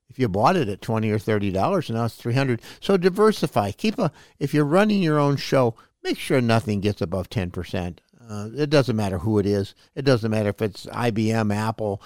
if 0.09 0.17
you 0.17 0.29
bought 0.29 0.55
it 0.55 0.69
at 0.69 0.81
twenty 0.81 1.11
or 1.11 1.19
thirty 1.19 1.51
dollars, 1.51 1.89
and 1.89 1.97
now 1.97 2.05
it's 2.05 2.15
three 2.15 2.33
hundred. 2.33 2.61
So 2.79 2.95
diversify. 2.95 3.71
Keep 3.71 3.99
a. 3.99 4.11
If 4.39 4.53
you're 4.53 4.63
running 4.63 5.03
your 5.03 5.19
own 5.19 5.35
show, 5.35 5.75
make 6.03 6.17
sure 6.17 6.39
nothing 6.39 6.79
gets 6.79 7.01
above 7.01 7.29
ten 7.29 7.51
percent. 7.51 7.99
Uh, 8.29 8.47
it 8.55 8.69
doesn't 8.69 8.95
matter 8.95 9.17
who 9.17 9.37
it 9.39 9.45
is. 9.45 9.75
It 9.95 10.05
doesn't 10.05 10.31
matter 10.31 10.47
if 10.49 10.61
it's 10.61 10.85
IBM, 10.85 11.53
Apple, 11.53 12.01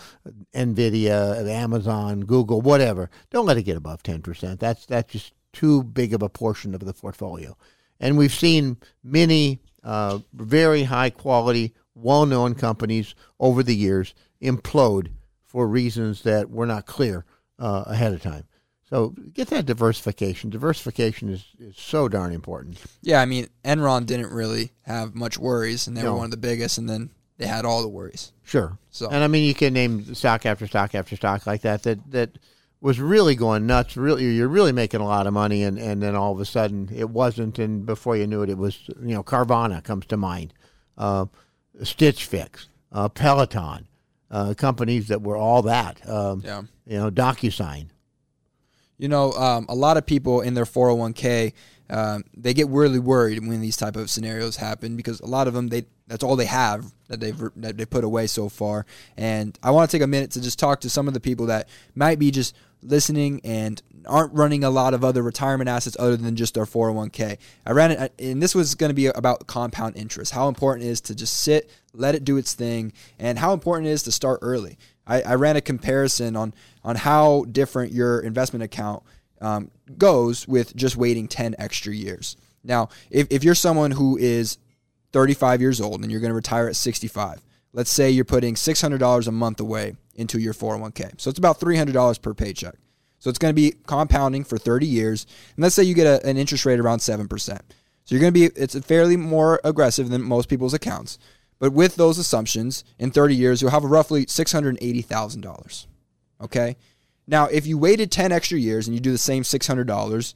Nvidia, 0.56 1.48
Amazon, 1.48 2.22
Google, 2.22 2.62
whatever. 2.62 3.12
Don't 3.30 3.46
let 3.46 3.58
it 3.58 3.64
get 3.64 3.78
above 3.78 4.02
ten 4.02 4.24
percent. 4.24 4.60
That's 4.60 4.88
that's 4.88 5.14
just 5.14 5.34
too 5.58 5.82
big 5.82 6.14
of 6.14 6.22
a 6.22 6.30
portion 6.30 6.76
of 6.76 6.82
the 6.82 6.94
portfolio. 6.94 7.58
And 8.00 8.16
we've 8.16 8.34
seen 8.34 8.78
many 9.04 9.60
uh, 9.84 10.20
very 10.32 10.84
high 10.84 11.10
quality, 11.10 11.74
well 11.96 12.28
known 12.28 12.54
companies 12.54 13.16
over 13.40 13.64
the 13.64 13.76
years 13.76 14.14
implode 14.40 15.08
for 15.46 15.68
reasons 15.68 16.22
that 16.22 16.52
were 16.52 16.68
not 16.68 16.86
clear 16.86 17.26
uh, 17.58 17.86
ahead 17.88 18.14
of 18.14 18.22
time. 18.22 18.44
So 18.88 19.16
get 19.34 19.48
that 19.48 19.66
diversification. 19.66 20.52
Diversification 20.52 21.30
is, 21.30 21.44
is 21.58 21.76
so 21.76 22.08
darn 22.08 22.34
important. 22.34 22.80
Yeah, 23.02 23.20
I 23.20 23.26
mean, 23.26 23.48
Enron 23.66 24.06
didn't 24.06 24.32
really 24.32 24.74
have 24.84 25.16
much 25.16 25.40
worries, 25.40 25.88
and 25.88 25.98
they 25.98 26.04
no. 26.04 26.12
were 26.12 26.20
one 26.20 26.26
of 26.26 26.32
the 26.32 26.38
biggest, 26.38 26.78
and 26.78 26.88
then 26.88 27.10
they 27.38 27.48
had 27.48 27.66
all 27.66 27.82
the 27.82 27.90
worries. 27.90 28.32
Sure. 28.44 28.78
So, 28.92 29.10
and 29.10 29.24
I 29.24 29.28
mean, 29.28 29.44
you 29.44 29.56
can 29.56 29.74
name 29.74 30.14
stock 30.14 30.46
after 30.46 30.68
stock 30.68 30.94
after 30.94 31.16
stock 31.16 31.48
like 31.48 31.62
that. 31.62 31.84
That 31.84 32.12
that 32.12 32.38
was 32.82 33.00
really 33.00 33.36
going 33.36 33.66
nuts. 33.66 33.98
Really, 33.98 34.26
you're 34.36 34.48
really 34.48 34.72
making 34.72 35.02
a 35.02 35.06
lot 35.06 35.28
of 35.28 35.34
money, 35.34 35.64
and, 35.64 35.78
and 35.78 36.02
then 36.02 36.16
all 36.16 36.32
of 36.32 36.40
a 36.40 36.46
sudden 36.46 36.90
it 36.94 37.10
wasn't, 37.10 37.60
and 37.60 37.86
before 37.86 38.16
you 38.16 38.28
knew 38.28 38.44
it, 38.44 38.50
it 38.50 38.58
was 38.58 38.88
you 39.02 39.14
know 39.14 39.24
Carvana 39.24 39.84
comes 39.84 40.06
to 40.08 40.18
mind, 40.18 40.54
uh, 40.98 41.26
Stitch 41.84 42.26
Fix, 42.26 42.70
uh, 42.92 43.10
Peloton, 43.10 43.88
uh, 44.32 44.54
companies 44.56 45.08
that 45.08 45.22
were 45.22 45.38
all 45.38 45.62
that. 45.64 46.08
Um, 46.08 46.42
yeah. 46.46 46.62
You 46.86 46.98
know, 46.98 47.12
DocuSign. 47.12 47.88
You 48.98 49.10
know, 49.10 49.32
um, 49.34 49.66
a 49.70 49.76
lot 49.76 49.98
of 49.98 50.06
people 50.06 50.42
in 50.42 50.56
their 50.56 50.66
401k, 50.66 51.54
um, 51.90 52.24
they 52.36 52.54
get 52.54 52.68
really 52.68 53.00
worried 53.00 53.46
when 53.46 53.62
these 53.62 53.78
type 53.78 53.96
of 53.96 54.10
scenarios 54.10 54.56
happen 54.56 54.96
because 54.96 55.20
a 55.20 55.28
lot 55.28 55.48
of 55.48 55.54
them 55.54 55.68
they 55.68 55.86
that's 56.08 56.24
all 56.24 56.36
they 56.36 56.46
have 56.46 56.94
that 57.08 57.20
they've 57.20 57.38
that 57.58 57.78
they 57.78 57.86
put 57.86 58.04
away 58.04 58.28
so 58.28 58.50
far. 58.50 58.86
And 59.16 59.58
I 59.62 59.72
want 59.72 59.90
to 59.90 59.98
take 59.98 60.04
a 60.04 60.08
minute 60.08 60.32
to 60.32 60.42
just 60.42 60.58
talk 60.58 60.82
to 60.82 60.90
some 60.90 61.08
of 61.08 61.14
the 61.14 61.20
people 61.20 61.46
that 61.48 61.70
might 61.96 62.20
be 62.20 62.32
just 62.32 62.56
listening 62.82 63.42
and 63.44 63.82
aren't 64.06 64.34
running 64.34 64.64
a 64.64 64.70
lot 64.70 64.94
of 64.94 65.04
other 65.04 65.22
retirement 65.22 65.70
assets 65.70 65.98
other 66.00 66.18
than 66.18 66.36
just 66.36 66.54
their 66.54 66.66
401k. 66.66 67.38
I 67.66 67.72
ran 67.72 67.92
it, 67.92 68.14
and 68.20 68.42
this 68.42 68.56
was 68.56 68.76
going 68.76 68.90
to 68.90 68.96
be 68.96 69.08
about 69.08 69.48
compound 69.48 69.98
interest, 69.98 70.32
how 70.32 70.48
important 70.48 70.86
it 70.86 70.90
is 70.90 71.02
to 71.02 71.16
just 71.16 71.42
sit, 71.42 71.70
let 71.94 72.16
it 72.16 72.24
do 72.24 72.38
its 72.38 72.54
thing, 72.54 72.94
and 73.20 73.40
how 73.40 73.54
important 73.54 73.88
it 73.88 73.92
is 73.92 74.04
to 74.04 74.12
start 74.12 74.40
early. 74.42 74.78
I, 75.06 75.22
I 75.22 75.36
ran 75.36 75.56
a 75.56 75.62
comparison 75.62 76.36
on, 76.36 76.54
on 76.84 76.96
how 76.96 77.46
different 77.52 77.94
your 77.94 78.20
investment 78.20 78.64
account 78.64 79.04
um, 79.42 79.72
goes 79.98 80.48
with 80.48 80.76
just 80.76 80.98
waiting 80.98 81.28
10 81.28 81.56
extra 81.58 81.94
years. 81.94 82.36
Now, 82.64 82.90
if, 83.10 83.28
if 83.30 83.44
you're 83.44 83.56
someone 83.56 83.92
who 83.92 84.18
is 84.18 84.58
35 85.14 85.62
years 85.62 85.80
old 85.80 86.02
and 86.02 86.12
you're 86.12 86.22
going 86.22 86.32
to 86.32 86.36
retire 86.36 86.68
at 86.68 86.76
65, 86.76 87.42
let's 87.78 87.92
say 87.92 88.10
you're 88.10 88.26
putting 88.26 88.56
$600 88.56 89.28
a 89.28 89.32
month 89.32 89.60
away 89.60 89.96
into 90.16 90.40
your 90.40 90.56
401k. 90.56 91.22
So 91.22 91.30
it's 91.30 91.38
about 91.38 91.60
$300 91.60 92.20
per 92.24 92.34
paycheck. 92.34 92.74
So 93.20 93.30
it's 93.30 93.38
going 93.38 93.52
to 93.52 93.56
be 93.56 93.76
compounding 93.86 94.44
for 94.44 94.58
30 94.58 94.88
years. 94.88 95.28
And 95.56 95.62
let's 95.62 95.76
say 95.76 95.84
you 95.84 95.94
get 95.94 96.08
a, 96.08 96.28
an 96.28 96.38
interest 96.38 96.66
rate 96.66 96.80
around 96.80 97.00
7%. 97.00 97.30
So 97.30 97.60
you're 98.08 98.20
going 98.20 98.34
to 98.34 98.40
be, 98.40 98.46
it's 98.46 98.78
fairly 98.80 99.16
more 99.16 99.62
aggressive 99.64 100.10
than 100.10 100.24
most 100.24 100.50
people's 100.50 100.74
accounts. 100.74 101.20
But 101.60 101.72
with 101.72 101.98
those 101.98 102.18
assumptions, 102.18 102.84
in 102.98 103.12
30 103.12 103.36
years, 103.36 103.62
you'll 103.62 103.70
have 103.70 103.84
roughly 103.84 104.26
$680,000. 104.26 105.86
Okay? 106.42 106.78
Now, 107.28 107.46
if 107.46 107.68
you 107.68 107.78
waited 107.78 108.12
10 108.12 108.32
extra 108.32 108.58
years 108.58 108.88
and 108.88 108.96
you 108.96 109.00
do 109.00 109.12
the 109.12 109.20
same 109.20 109.44
$600, 109.44 110.34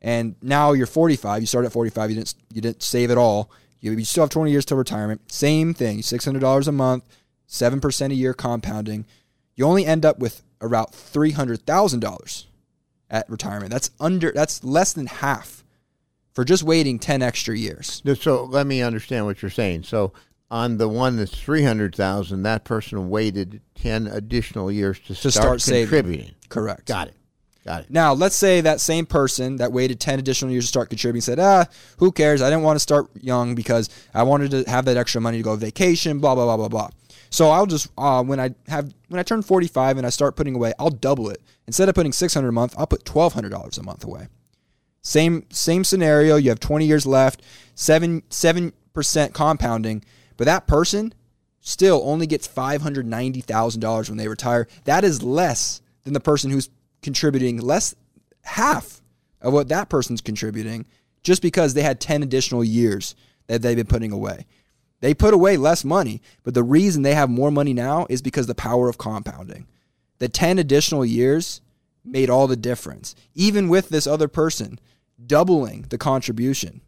and 0.00 0.36
now 0.40 0.72
you're 0.72 0.86
45, 0.86 1.42
you 1.42 1.46
start 1.48 1.64
at 1.64 1.72
45, 1.72 2.10
you 2.10 2.16
didn't, 2.16 2.34
you 2.52 2.60
didn't 2.60 2.84
save 2.84 3.10
at 3.10 3.18
all, 3.18 3.50
you, 3.84 3.98
you 3.98 4.04
still 4.04 4.24
have 4.24 4.30
20 4.30 4.50
years 4.50 4.64
till 4.64 4.76
retirement, 4.76 5.30
same 5.30 5.74
thing, 5.74 5.98
$600 5.98 6.68
a 6.68 6.72
month, 6.72 7.04
7% 7.48 8.10
a 8.10 8.14
year 8.14 8.34
compounding 8.34 9.06
you 9.56 9.64
only 9.66 9.86
end 9.86 10.04
up 10.04 10.18
with 10.18 10.42
about 10.60 10.92
$300,000 10.92 12.44
at 13.10 13.30
retirement. 13.30 13.70
That's 13.70 13.90
under 14.00 14.32
that's 14.32 14.64
less 14.64 14.92
than 14.92 15.06
half 15.06 15.64
for 16.32 16.44
just 16.44 16.62
waiting 16.62 16.98
10 16.98 17.22
extra 17.22 17.56
years. 17.56 18.02
So 18.20 18.44
let 18.44 18.66
me 18.66 18.82
understand 18.82 19.26
what 19.26 19.42
you're 19.42 19.50
saying. 19.50 19.84
So 19.84 20.12
on 20.50 20.78
the 20.78 20.88
one 20.88 21.16
that's 21.16 21.36
300,000, 21.40 22.42
that 22.42 22.64
person 22.64 23.08
waited 23.08 23.60
10 23.76 24.06
additional 24.08 24.70
years 24.70 24.98
to, 25.00 25.14
to 25.14 25.30
start, 25.30 25.60
start 25.60 25.62
contributing. 25.62 26.26
Saving. 26.26 26.34
Correct. 26.48 26.86
Got 26.86 27.08
it. 27.08 27.14
Got 27.64 27.84
it. 27.84 27.90
Now, 27.90 28.12
let's 28.12 28.36
say 28.36 28.60
that 28.60 28.80
same 28.80 29.06
person 29.06 29.56
that 29.56 29.72
waited 29.72 29.98
10 29.98 30.18
additional 30.18 30.50
years 30.50 30.64
to 30.64 30.68
start 30.68 30.90
contributing 30.90 31.22
said, 31.22 31.38
ah, 31.38 31.64
who 31.98 32.12
cares? 32.12 32.42
I 32.42 32.50
didn't 32.50 32.62
want 32.62 32.76
to 32.76 32.80
start 32.80 33.08
young 33.14 33.54
because 33.54 33.88
I 34.12 34.22
wanted 34.22 34.50
to 34.50 34.70
have 34.70 34.84
that 34.84 34.98
extra 34.98 35.20
money 35.20 35.38
to 35.38 35.42
go 35.42 35.52
on 35.52 35.58
vacation, 35.58 36.18
blah, 36.18 36.34
blah, 36.34 36.44
blah, 36.44 36.56
blah, 36.56 36.68
blah. 36.68 36.90
So 37.30 37.50
I'll 37.50 37.66
just 37.66 37.88
uh, 37.98 38.22
when 38.22 38.38
I 38.38 38.54
have 38.68 38.94
when 39.08 39.18
I 39.18 39.24
turn 39.24 39.42
45 39.42 39.96
and 39.96 40.06
I 40.06 40.10
start 40.10 40.36
putting 40.36 40.54
away, 40.54 40.72
I'll 40.78 40.90
double 40.90 41.30
it. 41.30 41.42
Instead 41.66 41.88
of 41.88 41.96
putting 41.96 42.12
600 42.12 42.46
a 42.46 42.52
month, 42.52 42.76
I'll 42.78 42.86
put 42.86 43.04
$1200 43.04 43.76
a 43.76 43.82
month 43.82 44.04
away. 44.04 44.28
Same 45.02 45.44
same 45.50 45.82
scenario, 45.82 46.36
you 46.36 46.50
have 46.50 46.60
20 46.60 46.86
years 46.86 47.06
left, 47.06 47.42
7 47.74 48.22
7% 48.30 49.32
compounding, 49.32 50.04
but 50.36 50.44
that 50.44 50.68
person 50.68 51.12
still 51.60 52.02
only 52.04 52.28
gets 52.28 52.46
$590,000 52.46 54.08
when 54.08 54.18
they 54.18 54.28
retire. 54.28 54.68
That 54.84 55.02
is 55.02 55.22
less 55.22 55.82
than 56.04 56.12
the 56.12 56.20
person 56.20 56.52
who's 56.52 56.70
contributing 57.04 57.58
less 57.58 57.94
half 58.42 59.00
of 59.40 59.52
what 59.52 59.68
that 59.68 59.88
person's 59.88 60.20
contributing 60.20 60.86
just 61.22 61.42
because 61.42 61.74
they 61.74 61.82
had 61.82 62.00
10 62.00 62.22
additional 62.22 62.64
years 62.64 63.14
that 63.46 63.62
they've 63.62 63.76
been 63.76 63.86
putting 63.86 64.10
away. 64.10 64.46
They 65.00 65.14
put 65.14 65.34
away 65.34 65.56
less 65.56 65.84
money, 65.84 66.22
but 66.42 66.54
the 66.54 66.62
reason 66.62 67.02
they 67.02 67.14
have 67.14 67.28
more 67.28 67.50
money 67.50 67.74
now 67.74 68.06
is 68.08 68.22
because 68.22 68.46
the 68.46 68.54
power 68.54 68.88
of 68.88 68.98
compounding. 68.98 69.66
The 70.18 70.28
10 70.28 70.58
additional 70.58 71.04
years 71.04 71.60
made 72.04 72.30
all 72.30 72.46
the 72.46 72.56
difference. 72.56 73.14
Even 73.34 73.68
with 73.68 73.90
this 73.90 74.06
other 74.06 74.28
person 74.28 74.78
doubling 75.26 75.86
the 75.90 75.98
contribution, 75.98 76.80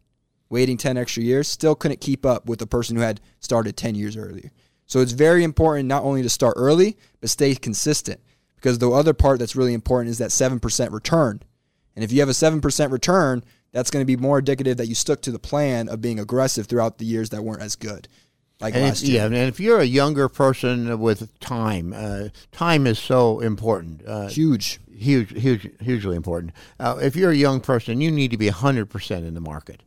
waiting 0.49 0.79
10 0.79 0.97
extra 0.97 1.23
years, 1.23 1.49
still 1.49 1.75
couldn't 1.75 2.01
keep 2.01 2.25
up 2.25 2.47
with 2.47 2.59
the 2.59 2.67
person 2.67 2.97
who 2.97 3.03
had 3.03 3.21
started 3.41 3.77
10 3.77 3.95
years 3.95 4.17
earlier. 4.17 4.51
So 4.87 5.01
it's 5.01 5.13
very 5.13 5.45
important 5.45 5.89
not 5.89 6.05
only 6.05 6.23
to 6.23 6.31
start 6.31 6.55
early, 6.57 6.97
but 7.21 7.29
stay 7.29 7.55
consistent. 7.55 8.21
Because 8.57 8.79
the 8.79 8.91
other 8.91 9.13
part 9.15 9.39
that's 9.39 9.55
really 9.57 9.75
important 9.75 10.11
is 10.11 10.19
that 10.19 10.31
7% 10.31 10.91
return. 10.93 11.43
And 11.95 12.05
if 12.05 12.11
you 12.13 12.21
have 12.21 12.29
a 12.29 12.33
7% 12.33 12.91
return, 12.91 13.45
that's 13.73 13.91
going 13.91 14.03
to 14.03 14.07
be 14.07 14.17
more 14.17 14.39
indicative 14.39 14.77
that 14.79 14.87
you 14.89 14.95
stuck 14.95 15.21
to 15.23 15.31
the 15.33 15.39
plan 15.39 15.89
of 15.89 16.01
being 16.01 16.19
aggressive 16.19 16.67
throughout 16.67 16.99
the 16.99 17.05
years 17.05 17.31
that 17.31 17.43
weren't 17.43 17.63
as 17.63 17.77
good. 17.77 18.09
Like 18.59 18.75
And 18.75 18.85
last 18.85 19.03
if, 19.03 19.09
year. 19.09 19.19
yeah, 19.21 19.25
and 19.27 19.35
if 19.35 19.61
you're 19.61 19.81
a 19.81 19.85
younger 19.85 20.29
person 20.31 20.99
with 20.99 21.39
time, 21.41 21.93
uh, 21.95 22.29
time 22.53 22.87
is 22.87 22.99
so 22.99 23.41
important. 23.41 24.03
Uh, 24.07 24.29
Huge. 24.29 24.81
huge, 24.91 25.31
huge, 25.39 25.69
hugely 25.81 26.17
important. 26.17 26.53
Uh, 26.81 26.99
if 27.03 27.15
you're 27.17 27.31
a 27.33 27.37
young 27.37 27.61
person, 27.61 28.01
you 28.01 28.11
need 28.11 28.31
to 28.31 28.39
be 28.39 28.49
100% 28.49 29.11
in 29.29 29.35
the 29.35 29.41
market. 29.43 29.83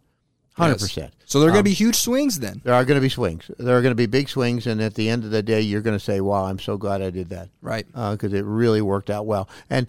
100%. 0.59 1.11
So 1.25 1.39
there 1.39 1.49
are 1.49 1.51
going 1.51 1.63
to 1.63 1.69
be 1.69 1.73
huge 1.73 1.95
swings 1.95 2.39
then. 2.39 2.61
There 2.63 2.73
are 2.73 2.85
going 2.85 2.97
to 2.97 3.01
be 3.01 3.09
swings. 3.09 3.49
There 3.57 3.77
are 3.77 3.81
going 3.81 3.91
to 3.91 3.95
be 3.95 4.05
big 4.05 4.29
swings, 4.29 4.67
and 4.67 4.81
at 4.81 4.95
the 4.95 5.09
end 5.09 5.23
of 5.23 5.31
the 5.31 5.43
day, 5.43 5.61
you're 5.61 5.81
going 5.81 5.97
to 5.97 6.03
say, 6.03 6.21
"Wow, 6.21 6.45
I'm 6.45 6.59
so 6.59 6.77
glad 6.77 7.01
I 7.01 7.09
did 7.09 7.29
that." 7.29 7.49
Right. 7.61 7.85
Because 7.87 8.33
it 8.33 8.45
really 8.45 8.81
worked 8.81 9.09
out 9.09 9.25
well. 9.25 9.47
And 9.69 9.87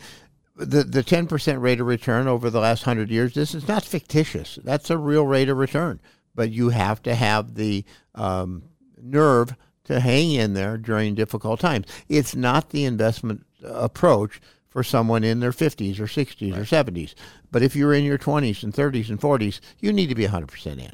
the 0.57 0.85
the 0.85 1.03
10% 1.03 1.61
rate 1.61 1.81
of 1.81 1.87
return 1.87 2.29
over 2.29 2.51
the 2.51 2.61
last 2.61 2.83
hundred 2.85 3.11
years, 3.11 3.35
this 3.35 3.55
is 3.55 3.67
not 3.67 3.85
fictitious. 3.85 4.59
That's 4.63 4.91
a 4.91 4.99
real 4.99 5.27
rate 5.27 5.49
of 5.49 5.57
return. 5.57 6.01
But 6.35 6.51
you 6.51 6.69
have 6.69 7.03
to 7.03 7.15
have 7.15 7.55
the 7.55 7.85
um, 8.15 8.63
nerve 9.03 9.55
to 9.85 10.01
hang 10.01 10.33
in 10.33 10.55
there 10.55 10.79
during 10.79 11.15
difficult 11.15 11.61
times. 11.61 11.87
It's 12.09 12.37
not 12.37 12.71
the 12.71 12.85
investment 12.85 13.45
approach 13.65 14.41
for 14.71 14.83
someone 14.83 15.25
in 15.25 15.41
their 15.41 15.51
50s 15.51 15.99
or 15.99 16.07
60s 16.07 16.57
or 16.57 16.63
70s. 16.63 17.15
But 17.51 17.63
if 17.63 17.77
you're 17.77 17.93
in 17.93 18.05
your 18.05 18.19
20s 18.19 18.63
and 18.63 18.73
30s 18.73 19.11
and 19.11 19.21
40s, 19.21 19.61
you 19.81 19.93
need 19.93 20.09
to 20.09 20.15
be 20.15 20.27
100% 20.27 20.67
in. 20.79 20.93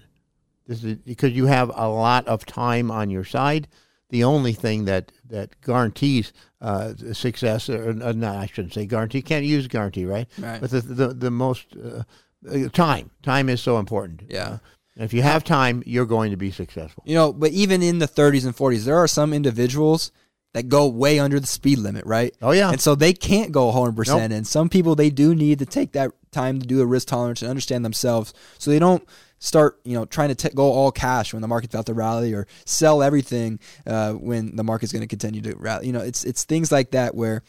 This 0.67 0.83
is 0.83 0.97
because 0.97 1.33
you 1.33 1.47
have 1.47 1.71
a 1.75 1.89
lot 1.89 2.27
of 2.27 2.45
time 2.45 2.91
on 2.91 3.11
your 3.11 3.25
side. 3.25 3.69
The 4.11 4.25
only 4.25 4.53
thing 4.53 4.85
that 4.85 5.13
that 5.29 5.61
guarantees 5.61 6.33
uh, 6.61 6.95
success, 7.13 7.69
or 7.69 7.91
uh, 7.91 8.13
no, 8.13 8.33
I 8.33 8.47
shouldn't 8.47 8.75
say 8.75 8.87
guarantee. 8.87 9.23
Can't 9.23 9.45
use 9.45 9.67
guarantee, 9.67 10.05
right? 10.05 10.29
Right. 10.39 10.61
But 10.61 10.71
the 10.71 10.81
the, 10.81 11.09
the 11.09 11.31
most 11.31 11.67
uh, 11.77 12.03
uh, 12.49 12.69
time, 12.69 13.11
time 13.23 13.49
is 13.49 13.61
so 13.61 13.79
important. 13.79 14.23
Yeah. 14.29 14.45
Uh, 14.45 14.59
and 14.95 15.05
if 15.05 15.13
you 15.13 15.23
have 15.23 15.45
time, 15.45 15.83
you're 15.87 16.07
going 16.07 16.31
to 16.31 16.37
be 16.37 16.51
successful. 16.51 17.03
You 17.07 17.15
know, 17.15 17.33
but 17.33 17.51
even 17.51 17.83
in 17.83 17.99
the 17.99 18.09
30s 18.09 18.47
and 18.47 18.57
40s, 18.57 18.85
there 18.85 18.97
are 18.97 19.09
some 19.09 19.35
individuals 19.35 20.11
that 20.53 20.69
go 20.69 20.89
way 20.89 21.19
under 21.19 21.39
the 21.39 21.47
speed 21.47 21.79
limit, 21.79 22.07
right? 22.07 22.35
Oh, 22.41 22.53
yeah. 22.53 22.71
And 22.71 22.81
so 22.81 22.95
they 22.95 23.13
can't 23.13 23.53
go 23.53 23.71
100%. 23.71 24.07
Nope. 24.07 24.31
And 24.31 24.47
some 24.47 24.69
people, 24.69 24.95
they 24.95 25.11
do 25.11 25.35
need 25.35 25.59
to 25.59 25.67
take 25.67 25.93
that 25.93 26.13
time 26.33 26.59
to 26.61 26.67
do 26.67 26.81
a 26.81 26.87
risk 26.87 27.09
tolerance 27.09 27.43
and 27.43 27.51
understand 27.51 27.85
themselves 27.85 28.33
so 28.59 28.71
they 28.71 28.79
don't 28.79 29.07
start, 29.39 29.79
you 29.85 29.95
know, 29.95 30.07
trying 30.07 30.29
to 30.29 30.35
t- 30.35 30.55
go 30.55 30.65
all 30.65 30.91
cash 30.91 31.33
when 31.35 31.43
the 31.43 31.49
market's 31.49 31.75
about 31.75 31.87
to 31.87 31.95
rally 31.95 32.33
or 32.33 32.47
sell 32.65 33.03
everything 33.03 33.61
uh, 33.87 34.13
when 34.13 34.57
the 34.57 34.65
market's 34.65 34.93
going 34.93 35.03
to 35.03 35.07
continue 35.07 35.43
to 35.43 35.55
rally. 35.57 35.87
You 35.87 35.93
know, 35.93 36.01
it's, 36.01 36.25
it's 36.25 36.45
things 36.45 36.73
like 36.73 36.93
that 36.93 37.15
where 37.15 37.43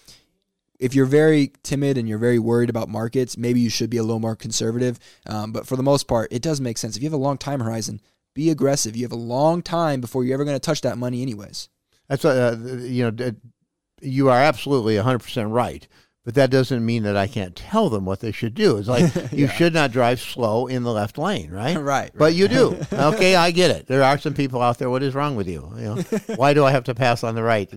if 0.80 0.94
you're 0.94 1.06
very 1.06 1.54
timid 1.64 1.98
and 1.98 2.08
you're 2.08 2.18
very 2.18 2.40
worried 2.40 2.70
about 2.70 2.90
markets, 2.90 3.38
maybe 3.38 3.60
you 3.60 3.70
should 3.70 3.90
be 3.90 3.98
a 3.98 4.04
little 4.04 4.20
more 4.20 4.36
conservative. 4.36 5.00
Um, 5.26 5.52
but 5.52 5.66
for 5.66 5.76
the 5.76 5.84
most 5.84 6.08
part, 6.08 6.32
it 6.32 6.42
does 6.42 6.62
make 6.62 6.78
sense. 6.78 6.96
If 6.96 7.04
you 7.04 7.08
have 7.08 7.14
a 7.14 7.24
long 7.24 7.38
time 7.38 7.60
horizon, 7.60 8.02
be 8.34 8.50
aggressive. 8.50 8.96
You 8.96 9.04
have 9.04 9.12
a 9.12 9.16
long 9.16 9.62
time 9.62 10.02
before 10.02 10.24
you're 10.24 10.36
ever 10.36 10.46
going 10.46 10.56
to 10.56 10.60
touch 10.60 10.82
that 10.82 10.98
money, 10.98 11.22
anyways. 11.22 11.70
That's 12.10 12.24
uh, 12.26 12.58
you 12.82 13.12
know, 13.12 13.32
you 14.02 14.30
are 14.30 14.40
absolutely 14.40 14.96
100 14.96 15.20
percent 15.20 15.50
right. 15.50 15.88
But 16.28 16.36
that 16.36 16.50
doesn't 16.50 16.86
mean 16.86 17.04
that 17.04 17.16
I 17.16 17.28
can't 17.28 17.56
tell 17.56 17.90
them 17.90 18.04
what 18.04 18.20
they 18.20 18.34
should 18.34 18.54
do. 18.54 18.76
It's 18.76 18.90
like 18.90 19.14
you 19.32 19.48
should 19.48 19.74
not 19.74 19.94
drive 19.94 20.20
slow 20.20 20.68
in 20.68 20.84
the 20.84 20.92
left 20.92 21.18
lane, 21.18 21.52
right? 21.52 21.78
Right, 21.82 22.12
But 22.14 22.34
you 22.36 22.50
do. 22.50 22.78
Okay, 22.92 23.36
I 23.38 23.52
get 23.52 23.72
it. 23.72 23.88
There 23.88 24.04
are 24.04 24.18
some 24.18 24.34
people 24.34 24.62
out 24.62 24.78
there. 24.78 24.90
What 24.90 25.04
is 25.04 25.16
wrong 25.16 25.38
with 25.38 25.48
you? 25.48 25.72
You 25.78 25.84
know, 25.96 26.02
why 26.36 26.54
do 26.54 26.66
I 26.66 26.72
have 26.72 26.84
to 26.86 26.94
pass 26.96 27.24
on 27.24 27.36
the 27.36 27.44
right 27.44 27.70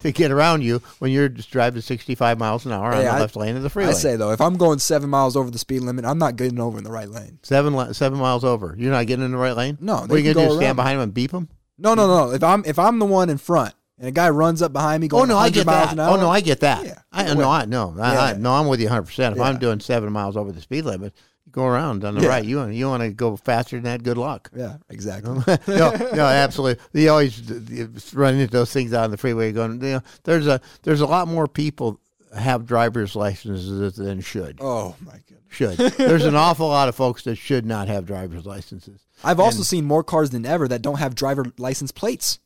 to, 0.00 0.12
get 0.12 0.30
around 0.30 0.62
you 0.62 0.82
when 0.98 1.10
you're 1.10 1.30
just 1.30 1.50
driving 1.50 1.80
65 1.80 2.38
miles 2.38 2.66
an 2.66 2.72
hour 2.72 2.92
on 2.92 3.02
the 3.02 3.10
I- 3.10 3.18
left 3.18 3.34
lane 3.34 3.56
of 3.56 3.62
the 3.62 3.70
freeway? 3.70 3.88
I 3.88 3.94
say 3.94 4.16
though, 4.16 4.30
if 4.32 4.42
I'm 4.42 4.58
going 4.58 4.78
seven 4.78 5.08
miles 5.08 5.34
over 5.34 5.50
the 5.50 5.58
speed 5.58 5.80
limit, 5.80 6.04
I'm 6.04 6.18
not 6.18 6.36
getting 6.36 6.60
over 6.60 6.76
in 6.76 6.84
the 6.84 6.92
right 6.92 7.08
lane. 7.08 7.38
seven 7.42 7.94
seven 7.94 8.18
miles 8.18 8.44
over. 8.44 8.74
You're 8.78 8.92
not 8.92 9.06
getting 9.06 9.24
in 9.24 9.30
the 9.32 9.38
right 9.38 9.56
lane. 9.56 9.78
No, 9.80 9.96
what 10.00 10.10
are 10.10 10.18
you 10.18 10.34
gonna 10.34 10.48
do? 10.48 10.56
Stand 10.56 10.76
behind 10.76 10.96
them 10.96 11.04
and 11.04 11.14
beep 11.14 11.30
him? 11.30 11.48
No, 11.78 11.94
no, 11.94 12.06
no. 12.06 12.32
If 12.32 12.42
I'm 12.42 12.64
if 12.64 12.78
I'm 12.78 12.98
the 12.98 13.06
one 13.06 13.28
in 13.30 13.38
front 13.38 13.74
and 13.98 14.08
a 14.08 14.12
guy 14.12 14.28
runs 14.30 14.62
up 14.62 14.72
behind 14.72 15.00
me 15.00 15.06
oh, 15.06 15.10
going 15.10 15.30
Oh 15.30 15.34
no, 15.34 15.38
I 15.38 15.50
get 15.50 15.66
miles 15.66 15.86
that. 15.86 15.92
an 15.94 16.00
oh, 16.00 16.02
hour, 16.04 16.18
Oh 16.18 16.20
no, 16.20 16.28
I 16.30 16.40
get 16.40 16.60
that. 16.60 16.84
Yeah. 16.84 16.98
I 17.12 17.34
no, 17.34 17.50
I 17.50 17.64
no, 17.64 17.94
I, 17.98 18.14
I, 18.14 18.30
Yeah. 18.32 18.36
no. 18.38 18.52
I'm 18.52 18.66
with 18.68 18.80
you 18.80 18.86
100. 18.86 19.02
percent 19.02 19.36
If 19.36 19.42
I'm 19.42 19.58
doing 19.58 19.80
seven 19.80 20.12
miles 20.12 20.36
over 20.36 20.52
the 20.52 20.60
speed 20.60 20.84
limit, 20.84 21.14
you 21.44 21.52
go 21.52 21.64
around 21.66 22.04
on 22.04 22.14
the 22.14 22.22
Yeah. 22.22 22.28
right. 22.28 22.44
You 22.44 22.56
want 22.58 22.74
you 22.74 22.88
want 22.88 23.02
to 23.02 23.10
go 23.10 23.36
faster 23.36 23.76
than 23.76 23.84
that? 23.84 24.02
Good 24.02 24.18
luck. 24.18 24.50
yeah, 24.56 24.76
exactly. 24.88 25.34
no, 25.68 25.90
no, 26.14 26.26
absolutely. 26.26 27.02
You 27.02 27.10
always 27.10 27.38
you 27.70 27.90
run 28.14 28.34
into 28.34 28.50
those 28.52 28.72
things 28.72 28.92
on 28.92 29.10
the 29.10 29.16
freeway. 29.16 29.52
Going, 29.52 29.82
you 29.82 29.92
know, 29.94 30.02
there's 30.24 30.46
a 30.46 30.60
there's 30.82 31.00
a 31.02 31.06
lot 31.06 31.28
more 31.28 31.46
people 31.46 32.00
have 32.36 32.66
driver's 32.66 33.16
licenses 33.16 33.96
than 33.96 34.20
should. 34.20 34.58
oh 34.60 34.94
my 35.00 35.12
goodness. 35.12 35.35
Should 35.56 35.76
there's 35.78 36.24
an 36.24 36.34
awful 36.36 36.68
lot 36.68 36.88
of 36.88 36.94
folks 36.94 37.22
that 37.24 37.36
should 37.36 37.64
not 37.66 37.88
have 37.88 38.04
driver's 38.06 38.44
licenses. 38.46 39.00
I've 39.24 39.40
also 39.40 39.62
seen 39.62 39.84
more 39.84 40.04
cars 40.04 40.30
than 40.30 40.44
ever 40.46 40.68
that 40.68 40.82
don't 40.82 40.98
have 40.98 41.14
driver 41.14 41.46
license 41.58 41.90
plates. 41.92 42.38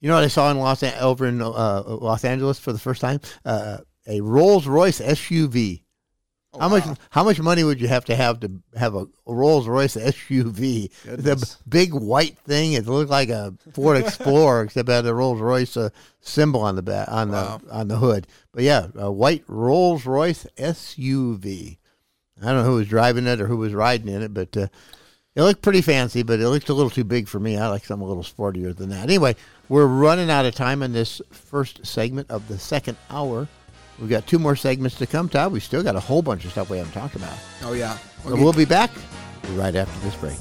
You 0.00 0.08
know 0.08 0.14
what 0.16 0.24
I 0.24 0.28
saw 0.28 0.50
in 0.50 0.58
Los 0.58 0.82
An- 0.82 0.98
over 1.00 1.26
in 1.26 1.40
uh, 1.42 1.82
Los 1.86 2.24
Angeles 2.24 2.58
for 2.58 2.72
the 2.72 2.78
first 2.78 3.00
time? 3.00 3.20
Uh, 3.44 3.78
a 4.06 4.20
Rolls 4.20 4.66
Royce 4.66 5.00
SUV. 5.00 5.80
Oh, 6.52 6.60
how 6.60 6.68
much? 6.68 6.84
How 7.10 7.24
much 7.24 7.40
money 7.40 7.64
would 7.64 7.80
you 7.80 7.88
have 7.88 8.04
to 8.04 8.14
have 8.14 8.38
to 8.40 8.60
have 8.76 8.94
a 8.94 9.06
Rolls 9.26 9.66
Royce 9.66 9.96
SUV? 9.96 10.88
The 11.02 11.16
Goodness. 11.16 11.54
b- 11.56 11.62
big 11.68 11.94
white 11.94 12.38
thing. 12.40 12.74
It 12.74 12.86
looked 12.86 13.10
like 13.10 13.28
a 13.30 13.54
Ford 13.72 13.96
Explorer, 13.96 14.62
except 14.66 14.88
it 14.88 14.92
had 14.92 15.06
a 15.06 15.14
Rolls 15.14 15.40
Royce 15.40 15.76
uh, 15.76 15.88
symbol 16.20 16.60
on 16.60 16.76
the 16.76 16.82
back 16.82 17.08
on 17.10 17.32
Wow. 17.32 17.58
the 17.64 17.72
on 17.74 17.88
the 17.88 17.96
hood. 17.96 18.28
But 18.52 18.62
yeah, 18.62 18.86
a 18.94 19.10
white 19.10 19.42
Rolls 19.48 20.06
Royce 20.06 20.46
SUV. 20.56 21.78
I 22.40 22.46
don't 22.46 22.56
know 22.56 22.64
who 22.64 22.76
was 22.76 22.88
driving 22.88 23.26
it 23.26 23.40
or 23.40 23.46
who 23.46 23.56
was 23.56 23.72
riding 23.72 24.08
in 24.08 24.22
it, 24.22 24.34
but 24.34 24.56
uh, 24.56 24.66
it 25.34 25.42
looked 25.42 25.62
pretty 25.62 25.80
fancy. 25.80 26.22
But 26.22 26.40
it 26.40 26.48
looked 26.48 26.68
a 26.68 26.74
little 26.74 26.90
too 26.90 27.04
big 27.04 27.28
for 27.28 27.38
me. 27.40 27.56
I 27.56 27.68
like 27.68 27.84
something 27.84 28.04
a 28.04 28.08
little 28.08 28.24
sportier 28.24 28.74
than 28.74 28.90
that. 28.90 29.04
Anyway, 29.04 29.36
we're 29.68 29.86
running 29.86 30.30
out 30.30 30.44
of 30.44 30.54
time 30.54 30.82
in 30.82 30.92
this 30.92 31.22
first 31.30 31.86
segment 31.86 32.30
of 32.30 32.48
the 32.48 32.58
second 32.58 32.96
hour. 33.10 33.48
We've 34.00 34.10
got 34.10 34.26
two 34.26 34.40
more 34.40 34.56
segments 34.56 34.96
to 34.98 35.06
come, 35.06 35.28
Todd. 35.28 35.52
We 35.52 35.60
still 35.60 35.82
got 35.82 35.94
a 35.94 36.00
whole 36.00 36.22
bunch 36.22 36.44
of 36.44 36.50
stuff 36.50 36.68
we 36.68 36.78
haven't 36.78 36.92
talked 36.92 37.14
about. 37.14 37.36
Oh 37.62 37.72
yeah. 37.72 37.96
But 38.24 38.38
we'll 38.38 38.52
be 38.52 38.64
back 38.64 38.90
right 39.52 39.74
after 39.74 40.00
this 40.00 40.16
break. 40.16 40.34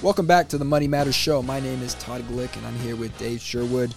Welcome 0.00 0.26
back 0.26 0.46
to 0.50 0.58
the 0.58 0.64
Money 0.64 0.86
Matters 0.86 1.16
Show. 1.16 1.42
My 1.42 1.58
name 1.58 1.82
is 1.82 1.94
Todd 1.94 2.22
Glick, 2.28 2.56
and 2.56 2.64
I'm 2.64 2.76
here 2.76 2.94
with 2.94 3.18
Dave 3.18 3.40
Sherwood. 3.40 3.92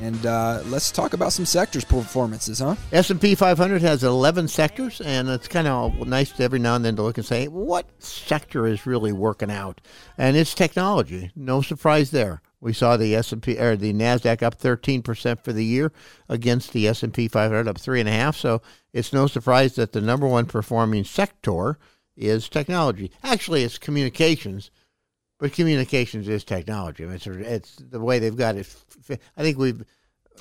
And 0.00 0.24
uh, 0.24 0.62
let's 0.66 0.92
talk 0.92 1.12
about 1.12 1.32
some 1.32 1.44
sectors 1.44 1.84
performances, 1.84 2.60
huh? 2.60 2.76
S&P 2.92 3.34
500 3.34 3.82
has 3.82 4.04
11 4.04 4.46
sectors, 4.46 5.00
and 5.00 5.28
it's 5.28 5.48
kind 5.48 5.66
of 5.66 6.06
nice 6.06 6.30
to 6.32 6.44
every 6.44 6.60
now 6.60 6.76
and 6.76 6.84
then 6.84 6.94
to 6.94 7.02
look 7.02 7.18
and 7.18 7.26
say, 7.26 7.48
what 7.48 7.88
sector 8.00 8.64
is 8.64 8.86
really 8.86 9.12
working 9.12 9.50
out? 9.50 9.80
And 10.16 10.36
it's 10.36 10.54
technology. 10.54 11.32
No 11.34 11.62
surprise 11.62 12.12
there. 12.12 12.42
We 12.60 12.72
saw 12.72 12.96
the 12.96 13.16
S&P 13.16 13.58
or 13.58 13.74
the 13.74 13.92
Nasdaq 13.92 14.44
up 14.44 14.56
13% 14.56 15.42
for 15.42 15.52
the 15.52 15.64
year 15.64 15.90
against 16.28 16.72
the 16.72 16.86
S&P 16.86 17.26
500 17.26 17.66
up 17.66 17.78
three 17.78 17.98
and 17.98 18.08
a 18.08 18.12
half. 18.12 18.36
So 18.36 18.62
it's 18.92 19.12
no 19.12 19.26
surprise 19.26 19.74
that 19.74 19.90
the 19.90 20.00
number 20.00 20.28
one 20.28 20.46
performing 20.46 21.02
sector 21.02 21.76
is 22.16 22.48
technology. 22.48 23.10
Actually, 23.24 23.64
it's 23.64 23.78
communications, 23.78 24.70
but 25.40 25.52
communications 25.52 26.28
is 26.28 26.44
technology. 26.44 27.02
I 27.04 27.06
mean, 27.06 27.16
it's, 27.16 27.26
it's 27.26 27.76
the 27.76 27.98
way 28.00 28.18
they've 28.18 28.36
got 28.36 28.56
it. 28.56 28.68
I 29.36 29.42
think 29.42 29.58
we've 29.58 29.82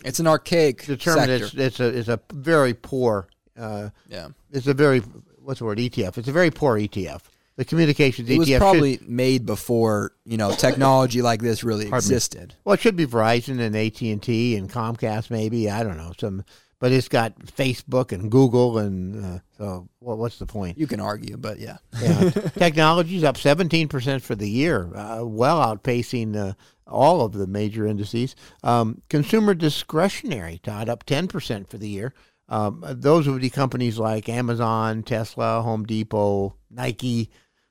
It's 0.05 0.19
an 0.19 0.27
archaic 0.27 0.85
determined 0.85 1.27
sector. 1.29 1.45
it's, 1.45 1.53
it's 1.55 1.79
a 1.79 1.87
it's 1.87 2.07
a 2.09 2.19
very 2.33 2.73
poor 2.73 3.27
uh, 3.57 3.89
yeah. 4.07 4.27
it's 4.51 4.67
a 4.67 4.73
very 4.73 4.99
what's 5.41 5.59
the 5.59 5.65
word 5.65 5.77
ETF 5.79 6.17
it's 6.17 6.27
a 6.27 6.31
very 6.31 6.51
poor 6.51 6.77
ETF 6.77 7.21
the 7.55 7.65
communications 7.65 8.29
It 8.29 8.37
was 8.37 8.47
ETF 8.47 8.51
should- 8.51 8.59
probably 8.59 8.99
made 9.07 9.45
before 9.45 10.11
you 10.25 10.37
know 10.37 10.51
technology 10.53 11.21
like 11.21 11.41
this 11.41 11.63
really 11.63 11.89
Pardon 11.89 12.07
me. 12.09 12.15
existed. 12.15 12.55
well 12.63 12.73
it 12.75 12.79
should 12.79 12.95
be 12.95 13.05
Verizon 13.07 13.59
and 13.59 13.75
AT 13.75 13.99
and 14.01 14.21
T 14.23 14.55
and 14.55 14.69
Comcast 14.69 15.29
maybe 15.31 15.69
I 15.69 15.83
don't 15.83 15.97
know 15.97 16.13
some 16.17 16.43
but 16.79 16.91
it's 16.91 17.09
got 17.09 17.37
Facebook 17.39 18.11
and 18.11 18.31
Google 18.31 18.77
and 18.77 19.23
uh, 19.23 19.39
so 19.57 19.89
what 19.99 20.17
what's 20.17 20.39
the 20.39 20.45
point 20.45 20.77
You 20.77 20.87
can 20.87 20.99
argue, 20.99 21.37
but 21.37 21.59
yeah. 21.59 21.77
yeah. 22.01 22.29
technology's 22.55 23.23
up 23.23 23.35
17% 23.35 24.21
for 24.21 24.35
the 24.35 24.49
year 24.49 24.91
uh, 24.95 25.23
well 25.23 25.59
outpacing 25.59 26.35
uh, 26.35 26.53
all 26.87 27.21
of 27.21 27.33
the 27.33 27.47
major 27.47 27.85
indices 27.85 28.35
um, 28.63 29.01
consumer 29.09 29.53
discretionary 29.53 30.59
Todd 30.63 30.89
up 30.89 31.05
10% 31.05 31.69
for 31.69 31.77
the 31.77 31.89
year 31.89 32.13
um, 32.49 32.83
those 32.83 33.27
would 33.27 33.41
be 33.41 33.51
companies 33.51 33.99
like 33.99 34.27
Amazon, 34.27 35.03
Tesla, 35.03 35.61
Home 35.61 35.85
Depot, 35.85 36.55
Nike, 36.69 37.29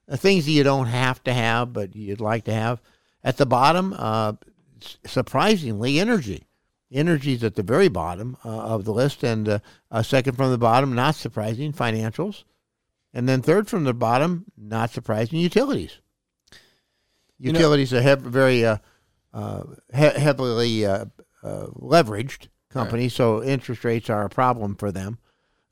uh, 0.08 0.16
things 0.16 0.46
that 0.46 0.52
you 0.52 0.62
don't 0.62 0.86
have 0.86 1.22
to 1.24 1.34
have, 1.34 1.72
but 1.72 1.96
you'd 1.96 2.20
like 2.20 2.44
to 2.44 2.54
have. 2.54 2.80
At 3.24 3.36
the 3.36 3.46
bottom, 3.46 3.92
uh, 3.96 4.34
surprisingly, 5.04 5.98
energy. 5.98 6.46
Energy's 6.90 7.44
at 7.44 7.54
the 7.54 7.62
very 7.62 7.88
bottom 7.88 8.36
uh, 8.44 8.48
of 8.48 8.84
the 8.84 8.92
list, 8.92 9.22
and 9.22 9.48
uh, 9.48 9.58
uh, 9.90 10.02
second 10.02 10.36
from 10.36 10.50
the 10.50 10.58
bottom, 10.58 10.94
not 10.94 11.14
surprising, 11.14 11.72
financials, 11.72 12.44
and 13.12 13.28
then 13.28 13.42
third 13.42 13.68
from 13.68 13.84
the 13.84 13.92
bottom, 13.92 14.46
not 14.56 14.90
surprising, 14.90 15.38
utilities. 15.38 15.98
You 17.38 17.52
know- 17.52 17.58
Utilities 17.58 17.92
are 17.92 18.00
hev- 18.02 18.20
very 18.22 18.64
uh, 18.64 18.78
uh, 19.34 19.64
he- 19.94 20.00
heavily 20.20 20.86
uh, 20.86 21.04
uh, 21.42 21.66
leveraged 21.76 22.48
company, 22.70 23.08
so 23.08 23.42
interest 23.42 23.84
rates 23.84 24.08
are 24.10 24.24
a 24.24 24.30
problem 24.30 24.74
for 24.74 24.90
them. 24.90 25.18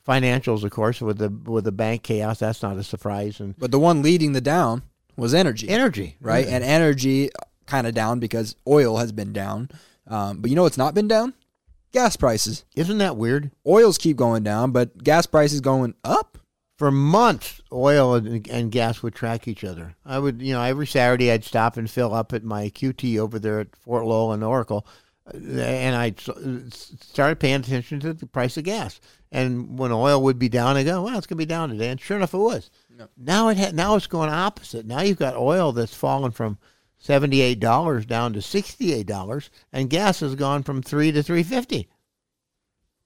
Financials, 0.06 0.62
of 0.62 0.70
course, 0.70 1.00
with 1.00 1.18
the 1.18 1.30
with 1.30 1.64
the 1.64 1.72
bank 1.72 2.02
chaos, 2.04 2.38
that's 2.38 2.62
not 2.62 2.76
a 2.76 2.84
surprise. 2.84 3.40
And 3.40 3.56
But 3.58 3.72
the 3.72 3.78
one 3.80 4.02
leading 4.02 4.32
the 4.34 4.40
down 4.40 4.82
was 5.16 5.34
energy, 5.34 5.68
energy, 5.68 6.16
right? 6.20 6.46
And 6.46 6.62
energy 6.62 7.30
kind 7.66 7.86
of 7.88 7.94
down 7.94 8.20
because 8.20 8.54
oil 8.68 8.98
has 8.98 9.10
been 9.10 9.32
down. 9.32 9.68
Um, 10.06 10.40
but 10.40 10.50
you 10.50 10.56
know 10.56 10.62
what's 10.62 10.78
not 10.78 10.94
been 10.94 11.08
down? 11.08 11.34
Gas 11.92 12.16
prices. 12.16 12.64
isn't 12.74 12.98
that 12.98 13.16
weird? 13.16 13.50
Oils 13.66 13.96
keep 13.98 14.16
going 14.16 14.42
down, 14.42 14.70
but 14.70 15.02
gas 15.02 15.26
prices 15.26 15.60
going 15.60 15.94
up. 16.04 16.38
for 16.76 16.90
months, 16.90 17.62
oil 17.72 18.14
and, 18.14 18.46
and 18.48 18.70
gas 18.70 19.02
would 19.02 19.14
track 19.14 19.48
each 19.48 19.64
other. 19.64 19.96
I 20.04 20.18
would, 20.18 20.42
you 20.42 20.52
know, 20.52 20.60
every 20.62 20.86
Saturday 20.86 21.32
I'd 21.32 21.42
stop 21.44 21.78
and 21.78 21.90
fill 21.90 22.12
up 22.12 22.34
at 22.34 22.44
my 22.44 22.68
QT 22.68 23.18
over 23.18 23.38
there 23.38 23.60
at 23.60 23.74
Fort 23.76 24.04
Lowell 24.04 24.32
and 24.32 24.44
Oracle, 24.44 24.86
uh, 25.26 25.38
and 25.38 25.96
I 25.96 26.14
started 26.70 27.40
paying 27.40 27.60
attention 27.60 27.98
to 28.00 28.12
the 28.12 28.26
price 28.26 28.58
of 28.58 28.64
gas. 28.64 29.00
And 29.32 29.78
when 29.78 29.90
oil 29.90 30.22
would 30.22 30.38
be 30.38 30.50
down, 30.50 30.76
I 30.76 30.84
go, 30.84 31.02
well, 31.02 31.16
it's 31.16 31.26
going 31.26 31.36
to 31.38 31.46
be 31.46 31.46
down 31.46 31.70
today, 31.70 31.88
and 31.88 32.00
sure 32.00 32.18
enough, 32.18 32.34
it 32.34 32.38
was. 32.38 32.70
Now 33.16 33.48
it 33.48 33.58
ha- 33.58 33.72
now 33.72 33.96
it's 33.96 34.06
going 34.06 34.28
opposite. 34.30 34.84
Now 34.86 35.00
you've 35.00 35.18
got 35.18 35.36
oil 35.36 35.72
that's 35.72 35.94
fallen 35.94 36.30
from 36.30 36.58
seventy 36.98 37.40
eight 37.40 37.60
dollars 37.60 38.06
down 38.06 38.32
to 38.34 38.42
sixty 38.42 38.92
eight 38.92 39.06
dollars, 39.06 39.50
and 39.72 39.90
gas 39.90 40.20
has 40.20 40.34
gone 40.34 40.62
from 40.62 40.82
three 40.82 41.12
to 41.12 41.22
three 41.22 41.42
fifty. 41.42 41.88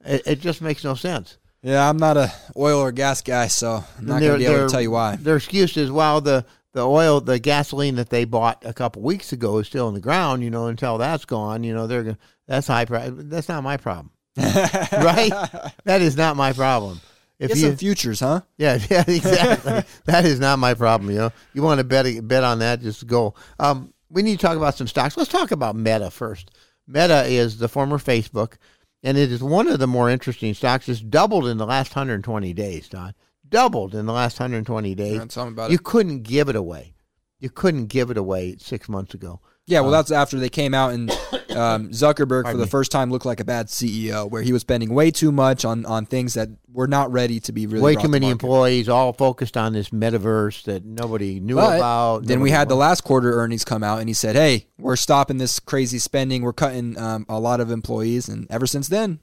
It, 0.05 0.23
it 0.27 0.41
just 0.41 0.63
makes 0.63 0.85
no 0.85 0.95
sense. 0.95 1.39
Yeah, 1.63 1.89
I'm 1.89 1.99
not 1.99 2.17
a 2.17 2.33
oil 2.57 2.81
or 2.81 2.91
gas 2.93 3.21
guy, 3.21 3.49
so 3.49 3.85
I'm 3.99 4.07
not 4.07 4.21
going 4.21 4.33
to 4.33 4.39
be 4.39 4.47
able 4.47 4.67
to 4.67 4.73
tell 4.73 4.81
you 4.81 4.91
why. 4.91 5.17
Their 5.17 5.37
excuse 5.37 5.77
is, 5.77 5.91
well, 5.91 6.21
the 6.21 6.47
the 6.73 6.87
oil, 6.87 7.21
the 7.21 7.39
gasoline 7.39 7.97
that 7.97 8.11
they 8.11 8.25
bought 8.25 8.65
a 8.65 8.73
couple 8.73 9.03
weeks 9.03 9.33
ago 9.33 9.59
is 9.59 9.67
still 9.67 9.89
in 9.89 9.95
the 9.95 10.01
ground. 10.01 10.43
You 10.43 10.51
know, 10.51 10.67
until 10.69 10.99
that's 10.99 11.25
gone, 11.25 11.65
you 11.65 11.75
know, 11.75 11.87
they're. 11.87 12.17
That's 12.51 12.67
high 12.67 12.85
price. 12.85 13.13
That's 13.15 13.49
not 13.49 13.63
my 13.63 13.77
problem, 13.77 14.11
right? 14.37 15.31
That 15.85 16.03
is 16.03 16.17
not 16.17 16.37
my 16.37 16.53
problem. 16.53 17.01
If 17.41 17.57
you, 17.57 17.69
some 17.69 17.77
futures, 17.77 18.21
huh? 18.21 18.43
yeah, 18.59 18.79
yeah, 18.91 19.05
exactly. 19.07 19.83
that 20.05 20.27
is 20.27 20.39
not 20.39 20.59
my 20.59 20.75
problem. 20.75 21.11
You 21.11 21.17
know, 21.17 21.33
you 21.55 21.63
want 21.63 21.79
to 21.79 21.85
bet 21.85 22.29
bet 22.29 22.45
on 22.45 22.59
that, 22.59 22.83
just 22.83 23.07
go. 23.07 23.35
Um, 23.59 23.93
we 24.11 24.23
need 24.23 24.39
to 24.39 24.47
talk 24.47 24.57
about 24.57 24.77
some 24.77 24.87
stocks. 24.87 25.17
Let's 25.17 25.31
talk 25.31 25.51
about 25.51 25.75
Meta 25.75 26.11
first. 26.11 26.51
Meta 26.87 27.25
is 27.25 27.59
the 27.59 27.69
former 27.69 27.99
Facebook, 27.99 28.55
and 29.03 29.17
it 29.17 29.33
is 29.33 29.43
one 29.43 29.69
of 29.69 29.79
the 29.79 29.87
more 29.87 30.11
interesting 30.11 30.53
stocks. 30.53 30.89
It's 30.89 31.01
doubled 31.01 31.47
in 31.47 31.57
the 31.57 31.67
last 31.67 31.97
120 31.97 32.53
days, 32.53 32.89
Don. 32.89 33.15
Doubled 33.49 33.95
in 33.95 34.07
the 34.07 34.13
last 34.13 34.39
120 34.39 34.95
days. 34.95 35.15
Yeah, 35.15 35.25
tell 35.25 35.47
me 35.47 35.53
about 35.53 35.71
you 35.71 35.77
it. 35.77 35.85
couldn't 35.85 36.23
give 36.23 36.49
it 36.49 36.57
away. 36.57 36.95
You 37.39 37.49
couldn't 37.49 37.87
give 37.87 38.11
it 38.11 38.19
away 38.19 38.57
six 38.59 38.89
months 38.89 39.15
ago. 39.15 39.41
Yeah, 39.71 39.81
well, 39.81 39.93
that's 39.93 40.11
after 40.11 40.39
they 40.39 40.49
came 40.49 40.75
out 40.75 40.93
and 40.93 41.11
um, 41.51 41.91
Zuckerberg, 41.91 42.51
for 42.51 42.57
the 42.57 42.67
first 42.67 42.91
time, 42.93 43.11
looked 43.11 43.25
like 43.25 43.41
a 43.41 43.45
bad 43.45 43.67
CEO, 43.69 44.29
where 44.29 44.43
he 44.43 44.53
was 44.53 44.63
spending 44.63 44.93
way 44.93 45.11
too 45.11 45.31
much 45.33 45.65
on, 45.65 45.87
on 45.87 46.07
things 46.07 46.35
that 46.35 46.49
were 46.73 46.89
not 46.89 47.11
ready 47.13 47.39
to 47.41 47.53
be 47.53 47.67
really. 47.67 47.83
Way 47.83 47.95
brought 47.95 48.03
too 48.03 48.09
to 48.09 48.13
many 48.13 48.27
market. 48.27 48.45
employees, 48.45 48.89
all 48.89 49.13
focused 49.13 49.57
on 49.57 49.73
this 49.73 49.91
metaverse 49.91 50.65
that 50.65 50.85
nobody 50.85 51.41
knew 51.41 51.55
But 51.55 51.77
about. 51.77 52.27
then 52.27 52.41
we 52.41 52.51
nobody 52.51 52.59
had 52.59 52.69
the 52.69 52.75
last 52.77 53.03
quarter 53.03 53.33
earnings 53.41 53.65
come 53.65 53.83
out, 53.85 54.01
and 54.01 54.09
he 54.09 54.15
said, 54.15 54.35
"Hey, 54.37 54.67
we're 54.79 54.97
stopping 54.97 55.39
this 55.39 55.61
crazy 55.61 55.99
spending. 55.99 56.43
We're 56.43 56.53
cutting 56.53 56.99
um, 56.99 57.25
a 57.29 57.39
lot 57.39 57.61
of 57.61 57.71
employees." 57.71 58.29
And 58.29 58.47
ever 58.51 58.67
since 58.67 58.89
then, 58.89 59.21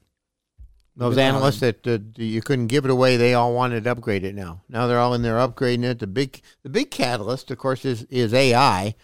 Those 0.96 1.18
analysts 1.18 1.60
that 1.60 1.86
uh, 1.86 2.00
you 2.16 2.42
couldn't 2.42 2.68
give 2.68 2.84
it 2.86 2.90
away, 2.92 3.18
they 3.18 3.34
all 3.36 3.54
wanted 3.54 3.84
to 3.84 3.92
upgrade 3.92 4.24
it 4.24 4.34
now. 4.34 4.64
Now 4.68 4.88
they're 4.88 5.00
all 5.00 5.14
in 5.14 5.22
there 5.22 5.36
upgrading 5.36 5.84
it. 5.84 6.00
The 6.00 6.08
big, 6.08 6.42
the 6.64 6.70
big 6.70 6.90
catalyst, 6.90 7.52
of 7.52 7.58
course, 7.58 7.86
is 7.86 8.04
is 8.10 8.34
AI, 8.34 8.96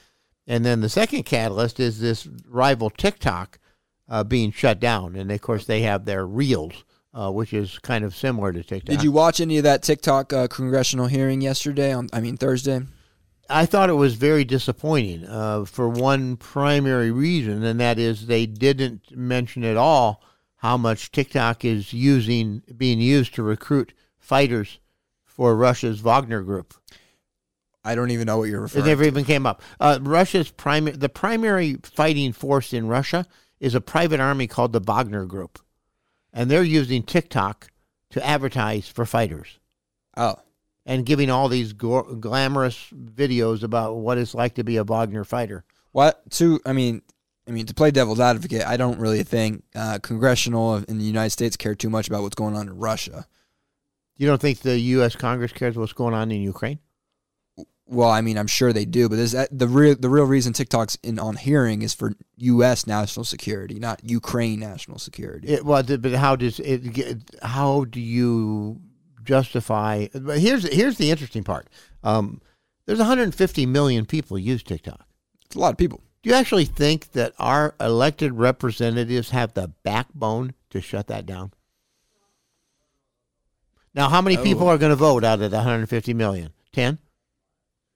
and 0.47 0.65
then 0.65 0.81
the 0.81 0.89
second 0.89 1.23
catalyst 1.23 1.79
is 1.79 1.99
this 1.99 2.27
rival 2.47 2.89
TikTok 2.89 3.59
uh, 4.09 4.23
being 4.23 4.51
shut 4.51 4.79
down. 4.79 5.15
And 5.15 5.31
of 5.31 5.41
course, 5.41 5.65
they 5.65 5.81
have 5.81 6.05
their 6.05 6.25
Reels, 6.25 6.83
uh, 7.13 7.31
which 7.31 7.53
is 7.53 7.79
kind 7.79 8.03
of 8.03 8.15
similar 8.15 8.51
to 8.51 8.63
TikTok. 8.63 8.95
did 8.95 9.03
you 9.03 9.11
watch 9.11 9.39
any 9.39 9.57
of 9.57 9.63
that 9.63 9.83
TikTok 9.83 10.33
uh, 10.33 10.47
congressional 10.47 11.07
hearing 11.07 11.41
yesterday? 11.41 11.93
On 11.93 12.09
I 12.13 12.19
mean 12.19 12.37
Thursday. 12.37 12.81
I 13.49 13.65
thought 13.65 13.89
it 13.89 13.93
was 13.93 14.15
very 14.15 14.45
disappointing 14.45 15.25
uh, 15.25 15.65
for 15.65 15.89
one 15.89 16.37
primary 16.37 17.11
reason, 17.11 17.63
and 17.63 17.79
that 17.79 17.99
is 17.99 18.27
they 18.27 18.45
didn't 18.45 19.15
mention 19.15 19.63
at 19.63 19.77
all 19.77 20.23
how 20.57 20.77
much 20.77 21.11
TikTok 21.11 21.65
is 21.65 21.91
using 21.91 22.63
being 22.77 22.99
used 22.99 23.35
to 23.35 23.43
recruit 23.43 23.93
fighters 24.17 24.79
for 25.25 25.55
Russia's 25.55 25.99
Wagner 25.99 26.41
Group. 26.41 26.73
I 27.83 27.95
don't 27.95 28.11
even 28.11 28.25
know 28.27 28.37
what 28.37 28.49
you're 28.49 28.61
referring. 28.61 28.83
To. 28.85 28.89
It 28.89 28.91
never 28.91 29.03
to. 29.03 29.07
even 29.07 29.25
came 29.25 29.45
up. 29.45 29.61
Uh, 29.79 29.99
Russia's 30.01 30.49
primary, 30.51 30.95
the 30.95 31.09
primary 31.09 31.77
fighting 31.83 32.31
force 32.33 32.73
in 32.73 32.87
Russia 32.87 33.25
is 33.59 33.75
a 33.75 33.81
private 33.81 34.19
army 34.19 34.47
called 34.47 34.73
the 34.73 34.79
Wagner 34.79 35.25
Group, 35.25 35.59
and 36.31 36.49
they're 36.49 36.63
using 36.63 37.03
TikTok 37.03 37.69
to 38.11 38.25
advertise 38.25 38.87
for 38.87 39.05
fighters 39.05 39.59
Oh, 40.15 40.35
and 40.85 41.05
giving 41.05 41.29
all 41.29 41.49
these 41.49 41.73
gor 41.73 42.03
glamorous 42.15 42.87
videos 42.93 43.63
about 43.63 43.95
what 43.95 44.17
it's 44.17 44.35
like 44.35 44.55
to 44.55 44.63
be 44.63 44.77
a 44.77 44.83
Wagner 44.83 45.23
fighter. 45.23 45.63
what? 45.91 46.21
To 46.31 46.59
I 46.65 46.73
mean, 46.73 47.01
I 47.47 47.51
mean 47.51 47.65
to 47.65 47.73
play 47.73 47.91
devil's 47.91 48.19
advocate, 48.19 48.65
I 48.65 48.77
don't 48.77 48.99
really 48.99 49.23
think 49.23 49.63
uh, 49.75 49.99
congressional 50.03 50.75
in 50.75 50.97
the 50.99 51.05
United 51.05 51.31
States 51.31 51.57
care 51.57 51.75
too 51.75 51.89
much 51.89 52.07
about 52.07 52.21
what's 52.21 52.35
going 52.35 52.55
on 52.55 52.67
in 52.67 52.77
Russia. 52.77 53.25
You 54.15 54.27
don't 54.27 54.39
think 54.39 54.59
the 54.59 54.77
U.S. 54.79 55.15
Congress 55.15 55.51
cares 55.51 55.75
what's 55.75 55.91
going 55.93 56.13
on 56.13 56.31
in 56.31 56.41
Ukraine? 56.41 56.77
Well, 57.85 58.09
I 58.09 58.21
mean, 58.21 58.37
I'm 58.37 58.47
sure 58.47 58.71
they 58.71 58.85
do, 58.85 59.09
but 59.09 59.17
this, 59.17 59.35
the 59.51 59.67
real 59.67 59.95
the 59.95 60.09
real 60.09 60.23
reason 60.23 60.53
TikTok's 60.53 60.97
in 61.03 61.19
on 61.19 61.35
hearing 61.35 61.81
is 61.81 61.93
for 61.93 62.13
U.S. 62.37 62.87
national 62.87 63.25
security, 63.25 63.75
not 63.77 63.99
Ukraine 64.03 64.61
national 64.61 64.99
security. 64.99 65.49
It, 65.49 65.65
well, 65.65 65.83
but 65.83 66.13
how 66.13 66.35
does 66.37 66.59
it? 66.61 66.93
get- 66.93 67.21
How 67.43 67.83
do 67.83 67.99
you 67.99 68.79
justify? 69.23 70.07
But 70.13 70.39
here's 70.39 70.63
here's 70.73 70.97
the 70.97 71.11
interesting 71.11 71.43
part. 71.43 71.67
Um, 72.03 72.41
there's 72.85 72.99
150 72.99 73.65
million 73.65 74.05
people 74.05 74.39
use 74.39 74.63
TikTok. 74.63 75.05
It's 75.45 75.55
a 75.55 75.59
lot 75.59 75.71
of 75.73 75.77
people. 75.77 76.01
Do 76.23 76.29
you 76.29 76.35
actually 76.37 76.65
think 76.65 77.11
that 77.11 77.33
our 77.37 77.75
elected 77.81 78.31
representatives 78.33 79.31
have 79.31 79.53
the 79.55 79.67
backbone 79.83 80.53
to 80.69 80.79
shut 80.79 81.07
that 81.07 81.25
down? 81.25 81.51
Now, 83.93 84.07
how 84.09 84.21
many 84.21 84.37
people 84.37 84.63
Oh. 84.63 84.69
are 84.69 84.77
going 84.77 84.89
to 84.91 84.95
vote 84.95 85.23
out 85.25 85.41
of 85.41 85.51
the 85.51 85.57
150 85.57 86.13
million? 86.13 86.53
10 86.71 86.97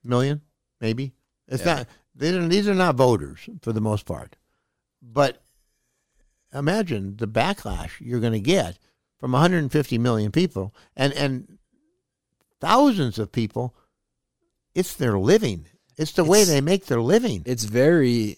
million, 0.03 0.41
maybe. 0.81 1.13
It's 1.47 1.63
Yeah. 1.65 1.75
not. 1.75 1.87
These 2.15 2.33
are, 2.33 2.47
these 2.47 2.67
are 2.67 2.75
not 2.75 2.95
voters 2.95 3.47
for 3.61 3.71
the 3.73 3.81
most 3.81 4.05
part. 4.05 4.35
But 5.01 5.41
imagine 6.53 7.17
the 7.17 7.27
backlash 7.27 7.91
you're 7.99 8.19
going 8.19 8.33
to 8.33 8.39
get 8.39 8.79
from 9.19 9.31
150 9.33 9.97
million 9.97 10.31
people 10.31 10.73
and 10.95 11.13
and 11.13 11.57
thousands 12.59 13.19
of 13.19 13.31
people. 13.31 13.75
It's 14.73 14.93
their 14.93 15.17
living. 15.17 15.65
It's 15.97 16.11
the 16.11 16.23
way 16.23 16.43
they 16.43 16.61
make 16.61 16.85
their 16.85 17.01
living. 17.01 17.43
It's 17.45 17.63
very 17.63 18.37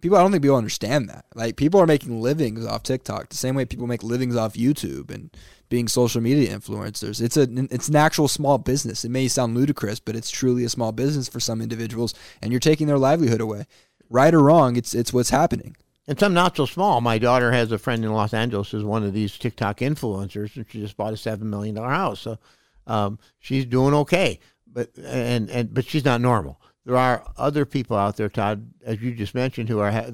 people. 0.00 0.18
I 0.18 0.22
don't 0.22 0.32
think 0.32 0.42
people 0.42 0.56
understand 0.56 1.08
that. 1.08 1.24
Like 1.34 1.56
people 1.56 1.80
are 1.80 1.86
making 1.86 2.20
livings 2.20 2.64
off 2.66 2.82
TikTok 2.82 3.28
the 3.28 3.36
same 3.36 3.54
way 3.54 3.64
people 3.64 3.86
make 3.86 4.02
livings 4.02 4.36
off 4.36 4.54
YouTube 4.54 5.10
and 5.12 5.36
being 5.68 5.88
social 5.88 6.20
media 6.20 6.56
influencers. 6.56 7.20
It's 7.20 7.36
a 7.36 7.42
it's 7.70 7.88
an 7.88 7.96
actual 7.96 8.28
small 8.28 8.58
business. 8.58 9.04
It 9.04 9.10
may 9.10 9.28
sound 9.28 9.56
ludicrous, 9.56 10.00
but 10.00 10.16
it's 10.16 10.30
truly 10.30 10.64
a 10.64 10.68
small 10.68 10.92
business 10.92 11.28
for 11.28 11.40
some 11.40 11.60
individuals, 11.60 12.14
and 12.42 12.52
you're 12.52 12.60
taking 12.60 12.86
their 12.86 12.98
livelihood 12.98 13.40
away. 13.40 13.66
Right 14.08 14.34
or 14.34 14.42
wrong, 14.42 14.76
it's 14.76 14.94
it's 14.94 15.12
what's 15.12 15.30
happening. 15.30 15.76
And 16.08 16.18
some 16.18 16.34
not 16.34 16.56
so 16.56 16.66
small. 16.66 17.00
My 17.00 17.18
daughter 17.18 17.50
has 17.50 17.72
a 17.72 17.78
friend 17.78 18.04
in 18.04 18.12
Los 18.12 18.32
Angeles 18.32 18.70
who's 18.70 18.84
one 18.84 19.02
of 19.02 19.12
these 19.12 19.36
TikTok 19.36 19.78
influencers, 19.78 20.54
and 20.56 20.64
she 20.68 20.80
just 20.80 20.96
bought 20.96 21.12
a 21.12 21.16
seven 21.16 21.50
million 21.50 21.74
dollar 21.74 21.88
house. 21.88 22.20
So 22.20 22.38
um, 22.86 23.18
she's 23.40 23.64
doing 23.64 23.94
okay, 23.94 24.38
but 24.66 24.96
and 24.96 25.50
and 25.50 25.74
but 25.74 25.84
she's 25.84 26.04
not 26.04 26.20
normal. 26.20 26.60
There 26.84 26.96
are 26.96 27.24
other 27.36 27.64
people 27.64 27.96
out 27.96 28.16
there, 28.16 28.28
Todd, 28.28 28.70
as 28.84 29.02
you 29.02 29.12
just 29.12 29.34
mentioned, 29.34 29.68
who 29.68 29.80
are 29.80 30.04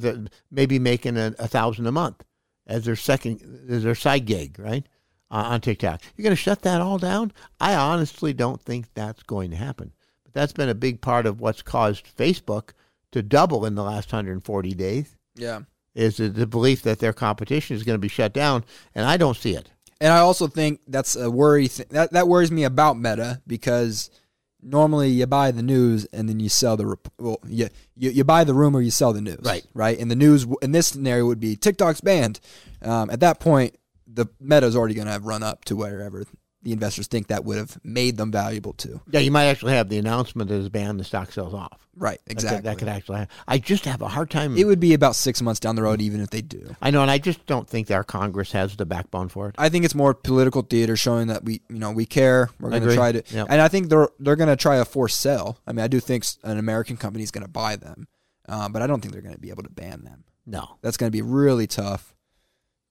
maybe 0.50 0.78
making 0.78 1.18
a, 1.18 1.34
a 1.38 1.46
thousand 1.46 1.86
a 1.86 1.92
month 1.92 2.24
as 2.66 2.86
their 2.86 2.96
second 2.96 3.66
as 3.68 3.82
their 3.82 3.94
side 3.94 4.24
gig, 4.24 4.58
right? 4.58 4.86
Uh, 5.32 5.44
on 5.52 5.60
TikTok, 5.62 6.02
you're 6.14 6.22
going 6.24 6.36
to 6.36 6.40
shut 6.40 6.60
that 6.62 6.80
all 6.82 6.98
down. 6.98 7.32
I 7.58 7.74
honestly 7.74 8.34
don't 8.34 8.60
think 8.60 8.86
that's 8.94 9.22
going 9.22 9.50
to 9.50 9.56
happen. 9.56 9.92
But 10.24 10.34
that's 10.34 10.52
been 10.52 10.68
a 10.68 10.74
big 10.74 11.00
part 11.00 11.24
of 11.24 11.40
what's 11.40 11.62
caused 11.62 12.14
Facebook 12.16 12.72
to 13.12 13.22
double 13.22 13.64
in 13.64 13.74
the 13.74 13.82
last 13.82 14.12
140 14.12 14.74
days 14.74 15.16
Yeah. 15.34 15.60
is 15.94 16.18
the, 16.18 16.28
the 16.28 16.46
belief 16.46 16.82
that 16.82 16.98
their 16.98 17.14
competition 17.14 17.74
is 17.76 17.82
going 17.82 17.94
to 17.94 17.98
be 18.00 18.08
shut 18.08 18.34
down, 18.34 18.62
and 18.94 19.06
I 19.06 19.16
don't 19.16 19.36
see 19.36 19.54
it. 19.54 19.70
And 20.02 20.12
I 20.12 20.18
also 20.18 20.48
think 20.48 20.80
that's 20.86 21.16
a 21.16 21.30
worry. 21.30 21.68
Th- 21.68 21.88
that 21.90 22.12
that 22.12 22.26
worries 22.28 22.50
me 22.50 22.64
about 22.64 22.98
Meta 22.98 23.40
because 23.46 24.10
normally 24.62 25.08
you 25.10 25.26
buy 25.26 25.50
the 25.50 25.62
news 25.62 26.04
and 26.12 26.28
then 26.28 26.40
you 26.40 26.48
sell 26.48 26.76
the 26.76 26.86
rep- 26.86 27.08
well, 27.18 27.38
you, 27.46 27.68
you 27.96 28.10
you 28.10 28.24
buy 28.24 28.44
the 28.44 28.52
rumor, 28.54 28.80
you 28.80 28.90
sell 28.90 29.12
the 29.12 29.20
news, 29.20 29.40
Right. 29.42 29.64
Right, 29.74 29.98
and 29.98 30.10
the 30.10 30.16
news 30.16 30.44
in 30.60 30.72
this 30.72 30.88
scenario 30.88 31.26
would 31.26 31.40
be 31.40 31.56
TikTok's 31.56 32.00
banned. 32.00 32.40
Um, 32.82 33.10
at 33.10 33.20
that 33.20 33.38
point, 33.40 33.76
the 34.12 34.26
meta 34.40 34.66
is 34.66 34.76
already 34.76 34.94
going 34.94 35.06
to 35.06 35.12
have 35.12 35.24
run 35.24 35.42
up 35.42 35.64
to 35.66 35.76
wherever 35.76 36.24
the 36.64 36.72
investors 36.72 37.08
think 37.08 37.26
that 37.26 37.44
would 37.44 37.56
have 37.58 37.76
made 37.82 38.16
them 38.16 38.30
valuable 38.30 38.72
to. 38.74 39.00
Yeah, 39.10 39.18
you 39.18 39.32
might 39.32 39.46
actually 39.46 39.72
have 39.72 39.88
the 39.88 39.98
announcement 39.98 40.48
that 40.48 40.54
is 40.54 40.68
banned, 40.68 41.00
the 41.00 41.04
stock 41.04 41.32
sells 41.32 41.52
off. 41.52 41.88
Right, 41.96 42.20
That 42.26 42.36
could- 42.36 42.44
exactly. 42.44 42.60
That 42.70 42.78
could, 42.78 42.88
actually 42.88 43.18
happen. 43.18 43.34
I 43.48 43.58
just 43.58 43.84
have 43.86 44.00
a 44.00 44.06
hard 44.06 44.30
time. 44.30 44.56
it 44.56 44.64
would 44.64 44.78
be 44.78 44.94
about 44.94 45.16
six 45.16 45.42
months 45.42 45.58
down 45.58 45.74
the 45.74 45.82
road, 45.82 46.00
even 46.00 46.20
if 46.20 46.30
they 46.30 46.40
do. 46.40 46.76
I 46.80 46.92
know, 46.92 47.02
and 47.02 47.10
I 47.10 47.18
just 47.18 47.44
don't 47.46 47.68
think 47.68 47.90
our 47.90 48.04
Congress 48.04 48.52
has 48.52 48.76
the 48.76 48.86
backbone 48.86 49.28
for 49.28 49.48
it. 49.48 49.56
I 49.58 49.70
think 49.70 49.84
it's 49.84 49.94
more 49.96 50.14
political 50.14 50.62
theater 50.62 50.96
showing 50.96 51.26
that 51.26 51.44
we, 51.44 51.62
you 51.68 51.80
know, 51.80 51.90
we 51.90 52.06
care. 52.06 52.48
We're 52.60 52.70
going 52.70 52.84
to 52.84 52.94
try 52.94 53.10
to, 53.10 53.24
Yep. 53.28 53.46
and 53.50 53.60
I 53.60 53.66
think 53.66 53.88
they're 53.88 54.08
they're 54.20 54.36
going 54.36 54.48
to 54.48 54.56
try 54.56 54.76
a 54.76 54.84
forced 54.84 55.18
sell. 55.20 55.58
I 55.66 55.72
mean, 55.72 55.84
I 55.84 55.88
do 55.88 55.98
think 55.98 56.24
an 56.44 56.58
American 56.58 56.96
company 56.96 57.24
is 57.24 57.32
going 57.32 57.44
to 57.44 57.50
buy 57.50 57.74
them, 57.74 58.06
um, 58.48 58.70
but 58.72 58.82
I 58.82 58.86
don't 58.86 59.00
think 59.00 59.12
they're 59.14 59.20
going 59.22 59.34
to 59.34 59.40
be 59.40 59.50
able 59.50 59.64
to 59.64 59.70
ban 59.70 60.04
them. 60.04 60.22
No, 60.46 60.76
That's 60.80 60.96
going 60.96 61.08
to 61.10 61.12
be 61.16 61.22
really 61.22 61.66
tough 61.66 62.14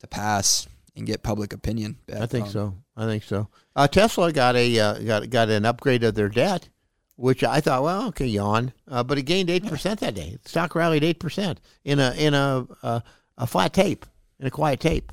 to 0.02 0.08
pass 0.08 0.68
and 0.96 1.06
get 1.06 1.24
public 1.24 1.54
opinion. 1.54 1.98
I 2.14 2.26
think 2.26 2.46
on. 2.48 2.52
so. 2.52 2.76
I 2.98 3.06
think 3.06 3.24
so. 3.24 3.48
Uh, 3.76 3.88
Tesla 3.88 4.32
got 4.34 4.56
a 4.56 4.80
uh, 4.80 5.00
got 5.00 5.30
got 5.30 5.50
an 5.50 5.66
upgrade 5.66 6.04
of 6.04 6.16
their 6.16 6.30
debt, 6.30 6.70
which 7.16 7.44
I 7.44 7.62
thought, 7.62 7.84
well, 7.84 8.08
okay, 8.10 8.26
yawn, 8.28 8.74
uh, 8.88 9.04
but 9.04 9.18
it 9.18 9.24
gained 9.24 9.50
eight 9.50 9.66
percent 9.66 10.00
that 10.02 10.14
day. 10.16 10.38
Stock 10.46 10.76
rallied 10.76 11.04
eight 11.04 11.20
percent 11.20 11.62
in 11.86 12.00
a 12.00 12.12
in 12.18 12.34
a 12.34 12.68
uh, 12.84 13.00
a 13.38 13.48
flat 13.48 13.74
tape 13.74 14.06
in 14.40 14.48
a 14.48 14.52
quiet 14.52 14.80
tape. 14.80 15.12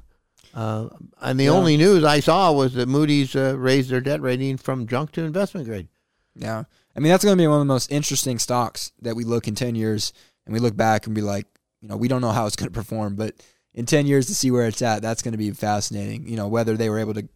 Uh, 0.55 0.89
and 1.21 1.39
the 1.39 1.45
Yeah. 1.45 1.51
only 1.51 1.77
news 1.77 2.03
I 2.05 2.21
saw 2.21 2.51
was 2.53 2.73
that 2.75 2.89
Moody's 2.89 3.37
uh, 3.37 3.55
raised 3.57 3.91
their 3.91 4.01
debt 4.01 4.21
rating 4.23 4.57
from 4.57 4.87
junk 4.87 5.13
to 5.13 5.23
investment 5.23 5.67
grade. 5.67 5.89
Yeah, 6.35 6.65
I 6.97 7.01
mean 7.01 7.11
that's 7.13 7.23
going 7.25 7.37
to 7.37 7.41
be 7.43 7.47
one 7.47 7.57
of 7.61 7.67
the 7.67 7.73
most 7.73 7.93
interesting 7.93 8.39
stocks 8.39 8.91
that 9.03 9.15
we 9.15 9.25
look 9.25 9.47
in 9.47 9.55
ten 9.55 9.75
years 9.77 10.13
and 10.47 10.53
we 10.53 10.59
look 10.61 10.77
back 10.77 11.07
and 11.07 11.15
be 11.15 11.21
like, 11.21 11.47
you 11.81 11.89
know, 11.89 11.97
we 11.97 12.09
don't 12.09 12.21
know 12.23 12.31
how 12.33 12.47
it's 12.47 12.57
going 12.57 12.71
to 12.71 12.75
perform, 12.75 13.15
but 13.15 13.35
in 13.75 13.87
ten 13.87 14.07
years 14.07 14.27
to 14.27 14.35
see 14.35 14.51
where 14.51 14.67
it's 14.67 14.83
at, 14.83 15.03
that's 15.03 15.23
going 15.23 15.33
to 15.33 15.39
be 15.39 15.51
fascinating. 15.51 16.27
You 16.29 16.37
know, 16.37 16.49
whether 16.49 16.77
they 16.77 16.89
were 16.91 16.99
able 16.99 17.15
to 17.15 17.29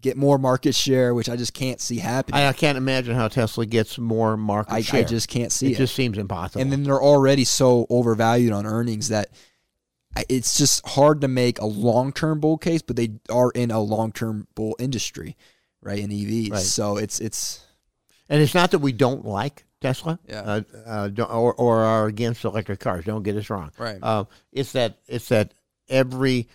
get 0.00 0.16
more 0.16 0.38
market 0.38 0.74
share, 0.74 1.12
which 1.14 1.28
I 1.28 1.36
just 1.36 1.52
can't 1.52 1.78
see 1.80 1.98
happening. 1.98 2.40
I, 2.40 2.48
I 2.48 2.52
can't 2.54 2.78
imagine 2.78 3.14
how 3.14 3.28
Tesla 3.28 3.66
gets 3.66 3.98
more 3.98 4.36
market 4.36 4.72
I, 4.72 4.80
share. 4.80 5.00
I 5.00 5.04
just 5.04 5.28
can't 5.28 5.52
see 5.52 5.66
it 5.68 5.72
it. 5.72 5.76
just 5.78 5.94
seems 5.94 6.16
impossible. 6.16 6.62
and 6.62 6.72
then 6.72 6.84
they're 6.84 7.02
already 7.02 7.44
so 7.44 7.86
overvalued 7.90 8.52
on 8.52 8.64
earnings 8.64 9.08
that 9.08 9.28
it's 10.28 10.56
just 10.58 10.86
hard 10.88 11.20
to 11.20 11.28
make 11.28 11.60
a 11.60 11.66
long 11.66 12.12
term 12.12 12.40
bull 12.40 12.58
case. 12.58 12.82
But 12.82 12.96
they 12.96 13.10
are 13.30 13.50
in 13.50 13.70
a 13.70 13.80
long 13.80 14.12
term 14.12 14.46
bull 14.54 14.74
industry, 14.78 15.36
right? 15.82 15.98
In 15.98 16.10
EVs, 16.10 16.50
Right. 16.52 16.60
so 16.62 16.96
it's 16.96 17.20
it's 17.20 17.60
And 18.28 18.40
it's 18.40 18.54
not 18.54 18.70
that 18.70 18.78
we 18.78 18.92
don't 18.92 19.24
like 19.26 19.66
Tesla, 19.80 20.18
Yeah. 20.28 20.40
uh, 20.40 20.60
uh, 20.86 21.08
don't- 21.08 21.30
or, 21.30 21.54
or 21.54 21.78
are 21.80 22.06
against 22.06 22.44
electric 22.44 22.80
cars. 22.80 23.04
Don't 23.04 23.22
get 23.22 23.36
us 23.36 23.50
wrong. 23.50 23.70
Right. 23.78 23.98
Uh, 24.02 24.24
it's 24.52 24.72
that 24.72 24.98
it's 25.08 25.28
that 25.28 25.52
every 25.90 26.48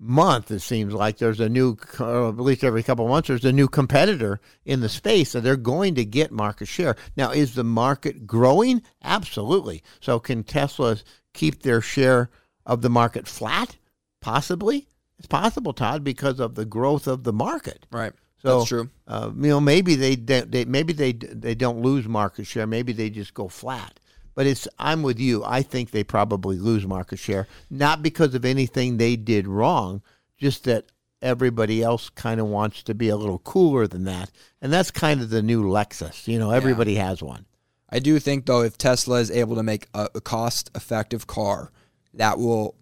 month 0.00 0.50
it 0.50 0.60
seems 0.60 0.94
like 0.94 1.18
there's 1.18 1.40
a 1.40 1.48
new, 1.48 1.76
uh, 2.00 2.30
at 2.30 2.36
least 2.38 2.64
every 2.64 2.82
couple 2.82 3.04
of 3.04 3.10
months, 3.10 3.28
there's 3.28 3.44
a 3.44 3.52
new 3.52 3.68
competitor 3.68 4.40
in 4.64 4.80
the 4.80 4.88
space, 4.88 5.34
and 5.34 5.44
they're 5.44 5.56
going 5.56 5.94
to 5.94 6.04
get 6.04 6.32
market 6.32 6.66
share. 6.66 6.96
Now, 7.16 7.30
is 7.30 7.54
the 7.54 7.64
market 7.64 8.26
growing? 8.26 8.82
Absolutely. 9.02 9.82
So, 10.00 10.18
can 10.18 10.42
Tesla 10.42 10.96
keep 11.34 11.62
their 11.62 11.80
share 11.80 12.30
of 12.64 12.80
the 12.82 12.90
market 12.90 13.28
flat? 13.28 13.76
Possibly. 14.20 14.88
It's 15.18 15.26
possible, 15.26 15.74
Todd, 15.74 16.02
because 16.02 16.40
of 16.40 16.54
the 16.54 16.64
growth 16.64 17.06
of 17.06 17.24
the 17.24 17.32
market. 17.32 17.86
right. 17.90 18.12
So 18.42 18.58
That's 18.58 18.68
true. 18.68 18.88
Uh, 19.06 19.30
you 19.36 19.48
know, 19.48 19.60
maybe 19.60 19.96
they, 19.96 20.14
they 20.14 20.64
maybe 20.64 20.94
they 20.94 21.12
they 21.12 21.54
don't 21.54 21.82
lose 21.82 22.08
market 22.08 22.46
share. 22.46 22.66
Maybe 22.66 22.94
they 22.94 23.10
just 23.10 23.34
go 23.34 23.48
flat. 23.48 24.00
But 24.34 24.46
it's 24.46 24.68
I'm 24.78 25.02
with 25.02 25.18
you. 25.18 25.42
I 25.44 25.62
think 25.62 25.90
they 25.90 26.04
probably 26.04 26.56
lose 26.56 26.86
market 26.86 27.18
share, 27.18 27.46
not 27.68 28.02
because 28.02 28.34
of 28.34 28.44
anything 28.44 28.96
they 28.96 29.16
did 29.16 29.46
wrong, 29.46 30.02
just 30.38 30.64
that 30.64 30.86
everybody 31.22 31.82
else 31.82 32.08
kind 32.10 32.40
of 32.40 32.46
wants 32.46 32.82
to 32.84 32.94
be 32.94 33.08
a 33.08 33.16
little 33.16 33.40
cooler 33.40 33.86
than 33.86 34.04
that, 34.04 34.30
and 34.60 34.72
that's 34.72 34.90
kind 34.90 35.20
of 35.20 35.30
the 35.30 35.42
new 35.42 35.64
Lexus. 35.64 36.26
You 36.26 36.38
know, 36.38 36.50
everybody 36.50 36.94
has 36.94 37.22
one. 37.22 37.46
I 37.90 37.98
do 37.98 38.18
think 38.18 38.46
though, 38.46 38.62
if 38.62 38.78
Tesla 38.78 39.18
is 39.18 39.30
able 39.30 39.56
to 39.56 39.62
make 39.62 39.88
a, 39.94 40.08
a 40.14 40.20
cost-effective 40.20 41.26
car, 41.26 41.72
that 42.14 42.38
will 42.38 42.76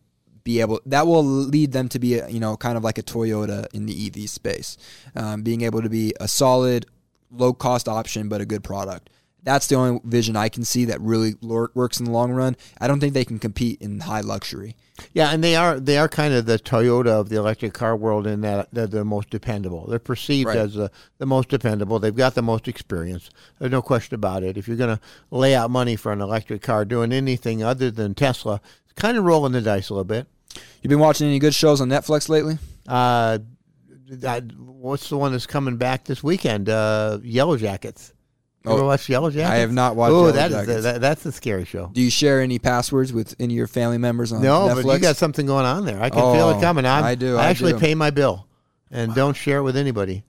be 0.45 0.61
able 0.61 0.81
that 0.87 1.07
will 1.07 1.25
lead 1.25 1.73
them 1.73 1.89
to 1.91 1.99
be 1.99 2.19
a, 2.19 2.29
you 2.29 2.41
know 2.41 2.57
kind 2.57 2.77
of 2.77 2.85
like 2.85 2.99
a 2.99 3.03
Toyota 3.03 3.67
in 3.75 3.87
the 3.87 4.07
EV 4.07 4.29
space, 4.29 4.77
um, 5.17 5.43
being 5.43 5.63
able 5.63 5.83
to 5.83 5.89
be 5.89 6.15
a 6.21 6.29
solid, 6.29 6.87
low-cost 7.31 7.89
option 7.89 8.29
but 8.29 8.41
a 8.41 8.47
good 8.47 8.63
product. 8.63 9.11
That's 9.45 9.67
the 9.69 9.77
only 9.77 10.01
vision 10.05 10.37
I 10.37 10.49
can 10.49 10.65
see 10.65 10.85
that 10.87 11.01
really 11.01 11.35
works 11.41 11.99
in 12.01 12.05
the 12.07 12.11
long 12.11 12.33
run. 12.33 12.57
I 12.81 12.87
don't 12.89 13.01
think 13.01 13.15
they 13.15 13.25
can 13.25 13.39
compete 13.39 13.81
in 13.81 14.01
high 14.01 14.21
luxury. 14.21 14.77
Yeah, 15.13 15.31
and 15.31 15.43
they 15.45 15.55
are 15.55 15.79
they 15.79 15.97
are 15.97 16.09
kind 16.09 16.35
of 16.35 16.47
the 16.47 16.59
Toyota 16.59 17.07
of 17.07 17.29
the 17.29 17.37
electric 17.37 17.73
car 17.73 17.97
world 17.97 18.27
in 18.27 18.41
that 18.41 18.69
they're 18.73 18.89
the 18.89 19.05
most 19.05 19.31
dependable. 19.31 19.87
They're 19.87 20.01
perceived 20.01 20.49
Right. 20.49 20.57
as 20.59 20.75
the, 20.75 20.91
the 21.19 21.25
most 21.27 21.49
dependable. 21.49 22.01
They've 22.01 22.15
got 22.15 22.35
the 22.35 22.43
most 22.43 22.67
experience. 22.67 23.31
There's 23.59 23.71
no 23.71 23.81
question 23.81 24.17
about 24.17 24.43
it. 24.43 24.57
If 24.59 24.67
you're 24.67 24.77
going 24.77 24.97
to 24.97 25.01
lay 25.31 25.55
out 25.55 25.71
money 25.71 25.95
for 25.95 26.11
an 26.13 26.21
electric 26.21 26.63
car 26.63 26.85
doing 26.85 27.13
anything 27.13 27.63
other 27.63 27.93
than 27.93 28.15
Tesla, 28.17 28.61
it's 28.85 28.93
kind 29.01 29.17
of 29.17 29.25
rolling 29.25 29.53
the 29.53 29.61
dice 29.63 29.89
a 29.89 29.95
little 29.95 30.05
bit. 30.05 30.27
You've 30.83 30.89
been 30.91 30.99
watching 30.99 31.29
any 31.29 31.39
good 31.39 31.55
shows 31.55 31.81
on 31.81 31.89
Netflix 31.89 32.29
lately? 32.29 32.59
Uh, 32.89 33.39
I, 34.27 34.41
what's 34.41 35.09
the 35.09 35.17
one 35.17 35.31
that's 35.31 35.47
coming 35.47 35.77
back 35.77 36.05
this 36.05 36.25
weekend? 36.25 36.69
Uh, 36.69 37.19
Yellowjackets. 37.23 38.13
You 38.69 38.75
ever 38.75 38.83
Oh, 38.85 38.87
watch 38.87 39.07
Yellowjackets? 39.07 39.45
I 39.45 39.57
have 39.57 39.73
not 39.73 39.97
watched 39.97 40.13
Oh, 40.13 40.21
Yellow 40.27 40.33
that 40.33 40.51
is 40.53 40.69
a, 40.69 40.81
that, 40.83 41.01
that's 41.01 41.27
a 41.27 41.33
scary 41.33 41.65
show. 41.65 41.91
Do 41.93 42.01
you 42.01 42.11
share 42.11 42.41
any 42.41 42.59
passwords 42.59 43.13
with 43.13 43.35
any 43.41 43.55
of 43.55 43.57
your 43.59 43.67
family 43.67 43.99
members 43.99 44.33
on 44.33 44.43
No, 44.43 44.69
Netflix? 44.69 44.83
but 44.85 44.93
you 44.95 44.99
got 45.01 45.17
something 45.17 45.47
going 45.47 45.67
on 45.67 45.85
there. 45.85 46.01
I 46.01 46.11
can 46.11 46.19
feel 46.21 46.45
Oh, 46.47 46.59
it 46.59 46.61
coming. 46.61 46.87
I'm, 46.87 47.05
I 47.05 47.15
do, 47.15 47.37
I 47.37 47.45
I 47.45 47.47
actually 47.49 47.73
do. 47.73 47.79
pay 47.79 47.95
my 47.95 48.11
bill 48.11 48.47
and 48.91 49.15
don't 49.15 49.35
share 49.37 49.59
it 49.59 49.63
with 49.63 49.77
anybody. 49.77 50.23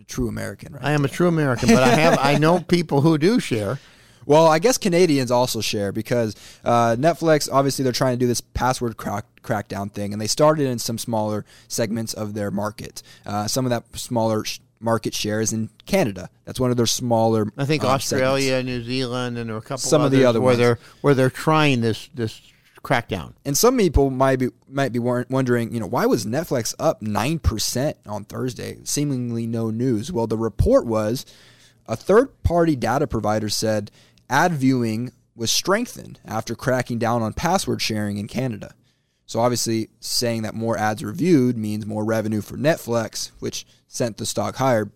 a 0.00 0.04
true 0.04 0.28
American, 0.28 0.74
right? 0.74 0.82
I 0.84 0.90
am 0.92 1.04
a 1.04 1.08
true 1.08 1.28
American, 1.28 1.68
but 1.68 1.82
I 1.82 1.88
have 1.88 2.18
I 2.20 2.38
know 2.38 2.60
people 2.68 3.00
who 3.00 3.18
do 3.18 3.38
share. 3.40 3.78
Well, 4.24 4.46
I 4.46 4.60
guess 4.60 4.78
Canadians 4.78 5.32
also 5.32 5.60
share 5.60 5.90
because 5.90 6.36
uh, 6.64 6.94
Netflix, 6.96 7.48
obviously, 7.52 7.82
they're 7.82 7.92
trying 7.92 8.14
to 8.14 8.20
do 8.20 8.28
this 8.28 8.40
password 8.40 8.96
crack, 8.96 9.24
crackdown 9.42 9.90
thing, 9.90 10.12
and 10.12 10.22
they 10.22 10.28
started 10.28 10.68
in 10.68 10.78
some 10.78 10.96
smaller 10.96 11.44
segments 11.66 12.14
of 12.14 12.32
their 12.34 12.52
market. 12.52 13.02
Uh, 13.26 13.48
some 13.48 13.66
of 13.66 13.70
that 13.70 13.82
smaller 13.98 14.44
sh- 14.44 14.60
market 14.82 15.14
shares 15.14 15.52
in 15.52 15.70
Canada. 15.86 16.28
That's 16.44 16.60
one 16.60 16.70
of 16.70 16.76
their 16.76 16.86
smaller. 16.86 17.46
I 17.56 17.64
think 17.64 17.84
um, 17.84 17.90
Australia, 17.90 18.62
New 18.62 18.82
Zealand, 18.82 19.38
and 19.38 19.48
there 19.48 19.56
are 19.56 19.60
a 19.60 19.62
couple 19.62 19.78
Some 19.78 20.02
of 20.02 20.10
the 20.10 20.24
other 20.24 20.40
where 20.40 20.52
ones. 20.52 20.58
they're 20.58 20.78
where 21.00 21.14
they're 21.14 21.30
trying 21.30 21.80
this 21.80 22.08
this 22.14 22.40
crackdown. 22.82 23.34
And 23.44 23.56
some 23.56 23.78
people 23.78 24.10
might 24.10 24.38
be 24.38 24.48
might 24.68 24.92
be 24.92 24.98
wondering, 24.98 25.72
you 25.72 25.80
know, 25.80 25.86
why 25.86 26.06
was 26.06 26.26
Netflix 26.26 26.74
up 26.78 27.00
nine 27.00 27.38
percent 27.38 27.96
on 28.06 28.24
Thursday? 28.24 28.78
Seemingly 28.84 29.46
no 29.46 29.70
news. 29.70 30.12
Well, 30.12 30.26
the 30.26 30.38
report 30.38 30.86
was 30.86 31.24
a 31.86 31.96
third 31.96 32.42
party 32.42 32.76
data 32.76 33.06
provider 33.06 33.48
said 33.48 33.90
ad 34.28 34.52
viewing 34.52 35.12
was 35.34 35.50
strengthened 35.50 36.20
after 36.24 36.54
cracking 36.54 36.98
down 36.98 37.22
on 37.22 37.32
password 37.32 37.80
sharing 37.80 38.18
in 38.18 38.28
Canada. 38.28 38.74
So 39.26 39.40
obviously, 39.40 39.88
saying 40.00 40.42
that 40.42 40.54
more 40.54 40.76
ads 40.76 41.02
were 41.02 41.12
viewed 41.12 41.56
means 41.56 41.86
more 41.86 42.04
revenue 42.04 42.42
for 42.42 42.56
Netflix, 42.56 43.30
which 43.38 43.64
sent 43.92 44.16
the 44.16 44.26
stock 44.26 44.56
higher. 44.56 44.90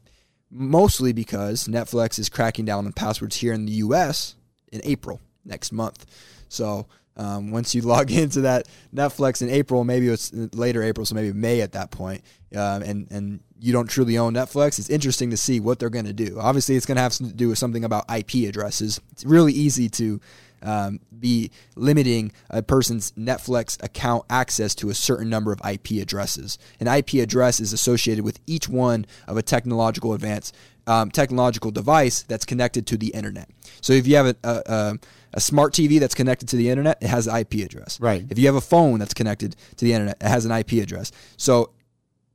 Mostly 0.51 1.12
because 1.12 1.68
Netflix 1.68 2.18
is 2.18 2.28
cracking 2.28 2.64
down 2.64 2.86
on 2.86 2.93
passwords 2.93 3.36
here 3.36 3.52
in 3.52 3.66
the 3.66 3.73
U.S. 3.73 4.36
in 4.73 4.81
April 4.85 5.20
next 5.44 5.73
month. 5.73 6.06
So 6.48 6.86
um, 7.16 7.51
once 7.51 7.74
you 7.74 7.82
log 7.82 8.10
into 8.10 8.43
that 8.43 8.68
Netflix 8.94 9.43
in 9.43 9.51
April, 9.51 9.85
maybe 9.85 10.09
it's 10.09 10.32
later 10.32 10.82
April, 10.82 11.05
so 11.05 11.14
maybe 11.14 11.32
May 11.32 11.60
at 11.60 11.73
that 11.73 11.90
point, 11.90 12.23
um, 12.55 12.82
and 12.82 13.09
and 13.10 13.40
you 13.59 13.73
don't 13.73 13.89
truly 13.89 14.18
own 14.18 14.35
Netflix, 14.35 14.78
it's 14.78 14.90
interesting 14.90 15.31
to 15.31 15.36
see 15.36 15.60
what 15.60 15.78
they're 15.78 15.90
going 15.90 16.05
to 16.05 16.12
do. 16.12 16.39
Obviously, 16.39 16.77
it's 16.77 16.86
going 16.86 16.97
to 16.97 17.02
have 17.02 17.14
to 17.14 17.24
do 17.24 17.48
with 17.48 17.59
something 17.59 17.85
about 17.85 18.05
IP 18.14 18.48
addresses. 18.48 19.01
It's 19.12 19.24
really 19.24 19.52
easy 19.52 19.89
to 19.90 20.20
um, 20.62 21.00
be 21.18 21.50
limiting 21.74 22.32
a 22.50 22.62
person's 22.62 23.12
Netflix 23.12 23.82
account 23.82 24.24
access 24.30 24.74
to 24.76 24.90
a 24.90 24.94
certain 24.94 25.28
number 25.28 25.52
of 25.52 25.60
IP 25.68 26.02
addresses. 26.02 26.58
An 26.80 26.88
IP 26.88 27.14
address 27.14 27.60
is 27.60 27.72
associated 27.72 28.24
with 28.24 28.40
each 28.46 28.68
one 28.68 29.06
of 29.26 29.36
a 29.36 29.42
technological 29.42 30.12
advance, 30.12 30.52
um, 30.86 31.10
technological 31.10 31.70
device 31.70 32.22
that's 32.22 32.44
connected 32.44 32.86
to 32.88 32.96
the 32.96 33.08
internet. 33.08 33.48
So 33.80 33.92
if 33.92 34.06
you 34.06 34.16
have 34.16 34.26
a, 34.26 34.36
a, 34.44 34.62
a, 34.66 34.98
a 35.34 35.40
smart 35.40 35.72
TV 35.72 36.00
that's 36.00 36.14
connected 36.14 36.48
to 36.50 36.56
the 36.56 36.70
internet, 36.70 36.98
it 37.02 37.08
has 37.08 37.26
an 37.26 37.36
IP 37.36 37.54
address. 37.64 38.00
Right. 38.00 38.24
If 38.28 38.38
you 38.38 38.46
have 38.46 38.56
a 38.56 38.60
phone 38.60 38.98
that's 38.98 39.14
connected 39.14 39.56
to 39.76 39.84
the 39.84 39.92
internet, 39.92 40.16
it 40.20 40.28
has 40.28 40.44
an 40.44 40.52
IP 40.52 40.72
address. 40.82 41.12
So 41.36 41.70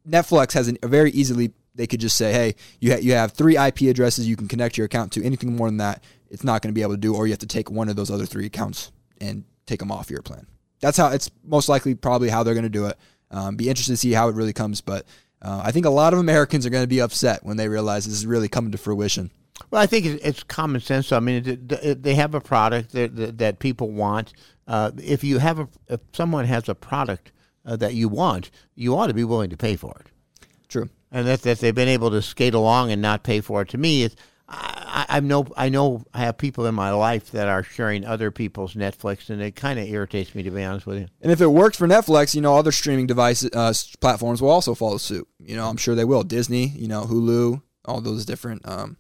Netflix 0.08 0.54
has 0.54 0.68
an, 0.68 0.78
a 0.84 0.88
very 0.88 1.12
easily 1.12 1.54
they 1.74 1.88
could 1.88 2.00
just 2.00 2.18
say, 2.18 2.34
hey, 2.34 2.56
you 2.80 2.92
ha- 2.92 3.00
you 3.00 3.14
have 3.14 3.32
three 3.32 3.58
IP 3.58 3.82
addresses 3.84 4.28
you 4.28 4.36
can 4.36 4.48
connect 4.48 4.78
your 4.78 4.86
account 4.86 5.14
to. 5.14 5.24
Anything 5.24 5.56
more 5.56 5.68
than 5.68 5.78
that, 5.78 6.04
it's 6.32 6.44
not 6.44 6.62
going 6.62 6.70
to 6.70 6.74
be 6.74 6.82
able 6.82 6.94
to 6.94 6.98
do, 6.98 7.14
or 7.14 7.28
you 7.28 7.34
have 7.34 7.40
to 7.40 7.46
take 7.46 7.70
one 7.70 7.90
of 7.90 7.96
those 7.96 8.10
other 8.10 8.26
three 8.26 8.46
accounts 8.48 8.92
and 9.20 9.44
take 9.66 9.80
them 9.80 9.92
off 9.92 10.10
your 10.10 10.22
plan. 10.22 10.48
That's 10.80 10.98
how 10.98 11.10
it's 11.10 11.30
most 11.44 11.70
likely 11.70 11.94
probably 11.94 12.30
how 12.30 12.42
they're 12.42 12.56
going 12.56 12.64
to 12.64 12.70
do 12.70 12.88
it. 12.88 12.98
Um, 13.30 13.56
be 13.56 13.70
interested 13.70 13.94
to 13.94 13.98
see 13.98 14.14
how 14.14 14.30
it 14.30 14.36
really 14.36 14.54
comes, 14.54 14.82
but 14.82 15.06
uh, 15.42 15.62
I 15.64 15.72
think 15.72 15.86
a 15.86 15.92
lot 15.92 16.14
of 16.14 16.20
Americans 16.20 16.66
are 16.66 16.70
going 16.70 16.84
to 16.84 16.88
be 16.88 17.02
upset 17.02 17.44
when 17.44 17.58
they 17.58 17.68
realize 17.68 18.06
this 18.06 18.16
is 18.16 18.26
really 18.26 18.50
coming 18.50 18.72
to 18.72 18.78
fruition. 18.78 19.32
Well, 19.70 19.82
I 19.82 19.86
think 19.86 20.06
it's, 20.06 20.24
it's 20.24 20.44
common 20.44 20.82
sense. 20.82 21.12
I 21.12 21.20
mean, 21.20 21.48
it, 21.48 21.72
it, 21.72 22.04
they 22.04 22.16
have 22.16 22.34
a 22.34 22.42
product 22.42 22.94
that, 22.94 23.16
that, 23.16 23.38
that 23.38 23.60
people 23.60 23.92
want. 23.92 24.34
Uh, 24.68 24.92
if 24.98 25.24
you 25.24 25.38
have 25.38 25.60
a, 25.60 25.68
if 25.88 26.00
someone 26.14 26.46
has 26.46 26.68
a 26.68 26.76
product 26.76 27.32
uh, 27.66 27.76
that 27.76 27.94
you 27.94 28.10
want, 28.10 28.52
you 28.76 28.98
ought 28.98 29.08
to 29.08 29.14
be 29.14 29.24
willing 29.24 29.50
to 29.52 29.58
pay 29.58 29.76
for 29.76 29.96
it. 30.00 30.08
True. 30.68 30.90
And 31.12 31.28
that, 31.28 31.42
that 31.44 31.60
they've 31.60 31.76
been 31.76 31.88
able 31.88 32.10
to 32.12 32.22
skate 32.22 32.54
along 32.54 32.92
and 32.92 33.02
not 33.02 33.24
pay 33.24 33.42
for 33.42 33.62
it. 33.62 33.70
To 33.70 33.78
me, 33.78 34.04
it's, 34.04 34.16
I, 34.52 35.06
I, 35.10 35.18
I 35.18 35.20
know 35.22 35.48
I 35.56 35.70
know 35.70 36.04
I 36.14 36.20
have 36.20 36.38
people 36.38 36.66
in 36.66 36.76
my 36.76 36.92
life 36.92 37.32
that 37.32 37.48
are 37.48 37.64
sharing 37.64 38.06
other 38.06 38.32
people's 38.32 38.74
Netflix, 38.74 39.30
and 39.30 39.42
it 39.42 39.56
kind 39.56 39.80
of 39.80 39.88
irritates 39.88 40.36
me 40.36 40.44
to 40.44 40.52
be 40.52 40.64
honest 40.64 40.86
with 40.86 41.00
you. 41.00 41.08
And 41.22 41.32
if 41.32 41.42
it 41.42 41.48
works 41.48 41.78
for 41.78 41.88
Netflix, 41.88 42.36
you 42.36 42.42
know, 42.42 42.58
other 42.58 42.72
streaming 42.72 43.08
devices, 43.08 43.50
uh, 43.54 43.74
platforms 44.00 44.42
will 44.42 44.50
also 44.50 44.76
follow 44.76 44.98
suit. 44.98 45.28
You 45.40 45.56
know, 45.56 45.68
I'm 45.68 45.78
sure 45.78 45.96
they 45.96 46.06
will. 46.06 46.24
Disney, 46.24 46.68
you 46.68 46.88
know, 46.88 47.04
Hulu, 47.04 47.62
all 47.86 48.02
those 48.02 48.26
different 48.26 48.68
um, 48.68 48.98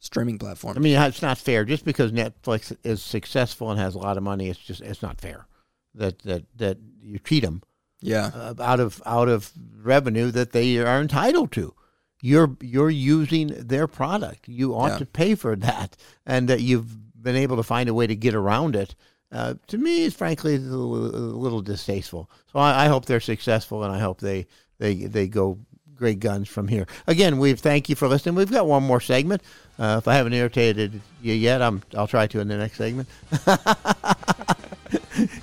streaming 0.00 0.38
platforms. 0.38 0.76
I 0.76 0.80
mean, 0.80 0.98
it's 1.00 1.22
not 1.22 1.38
fair. 1.38 1.64
Just 1.64 1.84
because 1.84 2.12
Netflix 2.12 2.76
is 2.82 3.02
successful 3.02 3.70
and 3.70 3.78
has 3.78 3.94
a 3.94 3.98
lot 3.98 4.16
of 4.16 4.22
money, 4.22 4.48
it's 4.48 4.58
just 4.58 4.80
it's 4.80 5.02
not 5.02 5.20
fair 5.20 5.46
that 5.94 6.20
that 6.20 6.44
that 6.56 6.78
you 7.02 7.18
treat 7.18 7.44
them 7.44 7.62
yeah. 8.00 8.30
uh, 8.34 8.54
out 8.60 8.80
of 8.80 9.02
out 9.04 9.28
of 9.28 9.52
revenue 9.82 10.30
that 10.30 10.52
they 10.52 10.78
are 10.78 11.00
entitled 11.00 11.52
to. 11.52 11.74
You're 12.20 12.56
you're 12.60 12.90
using 12.90 13.48
their 13.48 13.86
product. 13.86 14.48
You 14.48 14.74
ought 14.74 14.92
Yeah. 14.92 14.98
to 14.98 15.06
pay 15.06 15.34
for 15.34 15.54
that, 15.56 15.96
and 16.26 16.48
that 16.48 16.60
you've 16.60 17.22
been 17.22 17.36
able 17.36 17.56
to 17.56 17.62
find 17.62 17.88
a 17.88 17.94
way 17.94 18.06
to 18.06 18.16
get 18.16 18.34
around 18.34 18.74
it. 18.76 18.94
Uh, 19.30 19.54
to 19.66 19.76
me, 19.78 20.04
it's 20.04 20.16
frankly 20.16 20.54
a 20.56 20.58
little, 20.58 21.60
distasteful. 21.60 22.30
So 22.52 22.58
I, 22.58 22.84
I 22.84 22.88
hope 22.88 23.04
they're 23.04 23.20
successful, 23.20 23.84
and 23.84 23.94
I 23.94 23.98
hope 23.98 24.20
they 24.20 24.46
they 24.78 24.94
they 24.94 25.28
go 25.28 25.58
great 25.94 26.18
guns 26.20 26.48
from 26.48 26.68
here. 26.68 26.86
Again, 27.06 27.38
we 27.38 27.52
thank 27.54 27.88
you 27.88 27.94
for 27.96 28.08
listening. 28.08 28.36
We've 28.36 28.50
got 28.50 28.66
one 28.66 28.84
more 28.84 29.00
segment. 29.00 29.42
Uh, 29.78 29.96
if 29.98 30.08
I 30.08 30.14
haven't 30.14 30.32
irritated 30.32 31.00
you 31.22 31.34
yet, 31.34 31.60
I'm 31.60 31.82
I'll 31.96 32.06
try 32.06 32.26
to 32.26 32.40
in 32.40 32.48
the 32.48 32.56
next 32.56 32.78
segment. 32.78 33.08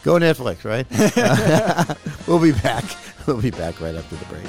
Go 0.03 0.15
Netflix, 0.17 0.63
right? 0.65 0.87
we'll 2.27 2.39
be 2.39 2.53
back. 2.53 2.83
We'll 3.27 3.41
be 3.41 3.51
back 3.51 3.79
right 3.81 3.95
after 3.95 4.15
the 4.15 4.25
break. 4.25 4.45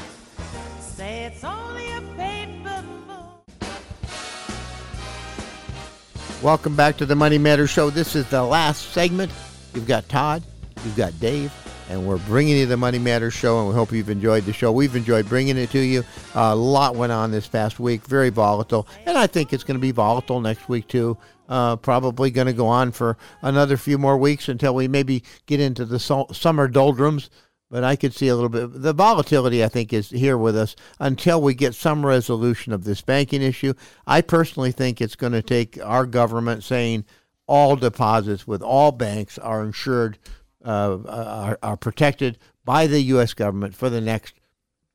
Welcome 6.43 6.77
back 6.77 6.99
to 6.99 7.07
the 7.07 7.17
Money 7.17 7.39
Matters 7.39 7.71
Show. 7.71 7.89
This 7.89 8.15
is 8.15 8.29
the 8.29 8.43
last 8.43 8.93
segment. 8.93 9.33
You've 9.75 9.87
got 9.87 10.07
Todd, 10.11 10.43
you've 10.85 10.95
got 10.95 11.19
Dave, 11.19 11.51
and 11.89 12.07
we're 12.07 12.19
bringing 12.19 12.59
you 12.59 12.67
the 12.67 12.77
Money 12.77 12.99
Matters 12.99 13.33
Show, 13.33 13.59
and 13.59 13.69
we 13.69 13.75
hope 13.75 13.91
you've 13.91 14.11
enjoyed 14.11 14.45
the 14.45 14.53
show. 14.53 14.71
We've 14.71 14.95
enjoyed 14.95 15.31
bringing 15.31 15.57
it 15.57 15.71
to 15.71 15.79
you. 15.79 16.05
a 16.35 16.55
lot 16.55 16.95
went 16.95 17.11
on 17.11 17.31
this 17.31 17.47
past 17.47 17.81
week, 17.81 18.05
very 18.05 18.29
volatile, 18.29 18.87
and 19.07 19.17
I 19.17 19.27
think 19.27 19.55
it's 19.55 19.65
going 19.65 19.79
to 19.79 19.81
be 19.81 19.93
volatile 19.93 20.41
next 20.41 20.69
week 20.69 20.89
too. 20.89 21.17
Uh, 21.49 21.77
probably 21.77 22.31
going 22.31 22.49
to 22.49 22.53
go 22.53 22.67
on 22.67 22.93
for 22.93 23.17
another 23.41 23.79
few 23.79 23.97
more 23.97 24.19
weeks 24.19 24.49
until 24.49 24.75
we 24.75 24.89
maybe 24.89 25.23
get 25.47 25.59
into 25.59 25.87
the 25.87 25.99
summer 25.99 26.69
doldrums. 26.69 27.31
But 27.69 27.83
I 27.83 27.97
could 27.97 28.15
see 28.15 28.29
a 28.29 28.35
little 28.35 28.49
bit. 28.49 28.83
The 28.83 28.93
volatility, 28.93 29.65
I 29.65 29.69
think, 29.69 29.93
is 29.93 30.11
here 30.11 30.39
with 30.39 30.57
us 30.57 30.77
until 31.01 31.43
we 31.43 31.55
get 31.55 31.75
some 31.75 32.07
resolution 32.07 32.73
of 32.73 32.85
this 32.85 33.01
banking 33.01 33.43
issue. 33.43 33.75
I 34.07 34.21
personally 34.21 34.71
think 34.71 35.01
it's 35.01 35.17
going 35.17 35.33
to 35.33 35.43
take 35.43 35.79
our 35.83 36.07
government 36.07 36.63
saying 36.63 37.05
all 37.47 37.75
deposits 37.75 38.47
with 38.47 38.63
all 38.63 38.93
banks 38.93 39.37
are 39.39 39.65
insured, 39.65 40.19
uh, 40.65 40.99
are, 41.09 41.59
are 41.63 41.77
protected 41.77 42.39
by 42.65 42.87
the 42.87 43.01
U.S. 43.01 43.35
government 43.35 43.75
for 43.75 43.91
the 43.91 44.01
next 44.01 44.35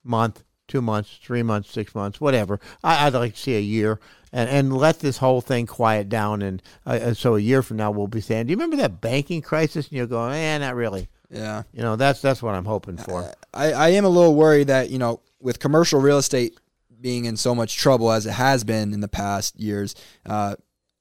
month, 0.04 0.44
two 0.68 0.82
months, 0.82 1.20
three 1.22 1.44
months, 1.44 1.72
six 1.72 1.94
months, 1.94 2.22
whatever. 2.22 2.60
I, 2.84 3.08
I'd 3.08 3.14
like 3.14 3.34
to 3.36 3.40
see 3.40 3.56
a 3.56 3.62
year 3.62 4.00
and, 4.32 4.50
and 4.50 4.78
let 4.78 5.00
this 5.00 5.18
whole 5.18 5.42
thing 5.42 5.66
quiet 5.68 6.10
down. 6.10 6.42
And 6.42 6.62
uh, 6.86 6.90
uh, 6.90 7.14
so 7.14 7.36
a 7.36 7.40
year 7.40 7.62
from 7.62 7.78
now, 7.78 7.92
we'll 7.92 8.08
be 8.08 8.22
saying, 8.22 8.48
Do 8.48 8.52
you 8.52 8.58
remember 8.58 8.78
that 8.78 9.02
banking 9.02 9.42
crisis? 9.42 9.88
And 9.88 9.98
you're 9.98 10.08
going, 10.08 10.34
Eh, 10.34 10.58
not 10.58 10.76
really. 10.76 11.10
Yeah. 11.32 11.64
You 11.74 11.82
know, 11.82 11.96
that's 11.96 12.22
that's 12.22 12.42
what 12.44 12.56
I'm 12.56 12.66
hoping 12.66 12.98
for. 12.98 13.32
I, 13.54 13.72
I 13.74 13.90
am 13.90 14.06
a 14.06 14.10
little 14.10 14.36
worried 14.36 14.68
that, 14.68 14.90
you 14.90 14.98
know, 15.00 15.22
with 15.40 15.60
commercial 15.60 16.00
real 16.02 16.18
estate 16.18 16.60
being 17.00 17.26
in 17.26 17.36
so 17.38 17.56
much 17.56 17.78
trouble 17.78 18.12
as 18.12 18.26
it 18.26 18.32
has 18.34 18.64
been 18.64 18.94
in 18.94 19.00
the 19.00 19.08
past 19.08 19.60
years, 19.60 19.96
uh, 20.26 20.56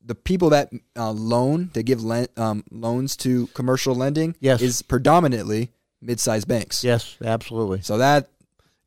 the 0.04 0.14
people 0.14 0.48
that 0.50 0.70
uh, 0.96 1.10
loan, 1.10 1.70
they 1.74 1.82
give 1.82 2.02
len- 2.02 2.28
um, 2.36 2.64
loans 2.70 3.16
to 3.16 3.48
commercial 3.48 3.94
lending 3.94 4.34
Yes. 4.40 4.62
is 4.62 4.80
predominantly 4.82 5.72
mid-sized 6.00 6.48
banks. 6.48 6.82
Yes, 6.82 7.16
absolutely. 7.22 7.82
So 7.82 7.98
that, 7.98 8.30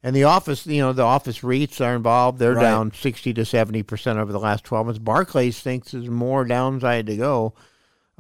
And 0.02 0.16
the 0.16 0.24
office, 0.24 0.66
you 0.66 0.82
know, 0.82 0.92
the 0.92 1.04
office 1.04 1.40
REITs 1.42 1.80
are 1.86 1.96
involved. 1.96 2.40
They're 2.40 2.56
Right. 2.56 2.62
down 2.64 2.92
60 2.94 3.34
to 3.36 3.46
70 3.46 3.84
percent 3.84 4.18
over 4.18 4.32
the 4.32 4.40
last 4.40 4.64
12 4.64 4.86
months. 4.88 5.00
Barclays 5.00 5.60
thinks 5.60 5.92
there's 5.92 6.10
more 6.10 6.44
downside 6.46 7.06
to 7.08 7.16
go 7.16 7.54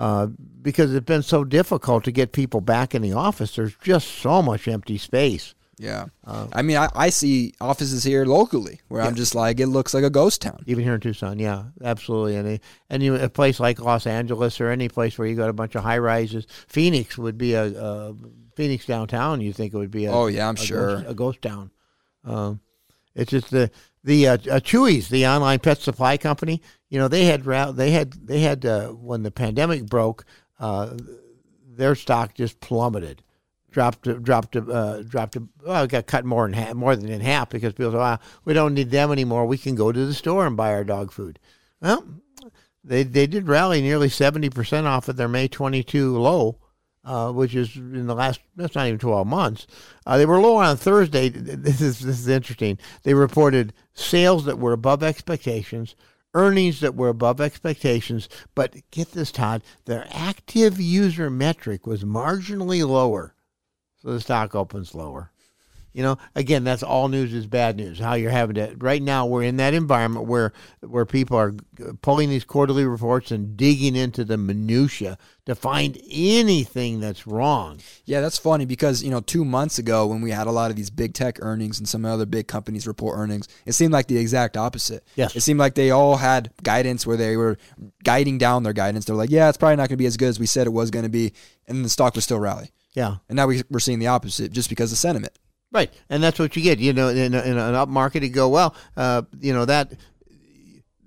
uh, 0.03 0.27
because 0.61 0.93
it's 0.93 1.05
been 1.05 1.23
so 1.23 1.43
difficult 1.43 2.03
to 2.03 2.11
get 2.11 2.31
people 2.31 2.61
back 2.61 2.93
in 2.95 3.01
the 3.01 3.13
office. 3.13 3.55
There's 3.55 3.75
just 3.83 4.07
so 4.07 4.41
much 4.41 4.67
empty 4.67 4.97
space. 4.97 5.55
yeah. 5.77 6.05
I 6.53 6.61
mean, 6.61 6.77
I, 6.77 6.87
I 6.93 7.09
see 7.09 7.53
offices 7.59 8.03
here 8.03 8.25
locally 8.25 8.79
where 8.89 9.01
I'm 9.01 9.15
just 9.15 9.33
like, 9.35 9.59
it 9.59 9.67
looks 9.67 9.93
like 9.93 10.03
a 10.03 10.09
ghost 10.09 10.41
town. 10.41 10.63
Even 10.67 10.83
here 10.83 10.93
in 10.95 11.01
Tucson, 11.01 11.39
yeah, 11.39 11.63
absolutely. 11.83 12.35
And 12.35 12.59
and 12.89 13.01
you, 13.03 13.15
a 13.15 13.29
place 13.29 13.59
like 13.59 13.79
Los 13.79 14.05
Angeles 14.05 14.59
or 14.61 14.69
any 14.69 14.89
place 14.89 15.17
where 15.17 15.27
you 15.27 15.35
got 15.35 15.49
a 15.49 15.53
bunch 15.61 15.75
of 15.75 15.83
high 15.83 15.97
rises, 15.99 16.45
Phoenix 16.67 17.17
would 17.17 17.37
be 17.37 17.53
a, 17.55 17.65
a 17.65 18.15
Phoenix 18.55 18.85
downtown. 18.85 19.41
You 19.41 19.51
think 19.53 19.73
it 19.73 19.77
would 19.77 19.91
be? 19.91 20.05
A, 20.05 20.11
Oh, 20.11 20.27
yeah, 20.27 20.47
I'm 20.49 20.55
a 20.55 20.59
sure. 20.59 20.95
ghost, 20.97 21.05
a 21.09 21.13
ghost 21.13 21.41
town. 21.41 21.71
Um, 22.23 22.59
it's 23.15 23.31
just 23.31 23.49
the 23.51 23.69
the 24.03 24.27
uh, 24.27 24.33
uh, 24.33 24.59
Chewy's, 24.59 25.09
the 25.09 25.25
online 25.27 25.59
pet 25.59 25.79
supply 25.79 26.17
company. 26.17 26.61
You 26.89 26.99
know, 26.99 27.07
they 27.07 27.25
had 27.25 27.43
they 27.75 27.91
had 27.91 28.13
they 28.13 28.41
had 28.41 28.65
uh, 28.65 28.89
when 28.89 29.23
the 29.23 29.31
pandemic 29.31 29.85
broke, 29.85 30.25
uh, 30.59 30.97
their 31.65 31.95
stock 31.95 32.35
just 32.35 32.59
plummeted. 32.59 33.23
Dropped, 33.71 34.03
dropped, 34.23 34.55
uh, 34.55 35.01
dropped. 35.01 35.35
Well, 35.65 35.83
it 35.83 35.89
got 35.89 36.05
cut 36.05 36.25
more 36.25 36.45
in 36.45 36.53
half, 36.53 36.75
more 36.75 36.95
than 36.95 37.09
in 37.09 37.21
half 37.21 37.49
because 37.49 37.73
people 37.73 37.91
said, 37.91 37.97
"Wow, 37.97 38.19
we 38.45 38.53
don't 38.53 38.75
need 38.75 38.91
them 38.91 39.11
anymore. 39.11 39.47
We 39.47 39.57
can 39.57 39.73
go 39.73 39.91
to 39.91 40.05
the 40.05 40.13
store 40.13 40.45
and 40.45 40.55
buy 40.55 40.73
our 40.73 40.83
dog 40.83 41.11
food." 41.11 41.39
Well, 41.81 42.05
they 42.83 43.01
they 43.01 43.25
did 43.25 43.47
rally 43.47 43.81
nearly 43.81 44.09
seventy 44.09 44.51
percent 44.51 44.85
off 44.85 45.09
of 45.09 45.15
their 45.15 45.27
May 45.27 45.47
twenty 45.47 45.81
two 45.81 46.15
low, 46.19 46.59
uh, 47.03 47.31
which 47.31 47.55
is 47.55 47.75
in 47.75 48.07
the 48.07 48.15
last 48.15 48.39
that's 48.55 48.75
not 48.75 48.87
even 48.87 48.99
twelve 48.99 49.27
months. 49.27 49.67
Uh, 50.05 50.17
they 50.17 50.25
were 50.25 50.39
low 50.39 50.57
on 50.57 50.77
Thursday. 50.77 51.29
This 51.33 51.81
is 51.81 51.99
this 51.99 52.19
is 52.19 52.27
interesting. 52.27 52.77
They 53.03 53.13
reported 53.13 53.73
sales 53.93 54.45
that 54.45 54.59
were 54.59 54.73
above 54.73 55.03
expectations, 55.03 55.95
earnings 56.33 56.79
that 56.79 56.95
were 56.95 57.09
above 57.09 57.41
expectations, 57.41 58.29
but 58.55 58.75
get 58.91 59.11
this, 59.11 59.31
Todd, 59.31 59.63
their 59.85 60.07
active 60.11 60.79
user 60.79 61.29
metric 61.29 61.85
was 61.85 62.03
marginally 62.03 62.87
lower, 62.87 63.35
so 64.01 64.11
the 64.11 64.21
stock 64.21 64.55
opens 64.55 64.95
lower. 64.95 65.32
You 65.93 66.01
know, 66.03 66.17
again, 66.35 66.63
that's 66.63 66.81
all 66.81 67.07
news 67.07 67.33
is 67.33 67.45
bad 67.45 67.77
news. 67.77 67.99
How 67.99 68.15
you're 68.15 68.31
having 68.31 68.55
to 68.55 68.75
right 68.79 69.01
now, 69.01 69.27
we're 69.27 69.43
in 69.43 69.57
that 69.57 69.75
environment 69.75 70.25
where 70.25 70.51
where 70.81 71.05
people 71.05 71.37
are 71.37 71.53
pulling 72.01 72.29
these 72.29 72.43
quarterly 72.43 72.83
reports 72.83 73.29
and 73.29 73.55
digging 73.55 73.95
into 73.95 74.25
the 74.25 74.37
minutia 74.37 75.17
to 75.45 75.53
find 75.53 75.99
anything 76.09 76.99
that's 76.99 77.27
wrong. 77.27 77.79
Yeah, 78.05 78.21
that's 78.21 78.37
funny 78.37 78.65
because, 78.65 79.03
you 79.03 79.11
know, 79.11 79.19
two 79.19 79.43
months 79.43 79.77
ago 79.77 80.07
when 80.07 80.21
we 80.21 80.31
had 80.31 80.47
a 80.47 80.51
lot 80.51 80.71
of 80.71 80.77
these 80.77 80.89
big 80.89 81.13
tech 81.13 81.37
earnings 81.41 81.79
and 81.79 81.87
some 81.87 82.05
other 82.05 82.25
big 82.25 82.47
companies 82.47 82.87
report 82.87 83.17
earnings, 83.17 83.47
it 83.65 83.73
seemed 83.73 83.93
like 83.93 84.07
the 84.07 84.17
exact 84.17 84.55
opposite. 84.57 85.03
Yes. 85.15 85.35
It 85.35 85.41
seemed 85.41 85.59
like 85.59 85.75
they 85.75 85.91
all 85.91 86.15
had 86.15 86.51
guidance 86.63 87.05
where 87.05 87.17
they 87.17 87.35
were 87.35 87.57
guiding 88.03 88.37
down 88.37 88.63
their 88.63 88.73
guidance. 88.73 89.05
They're 89.05 89.15
like, 89.15 89.31
yeah, 89.31 89.49
it's 89.49 89.57
probably 89.57 89.75
not 89.75 89.89
going 89.89 89.97
to 89.97 89.97
be 89.97 90.05
as 90.05 90.17
good 90.17 90.29
as 90.29 90.39
we 90.39 90.45
said 90.45 90.65
it 90.65 90.71
was 90.71 90.91
going 90.91 91.03
to 91.03 91.09
be. 91.09 91.33
And 91.67 91.83
the 91.83 91.89
stock 91.89 92.15
was 92.15 92.23
still 92.23 92.39
rally. 92.39 92.71
Yeah, 92.93 93.15
And 93.27 93.35
now 93.35 93.47
we, 93.47 93.63
we're 93.71 93.79
seeing 93.79 93.97
the 93.97 94.07
opposite 94.07 94.51
just 94.51 94.69
because 94.69 94.91
of 94.91 94.99
sentiment. 94.99 95.33
Right, 95.73 95.91
and 96.09 96.21
that's 96.21 96.37
what 96.37 96.55
you 96.55 96.61
get. 96.61 96.77
You 96.79 96.93
know, 96.93 97.09
in, 97.09 97.33
a, 97.33 97.41
in 97.41 97.57
an 97.57 97.75
up 97.75 97.89
market, 97.89 98.21
you 98.21 98.29
go, 98.29 98.47
well, 98.47 98.75
uh, 98.95 99.23
you 99.39 99.53
know 99.53 99.65
that 99.65 99.91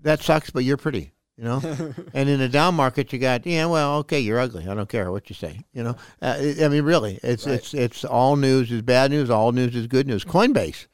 that 0.02 0.20
sucks, 0.20 0.50
but 0.50 0.64
you're 0.64 0.76
pretty. 0.76 1.12
You 1.38 1.44
know, 1.44 1.94
and 2.14 2.28
in 2.28 2.40
a 2.40 2.48
down 2.48 2.74
market, 2.74 3.12
you 3.12 3.18
got, 3.18 3.46
yeah, 3.46 3.66
well, 3.66 3.98
okay, 3.98 4.18
you're 4.20 4.40
ugly. 4.40 4.66
I 4.66 4.74
don't 4.74 4.88
care 4.88 5.12
what 5.12 5.28
you 5.28 5.34
say. 5.34 5.60
You 5.72 5.84
know, 5.84 5.96
uh, 6.20 6.36
I 6.62 6.68
mean, 6.68 6.82
really, 6.82 7.20
it's 7.22 7.46
it's 7.46 7.74
it's 7.74 8.04
all 8.04 8.36
news 8.36 8.72
is 8.72 8.82
bad 8.82 9.10
news. 9.10 9.30
All 9.30 9.52
news 9.52 9.76
is 9.76 9.86
good 9.86 10.06
news. 10.06 10.24
Coinbase, 10.24 10.86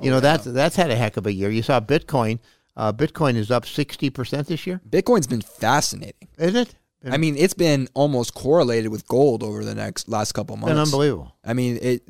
you 0.00 0.10
know, 0.10 0.20
that's 0.20 0.44
that's 0.44 0.76
had 0.76 0.90
a 0.90 0.96
heck 0.96 1.16
of 1.16 1.26
a 1.26 1.32
year. 1.32 1.50
You 1.50 1.62
saw 1.62 1.80
Bitcoin. 1.80 2.38
Uh, 2.76 2.92
Bitcoin 2.92 3.34
is 3.34 3.50
up 3.50 3.66
sixty 3.66 4.10
percent 4.10 4.46
this 4.46 4.66
year. 4.66 4.80
Bitcoin's 4.88 5.26
been 5.26 5.40
fascinating. 5.40 6.28
isn't 6.38 6.68
it? 6.68 6.74
I 7.10 7.16
mean, 7.16 7.36
it's 7.36 7.54
been 7.54 7.88
almost 7.94 8.34
correlated 8.34 8.90
with 8.90 9.06
gold 9.06 9.42
over 9.42 9.64
the 9.64 9.74
next 9.74 10.08
last 10.08 10.32
couple 10.32 10.56
months. 10.56 10.72
been 10.72 10.78
unbelievable. 10.78 11.34
I 11.44 11.54
mean, 11.54 11.78
it. 11.80 12.02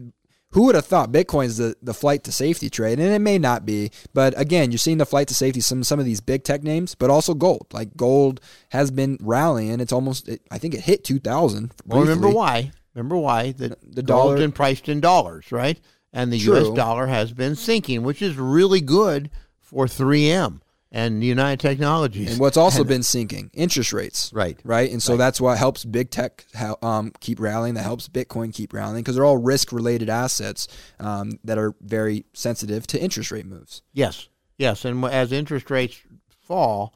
Who 0.52 0.62
would 0.64 0.74
have 0.74 0.86
thought 0.86 1.12
Bitcoin's 1.12 1.58
the, 1.58 1.76
the 1.82 1.92
flight 1.92 2.24
to 2.24 2.32
safety 2.32 2.70
trade? 2.70 2.98
And 2.98 3.12
it 3.12 3.18
may 3.18 3.38
not 3.38 3.66
be, 3.66 3.90
but 4.14 4.38
again, 4.40 4.70
you're 4.70 4.78
seeing 4.78 4.96
the 4.98 5.04
flight 5.06 5.28
to 5.28 5.34
safety 5.34 5.60
some 5.60 5.84
some 5.84 5.98
of 5.98 6.06
these 6.06 6.20
big 6.22 6.42
tech 6.42 6.62
names, 6.62 6.94
but 6.94 7.10
also 7.10 7.34
gold. 7.34 7.66
Like 7.72 7.96
gold 7.96 8.40
has 8.70 8.90
been 8.90 9.18
rallying. 9.20 9.78
It's 9.80 9.92
almost, 9.92 10.26
it, 10.28 10.40
I 10.50 10.56
think 10.58 10.72
it 10.74 10.80
hit 10.80 11.04
two 11.04 11.18
thousand. 11.18 11.72
Well, 11.84 12.00
remember 12.00 12.30
why? 12.30 12.72
Remember 12.94 13.16
why 13.18 13.52
the, 13.52 13.76
The 13.82 14.02
dollar- 14.02 14.36
been 14.38 14.52
priced 14.52 14.88
in 14.88 15.00
dollars, 15.00 15.52
right? 15.52 15.78
And 16.12 16.32
the 16.32 16.38
True. 16.40 16.56
U.S. 16.56 16.74
dollar 16.74 17.06
has 17.06 17.32
been 17.32 17.54
sinking, 17.54 18.02
which 18.02 18.22
is 18.22 18.36
really 18.36 18.80
good 18.80 19.30
for 19.60 19.84
3M. 19.84 20.60
And 20.90 21.23
United 21.23 21.60
Technologies. 21.60 22.32
And 22.32 22.40
what's 22.40 22.56
also 22.56 22.85
been 22.85 23.02
sinking 23.02 23.51
interest 23.52 23.93
rates. 23.93 24.32
Right. 24.32 24.59
Right. 24.65 24.90
And 24.90 25.02
so 25.02 25.16
that's 25.16 25.40
what 25.40 25.59
helps 25.59 25.85
big 25.85 26.10
tech 26.10 26.47
um, 26.82 27.12
keep 27.20 27.40
rallying. 27.40 27.74
That 27.74 27.82
helps 27.82 28.09
Bitcoin 28.09 28.55
keep 28.55 28.73
rallying 28.73 29.02
because 29.02 29.15
they're 29.15 29.24
all 29.24 29.36
risk 29.36 29.73
related 29.73 30.09
assets 30.09 30.69
um, 30.98 31.39
that 31.44 31.59
are 31.59 31.74
very 31.81 32.24
sensitive 32.32 32.86
to 32.89 33.01
interest 33.01 33.31
rate 33.31 33.47
moves. 33.47 33.82
Yes, 33.93 34.28
yes, 34.56 34.85
and 34.85 35.05
as 35.05 35.32
interest 35.32 35.70
rates 35.70 36.01
fall, 36.40 36.94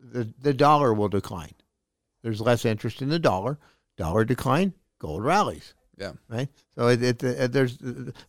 the 0.00 0.32
the 0.40 0.54
dollar 0.54 0.92
will 0.92 1.08
decline. 1.08 1.54
There's 2.22 2.40
less 2.40 2.64
interest 2.64 3.00
in 3.00 3.08
the 3.08 3.18
dollar. 3.18 3.58
Dollar 3.96 4.24
decline, 4.24 4.74
gold 4.98 5.24
rallies. 5.24 5.74
Yeah. 6.00 6.12
Right. 6.28 6.48
So 6.74 6.88
it, 6.88 7.02
it, 7.02 7.22
uh 7.22 7.46
there's 7.46 7.78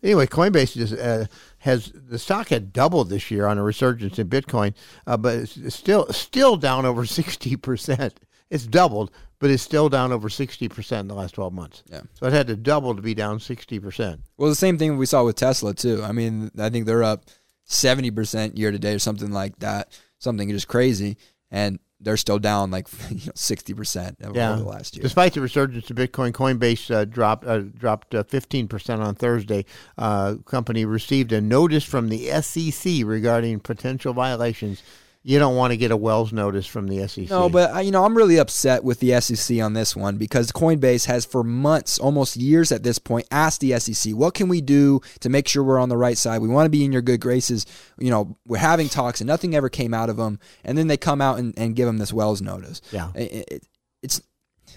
anyway. 0.04 0.28
Coinbase 0.28 0.74
just 0.74 0.94
uh, 0.94 1.26
has 1.60 1.92
the 1.94 2.20
stock 2.20 2.50
had 2.50 2.74
doubled 2.74 3.10
this 3.10 3.32
year 3.32 3.48
on 3.48 3.58
a 3.58 3.64
resurgence 3.64 4.20
in 4.20 4.28
Bitcoin, 4.28 4.74
uh, 5.08 5.16
but 5.16 5.38
it's 5.38 5.56
it's 5.56 5.76
still 5.76 6.06
still 6.12 6.58
down 6.58 6.86
over 6.86 7.06
sixty 7.20 7.56
percent. 7.56 8.20
It's 8.50 8.68
doubled, 8.68 9.12
but 9.40 9.50
it's 9.50 9.64
still 9.64 9.88
down 9.88 10.12
over 10.12 10.28
sixty 10.28 10.68
percent 10.68 11.02
in 11.02 11.08
the 11.08 11.14
last 11.16 11.36
twelve 11.36 11.54
months. 11.54 11.84
Yeah. 11.90 12.02
So 12.14 12.26
it 12.26 12.34
had 12.34 12.48
to 12.48 12.58
double 12.58 12.94
to 12.94 13.02
be 13.02 13.14
down 13.14 13.40
sixty 13.40 13.80
percent. 13.80 14.20
Well, 14.38 14.50
the 14.50 14.56
same 14.56 14.78
thing 14.78 14.98
we 14.98 15.06
saw 15.06 15.24
with 15.24 15.38
Tesla 15.38 15.74
too. 15.74 16.04
I 16.04 16.12
mean, 16.12 16.52
I 16.60 16.70
think 16.70 16.86
they're 16.86 17.04
up 17.04 17.24
seventy 17.64 18.12
percent 18.12 18.58
year 18.58 18.72
to 18.72 18.80
date 18.80 18.96
or 18.96 19.00
something 19.00 19.32
like 19.32 19.58
that. 19.60 19.98
Something 20.20 20.50
just 20.50 20.68
crazy, 20.68 21.16
and 21.50 21.80
they're 22.02 22.18
still 22.18 22.40
down 22.40 22.72
like 22.72 22.88
sixty 23.36 23.74
percent 23.74 24.18
over 24.24 24.36
Yeah. 24.36 24.56
the 24.56 24.64
last 24.64 24.96
year. 24.96 25.04
Despite 25.04 25.34
the 25.34 25.42
resurgence 25.42 25.90
of 25.90 25.96
Bitcoin, 25.98 26.32
Coinbase 26.32 26.94
uh, 26.94 27.06
dropped 27.06 27.46
uh, 27.46 27.60
dropped 27.60 28.16
fifteen 28.28 28.68
percent 28.68 29.02
on 29.02 29.16
Thursday. 29.16 29.66
Uh, 29.98 30.36
company 30.46 30.86
received 30.86 31.32
a 31.32 31.42
notice 31.42 31.84
from 31.84 32.10
the 32.10 32.28
SEC 32.42 33.04
regarding 33.06 33.60
potential 33.60 34.14
violations. 34.14 34.82
You 35.24 35.38
don't 35.38 35.56
want 35.56 35.70
to 35.72 35.78
get 35.78 35.92
a 35.92 35.98
Wells 35.98 36.34
notice 36.34 36.66
from 36.66 36.88
the 36.88 37.08
SEC. 37.08 37.30
No, 37.30 37.48
but 37.48 37.76
uh, 37.76 37.80
you 37.80 37.92
know 37.92 38.04
I'm 38.06 38.18
really 38.18 38.38
upset 38.38 38.84
with 38.84 39.00
the 39.00 39.22
SEC 39.22 39.60
on 39.62 39.74
this 39.74 39.96
one 39.96 40.18
because 40.18 40.52
Coinbase 40.52 41.06
has 41.06 41.26
for 41.26 41.44
months, 41.44 42.00
almost 42.00 42.38
years 42.38 42.72
at 42.72 42.82
this 42.82 42.98
point, 42.98 43.28
asked 43.30 43.62
the 43.62 43.78
SEC, 43.80 44.14
"What 44.16 44.34
can 44.34 44.48
we 44.48 44.62
do 44.62 45.00
to 45.20 45.30
make 45.30 45.48
sure 45.48 45.64
we're 45.64 45.78
on 45.80 45.90
the 45.90 45.98
right 45.98 46.18
side? 46.18 46.42
We 46.42 46.48
want 46.48 46.66
to 46.66 46.72
be 46.72 46.84
in 46.84 46.92
your 46.92 47.04
good 47.04 47.22
graces." 47.22 47.68
You 48.00 48.10
know, 48.10 48.36
we're 48.48 48.58
having 48.58 48.90
talks 48.90 49.22
and 49.22 49.28
nothing 49.28 49.56
ever 49.56 49.70
came 49.70 49.94
out 49.94 50.10
of 50.10 50.18
them, 50.18 50.40
and 50.64 50.76
then 50.76 50.88
they 50.88 50.98
come 50.98 51.22
out 51.22 51.38
and, 51.38 51.54
and 51.56 51.76
give 51.76 51.86
them 51.86 52.00
this 52.00 52.12
Wells 52.12 52.42
notice. 52.42 52.82
Yeah. 52.92 53.12
It- 53.14 53.46
it- 53.52 53.68
it's 54.02 54.20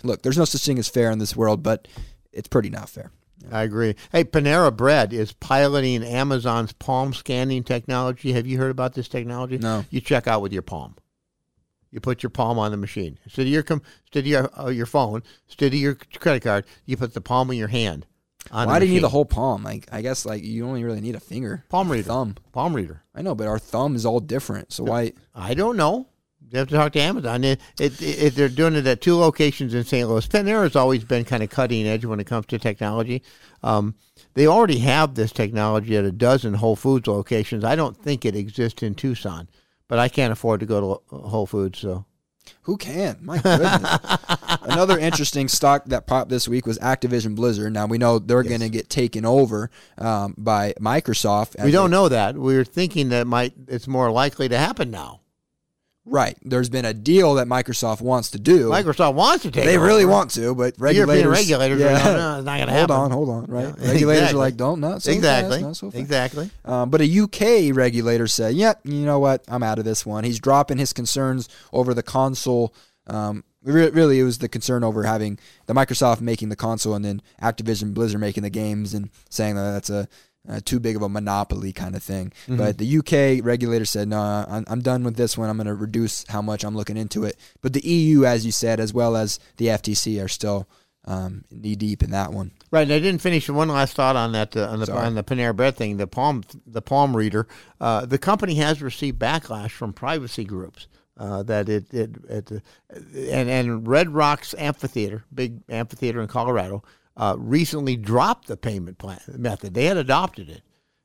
look, 0.02 0.20
there's 0.20 0.36
no 0.36 0.44
such 0.44 0.62
thing 0.66 0.78
as 0.78 0.88
fair 0.88 1.10
in 1.10 1.18
this 1.18 1.34
world, 1.34 1.62
but 1.62 1.88
it's 2.32 2.48
pretty 2.48 2.68
not 2.68 2.90
fair. 2.90 3.10
I 3.50 3.62
agree. 3.62 3.94
Hey, 4.12 4.24
Panera 4.24 4.74
Bread 4.74 5.12
is 5.12 5.32
piloting 5.32 6.02
Amazon's 6.02 6.72
palm 6.72 7.12
scanning 7.12 7.62
technology. 7.64 8.32
Have 8.32 8.46
you 8.46 8.58
heard 8.58 8.70
about 8.70 8.94
this 8.94 9.08
technology? 9.08 9.58
No. 9.58 9.84
You 9.90 10.00
check 10.00 10.26
out 10.26 10.42
with 10.42 10.52
your 10.52 10.62
palm. 10.62 10.96
You 11.90 12.00
put 12.00 12.22
your 12.22 12.30
palm 12.30 12.58
on 12.58 12.72
the 12.72 12.76
machine 12.76 13.18
instead 13.24 13.42
of 13.42 13.48
your 13.48 13.62
com- 13.62 13.82
instead 14.06 14.20
of 14.20 14.26
your 14.26 14.60
uh, 14.60 14.68
your 14.68 14.86
phone, 14.86 15.22
instead 15.46 15.72
of 15.72 15.78
your 15.78 15.94
credit 16.18 16.42
card. 16.42 16.66
You 16.86 16.96
put 16.96 17.14
the 17.14 17.20
palm 17.20 17.50
of 17.50 17.56
your 17.56 17.68
hand. 17.68 18.06
On 18.50 18.66
Why 18.66 18.78
do 18.78 18.86
you 18.86 18.94
need 18.94 19.02
the 19.02 19.08
whole 19.08 19.24
palm? 19.24 19.62
Like 19.62 19.88
I 19.92 20.02
guess 20.02 20.26
like 20.26 20.42
you 20.42 20.66
only 20.66 20.82
really 20.82 21.00
need 21.00 21.14
a 21.14 21.20
finger, 21.20 21.64
palm 21.68 21.90
reader? 21.90 22.08
thumb. 22.08 22.34
Palm 22.52 22.74
reader. 22.74 23.04
I 23.14 23.22
know, 23.22 23.34
but 23.34 23.46
our 23.46 23.58
thumb 23.60 23.94
is 23.94 24.04
all 24.04 24.20
different. 24.20 24.72
So 24.72 24.84
why? 24.84 25.12
I 25.34 25.54
don't 25.54 25.76
know. 25.76 26.08
You 26.54 26.60
have 26.60 26.68
to 26.68 26.74
talk 26.76 26.92
to 26.92 27.00
Amazon. 27.00 27.42
It, 27.42 27.60
it, 27.80 28.00
it, 28.00 28.34
they're 28.36 28.48
doing 28.48 28.76
it 28.76 28.86
at 28.86 29.00
two 29.00 29.16
locations 29.16 29.74
in 29.74 29.82
St. 29.82 30.08
Louis. 30.08 30.24
Panera 30.28 30.62
has 30.62 30.76
always 30.76 31.02
been 31.02 31.24
kind 31.24 31.42
of 31.42 31.50
cutting 31.50 31.84
edge 31.84 32.04
when 32.04 32.20
it 32.20 32.28
comes 32.28 32.46
to 32.46 32.60
technology. 32.60 33.24
Um, 33.64 33.96
they 34.34 34.46
already 34.46 34.78
have 34.78 35.16
this 35.16 35.32
technology 35.32 35.96
at 35.96 36.04
a 36.04 36.12
dozen 36.12 36.54
Whole 36.54 36.76
Foods 36.76 37.08
locations. 37.08 37.64
I 37.64 37.74
don't 37.74 37.96
think 37.96 38.24
it 38.24 38.36
exists 38.36 38.84
in 38.84 38.94
Tucson, 38.94 39.48
but 39.88 39.98
I 39.98 40.08
can't 40.08 40.32
afford 40.32 40.60
to 40.60 40.66
go 40.66 41.02
to 41.10 41.16
Whole 41.16 41.46
Foods. 41.46 41.80
So 41.80 42.04
Who 42.62 42.76
can? 42.76 43.18
My 43.22 43.38
goodness. 43.38 43.98
Another 44.62 44.96
interesting 44.96 45.48
stock 45.48 45.86
that 45.86 46.06
popped 46.06 46.30
this 46.30 46.46
week 46.46 46.66
was 46.66 46.78
Activision 46.78 47.34
Blizzard. 47.34 47.72
Now 47.72 47.86
we 47.86 47.98
know 47.98 48.20
they're 48.20 48.44
going 48.44 48.60
to 48.60 48.68
get 48.68 48.88
taken 48.88 49.24
over 49.24 49.70
um, 49.98 50.36
by 50.38 50.74
Microsoft. 50.80 51.60
we 51.64 51.72
don't 51.72 51.90
they- 51.90 51.96
know 51.96 52.08
that. 52.08 52.36
We're 52.36 52.64
thinking 52.64 53.08
that 53.08 53.26
might 53.26 53.54
it's 53.66 53.88
more 53.88 54.12
likely 54.12 54.48
to 54.50 54.56
happen 54.56 54.92
now. 54.92 55.22
Right. 56.06 56.36
There's 56.42 56.68
been 56.68 56.84
a 56.84 56.92
deal 56.92 57.34
that 57.34 57.46
Microsoft 57.46 58.02
wants 58.02 58.32
to 58.32 58.38
do. 58.38 58.68
Microsoft 58.68 59.14
wants 59.14 59.42
to 59.44 59.50
take. 59.50 59.64
they 59.64 59.76
it 59.76 59.78
really 59.78 60.04
want 60.04 60.30
to, 60.32 60.54
but 60.54 60.76
The 60.76 60.92
European 60.94 61.28
regulators, 61.28 61.78
regulators 61.78 61.80
are 61.80 61.88
going, 62.04 62.16
no, 62.16 62.36
it's 62.38 62.44
not 62.44 62.56
going 62.56 62.68
to 62.68 62.74
happen. 62.74 62.96
hold 62.96 63.04
on, 63.04 63.10
hold 63.10 63.28
on. 63.30 63.44
Right. 63.46 63.74
Yeah, 63.78 63.92
regulators 63.92 64.22
exactly. 64.24 64.34
are 64.34 64.38
like, 64.38 64.56
don't 64.56 64.80
not 64.80 65.02
so 65.02 65.12
exactly. 65.12 65.50
fast, 65.56 65.62
not 65.62 65.76
so 65.76 65.90
fast. 65.90 66.00
exactly. 66.00 66.50
Um, 66.64 66.90
but 66.90 67.00
a 67.00 67.20
UK 67.20 67.74
regulator 67.74 68.26
said, 68.26 68.54
"Yep, 68.54 68.80
you 68.84 69.06
know 69.06 69.18
what? 69.18 69.44
I'm 69.48 69.62
out 69.62 69.78
of 69.78 69.86
this 69.86 70.04
one." 70.04 70.24
He's 70.24 70.38
dropping 70.38 70.76
his 70.76 70.92
concerns 70.92 71.48
over 71.72 71.94
the 71.94 72.02
console. 72.02 72.74
Um, 73.06 73.44
really, 73.62 74.20
it 74.20 74.24
was 74.24 74.38
the 74.38 74.48
concern 74.48 74.84
over 74.84 75.04
having 75.04 75.38
the 75.66 75.72
Microsoft 75.72 76.20
making 76.20 76.50
the 76.50 76.56
console 76.56 76.94
and 76.94 77.04
then 77.04 77.22
Activision 77.42 77.94
Blizzard 77.94 78.20
making 78.20 78.42
the 78.42 78.50
games 78.50 78.92
and 78.92 79.08
saying 79.30 79.54
that 79.56 79.72
that's 79.72 79.90
a, 79.90 80.06
uh 80.48 80.60
too 80.64 80.80
big 80.80 80.96
of 80.96 81.02
a 81.02 81.08
monopoly 81.08 81.72
kind 81.72 81.94
of 81.94 82.02
thing. 82.02 82.32
But 82.48 82.78
the 82.78 82.98
UK 82.98 83.44
regulator 83.44 83.84
said, 83.84 84.08
"No, 84.08 84.20
I'm, 84.20 84.64
I'm 84.66 84.80
done 84.80 85.04
with 85.04 85.16
this 85.16 85.38
one. 85.38 85.48
I'm 85.48 85.56
going 85.56 85.66
to 85.66 85.74
reduce 85.74 86.24
how 86.28 86.42
much 86.42 86.64
I'm 86.64 86.76
looking 86.76 86.96
into 86.96 87.24
it." 87.24 87.36
But 87.62 87.72
the 87.72 87.86
EU, 87.86 88.24
as 88.24 88.44
you 88.44 88.52
said, 88.52 88.80
as 88.80 88.92
well 88.92 89.16
as 89.16 89.38
the 89.56 89.66
FTC, 89.66 90.22
are 90.22 90.28
still 90.28 90.68
um, 91.06 91.44
knee 91.50 91.74
deep 91.74 92.02
in 92.02 92.10
that 92.10 92.32
one. 92.32 92.52
Right, 92.70 92.82
and 92.82 92.92
I 92.92 92.98
didn't 92.98 93.20
finish 93.20 93.48
one 93.48 93.68
last 93.68 93.94
thought 93.94 94.16
on 94.16 94.32
that 94.32 94.56
uh, 94.56 94.68
on 94.68 94.80
the 94.80 94.86
Sorry. 94.86 95.06
on 95.06 95.14
the 95.14 95.24
Panera 95.24 95.54
Bread 95.54 95.76
thing. 95.76 95.96
The 95.96 96.06
Palm 96.06 96.42
the 96.66 96.82
Palm 96.82 97.16
Reader, 97.16 97.46
uh, 97.80 98.06
the 98.06 98.18
company 98.18 98.54
has 98.56 98.82
received 98.82 99.18
backlash 99.18 99.70
from 99.70 99.92
privacy 99.92 100.44
groups 100.44 100.88
uh, 101.18 101.42
that 101.44 101.68
it 101.68 101.92
it, 101.92 102.16
it 102.28 102.52
uh, 102.52 102.58
and 103.30 103.48
and 103.48 103.86
Red 103.86 104.10
Rocks 104.10 104.54
Amphitheater, 104.56 105.24
big 105.32 105.60
amphitheater 105.68 106.20
in 106.20 106.28
Colorado, 106.28 106.82
uh, 107.16 107.36
recently 107.38 107.96
dropped 107.96 108.48
the 108.48 108.56
payment 108.56 108.98
plan 108.98 109.20
method. 109.36 109.74
They 109.74 109.84
had 109.84 109.96
adopted 109.96 110.48
it, 110.48 110.62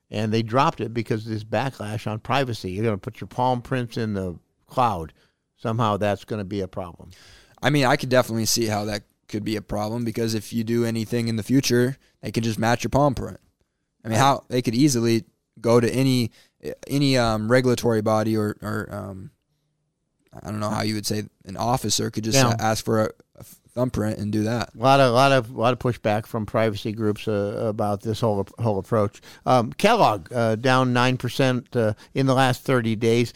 and 0.09 0.33
they 0.33 0.41
dropped 0.41 0.81
it 0.81 0.93
because 0.93 1.25
of 1.25 1.31
this 1.31 1.43
backlash 1.43 2.09
on 2.09 2.19
privacy. 2.19 2.71
You're 2.71 2.85
going 2.85 2.95
to 2.95 3.01
put 3.01 3.21
your 3.21 3.27
palm 3.27 3.61
prints 3.61 3.97
in 3.97 4.13
the 4.13 4.39
cloud. 4.67 5.13
Somehow 5.57 5.97
that's 5.97 6.23
going 6.23 6.39
to 6.39 6.45
be 6.45 6.61
a 6.61 6.67
problem. 6.67 7.11
I 7.61 7.69
mean, 7.69 7.85
I 7.85 7.97
could 7.97 8.09
definitely 8.09 8.45
see 8.45 8.65
how 8.65 8.85
that 8.85 9.03
could 9.27 9.43
be 9.43 9.55
a 9.55 9.61
problem 9.61 10.05
because 10.05 10.33
if 10.33 10.53
you 10.53 10.63
do 10.63 10.85
anything 10.85 11.27
in 11.27 11.35
the 11.35 11.43
future, 11.43 11.97
they 12.21 12.31
can 12.31 12.43
just 12.43 12.57
match 12.57 12.83
your 12.83 12.89
palm 12.89 13.13
print. 13.13 13.39
I 14.03 14.07
mean, 14.07 14.17
how 14.17 14.45
they 14.47 14.61
could 14.61 14.75
easily 14.75 15.25
go 15.59 15.79
to 15.79 15.89
any 15.89 16.31
any 16.87 17.17
um, 17.17 17.51
regulatory 17.51 18.01
body 18.01 18.35
or 18.35 18.55
or 18.61 18.87
um, 18.91 19.31
I 20.41 20.49
don't 20.49 20.59
know 20.59 20.69
how 20.69 20.83
you 20.83 20.95
would 20.95 21.05
say 21.05 21.23
an 21.45 21.57
officer 21.57 22.09
could 22.09 22.23
just 22.23 22.37
ask 22.59 22.83
for 22.83 23.13
a 23.35 23.43
thumbprint 23.79 24.19
and 24.19 24.31
do 24.31 24.43
that. 24.43 24.73
A 24.75 24.77
lot 24.77 24.99
of, 24.99 25.13
lot 25.13 25.31
of, 25.31 25.51
lot 25.51 25.71
of 25.71 25.79
pushback 25.79 26.25
from 26.25 26.45
privacy 26.45 26.91
groups 26.91 27.27
uh, 27.27 27.63
about 27.65 28.01
this 28.01 28.19
whole 28.19 28.45
whole 28.59 28.77
approach. 28.77 29.21
Um, 29.45 29.71
Kellogg 29.73 30.31
uh, 30.33 30.55
down 30.55 30.91
nine 30.91 31.15
percent 31.15 31.73
uh, 31.75 31.93
in 32.13 32.25
the 32.25 32.33
last 32.33 32.63
thirty 32.63 32.95
days. 32.95 33.33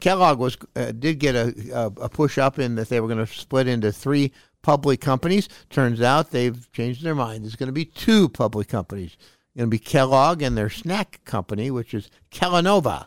Kellogg 0.00 0.38
was 0.38 0.56
uh, 0.74 0.92
did 0.92 1.18
get 1.18 1.34
a, 1.34 1.92
a, 2.00 2.08
push 2.08 2.38
up 2.38 2.58
in 2.58 2.76
that 2.76 2.88
they 2.88 3.00
were 3.00 3.08
going 3.08 3.24
to 3.24 3.26
split 3.26 3.68
into 3.68 3.92
three 3.92 4.32
public 4.62 5.00
companies. 5.00 5.48
Turns 5.68 6.00
out 6.00 6.30
they've 6.30 6.70
changed 6.72 7.02
their 7.02 7.14
mind. 7.14 7.44
There's 7.44 7.56
going 7.56 7.68
to 7.68 7.72
be 7.72 7.84
two 7.84 8.28
public 8.30 8.68
companies. 8.68 9.16
Going 9.56 9.68
to 9.68 9.70
be 9.70 9.78
Kellogg 9.78 10.40
and 10.40 10.56
their 10.56 10.70
snack 10.70 11.20
company, 11.26 11.70
which 11.70 11.92
is 11.92 12.08
Kellanova. 12.30 13.06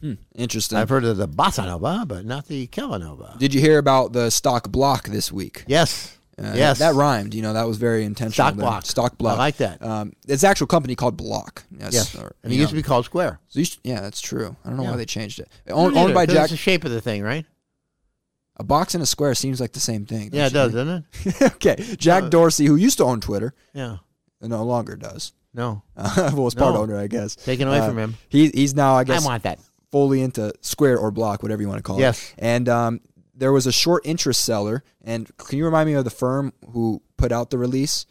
Hmm, 0.00 0.14
interesting. 0.34 0.78
I've 0.78 0.88
heard 0.88 1.04
of 1.04 1.16
the 1.18 1.28
Bossa 1.28 1.66
Nova, 1.66 2.04
but 2.06 2.24
not 2.24 2.46
the 2.46 2.66
Kellanova. 2.68 3.38
Did 3.38 3.52
you 3.54 3.60
hear 3.60 3.78
about 3.78 4.12
the 4.12 4.30
stock 4.30 4.70
block 4.70 5.08
this 5.08 5.30
week? 5.30 5.64
Yes, 5.66 6.16
Uh, 6.38 6.52
yes, 6.56 6.78
that 6.78 6.94
rhymed. 6.94 7.34
You 7.34 7.42
know, 7.42 7.52
that 7.52 7.66
was 7.68 7.76
very 7.76 8.02
intentional. 8.06 8.32
Stock. 8.48 8.54
Block. 8.56 8.86
Stock 8.86 9.18
block. 9.18 9.34
I 9.34 9.38
like 9.38 9.56
that. 9.58 9.82
Um, 9.84 10.14
it's 10.26 10.42
an 10.42 10.48
actual 10.50 10.66
company 10.68 10.94
called 10.94 11.18
Block. 11.18 11.64
Yes. 11.78 11.92
Yes, 11.92 12.14
or, 12.16 12.34
and 12.42 12.50
it 12.50 12.56
you 12.56 12.60
used 12.62 12.70
to 12.70 12.76
be 12.76 12.82
called 12.82 13.04
Square. 13.04 13.40
So 13.48 13.60
yeah, 13.84 14.00
that's 14.00 14.22
true. 14.22 14.56
I 14.64 14.68
don't 14.68 14.78
know 14.78 14.84
Yeah. 14.84 14.90
why 14.92 14.96
they 14.96 15.04
changed 15.04 15.38
it. 15.38 15.48
Owned, 15.68 15.98
owned 15.98 16.14
by 16.14 16.24
Jack. 16.24 16.44
It's 16.44 16.52
the 16.52 16.56
shape 16.56 16.84
of 16.86 16.92
the 16.92 17.00
thing, 17.02 17.22
right? 17.22 17.44
A 18.56 18.64
box 18.64 18.94
and 18.94 19.02
a 19.02 19.06
square 19.06 19.34
seems 19.34 19.60
like 19.60 19.72
the 19.72 19.80
same 19.80 20.06
thing. 20.06 20.30
Yeah, 20.32 20.46
it 20.46 20.52
does, 20.54 20.72
doesn't 20.72 21.04
it? 21.24 21.42
okay, 21.56 21.76
Jack 21.98 22.24
Uh, 22.24 22.28
Dorsey, 22.30 22.64
who 22.66 22.76
used 22.76 22.98
to 22.98 23.04
own 23.04 23.20
Twitter, 23.20 23.52
Yeah. 23.74 23.98
no 24.40 24.62
longer 24.64 24.96
does. 24.96 25.32
No. 25.52 25.82
Uh, 25.96 26.12
well, 26.34 26.44
was 26.44 26.54
part 26.54 26.76
owner, 26.76 26.96
I 26.98 27.06
guess. 27.06 27.36
Taken 27.36 27.68
away 27.68 27.80
Uh, 27.80 27.88
from 27.88 27.98
him. 27.98 28.16
He 28.28 28.48
he's 28.50 28.74
now, 28.74 28.94
I 28.94 29.04
guess. 29.04 29.24
I 29.24 29.26
want 29.26 29.42
that. 29.42 29.58
Fully 29.90 30.22
into 30.22 30.52
Square 30.60 30.98
or 30.98 31.10
Block, 31.10 31.42
whatever 31.42 31.62
you 31.62 31.68
want 31.68 31.78
to 31.78 31.82
call 31.82 31.98
Yes. 31.98 32.30
it. 32.32 32.34
And 32.38 32.68
um, 32.68 33.00
there 33.34 33.52
was 33.52 33.66
a 33.66 33.72
short 33.72 34.04
interest 34.06 34.44
seller, 34.44 34.84
and 35.02 35.30
can 35.38 35.58
you 35.58 35.64
remind 35.64 35.88
me 35.88 35.94
of 35.94 36.04
the 36.04 36.10
firm 36.10 36.52
who 36.72 37.02
put 37.16 37.32
out 37.32 37.50
the 37.50 37.58
release? 37.58 38.06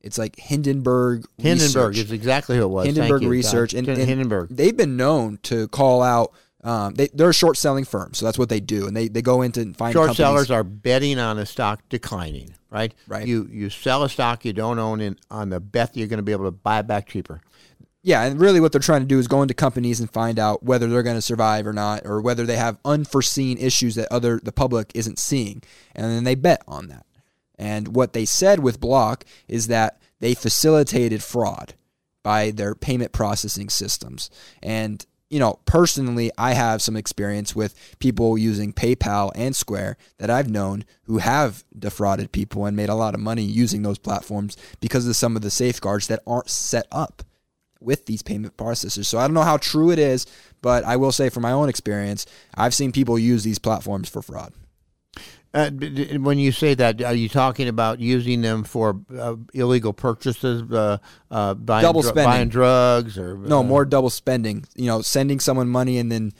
It's 0.00 0.18
like 0.18 0.36
Hindenburg. 0.36 1.24
Hindenburg 1.38 1.88
Research. 1.92 2.04
is 2.04 2.12
exactly 2.12 2.56
who 2.56 2.64
it 2.64 2.68
was. 2.68 2.86
Hindenburg 2.86 3.22
you, 3.22 3.28
Research, 3.30 3.72
and, 3.74 3.88
and 3.88 3.98
Hindenburg. 3.98 4.50
they've 4.50 4.76
been 4.76 4.96
known 4.96 5.38
to 5.44 5.66
call 5.68 6.02
out. 6.02 6.32
Um, 6.62 6.94
they, 6.94 7.08
they're 7.08 7.28
a 7.30 7.34
short 7.34 7.56
selling 7.58 7.84
firm, 7.84 8.14
so 8.14 8.24
that's 8.24 8.38
what 8.38 8.48
they 8.48 8.60
do, 8.60 8.86
and 8.86 8.96
they, 8.96 9.08
they 9.08 9.20
go 9.20 9.42
into 9.42 9.60
and 9.60 9.76
find 9.76 9.92
Short 9.92 10.06
companies. 10.08 10.16
sellers 10.16 10.50
are 10.50 10.64
betting 10.64 11.18
on 11.18 11.38
a 11.38 11.44
stock 11.44 11.82
declining, 11.90 12.54
right? 12.70 12.94
Right. 13.06 13.26
You 13.26 13.46
you 13.52 13.68
sell 13.68 14.02
a 14.02 14.08
stock 14.08 14.46
you 14.46 14.54
don't 14.54 14.78
own 14.78 15.02
in 15.02 15.18
on 15.30 15.50
the 15.50 15.60
bet 15.60 15.92
that 15.92 15.98
you're 15.98 16.08
going 16.08 16.18
to 16.18 16.22
be 16.22 16.32
able 16.32 16.46
to 16.46 16.50
buy 16.50 16.78
it 16.78 16.86
back 16.86 17.06
cheaper. 17.08 17.42
Yeah, 18.06 18.22
and 18.24 18.38
really 18.38 18.60
what 18.60 18.70
they're 18.70 18.82
trying 18.82 19.00
to 19.00 19.06
do 19.06 19.18
is 19.18 19.26
go 19.26 19.40
into 19.40 19.54
companies 19.54 19.98
and 19.98 20.10
find 20.10 20.38
out 20.38 20.62
whether 20.62 20.88
they're 20.88 21.02
going 21.02 21.16
to 21.16 21.22
survive 21.22 21.66
or 21.66 21.72
not, 21.72 22.02
or 22.04 22.20
whether 22.20 22.44
they 22.44 22.58
have 22.58 22.76
unforeseen 22.84 23.56
issues 23.56 23.94
that 23.94 24.12
other 24.12 24.38
the 24.44 24.52
public 24.52 24.92
isn't 24.94 25.18
seeing, 25.18 25.62
and 25.94 26.04
then 26.04 26.24
they 26.24 26.34
bet 26.34 26.62
on 26.68 26.88
that. 26.88 27.06
And 27.58 27.96
what 27.96 28.12
they 28.12 28.26
said 28.26 28.60
with 28.60 28.78
Block 28.78 29.24
is 29.48 29.68
that 29.68 30.02
they 30.20 30.34
facilitated 30.34 31.22
fraud 31.22 31.72
by 32.22 32.50
their 32.50 32.74
payment 32.74 33.12
processing 33.12 33.70
systems. 33.70 34.28
And 34.62 35.04
you 35.30 35.38
know, 35.38 35.58
personally, 35.64 36.30
I 36.36 36.52
have 36.52 36.82
some 36.82 36.96
experience 36.96 37.56
with 37.56 37.74
people 38.00 38.36
using 38.36 38.74
PayPal 38.74 39.32
and 39.34 39.56
Square 39.56 39.96
that 40.18 40.28
I've 40.28 40.50
known 40.50 40.84
who 41.04 41.18
have 41.18 41.64
defrauded 41.76 42.32
people 42.32 42.66
and 42.66 42.76
made 42.76 42.90
a 42.90 42.94
lot 42.94 43.14
of 43.14 43.20
money 43.20 43.44
using 43.44 43.80
those 43.80 43.98
platforms 43.98 44.58
because 44.80 45.08
of 45.08 45.16
some 45.16 45.36
of 45.36 45.42
the 45.42 45.50
safeguards 45.50 46.06
that 46.08 46.22
aren't 46.26 46.50
set 46.50 46.86
up 46.92 47.22
with 47.84 48.06
these 48.06 48.22
payment 48.22 48.56
processors. 48.56 49.06
So 49.06 49.18
I 49.18 49.22
don't 49.26 49.34
know 49.34 49.42
how 49.42 49.56
true 49.58 49.90
it 49.90 49.98
is, 49.98 50.26
but 50.62 50.84
I 50.84 50.96
will 50.96 51.12
say 51.12 51.28
from 51.28 51.42
my 51.42 51.52
own 51.52 51.68
experience, 51.68 52.26
I've 52.54 52.74
seen 52.74 52.92
people 52.92 53.18
use 53.18 53.44
these 53.44 53.58
platforms 53.58 54.08
for 54.08 54.22
fraud. 54.22 54.52
Uh, 55.52 55.70
when 56.18 56.36
you 56.38 56.50
say 56.50 56.74
that, 56.74 57.00
are 57.00 57.14
you 57.14 57.28
talking 57.28 57.68
about 57.68 58.00
using 58.00 58.40
them 58.42 58.64
for 58.64 59.00
uh, 59.16 59.36
illegal 59.52 59.92
purchases, 59.92 60.62
uh, 60.72 60.98
uh, 61.30 61.54
buying, 61.54 61.82
Double 61.82 62.02
spending. 62.02 62.24
buying 62.24 62.48
drugs, 62.48 63.16
or 63.16 63.36
No, 63.36 63.60
uh, 63.60 63.62
more 63.62 63.84
double 63.84 64.10
spending. 64.10 64.64
You 64.74 64.86
know, 64.86 65.00
sending 65.00 65.38
someone 65.38 65.68
money 65.68 65.98
and 65.98 66.10
then 66.10 66.32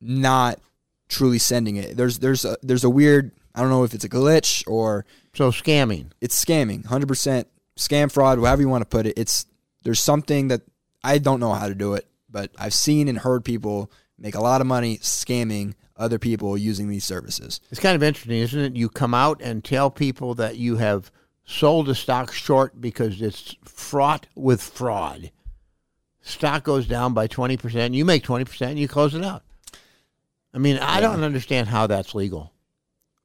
not 0.00 0.60
truly 1.08 1.38
sending 1.38 1.76
it. 1.76 1.96
There's 1.96 2.20
there's 2.20 2.46
a, 2.46 2.56
there's 2.62 2.84
a 2.84 2.90
weird 2.90 3.32
I 3.54 3.60
don't 3.60 3.70
know 3.70 3.84
if 3.84 3.92
it's 3.92 4.04
a 4.04 4.08
glitch 4.08 4.64
or 4.66 5.04
So 5.34 5.50
scamming. 5.50 6.12
it's 6.20 6.42
scamming. 6.42 6.84
100% 6.86 7.44
scam 7.76 8.10
fraud, 8.10 8.38
however 8.38 8.62
you 8.62 8.68
want 8.68 8.82
to 8.82 8.88
put 8.88 9.04
it. 9.04 9.18
It's 9.18 9.44
there's 9.88 10.02
something 10.02 10.48
that 10.48 10.60
I 11.02 11.16
don't 11.16 11.40
know 11.40 11.54
how 11.54 11.66
to 11.66 11.74
do 11.74 11.94
it, 11.94 12.06
but 12.28 12.50
I've 12.58 12.74
seen 12.74 13.08
and 13.08 13.16
heard 13.16 13.42
people 13.42 13.90
make 14.18 14.34
a 14.34 14.40
lot 14.42 14.60
of 14.60 14.66
money 14.66 14.98
scamming 14.98 15.72
other 15.96 16.18
people 16.18 16.58
using 16.58 16.90
these 16.90 17.06
services. 17.06 17.62
It's 17.70 17.80
kind 17.80 17.96
of 17.96 18.02
interesting, 18.02 18.36
isn't 18.36 18.60
it? 18.60 18.76
You 18.76 18.90
come 18.90 19.14
out 19.14 19.40
and 19.40 19.64
tell 19.64 19.88
people 19.90 20.34
that 20.34 20.58
you 20.58 20.76
have 20.76 21.10
sold 21.46 21.88
a 21.88 21.94
stock 21.94 22.34
short 22.34 22.78
because 22.78 23.22
it's 23.22 23.56
fraught 23.64 24.26
with 24.34 24.60
fraud. 24.60 25.30
Stock 26.20 26.64
goes 26.64 26.86
down 26.86 27.14
by 27.14 27.26
20%, 27.26 27.94
you 27.94 28.04
make 28.04 28.24
20%, 28.24 28.66
and 28.66 28.78
you 28.78 28.88
close 28.88 29.14
it 29.14 29.24
out. 29.24 29.42
I 30.52 30.58
mean, 30.58 30.76
I 30.76 31.00
don't 31.00 31.24
understand 31.24 31.68
how 31.68 31.86
that's 31.86 32.14
legal. 32.14 32.52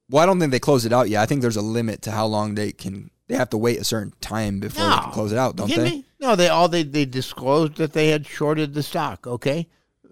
Well, 0.10 0.24
I 0.24 0.26
don't 0.26 0.40
think 0.40 0.54
they 0.54 0.62
close 0.62 0.86
it 0.86 0.94
out 0.94 1.10
yet. 1.10 1.24
I 1.24 1.26
think 1.26 1.42
there's 1.42 1.58
a 1.58 1.62
limit 1.62 2.02
to 2.04 2.12
how 2.12 2.26
long 2.26 2.56
they 2.56 2.72
can. 2.72 3.12
They 3.34 3.40
have 3.40 3.50
to 3.50 3.58
wait 3.58 3.80
a 3.80 3.84
certain 3.84 4.14
time 4.22 4.60
before 4.60 4.86
they 4.88 4.96
can 4.96 5.12
close 5.12 5.32
it 5.32 5.38
out, 5.40 5.56
don't 5.56 5.70
they? 5.70 5.84
me? 5.84 6.06
No, 6.20 6.36
they 6.36 6.50
all 6.50 6.68
they, 6.70 6.84
they 6.84 7.06
disclosed 7.06 7.76
that 7.78 7.94
they 7.94 8.10
had 8.10 8.28
shorted 8.28 8.74
the 8.76 8.84
stock, 8.84 9.26
okay? 9.26 9.68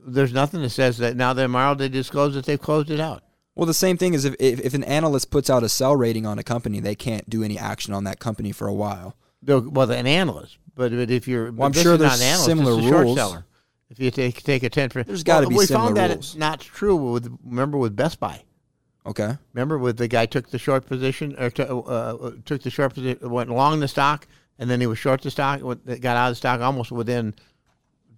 There's 0.05 0.33
nothing 0.33 0.61
that 0.63 0.71
says 0.71 0.97
that 0.97 1.15
now 1.15 1.33
tomorrow 1.33 1.75
they 1.75 1.87
disclose 1.87 2.33
that 2.33 2.45
they've 2.45 2.59
closed 2.59 2.89
it 2.89 2.99
out. 2.99 3.23
Well, 3.53 3.67
the 3.67 3.73
same 3.75 3.97
thing 3.97 4.13
is 4.15 4.25
if, 4.25 4.35
if 4.39 4.59
if 4.61 4.73
an 4.73 4.83
analyst 4.85 5.29
puts 5.29 5.49
out 5.49 5.61
a 5.63 5.69
sell 5.69 5.95
rating 5.95 6.25
on 6.25 6.39
a 6.39 6.43
company, 6.43 6.79
they 6.79 6.95
can't 6.95 7.29
do 7.29 7.43
any 7.43 7.59
action 7.59 7.93
on 7.93 8.05
that 8.05 8.19
company 8.19 8.51
for 8.51 8.67
a 8.67 8.73
while. 8.73 9.15
Well, 9.45 9.91
an 9.91 10.07
analyst, 10.07 10.57
but, 10.75 10.91
but 10.91 11.11
if 11.11 11.27
you're, 11.27 11.51
Well, 11.51 11.67
I'm 11.67 11.73
sure 11.73 11.97
there's 11.97 12.19
an 12.19 12.25
analyst, 12.27 12.45
similar 12.45 12.79
a 12.79 12.83
short 12.83 13.03
rules. 13.03 13.17
seller. 13.17 13.45
If 13.89 13.99
you 13.99 14.09
take 14.09 14.41
take 14.41 14.63
a 14.63 14.69
ten 14.69 14.89
percent, 14.89 15.07
There's 15.07 15.23
gotta 15.23 15.47
be 15.47 15.55
we 15.55 15.65
similar 15.65 15.85
found 15.87 15.97
that 15.97 16.09
rules. 16.11 16.19
it's 16.31 16.35
not 16.35 16.59
true 16.61 16.95
with 16.95 17.31
remember 17.45 17.77
with 17.77 17.95
Best 17.95 18.19
Buy. 18.19 18.41
Okay. 19.05 19.37
Remember 19.53 19.77
with 19.77 19.97
the 19.97 20.07
guy 20.07 20.25
took 20.27 20.49
the 20.51 20.59
short 20.59 20.85
position 20.85 21.35
or 21.39 21.49
t- 21.49 21.63
uh, 21.63 22.31
took 22.45 22.61
the 22.61 22.69
short 22.69 22.93
position, 22.93 23.29
went 23.29 23.49
long 23.49 23.79
the 23.79 23.87
stock, 23.87 24.27
and 24.59 24.69
then 24.69 24.79
he 24.79 24.87
was 24.87 24.99
short 24.99 25.21
the 25.21 25.31
stock, 25.31 25.59
got 25.61 26.17
out 26.17 26.27
of 26.27 26.31
the 26.31 26.35
stock 26.35 26.61
almost 26.61 26.91
within 26.91 27.33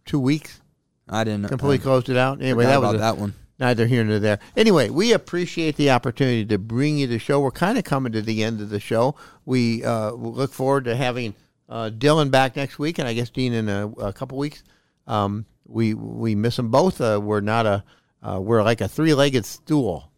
two 0.05 0.19
weeks. 0.19 0.59
I 1.07 1.23
didn't 1.23 1.47
Completely 1.47 1.79
I 1.79 1.83
closed 1.83 2.09
it 2.09 2.17
out. 2.17 2.41
Anyway, 2.41 2.65
that 2.65 2.81
was 2.81 2.89
about 2.89 2.95
a- 2.95 2.99
that 2.99 3.17
one. 3.17 3.33
neither 3.59 3.85
here 3.87 4.03
nor 4.03 4.19
there. 4.19 4.39
Anyway, 4.57 4.89
we 4.89 5.13
appreciate 5.13 5.75
the 5.77 5.91
opportunity 5.91 6.45
to 6.45 6.57
bring 6.57 6.97
you 6.97 7.07
the 7.07 7.19
show. 7.19 7.39
We're 7.39 7.51
kind 7.51 7.77
of 7.77 7.83
coming 7.85 8.11
to 8.13 8.21
the 8.21 8.43
end 8.43 8.59
of 8.59 8.69
the 8.69 8.79
show. 8.79 9.15
We 9.45 9.83
uh, 9.85 10.11
look 10.11 10.51
forward 10.51 10.85
to 10.85 10.95
having 10.95 11.33
uh, 11.69 11.91
Dylan 11.97 12.29
back 12.29 12.55
next 12.57 12.77
week, 12.77 12.99
and 12.99 13.07
I 13.07 13.13
guess 13.13 13.29
Dean 13.29 13.53
in 13.53 13.69
a, 13.69 13.87
a 13.89 14.11
couple 14.13 14.37
weeks. 14.37 14.63
Um, 15.07 15.45
we 15.65 15.93
we 15.93 16.35
miss 16.35 16.57
them 16.57 16.69
both. 16.69 16.99
Uh, 16.99 17.19
we're 17.23 17.39
not 17.41 17.65
a 17.65 17.83
uh, 18.21 18.39
we're 18.41 18.63
like 18.63 18.81
a 18.81 18.87
three 18.87 19.13
legged 19.13 19.45
stool 19.45 20.09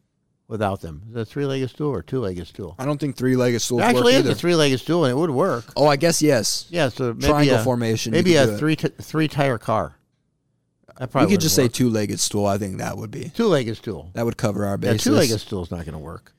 without 0.47 0.81
them. 0.81 1.03
Is 1.09 1.15
it 1.15 1.19
a 1.21 1.25
three 1.25 1.45
legged 1.45 1.69
stool 1.69 1.91
or 1.91 2.01
two 2.01 2.19
legged 2.19 2.47
stool? 2.47 2.75
I 2.77 2.85
don't 2.85 2.99
think 2.99 3.15
three 3.15 3.35
legged 3.35 3.61
stool 3.61 3.81
actually 3.81 4.15
work 4.15 4.25
is 4.25 4.29
a 4.29 4.35
three 4.35 4.55
legged 4.55 4.79
stool, 4.79 5.05
and 5.05 5.11
it 5.11 5.15
would 5.15 5.31
work. 5.31 5.65
oh, 5.75 5.87
I 5.87 5.95
guess 5.95 6.21
yes. 6.21 6.67
Yeah, 6.69 6.89
so 6.89 7.13
maybe 7.13 7.27
Triangle 7.27 7.57
a, 7.57 7.63
formation, 7.63 8.11
Maybe 8.11 8.35
a 8.35 8.57
three 8.57 8.75
t- 8.75 8.89
three 8.89 9.27
tire 9.27 9.57
car. 9.57 9.95
That 10.97 11.09
We 11.09 11.11
probably 11.11 11.31
could 11.31 11.41
just 11.41 11.55
say 11.55 11.67
two 11.67 11.89
legged 11.89 12.19
stool. 12.19 12.45
I 12.45 12.57
think 12.57 12.77
that 12.77 12.97
would 12.97 13.11
be 13.11 13.29
two 13.29 13.47
legged 13.47 13.77
stool. 13.77 14.11
that 14.13 14.23
would 14.25 14.37
cover 14.37 14.65
our 14.65 14.77
Yeah, 14.81 14.95
two 14.95 15.11
legged 15.11 15.39
stool 15.41 15.63
is 15.63 15.71
not 15.71 15.85
going 15.85 15.93
to 15.93 15.99
work. 15.99 16.31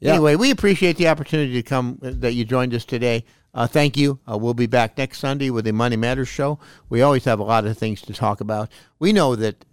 Yeah. 0.00 0.12
Anyway, 0.14 0.36
we 0.36 0.50
appreciate 0.50 0.96
the 0.96 1.08
opportunity 1.08 1.52
to 1.52 1.62
come 1.62 1.98
uh, 2.02 2.12
that 2.14 2.32
you 2.32 2.46
joined 2.46 2.72
us 2.72 2.86
today. 2.86 3.24
Uh, 3.52 3.66
thank 3.66 3.98
you. 3.98 4.18
Uh, 4.30 4.38
we'll 4.38 4.54
be 4.54 4.66
back 4.66 4.96
next 4.96 5.18
Sunday 5.18 5.50
with 5.50 5.66
the 5.66 5.72
Money 5.72 5.96
Matters 5.96 6.28
show. 6.28 6.58
We 6.88 7.02
always 7.02 7.24
have 7.24 7.38
a 7.38 7.42
lot 7.42 7.66
of 7.66 7.76
things 7.76 8.00
to 8.02 8.14
talk 8.14 8.40
about. 8.40 8.70
We 8.98 9.12
know 9.12 9.36
that 9.36 9.66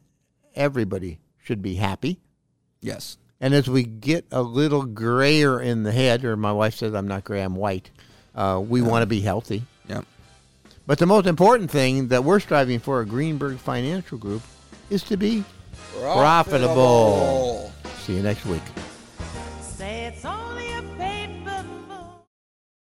everybody 0.56 1.20
should 1.42 1.62
be 1.62 1.76
happy. 1.76 2.20
Yes. 2.82 3.18
And 3.40 3.54
as 3.54 3.70
we 3.70 3.84
get 3.84 4.26
a 4.32 4.42
little 4.42 4.84
grayer 4.84 5.62
in 5.62 5.84
the 5.84 5.92
head, 5.92 6.26
or 6.26 6.36
my 6.36 6.52
wife 6.52 6.76
says 6.76 6.94
I'm 6.94 7.08
not 7.08 7.24
gray, 7.24 7.42
I'm 7.42 7.56
white, 7.56 7.90
uh, 8.36 8.62
we 8.66 8.82
yeah. 8.82 8.88
want 8.88 9.04
to 9.04 9.08
be 9.08 9.22
healthy. 9.22 9.64
Yep. 9.88 10.06
Yeah. 10.06 10.72
But 10.88 11.00
the 11.00 11.06
most 11.06 11.28
important 11.28 11.70
thing 11.70 12.08
that 12.08 12.24
we're 12.24 12.40
striving 12.40 12.80
for 12.80 13.02
at 13.02 13.10
Greenberg 13.10 13.58
Financial 13.58 14.18
Group 14.18 14.42
is 14.90 15.04
to 15.04 15.18
be 15.18 15.44
profitable. 16.00 16.74
profitable. 16.74 17.72
See 18.00 18.16
you 18.16 18.24
next 18.24 18.46
week. 18.46 18.64